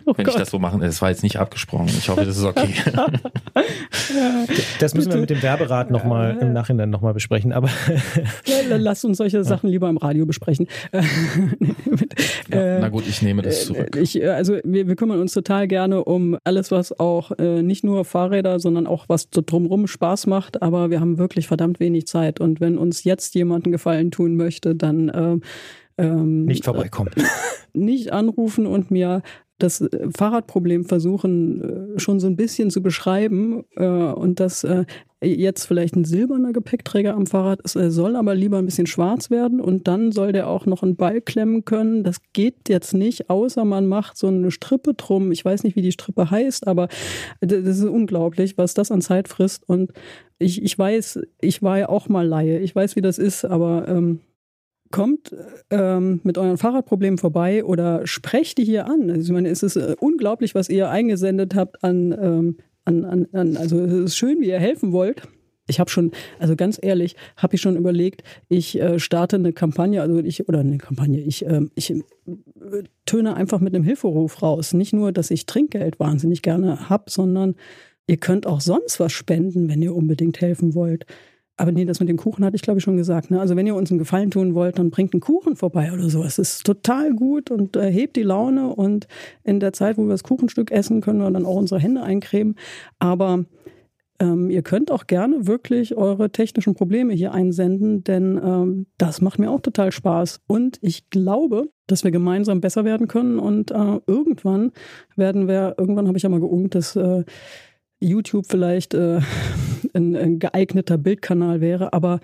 oh 0.07 0.13
Wenn 0.17 0.25
Gott. 0.25 0.35
ich 0.35 0.41
das 0.41 0.51
so 0.51 0.59
machen, 0.59 0.81
das 0.81 1.01
war 1.03 1.11
jetzt 1.11 1.23
nicht 1.23 1.37
abgesprochen. 1.37 1.89
Ich 1.89 2.09
hoffe, 2.09 2.25
das 2.25 2.37
ist 2.37 2.45
okay. 2.45 2.75
das 4.81 4.95
müssen 4.95 5.13
wir 5.13 5.21
mit 5.21 5.31
dem 5.31 5.43
Werberat 5.43 5.91
nochmal 5.91 6.39
im 6.41 6.53
Nachhinein 6.53 6.91
nochmal 6.91 7.15
besprechen. 7.15 7.53
Aber 7.53 7.69
ja, 8.47 8.77
lass 8.77 9.05
uns 9.05 9.19
solche 9.19 9.45
Sachen 9.45 9.71
lieber 9.71 9.89
im 9.89 9.97
Radio 9.97 10.27
besprechen. 10.27 10.67
Ja, 10.93 11.01
Äh, 12.51 12.81
na 12.81 12.89
gut, 12.89 13.07
ich 13.09 13.23
nehme 13.23 13.43
das 13.43 13.67
zurück. 13.67 13.97
Äh, 13.97 14.01
Ich, 14.01 14.21
äh, 14.21 14.29
also 14.29 14.59
wir, 14.65 14.89
wir 14.89 14.97
kümmern 14.97 15.21
uns 15.21 15.33
total 15.33 15.69
gerne 15.69 16.05
um 16.05 16.37
alles, 16.45 16.71
was 16.71 16.99
auch 16.99 17.33
äh, 17.39 17.63
nicht 17.63 17.85
nur 17.85 18.05
Fahrräder, 18.05 18.59
sondern 18.61 18.87
auch 18.87 19.05
was 19.09 19.29
so 19.33 19.43
drumherum 19.45 19.87
Spaß 19.87 20.27
macht. 20.27 20.63
Aber 20.63 20.91
wir 20.91 21.01
haben 21.01 21.19
wirklich 21.19 21.47
verdammt 21.47 21.81
wenig 21.81 22.07
Zeit. 22.07 22.41
Und 22.41 22.61
wenn 22.61 22.79
uns 22.79 23.05
jetzt 23.05 23.35
jemand 23.35 23.65
einen 23.65 23.73
Gefallen 23.73 24.11
tun 24.11 24.37
möchte, 24.37 24.75
dann 24.75 25.11
ähm, 25.21 25.43
ähm, 25.99 26.45
Nicht 26.47 26.65
vorbeikommen. 26.65 27.13
nicht 27.73 28.13
anrufen 28.13 28.67
und 28.67 28.91
mir 28.91 29.23
das 29.59 29.81
äh, 29.81 30.09
Fahrradproblem 30.17 30.85
versuchen, 30.85 31.95
äh, 31.97 32.01
schon 32.01 32.21
so 32.21 32.27
ein 32.27 32.37
bisschen 32.37 32.71
zu 32.71 32.83
beschreiben 32.83 33.65
äh, 33.77 33.85
und 33.85 34.41
dass 34.41 34.65
äh, 34.65 34.85
jetzt 35.23 35.67
vielleicht 35.67 35.97
ein 35.97 36.07
silberner 36.07 36.55
Gepäckträger 36.55 37.15
am 37.15 37.27
Fahrrad 37.27 37.61
ist, 37.61 37.77
er 37.77 37.91
soll 37.91 38.17
aber 38.17 38.35
lieber 38.35 38.57
ein 38.57 38.65
bisschen 38.65 38.87
schwarz 38.87 39.31
werden 39.31 39.61
und 39.61 39.87
dann 39.87 40.13
soll 40.13 40.33
der 40.33 40.49
auch 40.49 40.65
noch 40.65 40.83
einen 40.83 40.97
Ball 40.97 41.21
klemmen 41.21 41.67
können. 41.67 42.03
Das 42.05 42.21
geht 42.33 42.71
jetzt 42.71 42.95
nicht, 42.95 43.29
außer 43.29 43.67
man 43.67 43.87
macht 43.87 44.17
so 44.17 44.29
eine 44.29 44.51
Strippe 44.51 44.95
drum. 44.95 45.31
Ich 45.31 45.45
weiß 45.45 45.63
nicht, 45.63 45.77
wie 45.77 45.83
die 45.83 45.93
Strippe 45.93 46.31
heißt, 46.31 46.67
aber 46.67 46.89
das 47.43 47.79
ist 47.79 47.85
unglaublich, 47.85 48.57
was 48.57 48.73
das 48.73 48.91
an 48.91 49.03
Zeit 49.03 49.29
frisst 49.29 49.69
und 49.69 49.93
ich, 50.39 50.63
ich 50.63 50.79
weiß, 50.79 51.21
ich 51.43 51.63
war 51.63 51.79
ja 51.79 51.91
auch 51.91 52.09
mal 52.09 52.27
Laie. 52.27 52.61
Ich 52.61 52.75
weiß, 52.75 52.97
wie 52.97 53.03
das 53.03 53.19
ist, 53.19 53.45
aber 53.45 53.87
ähm, 53.89 54.21
kommt 54.91 55.35
ähm, 55.71 56.21
mit 56.25 56.37
euren 56.37 56.59
Fahrradproblemen 56.59 57.19
vorbei 57.19 57.65
oder 57.65 58.07
sprecht 58.07 58.59
die 58.59 58.65
hier 58.65 58.87
an. 58.87 59.11
Also 59.11 59.23
ich 59.23 59.31
meine, 59.31 59.49
es 59.49 59.63
ist 59.63 59.77
äh, 59.77 59.95
unglaublich, 60.01 60.55
was 60.55 60.69
ihr 60.69 60.91
eingesendet 60.91 61.55
habt 61.55 61.83
an, 61.85 62.13
ähm, 62.13 62.57
an, 62.85 63.05
an, 63.05 63.29
an, 63.33 63.57
also 63.57 63.81
es 63.81 63.93
ist 63.93 64.17
schön, 64.17 64.41
wie 64.41 64.49
ihr 64.49 64.59
helfen 64.59 64.93
wollt. 64.93 65.23
Ich 65.69 65.79
habe 65.79 65.89
schon, 65.89 66.11
also 66.41 66.57
ganz 66.57 66.81
ehrlich, 66.83 67.15
habe 67.37 67.55
ich 67.55 67.61
schon 67.61 67.77
überlegt, 67.77 68.25
ich 68.49 68.81
äh, 68.81 68.99
starte 68.99 69.37
eine 69.37 69.53
Kampagne, 69.53 70.03
also 70.03 70.19
ich, 70.19 70.49
oder 70.49 70.59
eine 70.61 70.79
Kampagne, 70.79 71.21
ich, 71.21 71.47
ähm, 71.47 71.71
ich 71.77 71.93
äh, 71.93 72.03
töne 73.07 73.37
einfach 73.37 73.61
mit 73.61 73.75
einem 73.75 73.85
Hilferuf 73.85 74.43
raus. 74.43 74.75
Nicht 74.75 74.93
nur, 74.93 75.13
dass 75.13 75.31
ich 75.31 75.47
Trinkgeld 75.47 76.01
wahnsinnig 76.01 76.43
gerne 76.43 76.91
hab, 76.91 77.11
sondern 77.11 77.55
ihr 78.09 78.17
könnt 78.17 78.47
auch 78.47 78.61
sonst 78.61 78.99
was 78.99 79.13
spenden, 79.13 79.69
wenn 79.69 79.81
ihr 79.81 79.95
unbedingt 79.95 80.41
helfen 80.41 80.75
wollt. 80.75 81.07
Aber 81.61 81.73
nee, 81.73 81.85
das 81.85 82.01
mit 82.01 82.09
dem 82.09 82.17
Kuchen 82.17 82.43
hatte 82.43 82.57
ich, 82.57 82.63
glaube 82.63 82.79
ich, 82.79 82.85
schon 82.85 82.97
gesagt. 82.97 83.31
Ne? 83.31 83.39
Also 83.39 83.55
wenn 83.55 83.67
ihr 83.67 83.75
uns 83.75 83.91
einen 83.91 83.99
Gefallen 83.99 84.31
tun 84.31 84.55
wollt, 84.55 84.79
dann 84.79 84.89
bringt 84.89 85.13
einen 85.13 85.21
Kuchen 85.21 85.57
vorbei 85.57 85.93
oder 85.93 86.09
so. 86.09 86.25
Es 86.25 86.39
ist 86.39 86.65
total 86.65 87.13
gut 87.13 87.51
und 87.51 87.77
äh, 87.77 87.93
hebt 87.93 88.17
die 88.17 88.23
Laune. 88.23 88.75
Und 88.75 89.07
in 89.45 89.61
der 89.61 89.75
Zeit, 89.75 89.99
wo 89.99 90.05
wir 90.05 90.09
das 90.13 90.23
Kuchenstück 90.23 90.71
essen, 90.71 91.03
können 91.03 91.21
wir 91.21 91.31
dann 91.31 91.45
auch 91.45 91.57
unsere 91.57 91.79
Hände 91.79 92.03
eincremen. 92.03 92.55
Aber 92.99 93.45
ähm, 94.21 94.49
ihr 94.49 94.63
könnt 94.63 94.91
auch 94.91 95.07
gerne 95.07 95.47
wirklich 95.47 95.99
eure 95.99 96.31
technischen 96.31 96.73
Probleme 96.73 97.13
hier 97.13 97.35
einsenden, 97.35 98.05
denn 98.05 98.41
ähm, 98.43 98.87
das 98.97 99.21
macht 99.21 99.39
mir 99.39 99.51
auch 99.51 99.61
total 99.61 99.93
Spaß. 99.93 100.41
Und 100.47 100.79
ich 100.81 101.11
glaube, 101.11 101.69
dass 101.89 102.05
wir 102.05 102.11
gemeinsam 102.11 102.63
besser 102.63 102.87
werden 102.87 103.07
können. 103.07 103.39
Und 103.39 103.71
äh, 103.71 104.01
irgendwann 104.07 104.73
werden 105.15 105.47
wir, 105.47 105.75
irgendwann 105.77 106.09
habe 106.09 106.17
ich 106.17 106.23
ja 106.23 106.31
mal 106.31 106.41
geungt, 106.41 106.75
dass 106.75 106.97
äh, 106.97 107.25
YouTube 108.01 108.47
vielleicht 108.49 108.95
äh, 108.95 109.21
ein, 109.95 110.17
ein 110.17 110.39
geeigneter 110.39 110.99
Bildkanal 110.99 111.61
wäre. 111.61 111.93
Aber 111.93 112.21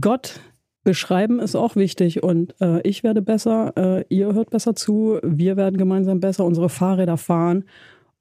Gott 0.00 0.40
beschreiben 0.82 1.40
ist 1.40 1.56
auch 1.56 1.76
wichtig 1.76 2.22
und 2.22 2.54
äh, 2.60 2.80
ich 2.82 3.02
werde 3.02 3.22
besser, 3.22 3.72
äh, 3.76 4.04
ihr 4.10 4.34
hört 4.34 4.50
besser 4.50 4.74
zu, 4.74 5.18
wir 5.22 5.56
werden 5.56 5.78
gemeinsam 5.78 6.20
besser, 6.20 6.44
unsere 6.44 6.68
Fahrräder 6.68 7.16
fahren 7.16 7.64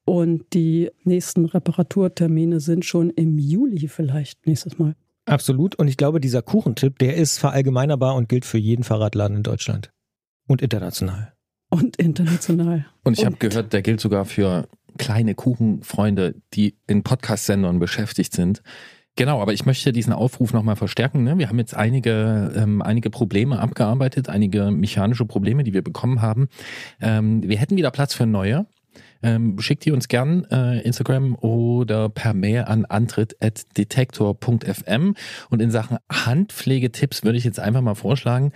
und 0.06 0.45
die 0.53 0.90
nächsten 1.03 1.45
Reparaturtermine 1.45 2.60
sind 2.60 2.86
schon 2.86 3.10
im 3.10 3.38
Juli 3.38 3.88
vielleicht 3.90 4.48
nächstes 4.48 4.80
Mal. 4.80 4.95
Absolut. 5.26 5.76
Und 5.76 5.88
ich 5.88 5.98
glaube, 5.98 6.20
dieser 6.20 6.41
Kuchentipp, 6.41 6.99
der 6.99 7.15
ist 7.15 7.38
verallgemeinerbar 7.38 8.15
und 8.15 8.28
gilt 8.28 8.45
für 8.45 8.57
jeden 8.57 8.84
Fahrradladen 8.84 9.38
in 9.38 9.44
Deutschland. 9.44 9.91
Und 10.48 10.61
international. 10.61 11.34
Und 11.70 11.95
international. 11.95 12.86
Und 13.03 13.18
ich 13.18 13.26
habe 13.26 13.38
gehört, 13.38 13.72
der 13.72 13.82
gilt 13.82 14.02
sogar 14.02 14.26
für 14.26 14.68
kleine 14.98 15.36
Kuchenfreunde, 15.36 16.36
die 16.53 16.78
in 16.88 17.03
Podcast-Sendern 17.03 17.80
beschäftigt 17.80 18.34
sind. 18.34 18.61
Genau, 19.15 19.41
aber 19.41 19.53
ich 19.53 19.65
möchte 19.65 19.91
diesen 19.91 20.11
Aufruf 20.11 20.53
nochmal 20.53 20.76
verstärken. 20.76 21.24
Ne? 21.24 21.38
Wir 21.38 21.48
haben 21.48 21.60
jetzt 21.60 21.76
einige, 21.76 22.52
ähm, 22.56 22.82
einige 22.82 23.11
Probleme 23.11 23.60
abgearbeitet, 23.60 24.28
einige 24.28 24.72
mechanische 24.72 25.26
Probleme, 25.26 25.64
die 25.64 25.74
wir 25.74 25.84
bekommen 25.84 26.24
haben. 26.24 26.48
Ähm, 26.99 27.48
wir 27.48 27.57
hätten 27.57 27.78
wieder 27.78 27.91
Platz 27.91 28.15
für 28.15 28.26
neue. 28.26 28.65
Ähm, 29.22 29.60
schickt 29.60 29.86
die 29.86 29.91
uns 29.91 30.07
gern 30.07 30.45
äh, 30.45 30.80
Instagram 30.82 31.36
oder 31.36 32.10
per 32.10 32.34
Mail 32.34 32.64
an 32.64 32.86
antritt.detektor.fm. 32.86 35.14
Und 35.49 35.61
in 35.61 35.70
Sachen 35.70 35.99
Handpflegetipps 36.11 37.24
würde 37.24 37.38
ich 37.38 37.44
jetzt 37.44 37.60
einfach 37.60 37.82
mal 37.82 37.94
vorschlagen, 37.95 38.52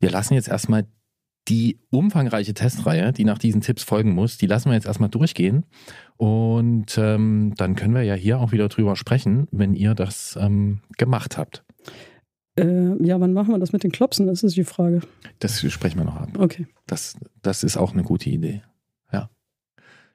wir 0.00 0.10
lassen 0.10 0.34
jetzt 0.34 0.48
erstmal 0.48 0.84
die 1.48 1.78
umfangreiche 1.90 2.54
Testreihe, 2.54 3.12
die 3.12 3.24
nach 3.24 3.38
diesen 3.38 3.60
Tipps 3.60 3.82
folgen 3.82 4.12
muss, 4.14 4.36
die 4.36 4.46
lassen 4.46 4.68
wir 4.68 4.74
jetzt 4.74 4.86
erstmal 4.86 5.08
durchgehen. 5.08 5.64
Und 6.16 6.98
ähm, 6.98 7.54
dann 7.56 7.74
können 7.74 7.94
wir 7.94 8.02
ja 8.02 8.14
hier 8.14 8.38
auch 8.40 8.52
wieder 8.52 8.68
drüber 8.68 8.96
sprechen, 8.96 9.46
wenn 9.50 9.74
ihr 9.74 9.94
das 9.94 10.38
ähm, 10.40 10.80
gemacht 10.96 11.38
habt. 11.38 11.64
Äh, 12.56 13.02
ja, 13.04 13.20
wann 13.20 13.32
machen 13.32 13.54
wir 13.54 13.58
das 13.58 13.72
mit 13.72 13.84
den 13.84 13.92
Klopsen? 13.92 14.26
Das 14.26 14.42
ist 14.42 14.56
die 14.56 14.64
Frage. 14.64 15.00
Das 15.38 15.60
sprechen 15.70 15.98
wir 15.98 16.04
noch 16.04 16.16
ab. 16.16 16.30
Okay. 16.36 16.66
Das, 16.86 17.16
das 17.42 17.62
ist 17.62 17.76
auch 17.76 17.92
eine 17.92 18.02
gute 18.02 18.30
Idee. 18.30 18.62
Ja. 19.12 19.30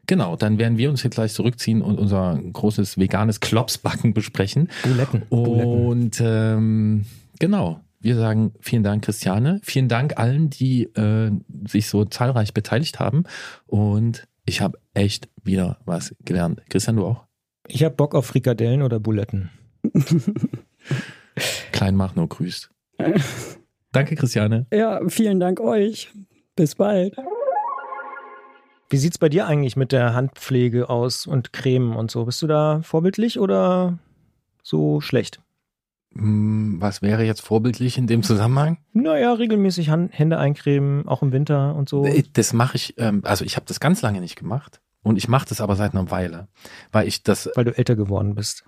Genau, 0.06 0.36
dann 0.36 0.58
werden 0.58 0.78
wir 0.78 0.90
uns 0.90 1.04
jetzt 1.04 1.16
gleich 1.16 1.34
zurückziehen 1.34 1.82
und 1.82 1.98
unser 1.98 2.38
großes 2.38 2.98
veganes 2.98 3.40
Klopsbacken 3.40 4.14
besprechen. 4.14 4.70
Buletten. 4.84 5.24
Buletten. 5.30 5.86
Und 5.88 6.22
ähm, 6.22 7.06
genau, 7.40 7.80
wir 8.04 8.18
sagen 8.18 8.54
vielen 8.60 8.84
Dank, 8.84 9.06
Christiane. 9.06 9.62
Vielen 9.64 9.88
Dank 9.88 10.20
allen, 10.20 10.50
die 10.50 10.84
äh, 10.84 11.32
sich 11.66 11.88
so 11.88 12.04
zahlreich 12.04 12.54
beteiligt 12.54 13.00
haben. 13.00 13.24
Und 13.66 14.28
ich 14.46 14.62
habe 14.62 14.78
echt 14.94 15.30
wieder 15.44 15.80
was 15.86 16.14
gelernt. 16.26 16.62
Christian, 16.70 16.98
du 16.98 17.06
auch? 17.06 17.24
Ich 17.68 17.84
habe 17.84 17.96
Bock 17.96 18.14
auf 18.14 18.26
Frikadellen 18.26 18.82
oder 18.82 19.00
Buletten. 19.00 19.50
Klein 21.72 21.96
mach 21.96 22.16
nur 22.16 22.28
grüßt. 22.28 22.70
Danke, 23.94 24.16
Christiane. 24.16 24.68
Ja, 24.74 25.00
vielen 25.08 25.40
Dank 25.40 25.62
euch. 25.62 26.12
Bis 26.56 26.76
bald. 26.76 27.16
Wie 28.90 28.98
sieht's 28.98 29.18
bei 29.18 29.30
dir 29.30 29.48
eigentlich 29.48 29.76
mit 29.76 29.92
der 29.92 30.14
Handpflege 30.14 30.90
aus 30.90 31.26
und 31.26 31.54
Cremen 31.54 31.96
und 31.96 32.12
so? 32.12 32.26
Bist 32.26 32.42
du 32.42 32.48
da 32.48 32.82
vorbildlich 32.84 33.40
oder 33.40 33.98
so 34.62 35.00
schlecht? 35.00 35.43
Hm, 36.16 36.78
Was 36.80 37.02
wäre 37.02 37.24
jetzt 37.24 37.42
vorbildlich 37.42 37.98
in 37.98 38.08
dem 38.08 38.24
Zusammenhang? 38.24 38.78
Naja, 38.94 39.34
regelmäßig 39.34 39.90
Hände 39.90 40.38
eincremen, 40.38 41.08
auch 41.08 41.22
im 41.22 41.32
Winter 41.32 41.76
und 41.76 41.90
so. 41.90 42.08
Das 42.34 42.54
mache 42.54 42.76
ich, 42.78 42.96
ähm, 42.98 43.22
also 43.24 43.46
ich 43.46 43.56
habe 43.56 43.66
das 43.68 43.80
ganz 43.80 44.02
lange 44.02 44.22
nicht 44.22 44.36
gemacht. 44.36 44.80
Und 45.04 45.18
ich 45.18 45.28
mache 45.28 45.46
das 45.50 45.60
aber 45.60 45.76
seit 45.76 45.94
einer 45.94 46.10
Weile, 46.12 46.48
weil 46.94 47.08
ich 47.10 47.24
das, 47.24 47.50
Weil 47.56 47.66
du 47.66 47.78
älter 47.78 47.98
geworden 47.98 48.36
bist. 48.36 48.64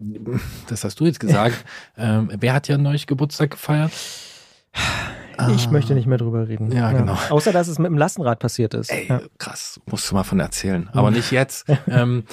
das 0.68 0.84
hast 0.84 1.00
du 1.00 1.06
jetzt 1.06 1.22
gesagt. 1.22 1.64
ähm, 1.98 2.30
wer 2.40 2.54
hat 2.54 2.68
ja 2.68 2.78
neulich 2.78 3.08
Geburtstag 3.08 3.52
gefeiert? 3.52 3.92
Ich 5.56 5.68
Ah. 5.68 5.72
möchte 5.72 5.94
nicht 5.94 6.08
mehr 6.08 6.18
drüber 6.18 6.48
reden. 6.48 6.72
Ja, 6.72 6.92
genau. 6.92 7.18
Außer, 7.30 7.52
dass 7.52 7.68
es 7.68 7.78
mit 7.80 7.88
dem 7.88 7.98
Lastenrad 7.98 8.40
passiert 8.40 8.74
ist. 8.74 8.92
Ey, 8.92 9.08
Ja. 9.08 9.22
krass, 9.38 9.80
musst 9.90 10.10
du 10.10 10.16
mal 10.16 10.24
von 10.24 10.40
erzählen. 10.40 10.90
Aber 10.94 11.12
nicht 11.12 11.32
jetzt. 11.32 11.66
ähm, 11.88 12.24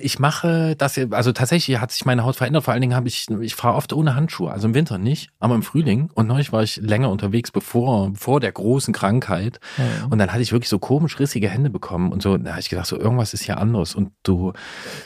ich 0.00 0.18
mache 0.18 0.76
das, 0.76 0.98
also 1.10 1.32
tatsächlich 1.32 1.80
hat 1.80 1.90
sich 1.92 2.04
meine 2.04 2.24
Haut 2.24 2.36
verändert. 2.36 2.64
Vor 2.64 2.72
allen 2.72 2.80
Dingen 2.80 2.94
habe 2.94 3.08
ich, 3.08 3.26
ich 3.40 3.54
fahre 3.54 3.76
oft 3.76 3.92
ohne 3.92 4.14
Handschuhe. 4.14 4.50
Also 4.50 4.68
im 4.68 4.74
Winter 4.74 4.98
nicht, 4.98 5.30
aber 5.38 5.54
im 5.54 5.62
Frühling. 5.62 6.10
Und 6.14 6.26
neulich 6.26 6.52
war 6.52 6.62
ich 6.62 6.76
länger 6.76 7.10
unterwegs, 7.10 7.50
bevor, 7.50 8.12
vor 8.14 8.40
der 8.40 8.52
großen 8.52 8.92
Krankheit. 8.94 9.60
Ja. 9.76 10.06
Und 10.10 10.18
dann 10.18 10.30
hatte 10.32 10.42
ich 10.42 10.52
wirklich 10.52 10.68
so 10.68 10.78
komisch 10.78 11.18
rissige 11.18 11.48
Hände 11.48 11.70
bekommen. 11.70 12.12
Und 12.12 12.22
so, 12.22 12.36
da 12.36 12.50
habe 12.52 12.60
ich 12.60 12.68
gedacht, 12.68 12.86
so 12.86 12.98
irgendwas 12.98 13.34
ist 13.34 13.42
hier 13.42 13.58
anders. 13.58 13.94
Und 13.94 14.12
du, 14.22 14.52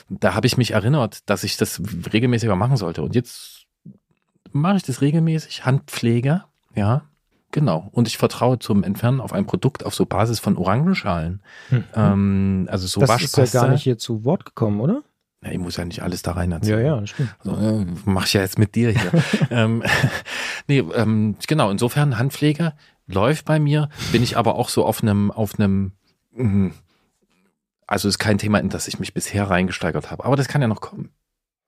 da 0.09 0.33
habe 0.35 0.47
ich 0.47 0.57
mich 0.57 0.71
erinnert, 0.71 1.29
dass 1.29 1.43
ich 1.43 1.57
das 1.57 1.81
regelmäßiger 2.13 2.55
machen 2.55 2.77
sollte. 2.77 3.03
Und 3.03 3.15
jetzt 3.15 3.65
mache 4.51 4.77
ich 4.77 4.83
das 4.83 5.01
regelmäßig. 5.01 5.65
Handpflege, 5.65 6.43
ja. 6.75 7.03
Genau. 7.51 7.87
Und 7.91 8.07
ich 8.07 8.17
vertraue 8.17 8.57
zum 8.57 8.83
Entfernen 8.83 9.21
auf 9.21 9.31
ein 9.31 9.45
Produkt 9.45 9.85
auf 9.85 9.93
so 9.93 10.07
Basis 10.07 10.39
von 10.39 10.57
Orangenschalen. 10.57 11.43
Hm. 11.69 11.83
Ähm, 11.95 12.67
also 12.71 12.87
so 12.87 12.99
das 12.99 13.09
ist 13.09 13.13
Waschpaste. 13.37 13.57
ja 13.57 13.63
gar 13.63 13.71
nicht 13.71 13.83
hier 13.83 13.99
zu 13.99 14.25
Wort 14.25 14.43
gekommen, 14.45 14.81
oder? 14.81 15.03
Ja, 15.43 15.51
ich 15.51 15.59
muss 15.59 15.77
ja 15.77 15.85
nicht 15.85 16.01
alles 16.01 16.23
da 16.23 16.31
rein 16.31 16.49
Ja, 16.49 16.55
erzählen. 16.57 16.85
ja, 16.85 16.99
das 16.99 17.09
stimmt. 17.11 17.35
Also, 17.39 17.55
äh, 17.57 17.85
mach 18.05 18.25
ich 18.25 18.33
ja 18.33 18.41
jetzt 18.41 18.57
mit 18.57 18.73
dir 18.73 18.89
hier. 18.89 19.11
ähm, 19.51 19.83
nee, 20.67 20.79
ähm, 20.79 21.35
genau, 21.47 21.69
insofern 21.69 22.17
Handpflege 22.17 22.73
läuft 23.05 23.45
bei 23.45 23.59
mir, 23.59 23.89
bin 24.11 24.23
ich 24.23 24.35
aber 24.37 24.55
auch 24.55 24.69
so 24.69 24.85
auf 24.85 25.03
einem, 25.03 25.29
auf 25.29 25.59
einem, 25.59 25.91
mm, 26.31 26.69
also 27.85 28.07
ist 28.07 28.17
kein 28.17 28.39
Thema, 28.39 28.59
in 28.59 28.69
das 28.69 28.87
ich 28.87 28.99
mich 28.99 29.13
bisher 29.13 29.49
reingesteigert 29.49 30.09
habe. 30.09 30.25
Aber 30.25 30.37
das 30.37 30.47
kann 30.47 30.61
ja 30.61 30.67
noch 30.67 30.81
kommen. 30.81 31.11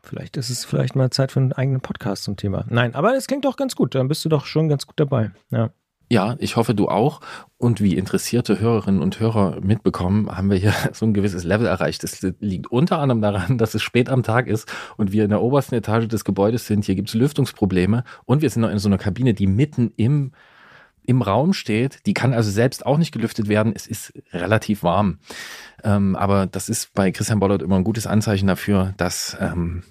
Vielleicht 0.06 0.38
ist 0.38 0.50
es 0.50 0.66
vielleicht 0.66 0.96
mal 0.96 1.10
Zeit 1.10 1.32
für 1.32 1.40
einen 1.40 1.54
eigenen 1.54 1.82
Podcast 1.82 2.24
zum 2.24 2.38
Thema. 2.38 2.66
Nein, 2.70 2.96
aber 2.96 3.16
es 3.16 3.28
klingt 3.28 3.46
doch 3.46 3.58
ganz 3.58 3.76
gut. 3.76 3.96
Dann 3.96 4.08
bist 4.08 4.24
du 4.24 4.30
doch 4.30 4.46
schon 4.46 4.70
ganz 4.70 4.86
gut 4.86 5.00
dabei. 5.00 5.32
Ja. 5.52 5.72
Ja, 6.08 6.36
ich 6.38 6.56
hoffe, 6.56 6.76
du 6.76 6.88
auch. 6.88 7.22
Und 7.58 7.82
wie 7.82 7.96
interessierte 7.96 8.60
Hörerinnen 8.60 9.02
und 9.02 9.20
Hörer 9.20 9.60
mitbekommen, 9.62 10.30
haben 10.30 10.52
wir 10.52 10.58
hier 10.58 10.74
so 10.94 11.06
ein 11.06 11.14
gewisses 11.14 11.44
Level 11.44 11.66
erreicht. 11.66 12.04
Das 12.04 12.22
liegt 12.40 12.68
unter 12.68 13.00
anderem 13.00 13.22
daran, 13.22 13.58
dass 13.58 13.74
es 13.74 13.82
spät 13.82 14.10
am 14.10 14.22
Tag 14.22 14.48
ist 14.48 14.72
und 14.98 15.12
wir 15.12 15.24
in 15.24 15.32
der 15.32 15.42
obersten 15.42 15.76
Etage 15.76 16.08
des 16.08 16.24
Gebäudes 16.24 16.68
sind. 16.68 16.86
Hier 16.86 16.96
gibt 16.96 17.10
es 17.10 17.16
Lüftungsprobleme 17.16 18.04
und 18.26 18.42
wir 18.42 18.50
sind 18.50 18.62
noch 18.62 18.70
in 18.70 18.78
so 18.78 18.88
einer 18.88 19.00
Kabine, 19.00 19.34
die 19.34 19.48
mitten 19.48 19.92
im 19.98 20.32
im 21.08 21.22
Raum 21.22 21.54
steht. 21.54 22.06
Die 22.06 22.14
kann 22.14 22.34
also 22.34 22.50
selbst 22.50 22.86
auch 22.86 22.98
nicht 22.98 23.12
gelüftet 23.12 23.48
werden. 23.48 23.74
Es 23.76 23.86
ist 23.86 24.12
relativ 24.32 24.82
warm. 24.82 25.20
Ähm, 25.84 26.16
aber 26.16 26.48
das 26.48 26.68
ist 26.68 26.94
bei 26.94 27.12
Christian 27.12 27.40
Bollert 27.40 27.62
immer 27.62 27.76
ein 27.76 27.84
gutes 27.84 28.08
Anzeichen 28.08 28.48
dafür, 28.48 28.94
dass, 28.98 29.38
ähm, 29.40 29.84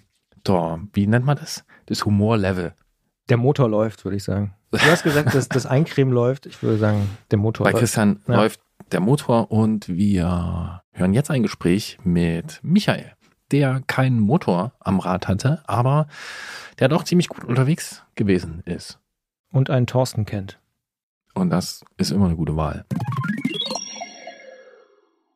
da, 0.45 0.79
wie 0.93 1.07
nennt 1.07 1.25
man 1.27 1.37
das? 1.37 1.65
Das 1.87 2.05
Humorlevel. 2.05 2.75
Der 3.29 3.37
Motor 3.37 3.69
läuft, 3.69 4.05
würde 4.05 4.17
ich 4.17 4.25
sagen. 4.25 4.55
Du 4.71 4.79
hast 4.81 5.03
gesagt, 5.03 5.35
dass 5.35 5.49
das 5.49 5.67
Eincremen 5.67 6.13
läuft. 6.13 6.47
Ich 6.47 6.63
würde 6.63 6.79
sagen, 6.79 7.09
der 7.31 7.39
Motor 7.39 7.65
Bei 7.65 7.71
läuft. 7.71 7.81
Christian 7.81 8.21
Ja. 8.29 8.37
läuft 8.37 8.61
der 8.93 9.01
Motor 9.01 9.51
und 9.51 9.89
wir 9.89 10.83
hören 10.93 11.15
jetzt 11.15 11.31
ein 11.31 11.43
Gespräch 11.43 11.99
mit 12.05 12.61
Michael, 12.63 13.13
der 13.51 13.83
keinen 13.87 14.21
Motor 14.21 14.73
am 14.81 15.01
Rad 15.01 15.27
hatte, 15.29 15.63
aber 15.67 16.07
der 16.79 16.89
doch 16.89 17.05
ziemlich 17.05 17.29
gut 17.29 17.45
unterwegs 17.45 18.05
gewesen 18.15 18.63
ist. 18.67 18.99
Und 19.53 19.71
einen 19.71 19.87
Thorsten 19.87 20.27
kennt. 20.27 20.59
Und 21.35 21.51
das 21.51 21.85
ist 21.97 22.11
immer 22.13 22.27
eine 22.27 22.37
gute 22.37 22.57
Wahl. 22.57 22.85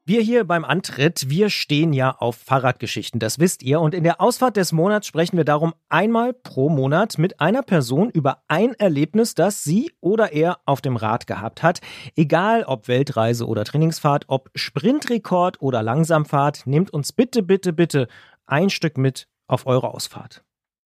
Wir 0.09 0.22
hier 0.22 0.44
beim 0.44 0.64
Antritt, 0.64 1.28
wir 1.28 1.51
stehen 1.51 1.93
ja 1.93 2.16
auf 2.16 2.36
Fahrradgeschichten, 2.36 3.20
das 3.20 3.39
wisst 3.39 3.62
ihr. 3.62 3.78
Und 3.78 3.94
in 3.94 4.05
der 4.05 4.22
Ausfahrt 4.22 4.56
des 4.56 4.72
Monats 4.72 5.06
sprechen 5.06 5.36
wir 5.36 5.44
darum 5.44 5.74
einmal 5.90 6.32
pro 6.32 6.70
Monat 6.70 7.18
mit 7.18 7.40
einer 7.40 7.62
Person 7.62 8.09
über 8.09 8.43
ein 8.48 8.72
Erlebnis, 8.72 9.35
das 9.35 9.64
sie 9.64 9.93
oder 10.01 10.32
er 10.32 10.60
auf 10.64 10.80
dem 10.80 10.97
Rad 10.97 11.26
gehabt 11.26 11.62
hat. 11.62 11.82
Egal 12.16 12.64
ob 12.64 12.89
Weltreise 12.89 13.47
oder 13.47 13.64
Trainingsfahrt, 13.64 14.24
ob 14.28 14.48
Sprintrekord 14.55 15.60
oder 15.60 15.82
Langsamfahrt, 15.82 16.62
nehmt 16.64 16.90
uns 16.90 17.12
bitte, 17.12 17.43
bitte, 17.43 17.74
bitte 17.74 18.09
ein 18.47 18.70
Stück 18.70 18.97
mit 18.97 19.28
auf 19.47 19.66
eure 19.66 19.93
Ausfahrt. 19.93 20.43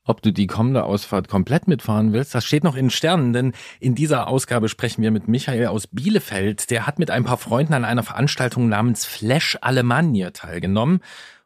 Ob 0.09 0.23
du 0.23 0.33
die 0.33 0.47
kommende 0.47 0.85
Ausfahrt 0.85 1.29
komplett 1.29 1.67
mitfahren 1.67 2.13
willst, 2.13 2.33
das 2.33 2.45
steht 2.45 2.63
noch 2.63 2.77
in 2.77 2.87
den 2.87 2.91
Sternen, 2.91 3.33
denn 3.33 3.53
in 3.81 3.97
dieser 3.97 4.29
Ausgabe 4.29 4.69
sprechen 4.69 5.03
wir 5.03 5.11
mit 5.11 5.27
Michael 5.27 5.67
aus 5.67 5.89
Bielefeld. 5.89 6.71
Der 6.71 6.87
hat 6.87 7.01
mit 7.01 7.11
ein 7.11 7.25
paar 7.25 7.39
Freunden 7.39 7.75
an 7.75 7.85
einer 7.85 8.05
Veranstaltung 8.05 8.69
namens 8.69 9.05
Flash 9.05 9.59
Alemannia 9.61 10.31
teilgenommen. 10.31 11.01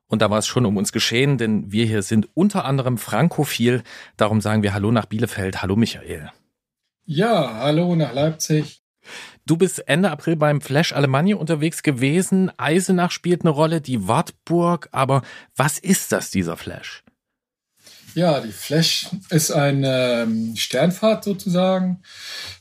Und 0.09 0.21
da 0.21 0.29
war 0.29 0.39
es 0.39 0.47
schon 0.47 0.67
um 0.67 0.77
uns 0.77 0.93
geschehen, 0.93 1.39
denn 1.39 1.73
wir 1.73 1.87
hier 1.87 2.03
sind 2.03 2.29
unter 2.35 2.67
anderem 2.67 2.99
frankophil. 2.99 3.83
Darum 4.19 4.43
sagen 4.43 4.63
wir 4.63 4.75
Hallo 4.75 4.93
nach 4.93 5.07
Bielefeld. 5.07 5.63
Hallo 5.63 5.75
Michael. 5.75 6.31
Ja, 7.07 7.55
hallo 7.55 7.97
nach 7.97 8.13
Leipzig. 8.13 8.83
Du 9.47 9.57
bist 9.57 9.89
Ende 9.89 10.11
April 10.11 10.37
beim 10.37 10.61
Flash 10.61 10.93
Alemannia 10.93 11.37
unterwegs 11.37 11.83
gewesen. 11.83 12.51
Eisenach 12.59 13.11
spielt 13.11 13.41
eine 13.43 13.51
Rolle, 13.51 13.81
die 13.81 14.07
Wartburg. 14.07 14.91
Aber 14.93 15.23
was 15.57 15.79
ist 15.79 16.13
das, 16.13 16.31
dieser 16.31 16.59
Flash? 16.59 17.05
Ja, 18.15 18.41
die 18.41 18.53
Flash 18.53 19.09
ist 19.31 19.51
eine 19.51 20.23
ähm, 20.23 20.57
Sternfahrt 20.57 21.25
sozusagen 21.25 22.03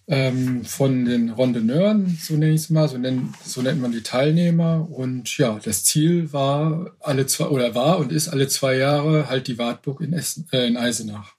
ähm, 0.07 0.63
von 0.63 1.05
den 1.05 1.31
Randonneuren, 1.31 2.17
so 2.21 2.35
nenne 2.35 2.53
ich 2.53 2.61
es 2.61 2.69
mal, 2.69 2.87
so, 2.87 2.97
nennen, 2.97 3.33
so 3.43 3.61
nennt 3.61 3.81
man 3.81 3.91
die 3.91 4.03
Teilnehmer. 4.03 4.87
Und 4.89 5.37
ja, 5.37 5.59
das 5.63 5.83
Ziel 5.83 6.33
war 6.33 6.91
alle 6.99 7.25
zwei 7.25 7.45
oder 7.45 7.75
war 7.75 7.99
und 7.99 8.11
ist 8.11 8.29
alle 8.29 8.47
zwei 8.47 8.75
Jahre 8.75 9.29
halt 9.29 9.47
die 9.47 9.57
Wartburg 9.57 10.01
in, 10.01 10.13
Essen, 10.13 10.47
äh, 10.51 10.67
in 10.67 10.77
Eisenach. 10.77 11.35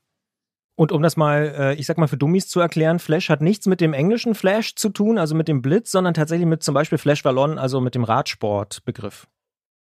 Und 0.77 0.93
um 0.93 1.03
das 1.03 1.16
mal, 1.16 1.55
äh, 1.59 1.74
ich 1.74 1.85
sag 1.85 1.99
mal, 1.99 2.09
für 2.09 2.16
Dummies 2.16 2.49
zu 2.49 2.59
erklären, 2.59 3.01
Flash 3.01 3.28
hat 3.28 3.43
nichts 3.43 3.66
mit 3.66 3.82
dem 3.82 3.93
englischen 3.93 4.35
Flash 4.35 4.77
zu 4.77 4.89
tun, 4.89 5.19
also 5.19 5.35
mit 5.35 5.47
dem 5.47 5.61
Blitz, 5.61 5.91
sondern 5.91 6.15
tatsächlich 6.15 6.47
mit 6.47 6.62
zum 6.62 6.74
Beispiel 6.74 6.97
Flash 6.97 7.23
Ballon, 7.23 7.59
also 7.59 7.82
mit 7.82 7.95
dem 7.95 8.05
Radsportbegriff. 8.05 9.27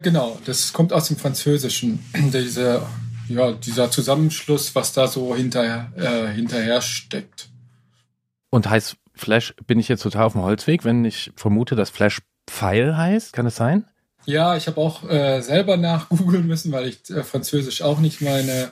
Genau, 0.01 0.39
das 0.45 0.71
kommt 0.73 0.93
aus 0.93 1.07
dem 1.07 1.17
Französischen, 1.17 1.99
diese, 2.15 2.81
ja, 3.27 3.51
dieser 3.51 3.91
Zusammenschluss, 3.91 4.75
was 4.75 4.93
da 4.93 5.07
so 5.07 5.35
hinterher, 5.35 5.91
äh, 5.95 6.33
hinterher 6.33 6.81
steckt. 6.81 7.49
Und 8.49 8.69
heißt 8.69 8.97
Flash, 9.13 9.53
bin 9.65 9.79
ich 9.79 9.87
jetzt 9.87 10.03
total 10.03 10.25
auf 10.25 10.33
dem 10.33 10.43
Holzweg, 10.43 10.83
wenn 10.83 11.05
ich 11.05 11.31
vermute, 11.35 11.75
dass 11.75 11.89
Flash 11.89 12.21
Pfeil 12.47 12.95
heißt? 12.95 13.33
Kann 13.33 13.45
es 13.45 13.55
sein? 13.55 13.85
Ja, 14.25 14.55
ich 14.55 14.67
habe 14.67 14.81
auch 14.81 15.07
äh, 15.09 15.41
selber 15.41 15.77
nachgoogeln 15.77 16.47
müssen, 16.47 16.71
weil 16.71 16.87
ich 16.87 17.09
äh, 17.09 17.23
Französisch 17.23 17.81
auch 17.81 17.99
nicht 17.99 18.21
meine 18.21 18.71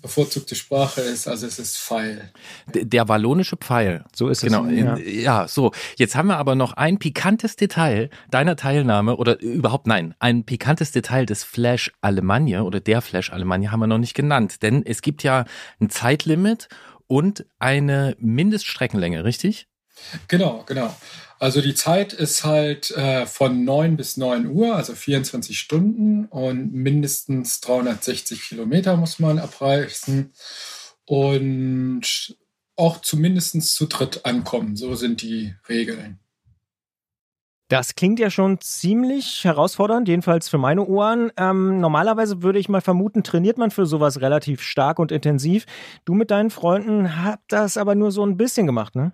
bevorzugte 0.00 0.54
Sprache 0.54 1.00
ist. 1.00 1.28
Also 1.28 1.46
es 1.46 1.58
ist 1.58 1.76
Pfeil. 1.78 2.32
Der 2.74 3.08
wallonische 3.08 3.56
Pfeil. 3.56 4.04
So 4.14 4.28
ist 4.28 4.42
Genau. 4.42 4.64
es. 4.66 4.72
In, 4.72 4.86
Ja. 4.86 4.96
ja. 4.96 5.48
so. 5.48 5.72
Jetzt 5.96 6.14
haben 6.16 6.28
wir 6.28 6.38
aber 6.38 6.54
noch 6.54 6.72
ein 6.74 6.98
pikantes 6.98 7.56
Detail 7.56 8.10
deiner 8.30 8.56
Teilnahme 8.56 9.16
oder 9.16 9.40
überhaupt 9.40 9.86
nein, 9.86 10.14
ein 10.18 10.44
pikantes 10.44 10.92
Detail 10.92 11.26
des 11.26 11.44
Flash 11.44 11.92
Alemannia 12.00 12.62
oder 12.62 12.80
der 12.80 13.02
Flash 13.02 13.32
Alemannia 13.32 13.70
haben 13.72 13.80
wir 13.80 13.86
noch 13.86 13.98
nicht 13.98 14.14
genannt, 14.14 14.62
denn 14.62 14.84
es 14.84 15.02
gibt 15.02 15.22
ja 15.22 15.44
ein 15.80 15.90
Zeitlimit 15.90 16.68
und 17.06 17.44
eine 17.58 18.16
Mindeststreckenlänge, 18.18 19.24
richtig? 19.24 19.66
Genau, 20.28 20.64
genau. 20.66 20.94
Also 21.42 21.60
die 21.60 21.74
Zeit 21.74 22.12
ist 22.12 22.44
halt 22.44 22.92
äh, 22.92 23.26
von 23.26 23.64
9 23.64 23.96
bis 23.96 24.16
9 24.16 24.46
Uhr, 24.46 24.76
also 24.76 24.94
24 24.94 25.58
Stunden 25.58 26.26
und 26.26 26.72
mindestens 26.72 27.60
360 27.62 28.42
Kilometer 28.42 28.96
muss 28.96 29.18
man 29.18 29.40
abreißen 29.40 30.32
und 31.04 32.36
auch 32.76 33.00
zumindest 33.00 33.74
zu 33.74 33.86
dritt 33.86 34.24
ankommen. 34.24 34.76
So 34.76 34.94
sind 34.94 35.20
die 35.20 35.52
Regeln. 35.68 36.20
Das 37.66 37.96
klingt 37.96 38.20
ja 38.20 38.30
schon 38.30 38.60
ziemlich 38.60 39.42
herausfordernd, 39.42 40.06
jedenfalls 40.06 40.48
für 40.48 40.58
meine 40.58 40.86
Ohren. 40.86 41.32
Ähm, 41.36 41.80
normalerweise 41.80 42.44
würde 42.44 42.60
ich 42.60 42.68
mal 42.68 42.82
vermuten, 42.82 43.24
trainiert 43.24 43.58
man 43.58 43.72
für 43.72 43.86
sowas 43.86 44.20
relativ 44.20 44.62
stark 44.62 45.00
und 45.00 45.10
intensiv. 45.10 45.66
Du 46.04 46.14
mit 46.14 46.30
deinen 46.30 46.50
Freunden 46.50 47.24
habt 47.24 47.50
das 47.50 47.76
aber 47.76 47.96
nur 47.96 48.12
so 48.12 48.24
ein 48.24 48.36
bisschen 48.36 48.68
gemacht, 48.68 48.94
ne? 48.94 49.12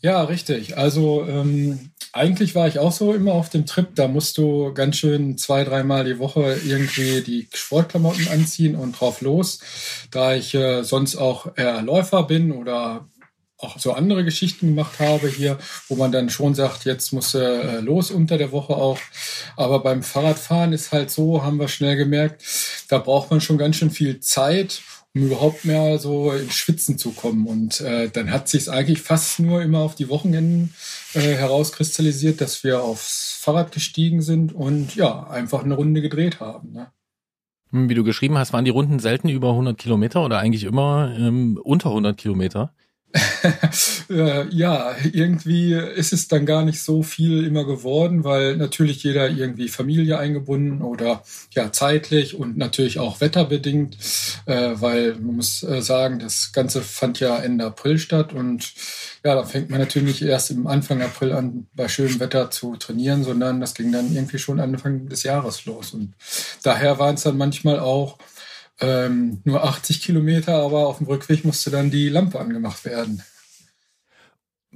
Ja, 0.00 0.22
richtig. 0.24 0.76
Also 0.76 1.24
ähm, 1.26 1.90
eigentlich 2.12 2.54
war 2.54 2.68
ich 2.68 2.78
auch 2.78 2.92
so 2.92 3.14
immer 3.14 3.32
auf 3.32 3.48
dem 3.48 3.66
Trip. 3.66 3.94
Da 3.94 4.08
musst 4.08 4.38
du 4.38 4.72
ganz 4.72 4.96
schön 4.96 5.38
zwei, 5.38 5.64
dreimal 5.64 6.04
die 6.04 6.18
Woche 6.18 6.58
irgendwie 6.64 7.22
die 7.22 7.48
Sportklamotten 7.52 8.28
anziehen 8.28 8.76
und 8.76 8.92
drauf 8.92 9.20
los. 9.20 9.60
Da 10.10 10.34
ich 10.34 10.54
äh, 10.54 10.82
sonst 10.82 11.16
auch 11.16 11.56
eher 11.56 11.82
Läufer 11.82 12.24
bin 12.24 12.52
oder 12.52 13.06
auch 13.58 13.78
so 13.78 13.92
andere 13.94 14.22
Geschichten 14.22 14.68
gemacht 14.68 14.98
habe 14.98 15.28
hier, 15.28 15.58
wo 15.88 15.96
man 15.96 16.12
dann 16.12 16.28
schon 16.28 16.54
sagt, 16.54 16.84
jetzt 16.84 17.12
muss 17.12 17.34
äh, 17.34 17.80
los 17.80 18.10
unter 18.10 18.36
der 18.36 18.52
Woche 18.52 18.76
auch. 18.76 18.98
Aber 19.56 19.82
beim 19.82 20.02
Fahrradfahren 20.02 20.74
ist 20.74 20.92
halt 20.92 21.10
so, 21.10 21.42
haben 21.42 21.58
wir 21.58 21.68
schnell 21.68 21.96
gemerkt, 21.96 22.42
da 22.88 22.98
braucht 22.98 23.30
man 23.30 23.40
schon 23.40 23.56
ganz 23.56 23.76
schön 23.76 23.90
viel 23.90 24.20
Zeit, 24.20 24.82
um 25.16 25.22
überhaupt 25.22 25.64
mehr 25.64 25.98
so 25.98 26.30
ins 26.32 26.54
Schwitzen 26.54 26.98
zu 26.98 27.12
kommen. 27.12 27.46
Und 27.46 27.80
äh, 27.80 28.10
dann 28.10 28.30
hat 28.30 28.48
sich 28.48 28.70
eigentlich 28.70 29.00
fast 29.00 29.40
nur 29.40 29.62
immer 29.62 29.78
auf 29.80 29.94
die 29.94 30.10
Wochenenden 30.10 30.74
äh, 31.14 31.20
herauskristallisiert, 31.20 32.42
dass 32.42 32.62
wir 32.64 32.82
aufs 32.82 33.38
Fahrrad 33.40 33.72
gestiegen 33.72 34.20
sind 34.20 34.52
und 34.52 34.94
ja, 34.94 35.26
einfach 35.28 35.64
eine 35.64 35.74
Runde 35.74 36.02
gedreht 36.02 36.40
haben. 36.40 36.72
Ne? 36.72 36.88
Hm, 37.70 37.88
Wie 37.88 37.94
du 37.94 38.04
geschrieben 38.04 38.36
hast, 38.36 38.52
waren 38.52 38.66
die 38.66 38.70
Runden 38.70 38.98
selten 38.98 39.30
über 39.30 39.50
100 39.50 39.78
Kilometer 39.78 40.22
oder 40.22 40.38
eigentlich 40.38 40.64
immer 40.64 41.14
ähm, 41.18 41.58
unter 41.62 41.88
100 41.88 42.18
Kilometer? 42.18 42.74
äh, 44.10 44.48
ja, 44.48 44.94
irgendwie 45.12 45.72
ist 45.72 46.12
es 46.12 46.28
dann 46.28 46.44
gar 46.44 46.64
nicht 46.64 46.82
so 46.82 47.02
viel 47.02 47.46
immer 47.46 47.64
geworden, 47.64 48.24
weil 48.24 48.56
natürlich 48.56 49.02
jeder 49.02 49.30
irgendwie 49.30 49.68
Familie 49.68 50.18
eingebunden 50.18 50.82
oder 50.82 51.22
ja 51.52 51.72
zeitlich 51.72 52.34
und 52.34 52.56
natürlich 52.56 52.98
auch 52.98 53.20
wetterbedingt, 53.20 53.96
äh, 54.46 54.72
weil 54.74 55.14
man 55.14 55.36
muss 55.36 55.62
äh, 55.62 55.80
sagen, 55.80 56.18
das 56.18 56.52
Ganze 56.52 56.82
fand 56.82 57.20
ja 57.20 57.38
Ende 57.38 57.64
April 57.64 57.98
statt 57.98 58.32
und 58.32 58.74
ja, 59.24 59.34
da 59.34 59.44
fängt 59.44 59.70
man 59.70 59.80
natürlich 59.80 60.22
erst 60.22 60.50
im 60.50 60.66
Anfang 60.66 61.02
April 61.02 61.32
an, 61.32 61.66
bei 61.74 61.88
schönem 61.88 62.20
Wetter 62.20 62.50
zu 62.50 62.76
trainieren, 62.76 63.24
sondern 63.24 63.60
das 63.60 63.74
ging 63.74 63.92
dann 63.92 64.14
irgendwie 64.14 64.38
schon 64.38 64.60
Anfang 64.60 65.08
des 65.08 65.22
Jahres 65.22 65.64
los. 65.64 65.94
Und 65.94 66.14
daher 66.62 66.98
waren 66.98 67.16
es 67.16 67.22
dann 67.22 67.36
manchmal 67.36 67.80
auch 67.80 68.18
ähm, 68.80 69.40
nur 69.44 69.64
80 69.64 70.02
Kilometer, 70.02 70.54
aber 70.54 70.86
auf 70.86 70.98
dem 70.98 71.06
Rückweg 71.06 71.44
musste 71.44 71.70
dann 71.70 71.90
die 71.90 72.08
Lampe 72.08 72.38
angemacht 72.38 72.84
werden. 72.84 73.22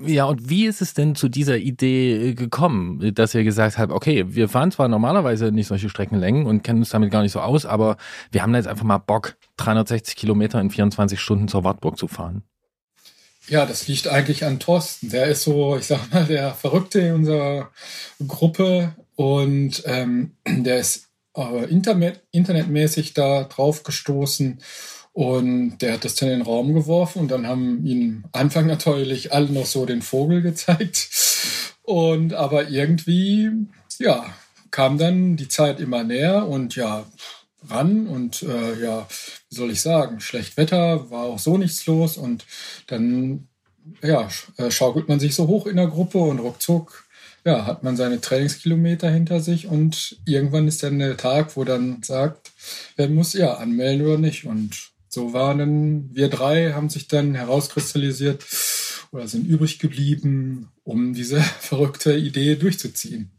Ja, 0.03 0.25
und 0.25 0.49
wie 0.49 0.67
ist 0.67 0.81
es 0.81 0.95
denn 0.95 1.15
zu 1.15 1.29
dieser 1.29 1.59
Idee 1.59 2.31
äh, 2.31 2.35
gekommen, 2.35 3.15
dass 3.15 3.35
ihr 3.35 3.45
gesagt 3.45 3.77
habt, 3.77 3.93
okay, 3.93 4.25
wir 4.29 4.49
fahren 4.49 4.71
zwar 4.71 4.89
normalerweise 4.89 5.53
nicht 5.53 5.67
solche 5.67 5.91
Streckenlängen 5.91 6.47
und 6.47 6.63
kennen 6.63 6.79
uns 6.79 6.89
damit 6.89 7.11
gar 7.11 7.23
nicht 7.23 7.33
so 7.33 7.41
aus, 7.41 7.67
aber 7.67 7.99
wir 8.33 8.43
haben 8.43 8.53
da 8.53 8.59
jetzt 8.59 8.69
einfach 8.69 8.85
mal 8.85 8.99
Bock, 8.99 9.37
360 9.59 10.17
Kilometer 10.17 10.59
in 10.61 10.71
24 10.71 11.21
Stunden 11.21 11.49
zur 11.49 11.65
Wartburg 11.65 11.99
zu 11.99 12.09
fahren. 12.09 12.45
Ja, 13.49 13.67
das 13.67 13.89
liegt 13.89 14.09
eigentlich 14.09 14.45
an 14.45 14.59
Thorsten. 14.59 15.11
Der 15.11 15.27
ist 15.27 15.43
so, 15.43 15.77
ich 15.77 15.87
sag 15.87 16.11
mal, 16.13 16.25
der 16.25 16.55
Verrückte 16.55 17.01
in 17.01 17.15
unserer 17.17 17.71
Gruppe 18.27 18.95
und 19.17 19.83
ähm, 19.85 20.37
der 20.47 20.79
ist 20.79 21.10
äh, 21.37 21.65
Internet, 21.71 22.23
internetmäßig 22.33 23.15
da 23.15 23.45
drauf 23.45 23.83
gestoßen 23.83 24.61
und 25.13 25.79
der 25.79 25.95
hat 25.95 26.05
das 26.05 26.15
dann 26.15 26.29
in 26.29 26.39
den 26.39 26.47
Raum 26.47 26.73
geworfen 26.73 27.21
und 27.21 27.31
dann 27.31 27.47
haben 27.47 27.85
am 27.87 28.25
Anfang 28.33 28.67
natürlich 28.67 29.33
alle 29.33 29.51
noch 29.51 29.67
so 29.67 29.85
den 29.85 30.03
Vogel 30.03 30.43
gezeigt. 30.43 31.09
Und 31.83 32.35
aber 32.35 32.69
irgendwie, 32.69 33.51
ja, 33.99 34.33
kam 34.71 34.99
dann 34.99 35.37
die 35.37 35.49
Zeit 35.49 35.81
immer 35.81 36.05
näher 36.05 36.47
und 36.47 36.77
ja, 36.77 37.07
ran 37.69 38.07
und 38.07 38.43
äh, 38.43 38.81
ja, 38.81 39.07
wie 39.49 39.55
soll 39.55 39.71
ich 39.73 39.83
sagen, 39.83 40.21
schlecht 40.21 40.57
Wetter, 40.57 41.11
war 41.11 41.25
auch 41.25 41.39
so 41.39 41.59
nichts 41.59 41.85
los 41.87 42.17
und 42.17 42.47
dann 42.87 43.49
ja, 44.03 44.29
äh, 44.57 44.71
schaukelt 44.71 45.09
man 45.09 45.21
sich 45.21 45.35
so 45.35 45.49
hoch 45.49 45.67
in 45.67 45.77
der 45.77 45.89
Gruppe 45.89 46.19
und 46.19 46.39
ruckzuck 46.39 47.05
ja, 47.45 47.67
hat 47.67 47.83
man 47.83 47.97
seine 47.97 48.21
Trainingskilometer 48.21 49.11
hinter 49.11 49.41
sich 49.41 49.67
und 49.67 50.19
irgendwann 50.27 50.69
ist 50.69 50.83
dann 50.83 50.99
der 50.99 51.17
Tag, 51.17 51.57
wo 51.57 51.65
dann 51.65 52.03
sagt, 52.03 52.53
wer 52.97 53.09
muss 53.09 53.33
ja 53.33 53.55
anmelden 53.55 54.07
oder 54.07 54.19
nicht. 54.19 54.45
Und 54.45 54.91
so 55.09 55.33
waren 55.33 55.59
dann 55.59 56.15
wir 56.15 56.29
drei, 56.29 56.73
haben 56.73 56.89
sich 56.89 57.09
dann 57.09 57.35
herauskristallisiert 57.35 58.45
oder 59.13 59.27
sind 59.27 59.47
übrig 59.47 59.79
geblieben, 59.79 60.69
um 60.85 61.15
diese 61.15 61.41
verrückte 61.61 62.17
Idee 62.17 62.57
durchzuziehen. 62.57 63.33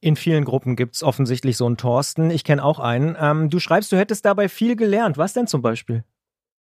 In 0.00 0.14
vielen 0.14 0.44
Gruppen 0.44 0.76
gibt 0.76 0.94
es 0.94 1.02
offensichtlich 1.02 1.56
so 1.56 1.66
einen 1.66 1.78
Thorsten. 1.78 2.30
Ich 2.30 2.44
kenne 2.44 2.62
auch 2.62 2.78
einen. 2.78 3.16
Ähm, 3.18 3.50
du 3.50 3.58
schreibst, 3.58 3.90
du 3.90 3.96
hättest 3.96 4.24
dabei 4.24 4.48
viel 4.48 4.76
gelernt. 4.76 5.18
Was 5.18 5.32
denn 5.32 5.48
zum 5.48 5.62
Beispiel? 5.62 6.04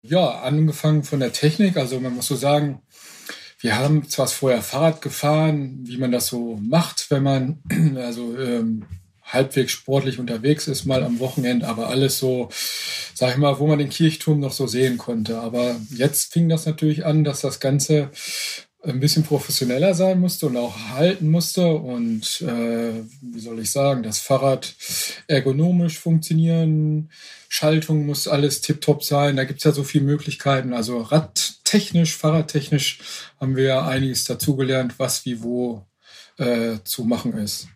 Ja, 0.03 0.41
angefangen 0.41 1.03
von 1.03 1.19
der 1.21 1.31
Technik. 1.31 1.77
Also 1.77 1.99
man 1.99 2.13
muss 2.13 2.27
so 2.27 2.35
sagen, 2.35 2.82
wir 3.63 3.77
haben 3.77 4.09
zwar 4.09 4.27
vorher 4.27 4.61
Fahrrad 4.61 5.01
gefahren, 5.01 5.79
wie 5.83 5.97
man 5.97 6.11
das 6.11 6.27
so 6.27 6.59
macht, 6.61 7.09
wenn 7.09 7.23
man 7.23 7.63
also 7.95 8.37
ähm, 8.37 8.85
halbwegs 9.23 9.71
sportlich 9.71 10.19
unterwegs 10.19 10.67
ist, 10.67 10.85
mal 10.85 11.01
am 11.01 11.19
Wochenende, 11.19 11.65
aber 11.67 11.87
alles 11.87 12.19
so, 12.19 12.49
sag 13.13 13.31
ich 13.31 13.37
mal, 13.37 13.59
wo 13.59 13.67
man 13.67 13.79
den 13.79 13.89
Kirchturm 13.89 14.41
noch 14.41 14.51
so 14.51 14.67
sehen 14.67 14.97
konnte. 14.97 15.39
Aber 15.39 15.77
jetzt 15.95 16.33
fing 16.33 16.49
das 16.49 16.65
natürlich 16.65 17.05
an, 17.05 17.23
dass 17.23 17.39
das 17.39 17.61
Ganze 17.61 18.11
ein 18.83 18.99
bisschen 18.99 19.23
professioneller 19.23 19.93
sein 19.93 20.19
musste 20.19 20.47
und 20.47 20.57
auch 20.57 20.77
halten 20.89 21.31
musste 21.31 21.65
und 21.67 22.41
äh, 22.41 22.91
wie 23.21 23.39
soll 23.39 23.59
ich 23.59 23.71
sagen, 23.71 24.03
das 24.03 24.19
Fahrrad 24.19 24.75
ergonomisch 25.27 25.99
funktionieren, 25.99 27.09
Schaltung 27.47 28.05
muss 28.05 28.27
alles 28.27 28.59
tiptop 28.59 29.05
sein, 29.05 29.37
da 29.37 29.45
gibt's 29.45 29.63
ja 29.63 29.71
so 29.71 29.85
viele 29.85 30.03
Möglichkeiten. 30.03 30.73
Also 30.73 31.11
radtechnisch, 31.73 32.15
fahrradtechnisch 32.15 32.99
haben 33.39 33.55
wir 33.55 33.83
einiges 33.83 34.25
dazugelernt, 34.25 34.99
was 34.99 35.25
wie 35.25 35.41
wo 35.41 35.85
äh, 36.37 36.77
zu 36.83 37.03
machen 37.03 37.33
ist. 37.33 37.67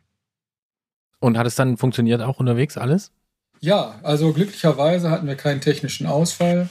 Und 1.19 1.37
hat 1.37 1.47
es 1.47 1.55
dann 1.55 1.77
funktioniert 1.77 2.21
auch 2.21 2.39
unterwegs 2.39 2.77
alles? 2.77 3.11
Ja, 3.59 3.99
also 4.03 4.33
glücklicherweise 4.33 5.09
hatten 5.09 5.27
wir 5.27 5.35
keinen 5.35 5.61
technischen 5.61 6.05
Ausfall. 6.05 6.69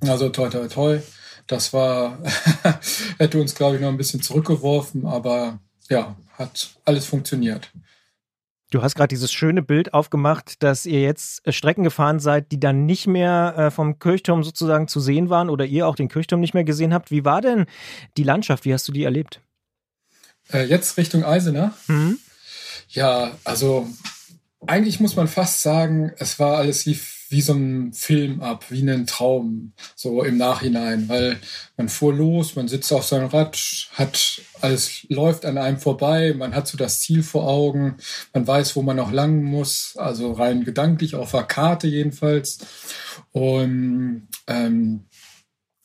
Also 0.00 0.28
toi 0.28 0.50
toi 0.50 0.68
toi. 0.68 1.00
Das 1.46 1.72
war, 1.72 2.18
hätte 3.18 3.40
uns, 3.40 3.54
glaube 3.54 3.76
ich, 3.76 3.82
noch 3.82 3.88
ein 3.88 3.96
bisschen 3.96 4.20
zurückgeworfen, 4.20 5.06
aber 5.06 5.60
ja, 5.88 6.16
hat 6.32 6.70
alles 6.84 7.06
funktioniert. 7.06 7.70
Du 8.76 8.82
hast 8.82 8.94
gerade 8.94 9.08
dieses 9.08 9.32
schöne 9.32 9.62
Bild 9.62 9.94
aufgemacht, 9.94 10.62
dass 10.62 10.84
ihr 10.84 11.00
jetzt 11.00 11.46
äh, 11.46 11.52
Strecken 11.52 11.82
gefahren 11.82 12.20
seid, 12.20 12.52
die 12.52 12.60
dann 12.60 12.84
nicht 12.84 13.06
mehr 13.06 13.54
äh, 13.56 13.70
vom 13.70 13.98
Kirchturm 13.98 14.44
sozusagen 14.44 14.86
zu 14.86 15.00
sehen 15.00 15.30
waren 15.30 15.48
oder 15.48 15.64
ihr 15.64 15.86
auch 15.86 15.96
den 15.96 16.10
Kirchturm 16.10 16.40
nicht 16.40 16.52
mehr 16.52 16.62
gesehen 16.62 16.92
habt. 16.92 17.10
Wie 17.10 17.24
war 17.24 17.40
denn 17.40 17.64
die 18.18 18.22
Landschaft? 18.22 18.66
Wie 18.66 18.74
hast 18.74 18.86
du 18.86 18.92
die 18.92 19.04
erlebt? 19.04 19.40
Äh, 20.52 20.64
jetzt 20.64 20.98
Richtung 20.98 21.24
Eisenach? 21.24 21.72
Mhm. 21.86 22.18
Ja, 22.90 23.30
also 23.44 23.88
eigentlich 24.66 25.00
muss 25.00 25.16
man 25.16 25.26
fast 25.26 25.62
sagen, 25.62 26.12
es 26.18 26.38
war 26.38 26.58
alles 26.58 26.84
lief 26.84 27.15
wie 27.28 27.40
so 27.40 27.54
ein 27.54 27.92
Film 27.92 28.40
ab, 28.40 28.66
wie 28.70 28.88
ein 28.88 29.06
Traum, 29.06 29.72
so 29.94 30.22
im 30.22 30.36
Nachhinein, 30.36 31.08
weil 31.08 31.38
man 31.76 31.88
fuhr 31.88 32.14
los, 32.14 32.56
man 32.56 32.68
sitzt 32.68 32.92
auf 32.92 33.04
seinem 33.04 33.28
Rad, 33.28 33.58
hat 33.94 34.40
alles 34.60 35.06
läuft 35.08 35.44
an 35.44 35.58
einem 35.58 35.78
vorbei, 35.78 36.34
man 36.36 36.54
hat 36.54 36.68
so 36.68 36.76
das 36.76 37.00
Ziel 37.00 37.22
vor 37.22 37.48
Augen, 37.48 37.96
man 38.32 38.46
weiß, 38.46 38.76
wo 38.76 38.82
man 38.82 38.96
noch 38.96 39.12
lang 39.12 39.42
muss, 39.42 39.96
also 39.96 40.32
rein 40.32 40.64
gedanklich 40.64 41.14
auf 41.14 41.32
der 41.32 41.44
Karte 41.44 41.86
jedenfalls. 41.88 42.58
Und 43.32 44.28
ähm, 44.46 45.06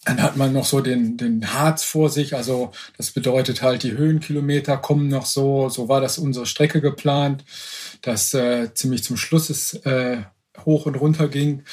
dann 0.06 0.22
hat 0.22 0.36
man 0.36 0.52
noch 0.52 0.66
so 0.66 0.82
den, 0.82 1.18
den 1.18 1.54
Harz 1.54 1.84
vor 1.84 2.10
sich, 2.10 2.36
also 2.36 2.72
das 2.98 3.12
bedeutet 3.12 3.62
halt, 3.62 3.84
die 3.84 3.92
Höhenkilometer 3.92 4.78
kommen 4.78 5.10
noch 5.10 5.26
so, 5.26 5.70
so 5.70 5.90
war 5.90 6.02
das 6.02 6.18
unsere 6.18 6.48
Strecke 6.48 6.82
geplant, 6.82 7.44
dass 8.02 8.34
äh, 8.34 8.74
ziemlich 8.74 9.04
zum 9.04 9.18
Schluss 9.18 9.52
ist 9.52 9.86
äh, 9.86 10.24
hoch 10.66 10.86
und 10.86 10.96
runter 10.96 11.28
ging. 11.28 11.64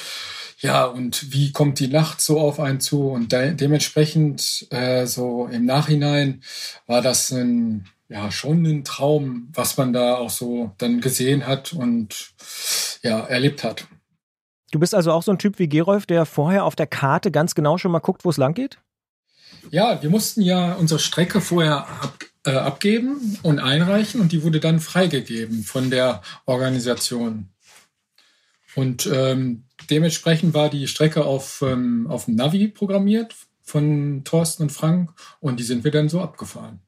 Ja, 0.61 0.85
und 0.87 1.33
wie 1.33 1.53
kommt 1.53 1.79
die 1.79 1.89
Nacht 1.89 2.21
so 2.21 2.41
auf 2.41 2.59
einen 2.59 2.81
zu? 2.81 3.09
Und 3.09 3.33
de 3.33 3.55
dementsprechend 3.55 4.67
äh, 4.71 5.07
so 5.07 5.47
im 5.47 5.65
Nachhinein 5.65 6.43
war 6.87 7.01
das 7.01 7.31
ein, 7.31 7.87
ja, 8.09 8.31
schon 8.33 8.65
ein 8.65 8.85
Traum, 8.85 9.49
was 9.53 9.77
man 9.77 9.93
da 9.93 10.17
auch 10.17 10.31
so 10.31 10.73
dann 10.79 11.01
gesehen 11.01 11.47
hat 11.47 11.73
und 11.73 12.31
ja, 13.03 13.21
erlebt 13.21 13.63
hat. 13.63 13.87
Du 14.71 14.79
bist 14.79 14.95
also 14.95 15.13
auch 15.13 15.23
so 15.23 15.31
ein 15.31 15.39
Typ 15.39 15.59
wie 15.59 15.69
Gerolf, 15.69 16.07
der 16.07 16.27
vorher 16.27 16.65
auf 16.65 16.77
der 16.77 16.87
Karte 16.87 17.31
ganz 17.31 17.55
genau 17.55 17.79
schon 17.79 17.93
mal 17.93 18.01
guckt, 18.01 18.25
wo 18.25 18.31
es 18.31 18.37
lang 18.37 18.55
geht? 18.55 18.79
Ja, 19.71 20.03
wir 20.03 20.11
mussten 20.11 20.43
ja 20.43 20.75
unsere 20.75 21.01
Strecke 21.01 21.41
vorher 21.41 21.87
ab, 21.87 22.19
äh, 22.45 22.51
abgeben 22.51 23.39
und 23.43 23.61
einreichen 23.61 24.21
und 24.21 24.33
die 24.33 24.43
wurde 24.43 24.61
dann 24.61 24.81
freigegeben 24.81 25.63
von 25.63 25.91
der 25.91 26.23
Organisation. 26.47 27.49
Und 28.79 29.11
ähm, 29.13 29.65
dementsprechend 29.91 30.55
war 30.55 30.71
die 30.71 30.87
Strecke 30.87 31.25
auf, 31.25 31.65
ähm, 31.67 32.07
auf 32.09 32.27
dem 32.27 32.37
Navi 32.37 32.69
programmiert 32.69 33.35
von 33.61 34.23
Thorsten 34.23 34.63
und 34.63 34.71
Frank 34.71 35.11
und 35.41 35.59
die 35.59 35.65
sind 35.65 35.83
wir 35.83 35.91
dann 35.91 36.09
so 36.09 36.21
abgefahren. 36.21 36.79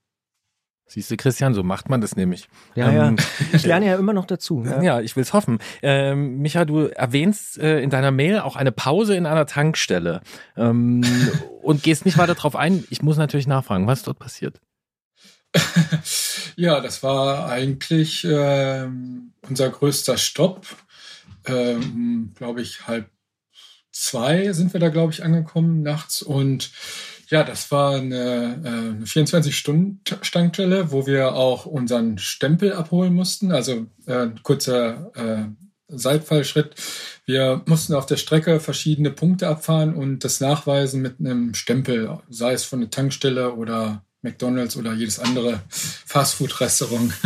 Siehst 0.86 1.10
du, 1.10 1.16
Christian, 1.16 1.52
so 1.52 1.64
macht 1.64 1.88
man 1.88 2.00
das 2.00 2.14
nämlich. 2.14 2.48
Ja, 2.76 2.90
ähm, 2.90 3.16
ja. 3.16 3.24
Ich 3.52 3.66
lerne 3.66 3.86
ja 3.86 3.96
immer 3.96 4.12
noch 4.12 4.26
dazu. 4.26 4.62
Ja, 4.64 4.80
ja 4.80 5.00
ich 5.00 5.16
will's 5.16 5.32
hoffen. 5.32 5.58
Ähm, 5.82 6.38
Micha, 6.38 6.64
du 6.64 6.86
erwähnst 6.86 7.58
äh, 7.58 7.80
in 7.80 7.90
deiner 7.90 8.12
Mail 8.12 8.38
auch 8.38 8.54
eine 8.54 8.70
Pause 8.70 9.16
in 9.16 9.26
einer 9.26 9.46
Tankstelle 9.46 10.20
ähm, 10.56 11.02
und 11.62 11.82
gehst 11.82 12.04
nicht 12.04 12.18
weiter 12.18 12.36
darauf 12.36 12.54
ein. 12.54 12.84
Ich 12.90 13.02
muss 13.02 13.16
natürlich 13.16 13.48
nachfragen, 13.48 13.88
was 13.88 14.04
dort 14.04 14.20
passiert. 14.20 14.60
ja, 16.54 16.80
das 16.80 17.02
war 17.02 17.48
eigentlich 17.48 18.24
äh, 18.24 18.86
unser 19.48 19.70
größter 19.70 20.16
Stopp 20.18 20.68
ähm, 21.50 22.32
glaube 22.34 22.62
ich, 22.62 22.86
halb 22.86 23.10
zwei 23.92 24.52
sind 24.52 24.72
wir 24.72 24.80
da, 24.80 24.88
glaube 24.88 25.12
ich, 25.12 25.24
angekommen 25.24 25.82
nachts. 25.82 26.22
Und 26.22 26.70
ja, 27.28 27.44
das 27.44 27.70
war 27.70 27.96
eine, 27.96 28.60
äh, 28.64 28.68
eine 28.68 29.04
24-Stunden-Tankstelle, 29.04 30.90
wo 30.90 31.06
wir 31.06 31.34
auch 31.34 31.66
unseren 31.66 32.18
Stempel 32.18 32.72
abholen 32.72 33.14
mussten. 33.14 33.52
Also 33.52 33.86
äh, 34.06 34.28
kurzer 34.42 35.12
äh, 35.14 35.44
Seitfallschritt. 35.88 36.74
Wir 37.26 37.62
mussten 37.66 37.94
auf 37.94 38.06
der 38.06 38.16
Strecke 38.16 38.60
verschiedene 38.60 39.10
Punkte 39.10 39.48
abfahren 39.48 39.94
und 39.94 40.24
das 40.24 40.40
nachweisen 40.40 41.02
mit 41.02 41.20
einem 41.20 41.54
Stempel, 41.54 42.18
sei 42.28 42.52
es 42.52 42.64
von 42.64 42.80
der 42.80 42.90
Tankstelle 42.90 43.54
oder 43.54 44.04
McDonalds 44.22 44.76
oder 44.76 44.92
jedes 44.92 45.18
andere 45.18 45.62
Fastfood-Restaurant. 45.68 47.12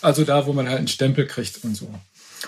Also 0.00 0.22
da, 0.22 0.46
wo 0.46 0.52
man 0.52 0.68
halt 0.68 0.78
einen 0.78 0.86
Stempel 0.86 1.26
kriegt 1.26 1.64
und 1.64 1.74
so. 1.74 1.92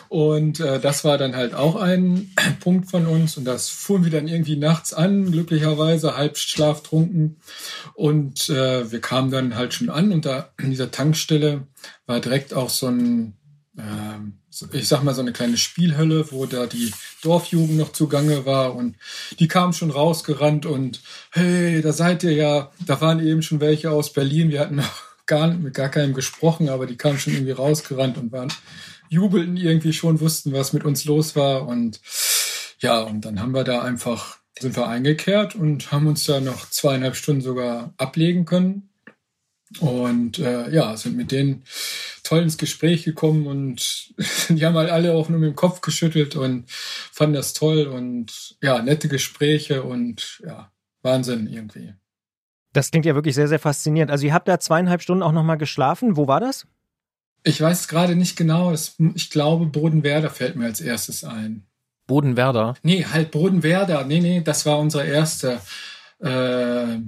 Und 0.09 0.61
äh, 0.61 0.81
das 0.81 1.05
war 1.05 1.19
dann 1.19 1.37
halt 1.37 1.55
auch 1.55 1.77
ein 1.77 2.33
Punkt 2.61 2.91
von 2.91 3.07
uns. 3.07 3.37
Und 3.37 3.45
das 3.45 3.69
fuhren 3.69 4.05
wir 4.05 4.11
dann 4.11 4.29
irgendwie 4.29 4.57
nachts 4.57 4.93
an, 4.93 5.31
glücklicherweise 5.31 6.17
halb 6.17 6.37
schlaftrunken. 6.37 7.37
Und 7.95 8.49
äh, 8.49 8.91
wir 8.91 9.01
kamen 9.01 9.31
dann 9.31 9.57
halt 9.57 9.75
schon 9.75 9.91
an. 9.91 10.13
Und 10.13 10.27
da 10.27 10.51
in 10.59 10.71
dieser 10.71 10.91
Tankstelle 10.91 11.67
war 12.07 12.21
direkt 12.21 12.55
auch 12.55 12.71
so 12.71 12.89
ein, 12.89 13.35
äh, 13.77 14.73
ich 14.73 14.89
sag 14.89 15.03
mal, 15.03 15.15
so 15.15 15.23
eine 15.23 15.33
kleine 15.33 15.57
Spielhölle, 15.57 16.31
wo 16.33 16.47
da 16.47 16.67
die 16.67 16.93
Dorfjugend 17.23 17.77
noch 17.77 17.93
zugange 17.93 18.47
war. 18.47 18.75
Und 18.75 18.97
die 19.39 19.49
kamen 19.49 19.73
schon 19.73 19.91
rausgerannt 19.91 20.67
und 20.67 21.01
hey, 21.31 21.83
da 21.83 21.93
seid 21.93 22.23
ihr 22.25 22.33
ja. 22.33 22.71
Da 22.87 23.01
waren 23.01 23.25
eben 23.25 23.43
schon 23.43 23.61
welche 23.61 23.91
aus 23.91 24.13
Berlin. 24.13 24.51
Wir 24.51 24.61
hatten 24.61 24.77
noch 24.77 25.03
gar, 25.27 25.49
mit 25.49 25.75
gar 25.75 25.89
keinem 25.89 26.15
gesprochen, 26.15 26.69
aber 26.69 26.87
die 26.87 26.97
kamen 26.97 27.19
schon 27.19 27.33
irgendwie 27.33 27.53
rausgerannt 27.53 28.19
und 28.19 28.33
waren 28.33 28.53
jubelten 29.11 29.57
irgendwie 29.57 29.93
schon, 29.93 30.21
wussten, 30.21 30.53
was 30.53 30.73
mit 30.73 30.85
uns 30.85 31.05
los 31.05 31.37
war. 31.37 31.67
Und 31.67 32.01
ja, 32.79 33.01
und 33.01 33.25
dann 33.25 33.41
haben 33.41 33.53
wir 33.53 33.65
da 33.65 33.83
einfach, 33.83 34.39
sind 34.59 34.77
wir 34.77 34.89
eingekehrt 34.89 35.55
und 35.55 35.93
haben 35.93 36.07
uns 36.07 36.25
da 36.25 36.41
noch 36.41 36.71
zweieinhalb 36.71 37.17
Stunden 37.17 37.43
sogar 37.43 37.93
ablegen 37.99 38.47
können. 38.47 38.87
Und 39.79 40.39
äh, 40.39 40.71
ja, 40.71 40.97
sind 40.97 41.17
mit 41.17 41.31
denen 41.31 41.65
toll 42.25 42.43
ins 42.43 42.59
Gespräch 42.59 43.05
gekommen 43.05 43.47
und 43.47 44.15
die 44.49 44.65
haben 44.65 44.77
halt 44.77 44.91
alle 44.91 45.13
auch 45.13 45.29
nur 45.29 45.39
mit 45.39 45.49
dem 45.49 45.57
Kopf 45.57 45.81
geschüttelt 45.81 46.35
und 46.35 46.65
fanden 46.69 47.35
das 47.35 47.53
toll 47.53 47.87
und 47.87 48.57
ja, 48.63 48.83
nette 48.83 49.09
Gespräche 49.09 49.85
und 49.85 50.41
ja, 50.45 50.73
Wahnsinn 51.03 51.47
irgendwie. 51.47 51.95
Das 52.73 52.91
klingt 52.91 53.07
ja 53.07 53.15
wirklich 53.15 53.35
sehr, 53.35 53.49
sehr 53.49 53.59
faszinierend. 53.59 54.11
Also 54.11 54.27
ihr 54.27 54.35
habt 54.35 54.49
da 54.49 54.59
zweieinhalb 54.59 55.03
Stunden 55.03 55.23
auch 55.23 55.33
nochmal 55.33 55.59
geschlafen. 55.59 56.17
Wo 56.17 56.27
war 56.27 56.41
das? 56.41 56.67
Ich 57.43 57.61
weiß 57.61 57.89
gerade 57.89 58.17
nicht 58.17 58.37
genau. 58.37 58.73
Ich 58.73 59.31
glaube, 59.31 59.67
Bodenwerder 59.67 60.31
fällt 60.31 60.57
mir 60.57 60.67
als 60.67 60.81
erstes 60.81 61.25
ein. 61.25 61.65
Bodenwerder? 62.07 62.75
Nee, 62.83 63.05
halt 63.05 63.31
Bodenwerder. 63.31 64.05
Nee, 64.05 64.21
nee, 64.21 64.41
das 64.43 64.67
war 64.67 64.79
unsere 64.79 65.07
erste 65.07 65.61
äh, 66.19 66.99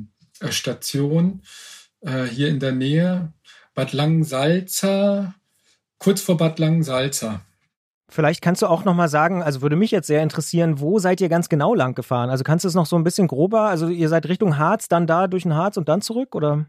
Station 0.50 1.42
äh, 2.00 2.24
hier 2.24 2.48
in 2.48 2.60
der 2.60 2.72
Nähe. 2.72 3.32
Bad 3.74 3.92
Langensalza, 3.92 5.34
kurz 5.98 6.20
vor 6.20 6.36
Bad 6.36 6.59
Langensalza. 6.59 7.40
Vielleicht 8.09 8.42
kannst 8.42 8.60
du 8.60 8.66
auch 8.66 8.84
noch 8.84 8.94
mal 8.94 9.09
sagen, 9.09 9.42
also 9.42 9.62
würde 9.62 9.76
mich 9.76 9.90
jetzt 9.90 10.06
sehr 10.06 10.22
interessieren, 10.22 10.80
wo 10.80 10.98
seid 10.98 11.22
ihr 11.22 11.30
ganz 11.30 11.48
genau 11.48 11.74
lang 11.74 11.94
gefahren? 11.94 12.28
Also 12.28 12.44
kannst 12.44 12.64
du 12.64 12.68
es 12.68 12.74
noch 12.74 12.84
so 12.84 12.96
ein 12.96 13.04
bisschen 13.04 13.26
grober, 13.26 13.62
also 13.62 13.88
ihr 13.88 14.10
seid 14.10 14.28
Richtung 14.28 14.59
Harz, 14.59 14.88
dann 14.88 15.06
da 15.06 15.26
durch 15.28 15.44
den 15.44 15.54
Harz 15.54 15.78
und 15.78 15.88
dann 15.88 16.02
zurück 16.02 16.34
oder? 16.34 16.66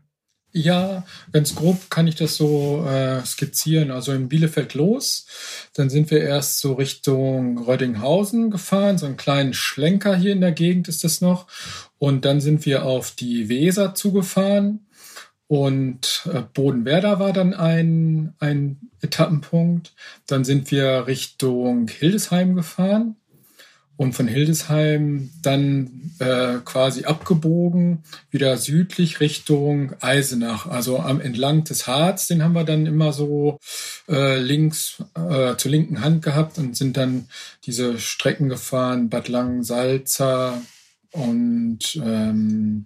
Ja, 0.55 1.03
ganz 1.31 1.55
grob 1.55 1.89
kann 1.89 2.05
ich 2.05 2.13
das 2.13 2.35
so 2.35 2.85
äh, 2.87 3.25
skizzieren. 3.25 3.89
Also 3.89 4.11
in 4.13 4.29
Bielefeld 4.29 4.75
los, 4.75 5.25
dann 5.73 5.89
sind 5.89 6.11
wir 6.11 6.21
erst 6.21 6.59
so 6.59 6.73
Richtung 6.73 7.57
Rödinghausen 7.57 8.51
gefahren, 8.51 8.99
so 8.99 9.07
einen 9.07 9.17
kleinen 9.17 9.55
Schlenker 9.55 10.15
hier 10.15 10.31
in 10.31 10.41
der 10.41 10.51
Gegend 10.51 10.87
ist 10.87 11.03
das 11.03 11.21
noch. 11.21 11.47
Und 11.97 12.23
dann 12.23 12.39
sind 12.39 12.67
wir 12.67 12.85
auf 12.85 13.11
die 13.11 13.49
Weser 13.49 13.95
zugefahren 13.95 14.85
und 15.47 16.29
äh, 16.31 16.43
Bodenwerder 16.53 17.19
war 17.19 17.33
dann 17.33 17.55
ein, 17.55 18.35
ein 18.37 18.91
Etappenpunkt. 19.01 19.93
Dann 20.27 20.43
sind 20.43 20.69
wir 20.69 21.07
Richtung 21.07 21.87
Hildesheim 21.87 22.53
gefahren 22.55 23.15
und 23.95 24.13
von 24.13 24.27
Hildesheim 24.27 25.29
dann 25.41 26.11
äh, 26.19 26.59
quasi 26.65 27.05
abgebogen, 27.05 28.03
wieder 28.31 28.57
südlich 28.57 29.19
Richtung 29.19 29.93
Eisenach, 30.01 30.65
also 30.65 30.99
am 30.99 31.21
entlang 31.21 31.63
des 31.63 31.85
Harz, 31.87 32.27
den 32.27 32.43
haben 32.43 32.53
wir 32.53 32.63
dann 32.63 32.85
immer 32.85 33.13
so 33.13 33.59
äh, 34.09 34.39
links 34.39 35.03
äh, 35.15 35.55
zur 35.57 35.71
linken 35.71 36.01
Hand 36.01 36.23
gehabt 36.23 36.57
und 36.57 36.75
sind 36.75 36.97
dann 36.97 37.27
diese 37.65 37.99
Strecken 37.99 38.49
gefahren, 38.49 39.09
Bad 39.09 39.27
Langen, 39.27 39.63
Salza 39.63 40.61
und 41.11 41.95
ähm, 42.03 42.85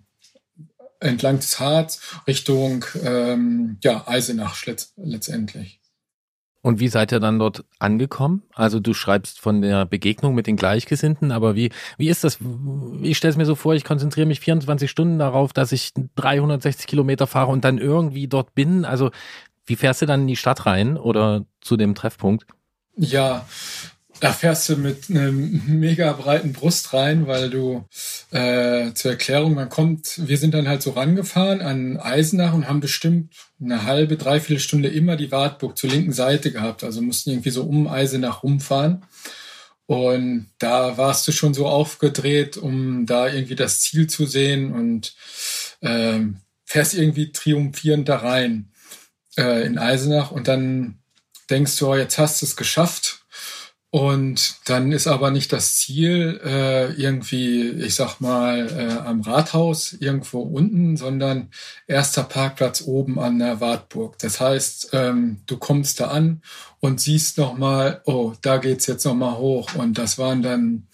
entlang 1.00 1.40
des 1.40 1.60
Harz 1.60 2.02
Richtung 2.28 2.86
ähm, 3.04 3.78
ja, 3.82 4.08
Eisenach 4.08 4.66
letztendlich. 4.98 5.80
Und 6.68 6.82
wie 6.82 6.90
seid 6.90 7.14
ihr 7.14 7.22
dann 7.22 7.40
dort 7.40 7.64
angekommen? 7.80 8.44
Also 8.54 8.82
du 8.82 8.94
schreibst 8.94 9.40
von 9.40 9.62
der 9.62 9.86
Begegnung 9.86 10.36
mit 10.36 10.48
den 10.48 10.58
Gleichgesinnten, 10.58 11.32
aber 11.32 11.56
wie, 11.56 11.72
wie 11.98 12.10
ist 12.10 12.26
das? 12.26 12.40
Ich 13.02 13.16
stelle 13.16 13.32
es 13.32 13.38
mir 13.38 13.46
so 13.46 13.56
vor, 13.56 13.74
ich 13.74 13.86
konzentriere 13.86 14.28
mich 14.28 14.42
24 14.42 14.92
Stunden 14.92 15.18
darauf, 15.18 15.54
dass 15.54 15.72
ich 15.72 15.94
360 16.18 16.86
Kilometer 16.86 17.26
fahre 17.26 17.52
und 17.52 17.64
dann 17.64 17.78
irgendwie 17.78 18.28
dort 18.28 18.54
bin. 18.54 18.84
Also 18.84 19.12
wie 19.66 19.78
fährst 19.78 20.02
du 20.02 20.08
dann 20.08 20.24
in 20.24 20.28
die 20.28 20.36
Stadt 20.36 20.66
rein 20.66 20.98
oder 20.98 21.46
zu 21.62 21.78
dem 21.78 21.96
Treffpunkt? 21.96 22.46
Ja, 22.98 23.46
da 24.20 24.34
fährst 24.34 24.70
du 24.70 24.78
mit 24.78 25.10
einem 25.10 25.80
mega 25.80 26.12
breiten 26.14 26.54
Brust 26.54 26.94
rein, 26.94 27.28
weil 27.28 27.50
du 27.50 27.86
äh, 28.32 28.94
zur 28.94 29.12
Erklärung, 29.12 29.54
man 29.54 29.70
kommt, 29.70 30.28
wir 30.28 30.38
sind 30.38 30.54
dann 30.54 30.68
halt 30.68 30.82
so 30.82 30.92
rangefahren 30.92 31.62
an 31.62 31.98
Eisenach 31.98 32.54
und 32.54 32.68
haben 32.68 32.80
bestimmt 32.80 33.34
eine 33.62 33.84
halbe, 33.84 34.18
dreiviertel 34.18 34.60
Stunde 34.60 34.90
immer 34.90 35.16
die 35.16 35.32
Wartburg 35.32 35.78
zur 35.78 35.90
linken 35.90 36.14
Seite 36.14 36.52
gehabt. 36.52 36.84
Also 36.84 37.02
mussten 37.02 37.32
irgendwie 37.32 37.52
so 37.52 37.64
um 37.64 37.88
Eisenach 37.88 38.44
rumfahren. 38.44 39.04
Und 39.86 40.48
da 40.60 40.98
warst 40.98 41.28
du 41.28 41.32
schon 41.32 41.54
so 41.54 41.68
aufgedreht, 41.68 42.58
um 42.58 43.06
da 43.06 43.28
irgendwie 43.28 43.56
das 43.56 43.80
Ziel 43.80 44.08
zu 44.08 44.26
sehen 44.26 44.74
und 44.74 45.16
ähm, 45.82 46.42
fährst 46.66 46.94
irgendwie 46.94 47.32
triumphierend 47.32 48.10
da 48.10 48.18
rein 48.18 48.72
äh, 49.38 49.66
in 49.66 49.78
Eisenach 49.78 50.32
und 50.32 50.50
dann 50.50 51.00
denkst 51.50 51.78
du, 51.78 51.88
oh, 51.88 51.96
jetzt 51.96 52.18
hast 52.18 52.42
du 52.42 52.46
es 52.46 52.58
geschafft 52.58 53.22
und 53.98 54.58
dann 54.66 54.92
ist 54.92 55.08
aber 55.08 55.32
nicht 55.32 55.52
das 55.52 55.78
Ziel 55.78 56.40
äh, 56.46 56.94
irgendwie, 57.02 57.68
ich 57.72 57.96
sag 57.96 58.20
mal, 58.20 58.70
äh, 58.70 59.08
am 59.08 59.22
Rathaus 59.22 59.94
irgendwo 59.94 60.42
unten, 60.42 60.98
sondern 60.98 61.50
erster 61.88 62.22
Parkplatz 62.22 62.84
oben 62.84 63.18
an 63.18 63.40
der 63.40 63.60
Wartburg. 63.60 64.20
Das 64.20 64.40
heißt, 64.40 64.90
ähm, 64.94 65.40
du 65.48 65.58
kommst 65.58 66.00
da 66.00 66.10
an 66.10 66.44
und 66.80 67.02
siehst 67.02 67.40
nochmal, 67.40 68.04
oh, 68.06 68.34
da 68.44 68.58
geht's 68.58 68.86
jetzt 68.86 69.04
nochmal 69.04 69.40
hoch. 69.40 69.74
Und 69.74 69.98
das 69.98 70.20
waren 70.20 70.44
dann 70.44 70.86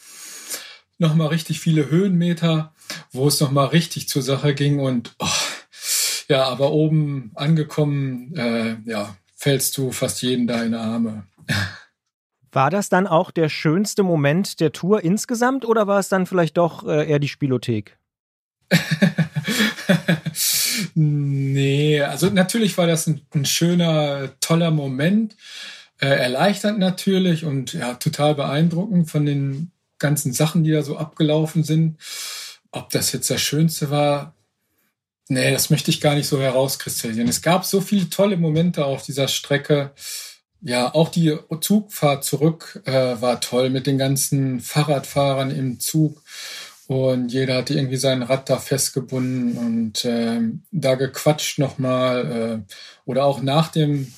nochmal 0.98 1.28
richtig 1.28 1.60
viele 1.60 1.90
Höhenmeter, 1.90 2.74
wo 3.12 3.28
es 3.28 3.42
nochmal 3.42 3.68
richtig 3.68 4.08
zur 4.08 4.22
Sache 4.22 4.56
ging. 4.56 4.80
Und 4.80 5.14
oh, 5.20 5.28
ja, 6.30 6.46
aber 6.46 6.72
oben 6.72 7.32
angekommen, 7.36 8.34
äh, 8.38 8.78
ja, 8.86 9.14
fällst 9.36 9.78
du 9.78 9.92
fast 9.92 10.22
jeden 10.22 10.48
da 10.48 10.64
in 10.64 10.74
Arme. 10.74 11.28
War 12.54 12.70
das 12.70 12.90
dann 12.90 13.08
auch 13.08 13.32
der 13.32 13.50
schönste 13.50 14.04
Moment 14.04 14.60
der 14.60 14.72
Tour 14.72 15.04
insgesamt 15.04 15.66
oder 15.66 15.88
war 15.88 16.00
es 16.00 16.10
dann 16.10 16.26
vielleicht 16.26 16.58
doch 16.58 16.88
äh, 16.88 17.10
eher 17.10 17.20
die 17.20 17.28
Spielothek? 17.28 17.98
nee, 20.96 22.02
also 22.02 22.30
natürlich 22.30 22.78
war 22.78 22.88
das 22.88 23.08
ein, 23.08 23.22
ein 23.34 23.46
schöner, 23.46 24.30
toller 24.40 24.72
Moment. 24.72 25.36
Äh, 26.00 26.08
erleichternd 26.08 26.80
natürlich 26.80 27.46
und 27.46 27.74
ja, 27.74 27.96
total 27.96 28.36
beeindruckend 28.36 29.10
von 29.10 29.26
den 29.26 29.72
ganzen 30.00 30.34
Sachen, 30.34 30.64
die 30.64 30.72
da 30.72 30.84
so 30.84 30.98
abgelaufen 30.98 31.64
sind. 31.64 31.98
Ob 32.72 32.90
das 32.90 33.12
jetzt 33.12 33.30
das 33.30 33.42
Schönste 33.42 33.90
war, 33.90 34.36
nee, 35.30 35.52
das 35.52 35.70
möchte 35.70 35.92
ich 35.92 36.02
gar 36.02 36.16
nicht 36.16 36.28
so 36.28 36.42
herauskristallisieren. 36.42 37.30
Es 37.30 37.42
gab 37.42 37.66
so 37.66 37.82
viele 37.82 38.10
tolle 38.10 38.38
Momente 38.38 38.86
auf 38.86 39.04
dieser 39.04 39.28
Strecke. 39.28 39.92
Ja, 40.66 40.94
auch 40.96 41.10
die 41.10 41.38
Zugfahrt 41.60 42.24
zurück 42.24 42.82
äh, 42.86 42.92
war 43.20 43.42
toll 43.42 43.70
mit 43.70 43.86
den 43.86 43.98
ganzen 43.98 44.62
Fahrradfahrern 44.62 45.52
im 45.52 45.82
Zug. 45.82 46.24
Und 46.88 47.34
jeder 47.34 47.56
hatte 47.56 47.74
irgendwie 47.74 47.98
sein 47.98 48.24
Rad 48.24 48.50
da 48.50 48.58
festgebunden 48.58 49.58
und 49.58 50.06
äh, 50.06 50.40
da 50.72 50.96
gequatscht 50.96 51.60
nochmal. 51.60 52.64
Äh, 52.66 52.74
oder 53.06 53.26
auch 53.26 53.42
nach 53.42 53.70
dem 53.70 54.14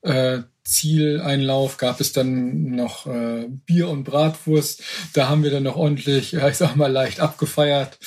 äh, 0.00 0.38
Zieleinlauf 0.64 1.76
gab 1.76 2.00
es 2.00 2.12
dann 2.12 2.70
noch 2.70 3.06
äh, 3.06 3.48
Bier 3.66 3.90
und 3.90 4.04
Bratwurst. 4.04 4.82
Da 5.12 5.28
haben 5.28 5.42
wir 5.42 5.50
dann 5.50 5.64
noch 5.64 5.76
ordentlich, 5.76 6.32
ich 6.32 6.56
sag 6.56 6.76
mal, 6.76 6.90
leicht 6.90 7.20
abgefeiert. 7.20 7.98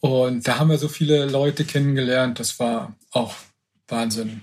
Und 0.00 0.48
da 0.48 0.58
haben 0.58 0.70
wir 0.70 0.78
so 0.78 0.88
viele 0.88 1.26
Leute 1.26 1.64
kennengelernt. 1.64 2.40
Das 2.40 2.58
war 2.58 2.96
auch 3.10 3.34
Wahnsinn. 3.88 4.42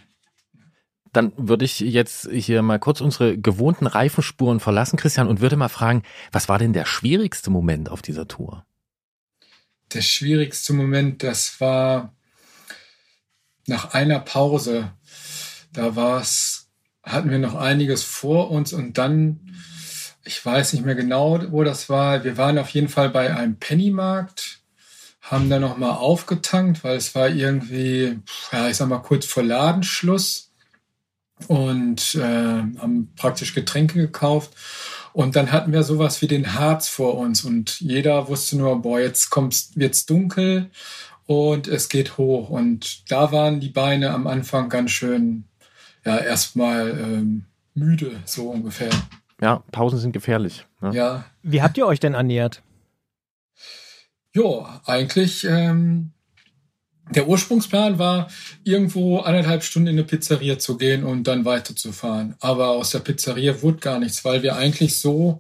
Dann 1.14 1.32
würde 1.38 1.64
ich 1.64 1.80
jetzt 1.80 2.28
hier 2.32 2.64
mal 2.64 2.80
kurz 2.80 3.00
unsere 3.00 3.38
gewohnten 3.38 3.86
Reifenspuren 3.86 4.60
verlassen, 4.60 4.98
Christian, 4.98 5.28
und 5.28 5.42
würde 5.42 5.56
mal 5.56 5.70
fragen, 5.70 6.02
was 6.32 6.50
war 6.50 6.58
denn 6.58 6.74
der 6.74 6.86
schwierigste 6.86 7.52
Moment 7.52 7.90
auf 7.90 8.02
dieser 8.02 8.28
Tour? 8.28 8.66
Der 9.94 10.02
schwierigste 10.02 10.74
Moment, 10.74 11.22
das 11.22 11.62
war 11.62 12.14
nach 13.68 13.94
einer 13.94 14.20
Pause. 14.20 14.92
Da 15.72 15.96
war 15.96 16.20
es, 16.20 16.70
hatten 17.04 17.30
wir 17.30 17.40
noch 17.40 17.56
einiges 17.56 18.04
vor 18.04 18.50
uns 18.50 18.74
und 18.74 18.98
dann, 18.98 19.56
ich 20.24 20.44
weiß 20.44 20.74
nicht 20.74 20.84
mehr 20.84 20.96
genau, 20.96 21.40
wo 21.52 21.64
das 21.64 21.90
war. 21.90 22.24
Wir 22.24 22.38
waren 22.38 22.58
auf 22.58 22.70
jeden 22.70 22.90
Fall 22.90 23.10
bei 23.10 23.36
einem 23.36 23.58
Pennymarkt, 23.58 24.62
haben 25.22 25.50
da 25.52 25.60
nochmal 25.60 25.92
aufgetankt, 25.92 26.84
weil 26.84 26.98
es 26.98 27.14
war 27.14 27.30
irgendwie, 27.30 28.20
ja, 28.52 28.68
ich 28.68 28.78
sag 28.78 28.90
mal 28.90 28.98
kurz 28.98 29.28
vor 29.28 29.44
Ladenschluss 29.44 30.53
und 31.48 32.16
äh, 32.16 32.22
haben 32.22 33.12
praktisch 33.16 33.54
Getränke 33.54 34.00
gekauft. 34.00 34.52
Und 35.14 35.36
dann 35.36 35.52
hatten 35.52 35.72
wir 35.72 35.84
sowas 35.84 36.22
wie 36.22 36.28
den 36.28 36.56
Harz 36.56 36.88
vor 36.88 37.18
uns 37.18 37.46
und 37.46 37.80
jeder 37.80 38.28
wusste 38.28 38.58
nur, 38.58 38.82
boah, 38.82 39.00
jetzt 39.00 39.30
kommt's, 39.30 39.72
wird's 39.76 40.08
dunkel 40.08 40.72
und 41.28 41.68
es 41.68 41.88
geht 41.90 42.18
hoch. 42.18 42.50
Und 42.50 43.10
da 43.12 43.32
waren 43.32 43.60
die 43.60 43.70
Beine 43.70 44.12
am 44.12 44.26
Anfang 44.26 44.70
ganz 44.70 44.92
schön, 44.92 45.44
ja, 46.04 46.18
erstmal 46.18 46.90
ähm, 47.00 47.46
müde, 47.76 48.12
so 48.26 48.50
ungefähr. 48.50 48.90
Ja, 49.40 49.62
Pausen 49.72 50.00
sind 50.00 50.14
gefährlich. 50.14 50.66
Ne? 50.82 50.96
Ja. 50.96 51.26
Wie 51.44 51.62
habt 51.62 51.78
ihr 51.78 51.86
euch 51.86 52.00
denn 52.00 52.14
ernährt? 52.16 52.64
Jo, 54.34 54.68
eigentlich 54.86 55.44
ähm, 55.44 56.13
der 57.16 57.28
Ursprungsplan 57.28 58.00
war, 58.00 58.30
irgendwo 58.64 59.20
anderthalb 59.20 59.64
Stunden 59.64 59.88
in 59.88 59.96
eine 59.96 60.04
Pizzeria 60.04 60.60
zu 60.60 60.78
gehen 60.78 61.04
und 61.04 61.24
dann 61.26 61.46
weiterzufahren. 61.46 62.36
Aber 62.40 62.70
aus 62.70 62.92
der 62.92 63.00
Pizzeria 63.00 63.62
wurde 63.62 63.80
gar 63.80 64.00
nichts, 64.00 64.24
weil 64.26 64.44
wir 64.44 64.56
eigentlich 64.56 64.98
so 64.98 65.40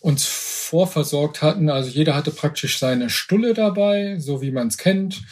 uns 0.00 0.24
vorversorgt 0.26 1.42
hatten. 1.42 1.70
Also 1.70 1.90
jeder 1.90 2.14
hatte 2.14 2.30
praktisch 2.30 2.78
seine 2.78 3.10
Stulle 3.10 3.54
dabei, 3.54 4.18
so 4.18 4.42
wie 4.42 4.50
man 4.50 4.68
es 4.68 4.78
kennt. 4.78 5.22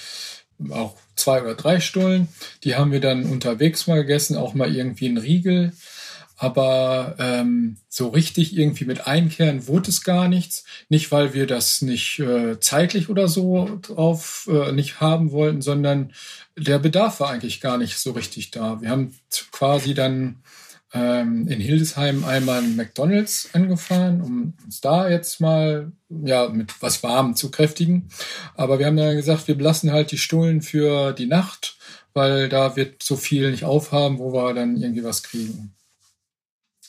Auch 0.71 0.95
zwei 1.17 1.43
oder 1.43 1.55
drei 1.55 1.81
Stullen. 1.81 2.29
Die 2.65 2.77
haben 2.77 2.93
wir 2.93 3.01
dann 3.01 3.25
unterwegs 3.25 3.87
mal 3.87 3.97
gegessen, 3.97 4.37
auch 4.37 4.55
mal 4.55 4.75
irgendwie 4.75 5.09
ein 5.09 5.19
Riegel 5.19 5.73
aber 6.43 7.15
ähm, 7.21 7.77
so 7.89 8.09
richtig 8.09 8.57
irgendwie 8.59 8.85
mit 8.85 9.07
Einkehren 9.07 9.69
wurde 9.69 9.91
es 9.91 10.03
gar 10.03 10.27
nichts. 10.27 10.65
Nicht, 10.89 11.13
weil 11.13 11.35
wir 11.35 11.47
das 11.47 11.83
nicht 11.83 12.19
äh, 12.19 12.59
zeitlich 12.59 13.09
oder 13.09 13.29
so 13.29 13.79
drauf 13.81 14.51
äh, 14.53 14.73
nicht 14.73 15.01
haben 15.01 15.31
wollten, 15.31 15.63
sondern 15.63 16.13
der 16.59 16.81
Bedarf 16.81 17.21
war 17.21 17.31
eigentlich 17.31 17.61
gar 17.61 17.79
nicht 17.79 17.97
so 17.97 18.11
richtig 18.11 18.51
da. 18.51 18.81
Wir 18.81 18.91
haben 18.91 19.15
quasi 19.53 19.95
dann 19.95 20.43
ähm, 20.93 21.47
in 21.47 21.61
Hildesheim 21.61 22.25
einmal 22.25 22.65
ein 22.65 22.75
McDonalds 22.75 23.51
angefahren, 23.53 24.21
um 24.21 24.55
uns 24.65 24.81
da 24.81 25.09
jetzt 25.09 25.41
mal 25.41 25.93
ja 26.11 26.49
mit 26.49 26.83
was 26.83 27.05
Warmem 27.05 27.37
zu 27.37 27.53
kräftigen. 27.53 28.09
Aber 28.57 28.81
wir 28.81 28.87
haben 28.87 28.97
dann 28.97 29.15
gesagt, 29.15 29.47
wir 29.47 29.57
belassen 29.57 29.93
halt 29.93 30.11
die 30.11 30.19
Stullen 30.19 30.61
für 30.61 31.13
die 31.13 31.27
Nacht, 31.27 31.77
weil 32.15 32.49
da 32.49 32.75
wird 32.75 33.01
so 33.01 33.15
viel 33.15 33.53
nicht 33.53 33.63
aufhaben, 33.63 34.19
wo 34.19 34.33
wir 34.33 34.55
dann 34.55 34.77
irgendwie 34.77 35.05
was 35.05 35.23
kriegen. 35.23 35.73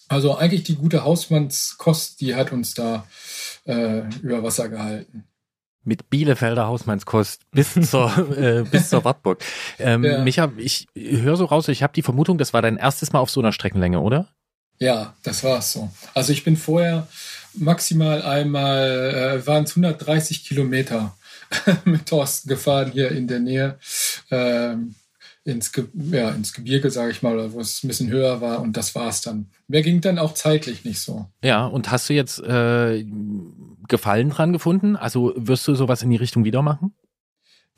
Also 0.09 0.35
eigentlich 0.37 0.63
die 0.63 0.75
gute 0.75 1.03
Hausmannskost, 1.03 2.21
die 2.21 2.35
hat 2.35 2.51
uns 2.51 2.73
da 2.73 3.05
äh, 3.65 4.01
über 4.21 4.43
Wasser 4.43 4.69
gehalten. 4.69 5.25
Mit 5.85 6.09
Bielefelder 6.09 6.67
Hausmannskost 6.67 7.41
bis 7.51 7.73
zur, 7.89 8.37
äh, 8.37 8.63
bis 8.63 8.89
zur 8.89 9.03
Wartburg. 9.03 9.43
Ähm, 9.79 10.03
Ja. 10.03 10.23
Micha, 10.23 10.51
ich 10.57 10.87
höre 10.95 11.35
so 11.35 11.45
raus, 11.45 11.67
ich 11.67 11.83
habe 11.83 11.93
die 11.93 12.01
Vermutung, 12.01 12.37
das 12.37 12.53
war 12.53 12.61
dein 12.61 12.77
erstes 12.77 13.11
Mal 13.11 13.19
auf 13.19 13.29
so 13.29 13.41
einer 13.41 13.51
Streckenlänge, 13.51 13.99
oder? 13.99 14.29
Ja, 14.79 15.13
das 15.23 15.43
war's 15.43 15.73
so. 15.73 15.91
Also 16.13 16.33
ich 16.33 16.43
bin 16.43 16.57
vorher 16.57 17.07
maximal 17.53 18.21
einmal, 18.21 19.39
äh, 19.41 19.47
waren 19.47 19.65
es 19.65 19.71
130 19.71 20.45
Kilometer 20.45 21.15
mit 21.85 22.07
Thorsten 22.07 22.49
gefahren 22.49 22.91
hier 22.91 23.11
in 23.11 23.27
der 23.27 23.39
Nähe. 23.39 23.77
Ähm, 24.31 24.95
ins, 25.45 25.71
Ge 25.71 25.85
ja, 25.93 26.29
ins 26.29 26.53
Gebirge, 26.53 26.89
sage 26.89 27.11
ich 27.11 27.21
mal, 27.21 27.51
wo 27.51 27.59
es 27.59 27.83
ein 27.83 27.87
bisschen 27.87 28.09
höher 28.09 28.41
war 28.41 28.61
und 28.61 28.77
das 28.77 28.95
war's 28.95 29.21
dann. 29.21 29.47
Mehr 29.67 29.81
ging 29.81 30.01
dann 30.01 30.19
auch 30.19 30.33
zeitlich 30.33 30.85
nicht 30.85 30.99
so. 30.99 31.27
Ja, 31.43 31.65
und 31.65 31.91
hast 31.91 32.09
du 32.09 32.13
jetzt 32.13 32.39
äh, 32.39 33.05
Gefallen 33.87 34.29
dran 34.29 34.53
gefunden? 34.53 34.95
Also 34.95 35.33
wirst 35.35 35.67
du 35.67 35.75
sowas 35.75 36.01
in 36.01 36.09
die 36.09 36.15
Richtung 36.15 36.45
wieder 36.45 36.61
machen? 36.61 36.93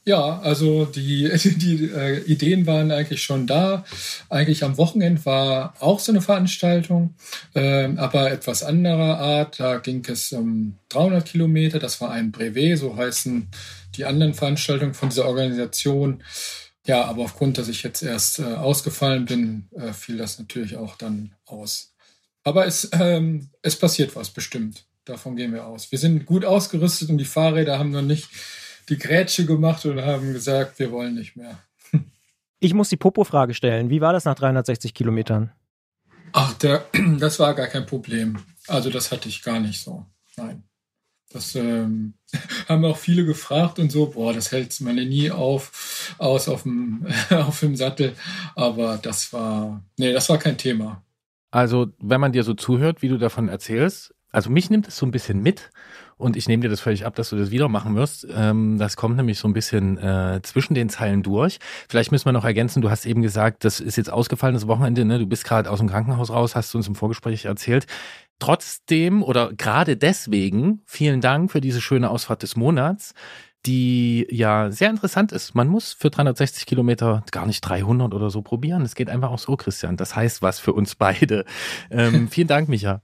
Ja, 0.08 0.40
also 0.40 0.86
die, 0.86 1.32
die 1.58 1.86
äh, 1.86 2.20
Ideen 2.26 2.68
waren 2.68 2.92
eigentlich 2.92 3.24
schon 3.24 3.48
da. 3.48 3.84
Eigentlich 4.30 4.64
am 4.64 4.78
Wochenende 4.78 5.26
war 5.26 5.74
auch 5.80 6.00
so 6.00 6.12
eine 6.12 6.22
Veranstaltung, 6.22 7.16
ähm, 7.56 7.98
aber 7.98 8.32
etwas 8.32 8.62
anderer 8.62 9.18
Art. 9.18 9.60
Da 9.60 9.78
ging 9.78 10.06
es 10.08 10.32
um 10.32 10.78
300 10.90 11.26
Kilometer. 11.26 11.80
Das 11.80 12.00
war 12.02 12.12
ein 12.12 12.32
Brevet, 12.32 12.78
so 12.78 12.96
heißen 12.96 13.48
die 13.96 14.06
anderen 14.06 14.36
Veranstaltungen 14.36 14.94
von 14.94 15.10
dieser 15.10 15.26
Organisation. 15.26 16.22
Ja, 16.86 17.06
aber 17.06 17.24
aufgrund, 17.24 17.58
dass 17.58 17.68
ich 17.68 17.84
jetzt 17.84 18.04
erst 18.04 18.40
äh, 18.40 18.44
ausgefallen 18.44 19.26
bin, 19.26 19.70
äh, 19.76 19.92
fiel 19.92 20.18
das 20.18 20.38
natürlich 20.38 20.78
auch 20.78 20.96
dann 20.96 21.34
aus. 21.46 21.96
Aber 22.44 22.68
es, 22.68 22.90
ähm, 22.94 23.50
es 23.64 23.78
passiert 23.78 24.16
was 24.16 24.30
bestimmt. 24.30 24.86
Davon 25.04 25.36
gehen 25.36 25.54
wir 25.54 25.66
aus. 25.66 25.92
Wir 25.92 26.00
sind 26.00 26.26
gut 26.26 26.46
ausgerüstet 26.46 27.10
und 27.10 27.18
die 27.18 27.26
Fahrräder 27.26 27.80
haben 27.80 27.92
noch 27.92 28.02
nicht 28.04 28.30
die 28.90 28.98
Grätsche 28.98 29.46
gemacht 29.46 29.86
und 29.86 30.00
haben 30.02 30.34
gesagt, 30.34 30.78
wir 30.78 30.92
wollen 30.92 31.16
nicht 31.16 31.36
mehr. 31.36 31.60
Ich 32.60 32.74
muss 32.74 32.90
die 32.90 32.98
Popo-Frage 32.98 33.54
stellen. 33.54 33.90
Wie 33.90 34.02
war 34.02 34.14
das 34.14 34.26
nach 34.26 34.36
360 34.36 34.94
Kilometern? 34.94 35.52
Ach, 36.32 36.54
der, 36.54 36.86
das 37.20 37.40
war 37.40 37.54
gar 37.54 37.68
kein 37.68 37.86
Problem. 37.86 38.38
Also 38.68 38.90
das 38.90 39.12
hatte 39.12 39.30
ich 39.30 39.44
gar 39.44 39.60
nicht 39.60 39.84
so. 39.84 40.06
Nein. 40.38 40.64
Das 41.36 41.54
ähm, 41.54 42.14
haben 42.70 42.86
auch 42.86 42.96
viele 42.96 43.26
gefragt 43.26 43.78
und 43.78 43.92
so, 43.92 44.06
boah, 44.06 44.32
das 44.32 44.54
hält 44.54 44.80
man 44.80 44.96
nie 44.96 45.32
auf, 45.32 46.16
aus 46.18 46.48
auf 46.48 46.64
dem, 46.64 47.06
auf 47.30 47.60
dem 47.60 47.76
Sattel. 47.76 48.14
Aber 48.56 48.98
das 49.02 49.34
war, 49.34 49.84
nee, 49.98 50.14
das 50.14 50.30
war 50.30 50.38
kein 50.38 50.58
Thema. 50.58 51.04
Also, 51.52 51.88
wenn 52.00 52.22
man 52.22 52.32
dir 52.32 52.44
so 52.44 52.54
zuhört, 52.54 53.02
wie 53.02 53.10
du 53.10 53.18
davon 53.18 53.50
erzählst, 53.50 54.16
also 54.32 54.50
mich 54.50 54.70
nimmt 54.70 54.88
es 54.88 54.98
so 54.98 55.06
ein 55.06 55.12
bisschen 55.12 55.42
mit 55.42 55.72
und 56.18 56.38
ich 56.38 56.48
nehme 56.48 56.62
dir 56.62 56.70
das 56.70 56.80
völlig 56.80 57.06
ab, 57.06 57.16
dass 57.16 57.30
du 57.30 57.36
das 57.36 57.52
wieder 57.52 57.68
machen 57.68 57.96
wirst. 57.96 58.28
Ähm, 58.34 58.78
das 58.78 58.96
kommt 58.96 59.18
nämlich 59.18 59.40
so 59.40 59.48
ein 59.48 59.54
bisschen 59.54 59.98
äh, 59.98 60.40
zwischen 60.44 60.74
den 60.74 60.90
Zeilen 60.90 61.24
durch. 61.24 61.60
Vielleicht 61.90 62.12
müssen 62.12 62.26
wir 62.26 62.32
noch 62.32 62.46
ergänzen, 62.46 62.82
du 62.82 62.90
hast 62.90 63.06
eben 63.06 63.22
gesagt, 63.22 63.66
das 63.66 63.80
ist 63.82 63.98
jetzt 63.98 64.12
ausgefallenes 64.12 64.68
Wochenende, 64.68 65.04
ne? 65.04 65.20
du 65.20 65.26
bist 65.26 65.44
gerade 65.46 65.70
aus 65.70 65.80
dem 65.80 65.90
Krankenhaus 65.90 66.30
raus, 66.30 66.56
hast 66.56 66.74
du 66.74 66.78
uns 66.78 66.88
im 66.88 66.96
Vorgespräch 66.96 67.46
erzählt. 67.46 67.88
Trotzdem 68.40 69.24
oder 69.24 69.54
gerade 69.54 69.98
deswegen, 69.98 70.82
vielen 70.86 71.22
Dank 71.22 71.52
für 71.52 71.62
diese 71.62 71.82
schöne 71.82 72.10
Ausfahrt 72.10 72.44
des 72.44 72.56
Monats 72.56 73.14
die 73.66 74.28
ja 74.30 74.72
sehr 74.72 74.90
interessant 74.90 75.32
ist. 75.32 75.56
Man 75.56 75.68
muss 75.68 75.94
für 75.94 76.10
360 76.10 76.66
Kilometer 76.66 77.24
gar 77.32 77.46
nicht 77.46 77.62
300 77.62 78.14
oder 78.14 78.30
so 78.30 78.42
probieren. 78.42 78.84
Es 78.84 78.96
geht 78.96 79.10
einfach 79.10 79.32
auch 79.32 79.40
so, 79.40 79.56
Christian. 79.56 79.98
Das 79.98 80.16
heißt 80.16 80.42
was 80.42 80.60
für 80.60 80.74
uns 80.74 80.96
beide. 80.96 81.46
Ähm, 81.90 82.28
vielen 82.32 82.48
Dank, 82.48 82.70
Micha. 82.70 83.02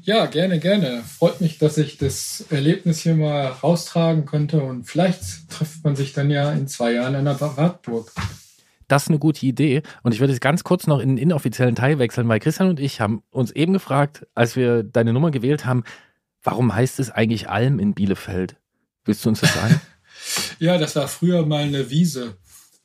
Ja, 0.00 0.26
gerne, 0.26 0.58
gerne. 0.58 1.02
Freut 1.02 1.40
mich, 1.40 1.58
dass 1.58 1.76
ich 1.76 1.98
das 1.98 2.44
Erlebnis 2.50 3.00
hier 3.00 3.14
mal 3.14 3.46
raustragen 3.46 4.26
konnte 4.26 4.62
und 4.62 4.84
vielleicht 4.84 5.50
trifft 5.50 5.84
man 5.84 5.96
sich 5.96 6.12
dann 6.12 6.30
ja 6.30 6.52
in 6.52 6.68
zwei 6.68 6.92
Jahren 6.92 7.14
an 7.14 7.24
der 7.24 7.40
Wartburg. 7.40 8.12
Das 8.88 9.04
ist 9.04 9.08
eine 9.10 9.18
gute 9.18 9.46
Idee. 9.46 9.82
Und 10.02 10.12
ich 10.12 10.20
würde 10.20 10.32
jetzt 10.32 10.40
ganz 10.40 10.64
kurz 10.64 10.86
noch 10.86 10.98
in 10.98 11.10
den 11.10 11.18
inoffiziellen 11.18 11.74
Teil 11.74 11.98
wechseln, 11.98 12.28
weil 12.28 12.40
Christian 12.40 12.70
und 12.70 12.80
ich 12.80 13.00
haben 13.00 13.22
uns 13.30 13.50
eben 13.52 13.74
gefragt, 13.74 14.26
als 14.34 14.56
wir 14.56 14.82
deine 14.82 15.12
Nummer 15.12 15.30
gewählt 15.30 15.66
haben, 15.66 15.84
warum 16.42 16.74
heißt 16.74 16.98
es 16.98 17.10
eigentlich 17.10 17.48
Alm 17.48 17.78
in 17.78 17.94
Bielefeld? 17.94 18.56
Willst 19.04 19.24
du 19.24 19.28
uns 19.28 19.40
das 19.40 19.54
sagen? 19.54 19.80
Ja, 20.58 20.78
das 20.78 20.96
war 20.96 21.06
früher 21.06 21.46
mal 21.46 21.62
eine 21.62 21.90
Wiese. 21.90 22.36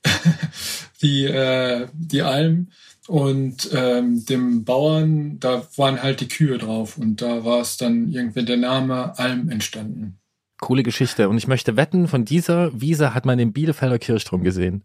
die, 1.02 1.26
äh, 1.26 1.88
die 1.94 2.22
Alm 2.22 2.70
und 3.08 3.70
ähm, 3.74 4.24
dem 4.26 4.64
Bauern, 4.64 5.40
da 5.40 5.68
waren 5.76 6.02
halt 6.02 6.22
die 6.22 6.28
Kühe 6.28 6.58
drauf 6.58 6.98
und 6.98 7.22
da 7.22 7.44
war 7.44 7.60
es 7.62 7.78
dann 7.78 8.12
irgendwie 8.12 8.46
der 8.46 8.58
Name 8.58 9.18
Alm 9.18 9.50
entstanden. 9.50 10.20
Coole 10.60 10.84
Geschichte. 10.84 11.28
Und 11.28 11.38
ich 11.38 11.48
möchte 11.48 11.76
wetten, 11.76 12.08
von 12.08 12.24
dieser 12.24 12.80
Wiese 12.80 13.14
hat 13.14 13.26
man 13.26 13.38
den 13.38 13.52
Bielefelder 13.52 14.00
Kirchturm 14.00 14.44
gesehen. 14.44 14.84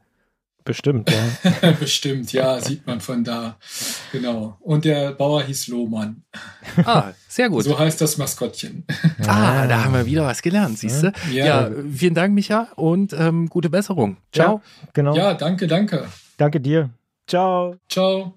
Bestimmt, 0.68 1.10
ja. 1.10 1.70
Bestimmt, 1.80 2.30
ja, 2.34 2.60
sieht 2.60 2.86
man 2.86 3.00
von 3.00 3.24
da. 3.24 3.56
Genau. 4.12 4.58
Und 4.60 4.84
der 4.84 5.12
Bauer 5.12 5.42
hieß 5.42 5.68
Lohmann. 5.68 6.24
Ah, 6.84 7.12
sehr 7.26 7.48
gut. 7.48 7.64
So 7.64 7.78
heißt 7.78 7.98
das 8.02 8.18
Maskottchen. 8.18 8.84
Ah, 9.26 9.66
da 9.66 9.82
haben 9.84 9.94
wir 9.94 10.04
wieder 10.04 10.26
was 10.26 10.42
gelernt, 10.42 10.78
siehst 10.78 11.02
du? 11.04 11.12
Ja, 11.32 11.46
Ja. 11.46 11.70
vielen 11.90 12.12
Dank, 12.14 12.34
Micha, 12.34 12.68
und 12.76 13.14
ähm, 13.14 13.48
gute 13.48 13.70
Besserung. 13.70 14.18
Ciao. 14.30 14.56
Ja, 14.82 14.88
genau. 14.92 15.16
Ja, 15.16 15.32
danke, 15.32 15.66
danke. 15.66 16.06
Danke 16.36 16.60
dir. 16.60 16.90
Ciao. 17.26 17.76
Ciao. 17.88 18.34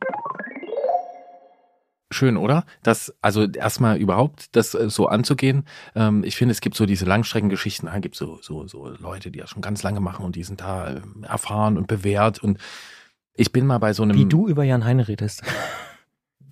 Schön, 2.11 2.35
oder? 2.35 2.65
Das, 2.83 3.13
also 3.21 3.45
erstmal 3.45 3.97
überhaupt 3.97 4.55
das 4.55 4.75
äh, 4.75 4.89
so 4.89 5.07
anzugehen. 5.07 5.63
Ähm, 5.95 6.23
ich 6.25 6.35
finde, 6.35 6.51
es 6.51 6.59
gibt 6.59 6.75
so 6.75 6.85
diese 6.85 7.05
Langstreckengeschichten, 7.05 7.87
da 7.87 7.99
gibt 7.99 8.15
so, 8.15 8.37
so, 8.41 8.67
so 8.67 8.89
Leute, 8.99 9.31
die 9.31 9.39
das 9.39 9.49
schon 9.49 9.61
ganz 9.61 9.81
lange 9.81 10.01
machen 10.01 10.25
und 10.25 10.35
die 10.35 10.43
sind 10.43 10.59
da 10.59 10.97
ähm, 10.97 11.23
erfahren 11.23 11.77
und 11.77 11.87
bewährt. 11.87 12.39
Und 12.39 12.59
ich 13.33 13.53
bin 13.53 13.65
mal 13.65 13.77
bei 13.77 13.93
so 13.93 14.03
einem. 14.03 14.17
Wie 14.17 14.25
du 14.25 14.49
über 14.49 14.63
Jan 14.63 14.83
Heine 14.83 15.07
redest. 15.07 15.43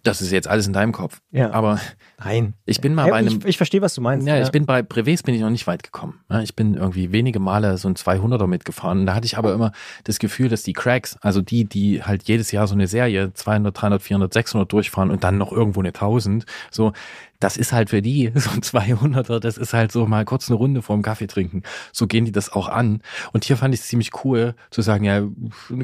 Das 0.09 0.21
ist 0.21 0.31
jetzt 0.31 0.47
alles 0.47 0.67
in 0.67 0.73
deinem 0.73 0.91
Kopf. 0.91 1.21
Ja. 1.31 1.51
Aber 1.51 1.79
Nein. 2.17 2.53
ich 2.65 2.81
bin 2.81 2.93
mal 2.93 3.05
Ja, 3.05 3.11
bei 3.11 3.17
einem. 3.17 3.39
ich, 3.39 3.45
ich 3.45 3.57
verstehe, 3.57 3.81
was 3.81 3.93
du 3.95 4.01
meinst. 4.01 4.27
Ja, 4.27 4.41
ich 4.41 4.51
bin 4.51 4.65
bei 4.65 4.81
Brevets 4.81 5.23
bin 5.23 5.35
ich 5.35 5.41
noch 5.41 5.49
nicht 5.49 5.67
weit 5.67 5.83
gekommen. 5.83 6.19
Ja, 6.29 6.41
Ich 6.41 6.55
bin 6.55 6.73
irgendwie 6.75 7.11
wenige 7.11 7.39
Male 7.39 7.77
so 7.77 7.87
ein 7.87 7.95
200er 7.95 8.47
mitgefahren. 8.47 9.01
Und 9.01 9.05
da 9.05 9.15
hatte 9.15 9.25
ich 9.25 9.37
aber 9.37 9.53
immer 9.53 9.71
das 10.03 10.19
Gefühl, 10.19 10.49
dass 10.49 10.63
die 10.63 10.73
Cracks, 10.73 11.17
also 11.21 11.41
die, 11.41 11.65
die 11.65 12.03
halt 12.03 12.23
jedes 12.23 12.51
Jahr 12.51 12.67
so 12.67 12.73
eine 12.75 12.87
Serie 12.87 13.33
200, 13.33 13.79
300, 13.81 14.01
400, 14.01 14.33
600 14.33 14.71
durchfahren 14.71 15.11
und 15.11 15.23
dann 15.23 15.37
noch 15.37 15.51
irgendwo 15.51 15.79
eine 15.79 15.89
1000, 15.89 16.45
so, 16.71 16.91
das 17.39 17.55
ist 17.55 17.71
halt 17.71 17.89
für 17.89 18.01
die 18.01 18.31
so 18.35 18.49
ein 18.49 18.59
200er, 18.61 19.39
das 19.39 19.57
ist 19.57 19.73
halt 19.73 19.91
so 19.93 20.05
mal 20.05 20.25
kurz 20.25 20.49
eine 20.49 20.57
Runde 20.57 20.81
vorm 20.81 21.01
Kaffee 21.01 21.27
trinken. 21.27 21.63
So 21.93 22.05
gehen 22.05 22.25
die 22.25 22.33
das 22.33 22.51
auch 22.51 22.67
an. 22.67 23.01
Und 23.31 23.45
hier 23.45 23.55
fand 23.55 23.73
ich 23.73 23.79
es 23.79 23.87
ziemlich 23.87 24.11
cool 24.25 24.55
zu 24.71 24.81
sagen, 24.81 25.05
ja, 25.05 25.21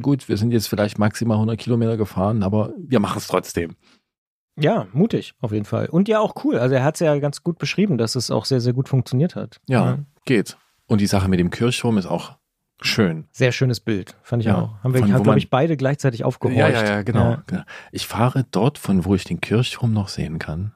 gut, 0.01 0.27
wir 0.27 0.35
sind 0.37 0.51
jetzt 0.51 0.67
vielleicht 0.67 0.99
maximal 0.99 1.35
100 1.35 1.57
Kilometer 1.57 1.95
gefahren, 1.95 2.43
aber 2.43 2.73
wir 2.77 2.99
machen 2.99 3.19
es 3.19 3.27
trotzdem. 3.27 3.75
Ja, 4.57 4.87
mutig, 4.93 5.33
auf 5.41 5.51
jeden 5.51 5.65
Fall. 5.65 5.87
Und 5.87 6.07
ja, 6.07 6.19
auch 6.19 6.33
cool. 6.45 6.57
Also 6.57 6.75
er 6.75 6.83
hat 6.83 6.95
es 6.95 6.99
ja 7.01 7.17
ganz 7.19 7.43
gut 7.43 7.57
beschrieben, 7.57 7.97
dass 7.97 8.15
es 8.15 8.31
auch 8.31 8.45
sehr, 8.45 8.61
sehr 8.61 8.73
gut 8.73 8.87
funktioniert 8.87 9.35
hat. 9.35 9.59
Ja, 9.67 9.99
geht. 10.25 10.57
Und 10.87 11.01
die 11.01 11.07
Sache 11.07 11.27
mit 11.27 11.39
dem 11.39 11.49
Kirchturm 11.49 11.97
ist 11.97 12.05
auch 12.05 12.37
schön. 12.81 13.27
Sehr 13.31 13.51
schönes 13.51 13.79
Bild, 13.79 14.15
fand 14.23 14.43
ich 14.43 14.47
Ja, 14.47 14.57
auch. 14.57 14.83
Haben 14.83 14.93
wir, 14.93 15.01
haben, 15.01 15.23
glaube 15.23 15.39
ich, 15.39 15.49
beide 15.49 15.75
gleichzeitig 15.75 16.23
aufgehorcht. 16.23 16.57
Ja, 16.59 16.69
ja, 16.69 16.85
ja, 16.85 17.01
genau. 17.03 17.31
Ja, 17.31 17.43
genau. 17.47 17.63
Ich 17.91 18.07
fahre 18.07 18.45
dort, 18.51 18.77
von 18.77 19.03
wo 19.05 19.15
ich 19.15 19.23
den 19.25 19.41
Kirchturm 19.41 19.91
noch 19.93 20.07
sehen 20.07 20.39
kann. 20.39 20.73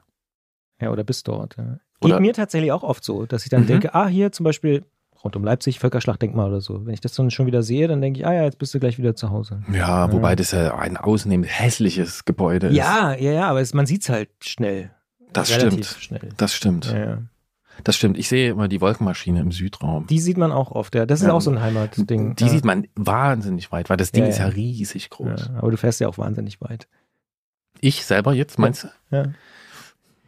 ja 0.80 0.90
oder 0.90 1.04
bis 1.04 1.22
dort. 1.22 1.56
Ja. 1.56 1.78
Geht 2.00 2.20
mir 2.20 2.32
tatsächlich 2.32 2.72
auch 2.72 2.82
oft 2.82 3.04
so, 3.04 3.26
dass 3.26 3.44
ich 3.44 3.50
dann 3.50 3.62
Mhm. 3.62 3.66
denke, 3.66 3.94
ah, 3.94 4.06
hier 4.08 4.32
zum 4.32 4.44
Beispiel 4.44 4.84
rund 5.24 5.36
um 5.36 5.44
Leipzig, 5.44 5.78
Völkerschlachtdenkmal 5.78 6.48
oder 6.48 6.60
so. 6.60 6.86
Wenn 6.86 6.94
ich 6.94 7.00
das 7.00 7.14
dann 7.14 7.30
schon 7.30 7.46
wieder 7.46 7.62
sehe, 7.62 7.88
dann 7.88 8.00
denke 8.00 8.20
ich, 8.20 8.26
ah 8.26 8.32
ja, 8.32 8.44
jetzt 8.44 8.58
bist 8.58 8.72
du 8.74 8.80
gleich 8.80 8.98
wieder 8.98 9.14
zu 9.14 9.30
Hause. 9.30 9.62
Ja, 9.72 10.10
wobei 10.12 10.34
das 10.36 10.52
ja 10.52 10.76
ein 10.76 10.96
außennehmend 10.96 11.48
hässliches 11.48 12.24
Gebäude 12.24 12.68
ist. 12.68 12.76
Ja, 12.76 13.14
ja, 13.14 13.32
ja, 13.32 13.48
aber 13.48 13.60
es, 13.60 13.74
man 13.74 13.86
sieht 13.86 14.02
es 14.02 14.08
halt 14.08 14.30
schnell. 14.42 14.90
das 15.32 15.50
Relativ 15.50 15.88
stimmt. 15.90 16.02
schnell. 16.20 16.32
Das 16.36 16.54
stimmt. 16.54 16.86
Ja, 16.86 16.98
ja. 16.98 17.18
Das 17.84 17.96
stimmt. 17.96 18.18
Ich 18.18 18.28
sehe 18.28 18.50
immer 18.50 18.68
die 18.68 18.80
Wolkenmaschine 18.82 19.40
im 19.40 19.52
Südraum. 19.52 20.06
Die 20.06 20.20
sieht 20.20 20.36
man 20.36 20.52
auch 20.52 20.70
oft, 20.72 20.94
ja. 20.94 21.06
Das 21.06 21.20
ist 21.20 21.26
Ja. 21.28 21.32
auch 21.32 21.40
so 21.40 21.50
ein 21.50 21.62
Heimatding. 21.62 22.36
Die 22.36 22.44
ja. 22.44 22.50
sieht 22.50 22.64
man 22.64 22.86
wahnsinnig 22.94 23.72
weit, 23.72 23.88
weil 23.88 23.96
das 23.96 24.12
Ding 24.12 24.24
Ja, 24.24 24.28
ist 24.30 24.38
ja 24.38 24.48
ja. 24.48 24.52
riesig 24.52 25.08
groß. 25.08 25.48
Ja, 25.48 25.58
aber 25.58 25.70
du 25.70 25.76
fährst 25.78 26.00
ja 26.00 26.08
auch 26.08 26.18
wahnsinnig 26.18 26.60
weit. 26.60 26.88
Ich 27.80 28.04
selber 28.04 28.34
jetzt, 28.34 28.58
meinst 28.58 28.84
du? 28.84 28.88
Ja. 29.16 29.24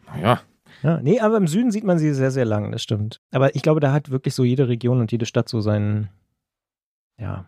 Naja, 0.06 0.40
Ja, 0.82 1.00
nee, 1.00 1.20
aber 1.20 1.36
im 1.36 1.46
Süden 1.46 1.70
sieht 1.70 1.84
man 1.84 1.98
sie 1.98 2.12
sehr, 2.12 2.30
sehr 2.30 2.44
lang, 2.44 2.72
das 2.72 2.82
stimmt. 2.82 3.20
Aber 3.30 3.54
ich 3.54 3.62
glaube, 3.62 3.80
da 3.80 3.92
hat 3.92 4.10
wirklich 4.10 4.34
so 4.34 4.42
jede 4.42 4.68
Region 4.68 5.00
und 5.00 5.12
jede 5.12 5.26
Stadt 5.26 5.48
so 5.48 5.60
seinen, 5.60 6.10
ja, 7.18 7.46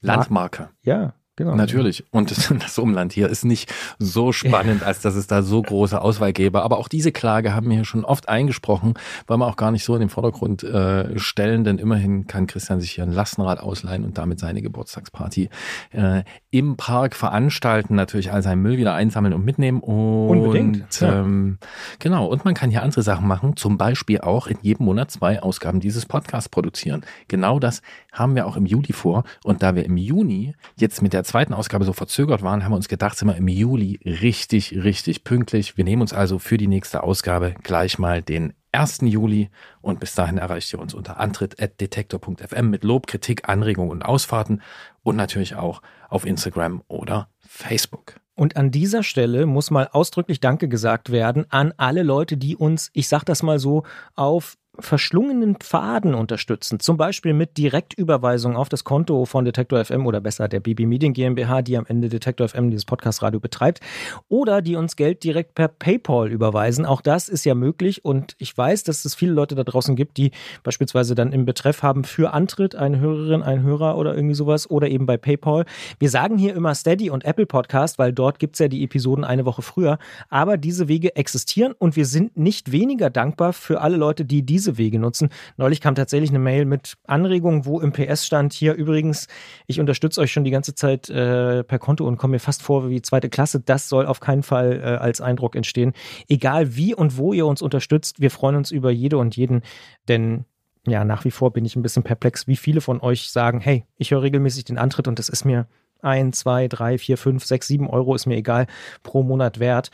Landmarke. 0.00 0.70
ja, 0.82 1.14
Genau. 1.36 1.56
Natürlich. 1.56 2.04
Und 2.12 2.30
das 2.62 2.78
Umland 2.78 3.12
hier 3.12 3.28
ist 3.28 3.44
nicht 3.44 3.72
so 3.98 4.30
spannend, 4.30 4.84
als 4.84 5.00
dass 5.00 5.16
es 5.16 5.26
da 5.26 5.42
so 5.42 5.62
große 5.62 6.00
Auswahl 6.00 6.32
gäbe. 6.32 6.62
Aber 6.62 6.78
auch 6.78 6.86
diese 6.86 7.10
Klage 7.10 7.54
haben 7.54 7.68
wir 7.70 7.84
schon 7.84 8.04
oft 8.04 8.28
eingesprochen, 8.28 8.94
weil 9.26 9.38
wir 9.38 9.46
auch 9.46 9.56
gar 9.56 9.72
nicht 9.72 9.84
so 9.84 9.94
in 9.94 10.00
den 10.00 10.10
Vordergrund 10.10 10.62
äh, 10.62 11.18
stellen, 11.18 11.64
denn 11.64 11.78
immerhin 11.78 12.28
kann 12.28 12.46
Christian 12.46 12.80
sich 12.80 12.92
hier 12.92 13.04
ein 13.04 13.10
Lastenrad 13.10 13.58
ausleihen 13.58 14.04
und 14.04 14.16
damit 14.16 14.38
seine 14.38 14.62
Geburtstagsparty 14.62 15.48
äh, 15.90 16.22
im 16.50 16.76
Park 16.76 17.16
veranstalten, 17.16 17.96
natürlich 17.96 18.30
all 18.30 18.42
seinen 18.42 18.62
Müll 18.62 18.76
wieder 18.76 18.94
einsammeln 18.94 19.34
und 19.34 19.44
mitnehmen. 19.44 19.80
Und, 19.80 20.38
Unbedingt. 20.38 21.00
Ja. 21.00 21.20
Ähm, 21.20 21.58
genau. 21.98 22.26
Und 22.26 22.44
man 22.44 22.54
kann 22.54 22.70
hier 22.70 22.82
andere 22.82 23.02
Sachen 23.02 23.26
machen, 23.26 23.56
zum 23.56 23.76
Beispiel 23.76 24.20
auch 24.20 24.46
in 24.46 24.58
jedem 24.62 24.86
Monat 24.86 25.10
zwei 25.10 25.42
Ausgaben 25.42 25.80
dieses 25.80 26.06
Podcasts 26.06 26.48
produzieren. 26.48 27.04
Genau 27.26 27.58
das 27.58 27.82
haben 28.12 28.36
wir 28.36 28.46
auch 28.46 28.56
im 28.56 28.66
Juli 28.66 28.92
vor. 28.92 29.24
Und 29.42 29.64
da 29.64 29.74
wir 29.74 29.84
im 29.84 29.96
Juni 29.96 30.54
jetzt 30.76 31.02
mit 31.02 31.12
der 31.12 31.23
zweiten 31.24 31.54
Ausgabe 31.54 31.84
so 31.84 31.92
verzögert 31.92 32.42
waren, 32.42 32.64
haben 32.64 32.72
wir 32.72 32.76
uns 32.76 32.88
gedacht, 32.88 33.16
sind 33.18 33.28
wir 33.28 33.36
im 33.36 33.48
Juli 33.48 34.00
richtig, 34.04 34.72
richtig 34.84 35.24
pünktlich. 35.24 35.76
Wir 35.76 35.84
nehmen 35.84 36.02
uns 36.02 36.12
also 36.12 36.38
für 36.38 36.58
die 36.58 36.66
nächste 36.66 37.02
Ausgabe 37.02 37.54
gleich 37.62 37.98
mal 37.98 38.22
den 38.22 38.54
1. 38.72 39.00
Juli 39.02 39.50
und 39.80 40.00
bis 40.00 40.14
dahin 40.14 40.38
erreicht 40.38 40.72
ihr 40.72 40.80
uns 40.80 40.94
unter 40.94 41.18
antritt.detektor.fm 41.18 42.68
mit 42.68 42.84
Lob, 42.84 43.06
Kritik, 43.06 43.48
Anregungen 43.48 43.90
und 43.90 44.04
Ausfahrten 44.04 44.62
und 45.02 45.16
natürlich 45.16 45.54
auch 45.54 45.80
auf 46.08 46.26
Instagram 46.26 46.82
oder 46.88 47.28
Facebook. 47.40 48.16
Und 48.36 48.56
an 48.56 48.72
dieser 48.72 49.04
Stelle 49.04 49.46
muss 49.46 49.70
mal 49.70 49.88
ausdrücklich 49.92 50.40
Danke 50.40 50.68
gesagt 50.68 51.12
werden 51.12 51.46
an 51.50 51.72
alle 51.76 52.02
Leute, 52.02 52.36
die 52.36 52.56
uns, 52.56 52.90
ich 52.92 53.08
sag 53.08 53.22
das 53.24 53.44
mal 53.44 53.60
so, 53.60 53.84
auf 54.16 54.56
verschlungenen 54.78 55.56
Pfaden 55.56 56.14
unterstützen, 56.14 56.80
zum 56.80 56.96
Beispiel 56.96 57.32
mit 57.32 57.56
Direktüberweisung 57.56 58.56
auf 58.56 58.68
das 58.68 58.84
Konto 58.84 59.24
von 59.24 59.44
Detektor 59.44 59.84
FM 59.84 60.06
oder 60.06 60.20
besser 60.20 60.48
der 60.48 60.60
BB 60.60 60.86
Medien 60.86 61.12
GmbH, 61.12 61.62
die 61.62 61.76
am 61.76 61.86
Ende 61.86 62.08
Detektor 62.08 62.48
FM 62.48 62.70
dieses 62.70 62.84
Podcast 62.84 63.22
Radio 63.22 63.40
betreibt, 63.40 63.80
oder 64.28 64.62
die 64.62 64.76
uns 64.76 64.96
Geld 64.96 65.24
direkt 65.24 65.54
per 65.54 65.68
PayPal 65.68 66.30
überweisen. 66.30 66.86
Auch 66.86 67.00
das 67.00 67.28
ist 67.28 67.44
ja 67.44 67.54
möglich 67.54 68.04
und 68.04 68.34
ich 68.38 68.56
weiß, 68.56 68.84
dass 68.84 69.04
es 69.04 69.14
viele 69.14 69.32
Leute 69.32 69.54
da 69.54 69.64
draußen 69.64 69.96
gibt, 69.96 70.16
die 70.16 70.32
beispielsweise 70.62 71.14
dann 71.14 71.32
im 71.32 71.44
Betreff 71.44 71.82
haben 71.82 72.04
für 72.04 72.32
Antritt 72.32 72.74
eine 72.74 73.00
Hörerin, 73.00 73.42
ein 73.42 73.62
Hörer 73.62 73.96
oder 73.96 74.14
irgendwie 74.14 74.34
sowas 74.34 74.70
oder 74.70 74.88
eben 74.88 75.06
bei 75.06 75.16
PayPal. 75.16 75.64
Wir 75.98 76.10
sagen 76.10 76.38
hier 76.38 76.54
immer 76.54 76.74
Steady 76.74 77.10
und 77.10 77.24
Apple 77.24 77.46
Podcast, 77.46 77.98
weil 77.98 78.12
dort 78.12 78.38
gibt 78.38 78.56
es 78.56 78.58
ja 78.58 78.68
die 78.68 78.82
Episoden 78.84 79.24
eine 79.24 79.44
Woche 79.44 79.62
früher, 79.62 79.98
aber 80.28 80.56
diese 80.56 80.88
Wege 80.88 81.16
existieren 81.16 81.74
und 81.78 81.96
wir 81.96 82.06
sind 82.06 82.36
nicht 82.36 82.72
weniger 82.72 83.10
dankbar 83.10 83.52
für 83.52 83.80
alle 83.80 83.96
Leute, 83.96 84.24
die 84.24 84.44
diese 84.44 84.63
diese 84.64 84.78
Wege 84.78 84.98
nutzen. 84.98 85.28
Neulich 85.56 85.80
kam 85.80 85.94
tatsächlich 85.94 86.30
eine 86.30 86.38
Mail 86.38 86.64
mit 86.64 86.94
Anregungen, 87.06 87.66
wo 87.66 87.80
im 87.80 87.92
PS 87.92 88.26
stand, 88.26 88.52
hier 88.52 88.74
übrigens, 88.74 89.28
ich 89.66 89.78
unterstütze 89.78 90.20
euch 90.20 90.32
schon 90.32 90.44
die 90.44 90.50
ganze 90.50 90.74
Zeit 90.74 91.10
äh, 91.10 91.62
per 91.64 91.78
Konto 91.78 92.06
und 92.06 92.16
komme 92.16 92.32
mir 92.32 92.38
fast 92.40 92.62
vor 92.62 92.88
wie 92.88 93.02
zweite 93.02 93.28
Klasse. 93.28 93.60
Das 93.60 93.88
soll 93.88 94.06
auf 94.06 94.20
keinen 94.20 94.42
Fall 94.42 94.80
äh, 94.80 94.96
als 94.96 95.20
Eindruck 95.20 95.54
entstehen. 95.54 95.92
Egal 96.28 96.76
wie 96.76 96.94
und 96.94 97.18
wo 97.18 97.32
ihr 97.32 97.46
uns 97.46 97.62
unterstützt, 97.62 98.20
wir 98.20 98.30
freuen 98.30 98.56
uns 98.56 98.70
über 98.70 98.90
jede 98.90 99.18
und 99.18 99.36
jeden, 99.36 99.62
denn 100.08 100.46
ja, 100.86 101.04
nach 101.04 101.24
wie 101.24 101.30
vor 101.30 101.52
bin 101.52 101.64
ich 101.64 101.76
ein 101.76 101.82
bisschen 101.82 102.02
perplex, 102.02 102.46
wie 102.46 102.56
viele 102.56 102.80
von 102.80 103.00
euch 103.00 103.30
sagen, 103.30 103.60
hey, 103.60 103.86
ich 103.96 104.10
höre 104.10 104.22
regelmäßig 104.22 104.64
den 104.64 104.78
Antritt 104.78 105.08
und 105.08 105.18
das 105.18 105.30
ist 105.30 105.44
mir 105.44 105.66
ein, 106.02 106.34
zwei, 106.34 106.68
drei, 106.68 106.98
vier, 106.98 107.16
fünf, 107.16 107.44
sechs, 107.44 107.66
sieben 107.66 107.88
Euro 107.88 108.14
ist 108.14 108.26
mir 108.26 108.36
egal 108.36 108.66
pro 109.02 109.22
Monat 109.22 109.58
wert. 109.60 109.90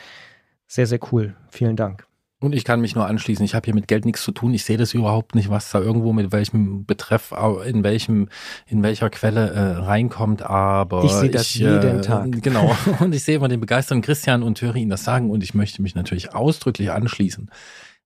Sehr, 0.67 0.87
sehr 0.87 0.99
cool. 1.13 1.37
Vielen 1.49 1.77
Dank. 1.77 2.10
Und 2.43 2.55
ich 2.55 2.65
kann 2.65 2.81
mich 2.81 2.95
nur 2.95 3.07
anschließen. 3.07 3.45
Ich 3.45 3.55
habe 3.55 3.67
hier 3.67 3.75
mit 3.75 3.87
Geld 3.87 4.07
nichts 4.07 4.23
zu 4.23 4.33
tun. 4.33 4.55
Ich 4.55 4.65
sehe 4.65 4.79
das 4.79 4.95
überhaupt 4.95 5.35
nicht, 5.35 5.51
was 5.51 5.71
da 5.71 5.79
irgendwo 5.79 6.15
mit 6.15 6.33
welchem 6.33 6.87
Betreff, 6.87 7.35
in 7.67 7.85
welchem, 7.85 8.31
in 8.67 8.83
welcher 8.83 9.11
Quelle 9.11 9.51
äh, 9.51 9.61
reinkommt. 9.77 10.43
Aber 10.43 11.05
ich 11.05 11.13
sehe 11.13 11.29
das 11.29 11.43
ich, 11.43 11.57
jeden 11.57 11.99
äh, 11.99 12.01
Tag. 12.01 12.29
Genau. 12.43 12.75
Und 13.01 13.15
ich 13.15 13.25
sehe 13.25 13.37
immer 13.37 13.49
den 13.49 13.61
begeisterten 13.61 14.01
Christian 14.01 14.43
und 14.43 14.61
höre 14.63 14.77
ihn 14.77 14.89
das 14.89 15.05
sagen. 15.05 15.31
Und 15.31 15.43
ich 15.45 15.53
möchte 15.53 15.83
mich 15.83 15.95
natürlich 15.95 16.35
ausdrücklich 16.35 16.91
anschließen. 16.91 17.51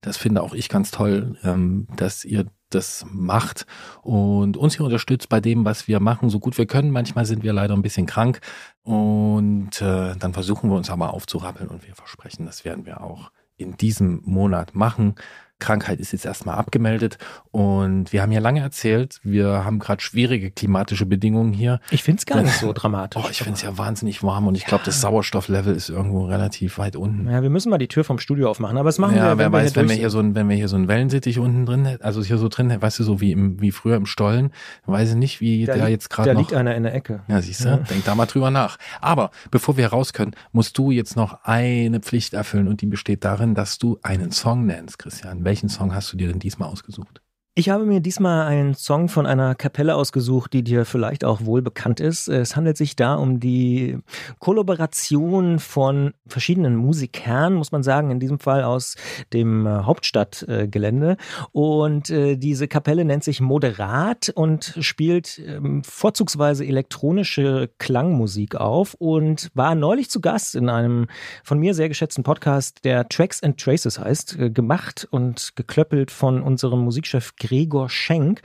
Das 0.01 0.17
finde 0.17 0.43
auch 0.43 0.53
ich 0.53 0.67
ganz 0.67 0.91
toll, 0.91 1.37
ähm, 1.43 1.87
dass 1.95 2.25
ihr 2.25 2.45
das 2.69 3.05
macht 3.09 3.65
und 4.01 4.57
uns 4.57 4.75
hier 4.75 4.85
unterstützt 4.85 5.29
bei 5.29 5.39
dem, 5.39 5.63
was 5.63 5.87
wir 5.87 5.99
machen, 6.01 6.29
so 6.29 6.39
gut 6.39 6.57
wir 6.57 6.65
können. 6.65 6.91
Manchmal 6.91 7.25
sind 7.25 7.43
wir 7.43 7.53
leider 7.53 7.73
ein 7.73 7.81
bisschen 7.81 8.05
krank 8.05 8.41
und 8.83 9.81
äh, 9.81 10.15
dann 10.17 10.33
versuchen 10.33 10.69
wir 10.69 10.75
uns 10.75 10.89
aber 10.89 11.13
aufzurappeln 11.13 11.69
und 11.69 11.87
wir 11.87 11.95
versprechen, 11.95 12.45
das 12.45 12.65
werden 12.65 12.85
wir 12.85 13.01
auch 13.01 13.31
in 13.57 13.77
diesem 13.77 14.21
Monat 14.25 14.75
machen. 14.75 15.15
Krankheit 15.59 15.99
ist 15.99 16.11
jetzt 16.11 16.25
erstmal 16.25 16.55
abgemeldet 16.55 17.17
und 17.51 18.11
wir 18.11 18.21
haben 18.21 18.31
ja 18.31 18.41
lange 18.41 18.59
erzählt, 18.59 19.19
wir 19.23 19.63
haben 19.63 19.79
gerade 19.79 20.01
schwierige 20.01 20.51
klimatische 20.51 21.05
Bedingungen 21.05 21.53
hier. 21.53 21.79
Ich 21.91 22.03
finde 22.03 22.19
es 22.19 22.25
gar 22.25 22.41
nicht 22.41 22.59
so 22.59 22.73
dramatisch. 22.73 23.23
Oh, 23.23 23.29
ich 23.31 23.37
finde 23.37 23.53
es 23.53 23.61
ja 23.61 23.77
wahnsinnig 23.77 24.21
warm 24.21 24.47
und 24.47 24.55
ich 24.55 24.63
ja. 24.63 24.67
glaube, 24.67 24.83
das 24.83 24.99
Sauerstofflevel 24.99 25.73
ist 25.73 25.89
irgendwo 25.89 26.25
relativ 26.25 26.77
weit 26.77 26.97
unten. 26.97 27.29
Ja, 27.29 27.41
wir 27.41 27.49
müssen 27.49 27.69
mal 27.69 27.77
die 27.77 27.87
Tür 27.87 28.03
vom 28.03 28.19
Studio 28.19 28.49
aufmachen, 28.49 28.77
aber 28.77 28.89
es 28.89 28.97
machen 28.97 29.15
ja, 29.15 29.23
wir, 29.31 29.37
wer 29.37 29.45
wenn 29.45 29.53
weiß, 29.53 29.75
wir 29.75 29.83
wenn 29.83 29.89
wir 29.89 29.95
hier 29.95 30.09
so 30.09 30.19
ein, 30.19 30.35
wenn 30.35 30.49
wir 30.49 30.57
hier 30.57 30.67
so 30.67 30.75
ein 30.75 30.89
Wellensittich 30.89 31.39
unten 31.39 31.65
drin 31.65 31.85
hätten, 31.85 32.03
also 32.03 32.21
hier 32.21 32.37
so 32.37 32.49
drin, 32.49 32.75
weißt 32.77 32.99
du, 32.99 33.03
so 33.03 33.21
wie 33.21 33.31
im, 33.31 33.61
wie 33.61 33.71
früher 33.71 33.95
im 33.95 34.05
Stollen, 34.05 34.51
weiß 34.87 35.11
ich 35.11 35.15
nicht, 35.15 35.39
wie 35.39 35.65
da 35.65 35.75
der 35.75 35.87
jetzt 35.87 36.09
gerade 36.09 36.29
Da 36.29 36.33
noch, 36.33 36.41
liegt 36.41 36.53
einer 36.53 36.75
in 36.75 36.83
der 36.83 36.93
Ecke. 36.93 37.21
Ja, 37.29 37.41
siehst 37.41 37.63
du, 37.63 37.69
ja. 37.69 37.77
denk 37.77 38.03
da 38.03 38.13
mal 38.13 38.25
drüber 38.25 38.51
nach. 38.51 38.77
Aber 38.99 39.31
bevor 39.51 39.77
wir 39.77 39.87
raus 39.87 40.11
können, 40.11 40.31
musst 40.51 40.77
du 40.77 40.91
jetzt 40.91 41.15
noch 41.15 41.43
eine 41.43 42.01
Pflicht 42.01 42.33
erfüllen 42.33 42.67
und 42.67 42.81
die 42.81 42.87
besteht 42.87 43.23
darin, 43.23 43.55
dass 43.55 43.77
du 43.77 43.99
einen 44.03 44.31
Song 44.31 44.65
nennst, 44.65 44.99
Christian. 44.99 45.44
Welchen 45.45 45.69
Song 45.69 45.93
hast 45.93 46.11
du 46.11 46.17
dir 46.17 46.27
denn 46.27 46.39
diesmal 46.39 46.69
ausgesucht? 46.69 47.21
Ich 47.57 47.69
habe 47.69 47.85
mir 47.85 48.01
diesmal 48.01 48.47
einen 48.47 48.73
Song 48.73 49.07
von 49.07 49.25
einer 49.25 49.55
Kapelle 49.55 49.95
ausgesucht, 49.95 50.51
die 50.51 50.61
dir 50.61 50.83
vielleicht 50.83 51.23
auch 51.23 51.45
wohl 51.45 51.61
bekannt 51.61 52.01
ist. 52.01 52.27
Es 52.27 52.57
handelt 52.57 52.75
sich 52.75 52.97
da 52.97 53.15
um 53.15 53.39
die 53.39 53.97
Kollaboration 54.39 55.59
von 55.59 56.13
verschiedenen 56.27 56.75
Musikern, 56.75 57.53
muss 57.53 57.71
man 57.71 57.81
sagen, 57.81 58.11
in 58.11 58.19
diesem 58.19 58.39
Fall 58.39 58.65
aus 58.65 58.97
dem 59.31 59.65
äh, 59.65 59.69
Hauptstadtgelände. 59.69 61.15
Und 61.53 62.09
äh, 62.09 62.35
diese 62.35 62.67
Kapelle 62.67 63.05
nennt 63.05 63.23
sich 63.23 63.39
Moderat 63.39 64.33
und 64.35 64.77
spielt 64.81 65.39
ähm, 65.39 65.81
vorzugsweise 65.85 66.65
elektronische 66.65 67.69
Klangmusik 67.77 68.55
auf 68.55 68.95
und 68.95 69.49
war 69.53 69.75
neulich 69.75 70.09
zu 70.09 70.19
Gast 70.19 70.55
in 70.55 70.67
einem 70.67 71.07
von 71.45 71.57
mir 71.57 71.73
sehr 71.73 71.87
geschätzten 71.87 72.25
Podcast, 72.25 72.83
der 72.83 73.07
Tracks 73.07 73.41
and 73.41 73.57
Traces 73.57 73.97
heißt, 73.97 74.39
äh, 74.39 74.49
gemacht 74.49 75.07
und 75.09 75.55
geklöppelt 75.55 76.11
von 76.11 76.41
unserem 76.41 76.81
Musikchef 76.81 77.37
Gregor 77.45 77.89
Schenk 77.89 78.41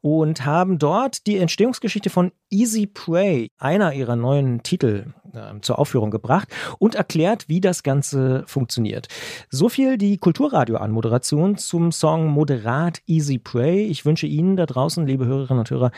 und 0.00 0.44
haben 0.44 0.78
dort 0.78 1.26
die 1.26 1.38
Entstehungsgeschichte 1.38 2.10
von 2.10 2.32
Easy 2.50 2.86
Prey, 2.86 3.48
einer 3.58 3.92
ihrer 3.94 4.16
neuen 4.16 4.62
Titel, 4.62 5.06
äh, 5.32 5.60
zur 5.60 5.78
Aufführung 5.78 6.10
gebracht 6.10 6.48
und 6.78 6.94
erklärt, 6.94 7.48
wie 7.48 7.60
das 7.60 7.82
Ganze 7.82 8.44
funktioniert. 8.46 9.08
So 9.50 9.68
viel 9.68 9.98
die 9.98 10.18
Kulturradio-Anmoderation 10.18 11.56
zum 11.56 11.92
Song 11.92 12.28
Moderat 12.28 13.00
Easy 13.06 13.38
Prey. 13.38 13.86
Ich 13.86 14.04
wünsche 14.04 14.26
Ihnen 14.26 14.56
da 14.56 14.66
draußen, 14.66 15.06
liebe 15.06 15.26
Hörerinnen 15.26 15.60
und 15.60 15.70
Hörer, 15.70 15.90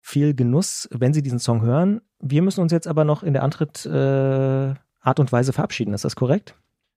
viel 0.00 0.34
Genuss, 0.34 0.88
wenn 0.92 1.14
Sie 1.14 1.22
diesen 1.22 1.38
Song 1.38 1.62
hören. 1.62 2.00
Wir 2.20 2.42
müssen 2.42 2.60
uns 2.60 2.72
jetzt 2.72 2.86
aber 2.86 3.04
noch 3.04 3.22
in 3.22 3.32
der 3.32 3.42
Antritt 3.42 3.86
äh, 3.86 4.74
Art 5.00 5.20
und 5.20 5.32
Weise 5.32 5.52
verabschieden. 5.52 5.94
Ist 5.94 6.04
das 6.04 6.16
korrekt? 6.16 6.54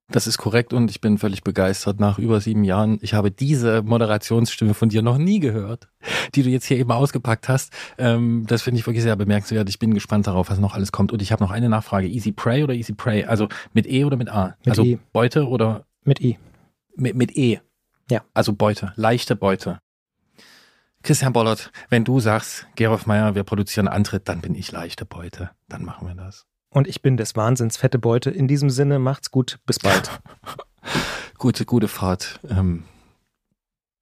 Das 0.10 0.26
ist 0.26 0.38
korrekt 0.38 0.72
und 0.72 0.90
ich 0.90 1.02
bin 1.02 1.18
völlig 1.18 1.44
begeistert 1.44 2.00
nach 2.00 2.18
über 2.18 2.40
sieben 2.40 2.64
Jahren. 2.64 2.98
Ich 3.02 3.14
habe 3.14 3.30
diese 3.30 3.82
Moderationsstimme 3.82 4.74
von 4.74 4.88
dir 4.88 5.02
noch 5.02 5.18
nie 5.18 5.42
gehört, 5.42 5.90
die 6.34 6.44
du 6.44 6.50
jetzt 6.50 6.66
hier 6.66 6.78
eben 6.78 6.92
ausgepackt 6.92 7.50
hast. 7.50 7.74
Ähm, 7.98 8.46
das 8.48 8.62
finde 8.62 8.80
ich 8.80 8.88
wirklich 8.88 9.04
sehr 9.04 9.18
bemerkenswert. 9.18 9.68
Ich 9.68 9.80
bin 9.80 9.94
gespannt 9.94 10.26
darauf, 10.26 10.50
was 10.50 10.60
noch 10.60 10.76
alles 10.76 10.94
kommt. 10.94 11.12
Und 11.12 11.22
ich 11.22 11.34
habe 11.34 11.44
noch 11.44 11.52
eine 11.52 11.68
Nachfrage. 11.68 12.08
Easy 12.08 12.32
Prey 12.32 12.64
oder 12.64 12.74
Easy 12.74 12.94
Prey? 12.94 13.26
Also 13.26 13.50
mit 13.74 13.86
E 13.86 14.06
oder 14.06 14.16
mit 14.16 14.30
A? 14.30 14.56
Mit 14.60 14.70
also 14.70 14.86
e. 14.86 14.98
Beute 15.12 15.46
oder? 15.46 15.86
Mit 16.06 16.22
E. 16.22 16.38
Mit, 16.96 17.16
mit 17.16 17.36
E. 17.36 17.60
Ja. 18.10 18.24
Also 18.34 18.54
Beute, 18.54 18.94
leichte 18.96 19.36
Beute. 19.36 19.80
Christian 21.04 21.34
Bollert, 21.34 21.72
wenn 21.90 22.06
du 22.06 22.22
sagst, 22.22 22.66
Gerolf 22.76 23.06
Meyer, 23.06 23.36
wir 23.36 23.44
produzieren 23.44 23.88
Antritt, 23.90 24.30
dann 24.30 24.40
bin 24.40 24.56
ich 24.56 24.72
leichte 24.72 25.06
Beute. 25.06 25.52
Dann 25.68 25.84
machen 25.84 26.08
wir 26.08 26.16
das. 26.16 26.46
Und 26.70 26.88
ich 26.88 27.02
bin 27.02 27.18
des 27.18 27.36
Wahnsinns 27.36 27.78
fette 27.78 28.00
Beute. 28.00 28.30
In 28.30 28.48
diesem 28.48 28.70
Sinne, 28.70 29.00
macht's 29.00 29.32
gut. 29.32 29.60
Bis 29.66 29.80
bald. 29.80 30.10
gute, 31.38 31.66
gute 31.66 31.88
Fahrt. 31.88 32.40
Ähm, 32.50 32.84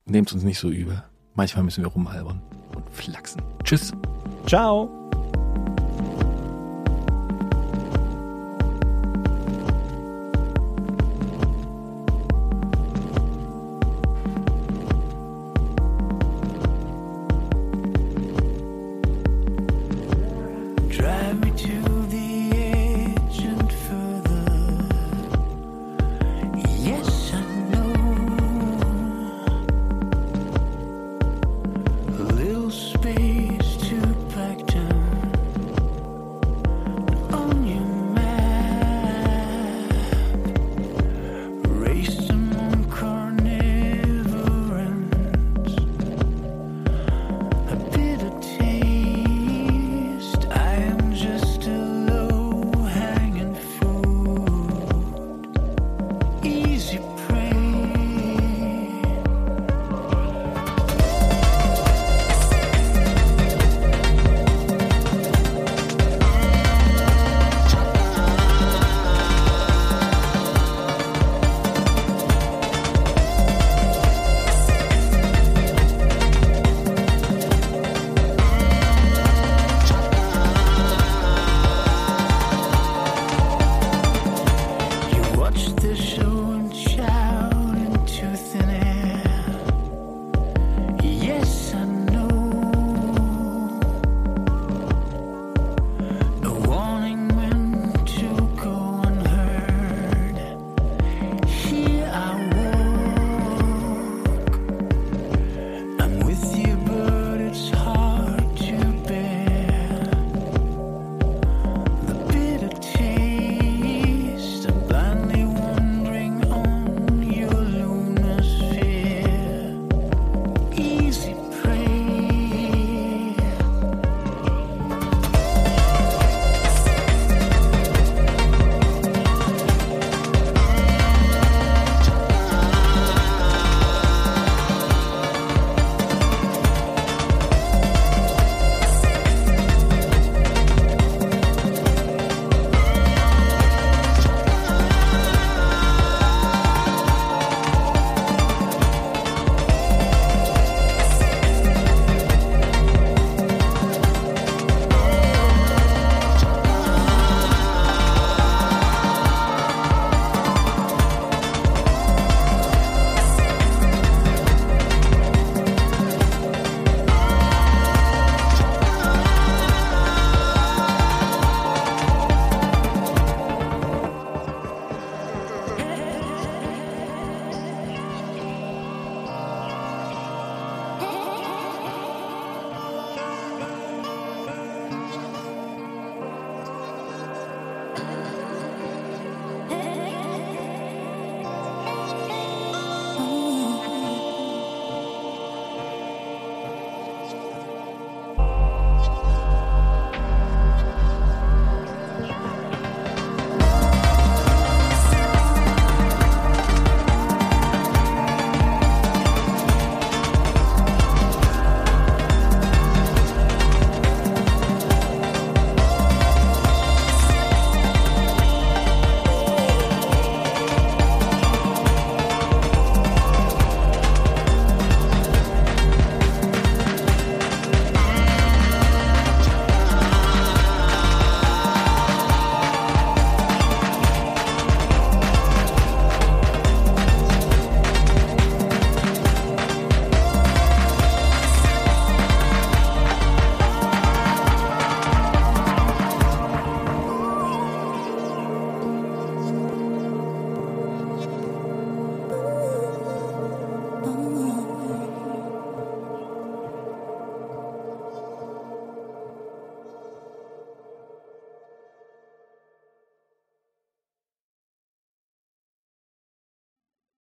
nehmt 0.06 0.34
uns 0.34 0.44
nicht 0.44 0.60
so 0.60 0.70
übel. 0.70 1.04
Manchmal 1.36 1.64
müssen 1.64 1.84
wir 1.84 1.90
rumalbern 1.92 2.42
und 2.76 2.90
flachsen. 2.92 3.42
Tschüss. 3.64 3.92
Ciao. 4.48 5.05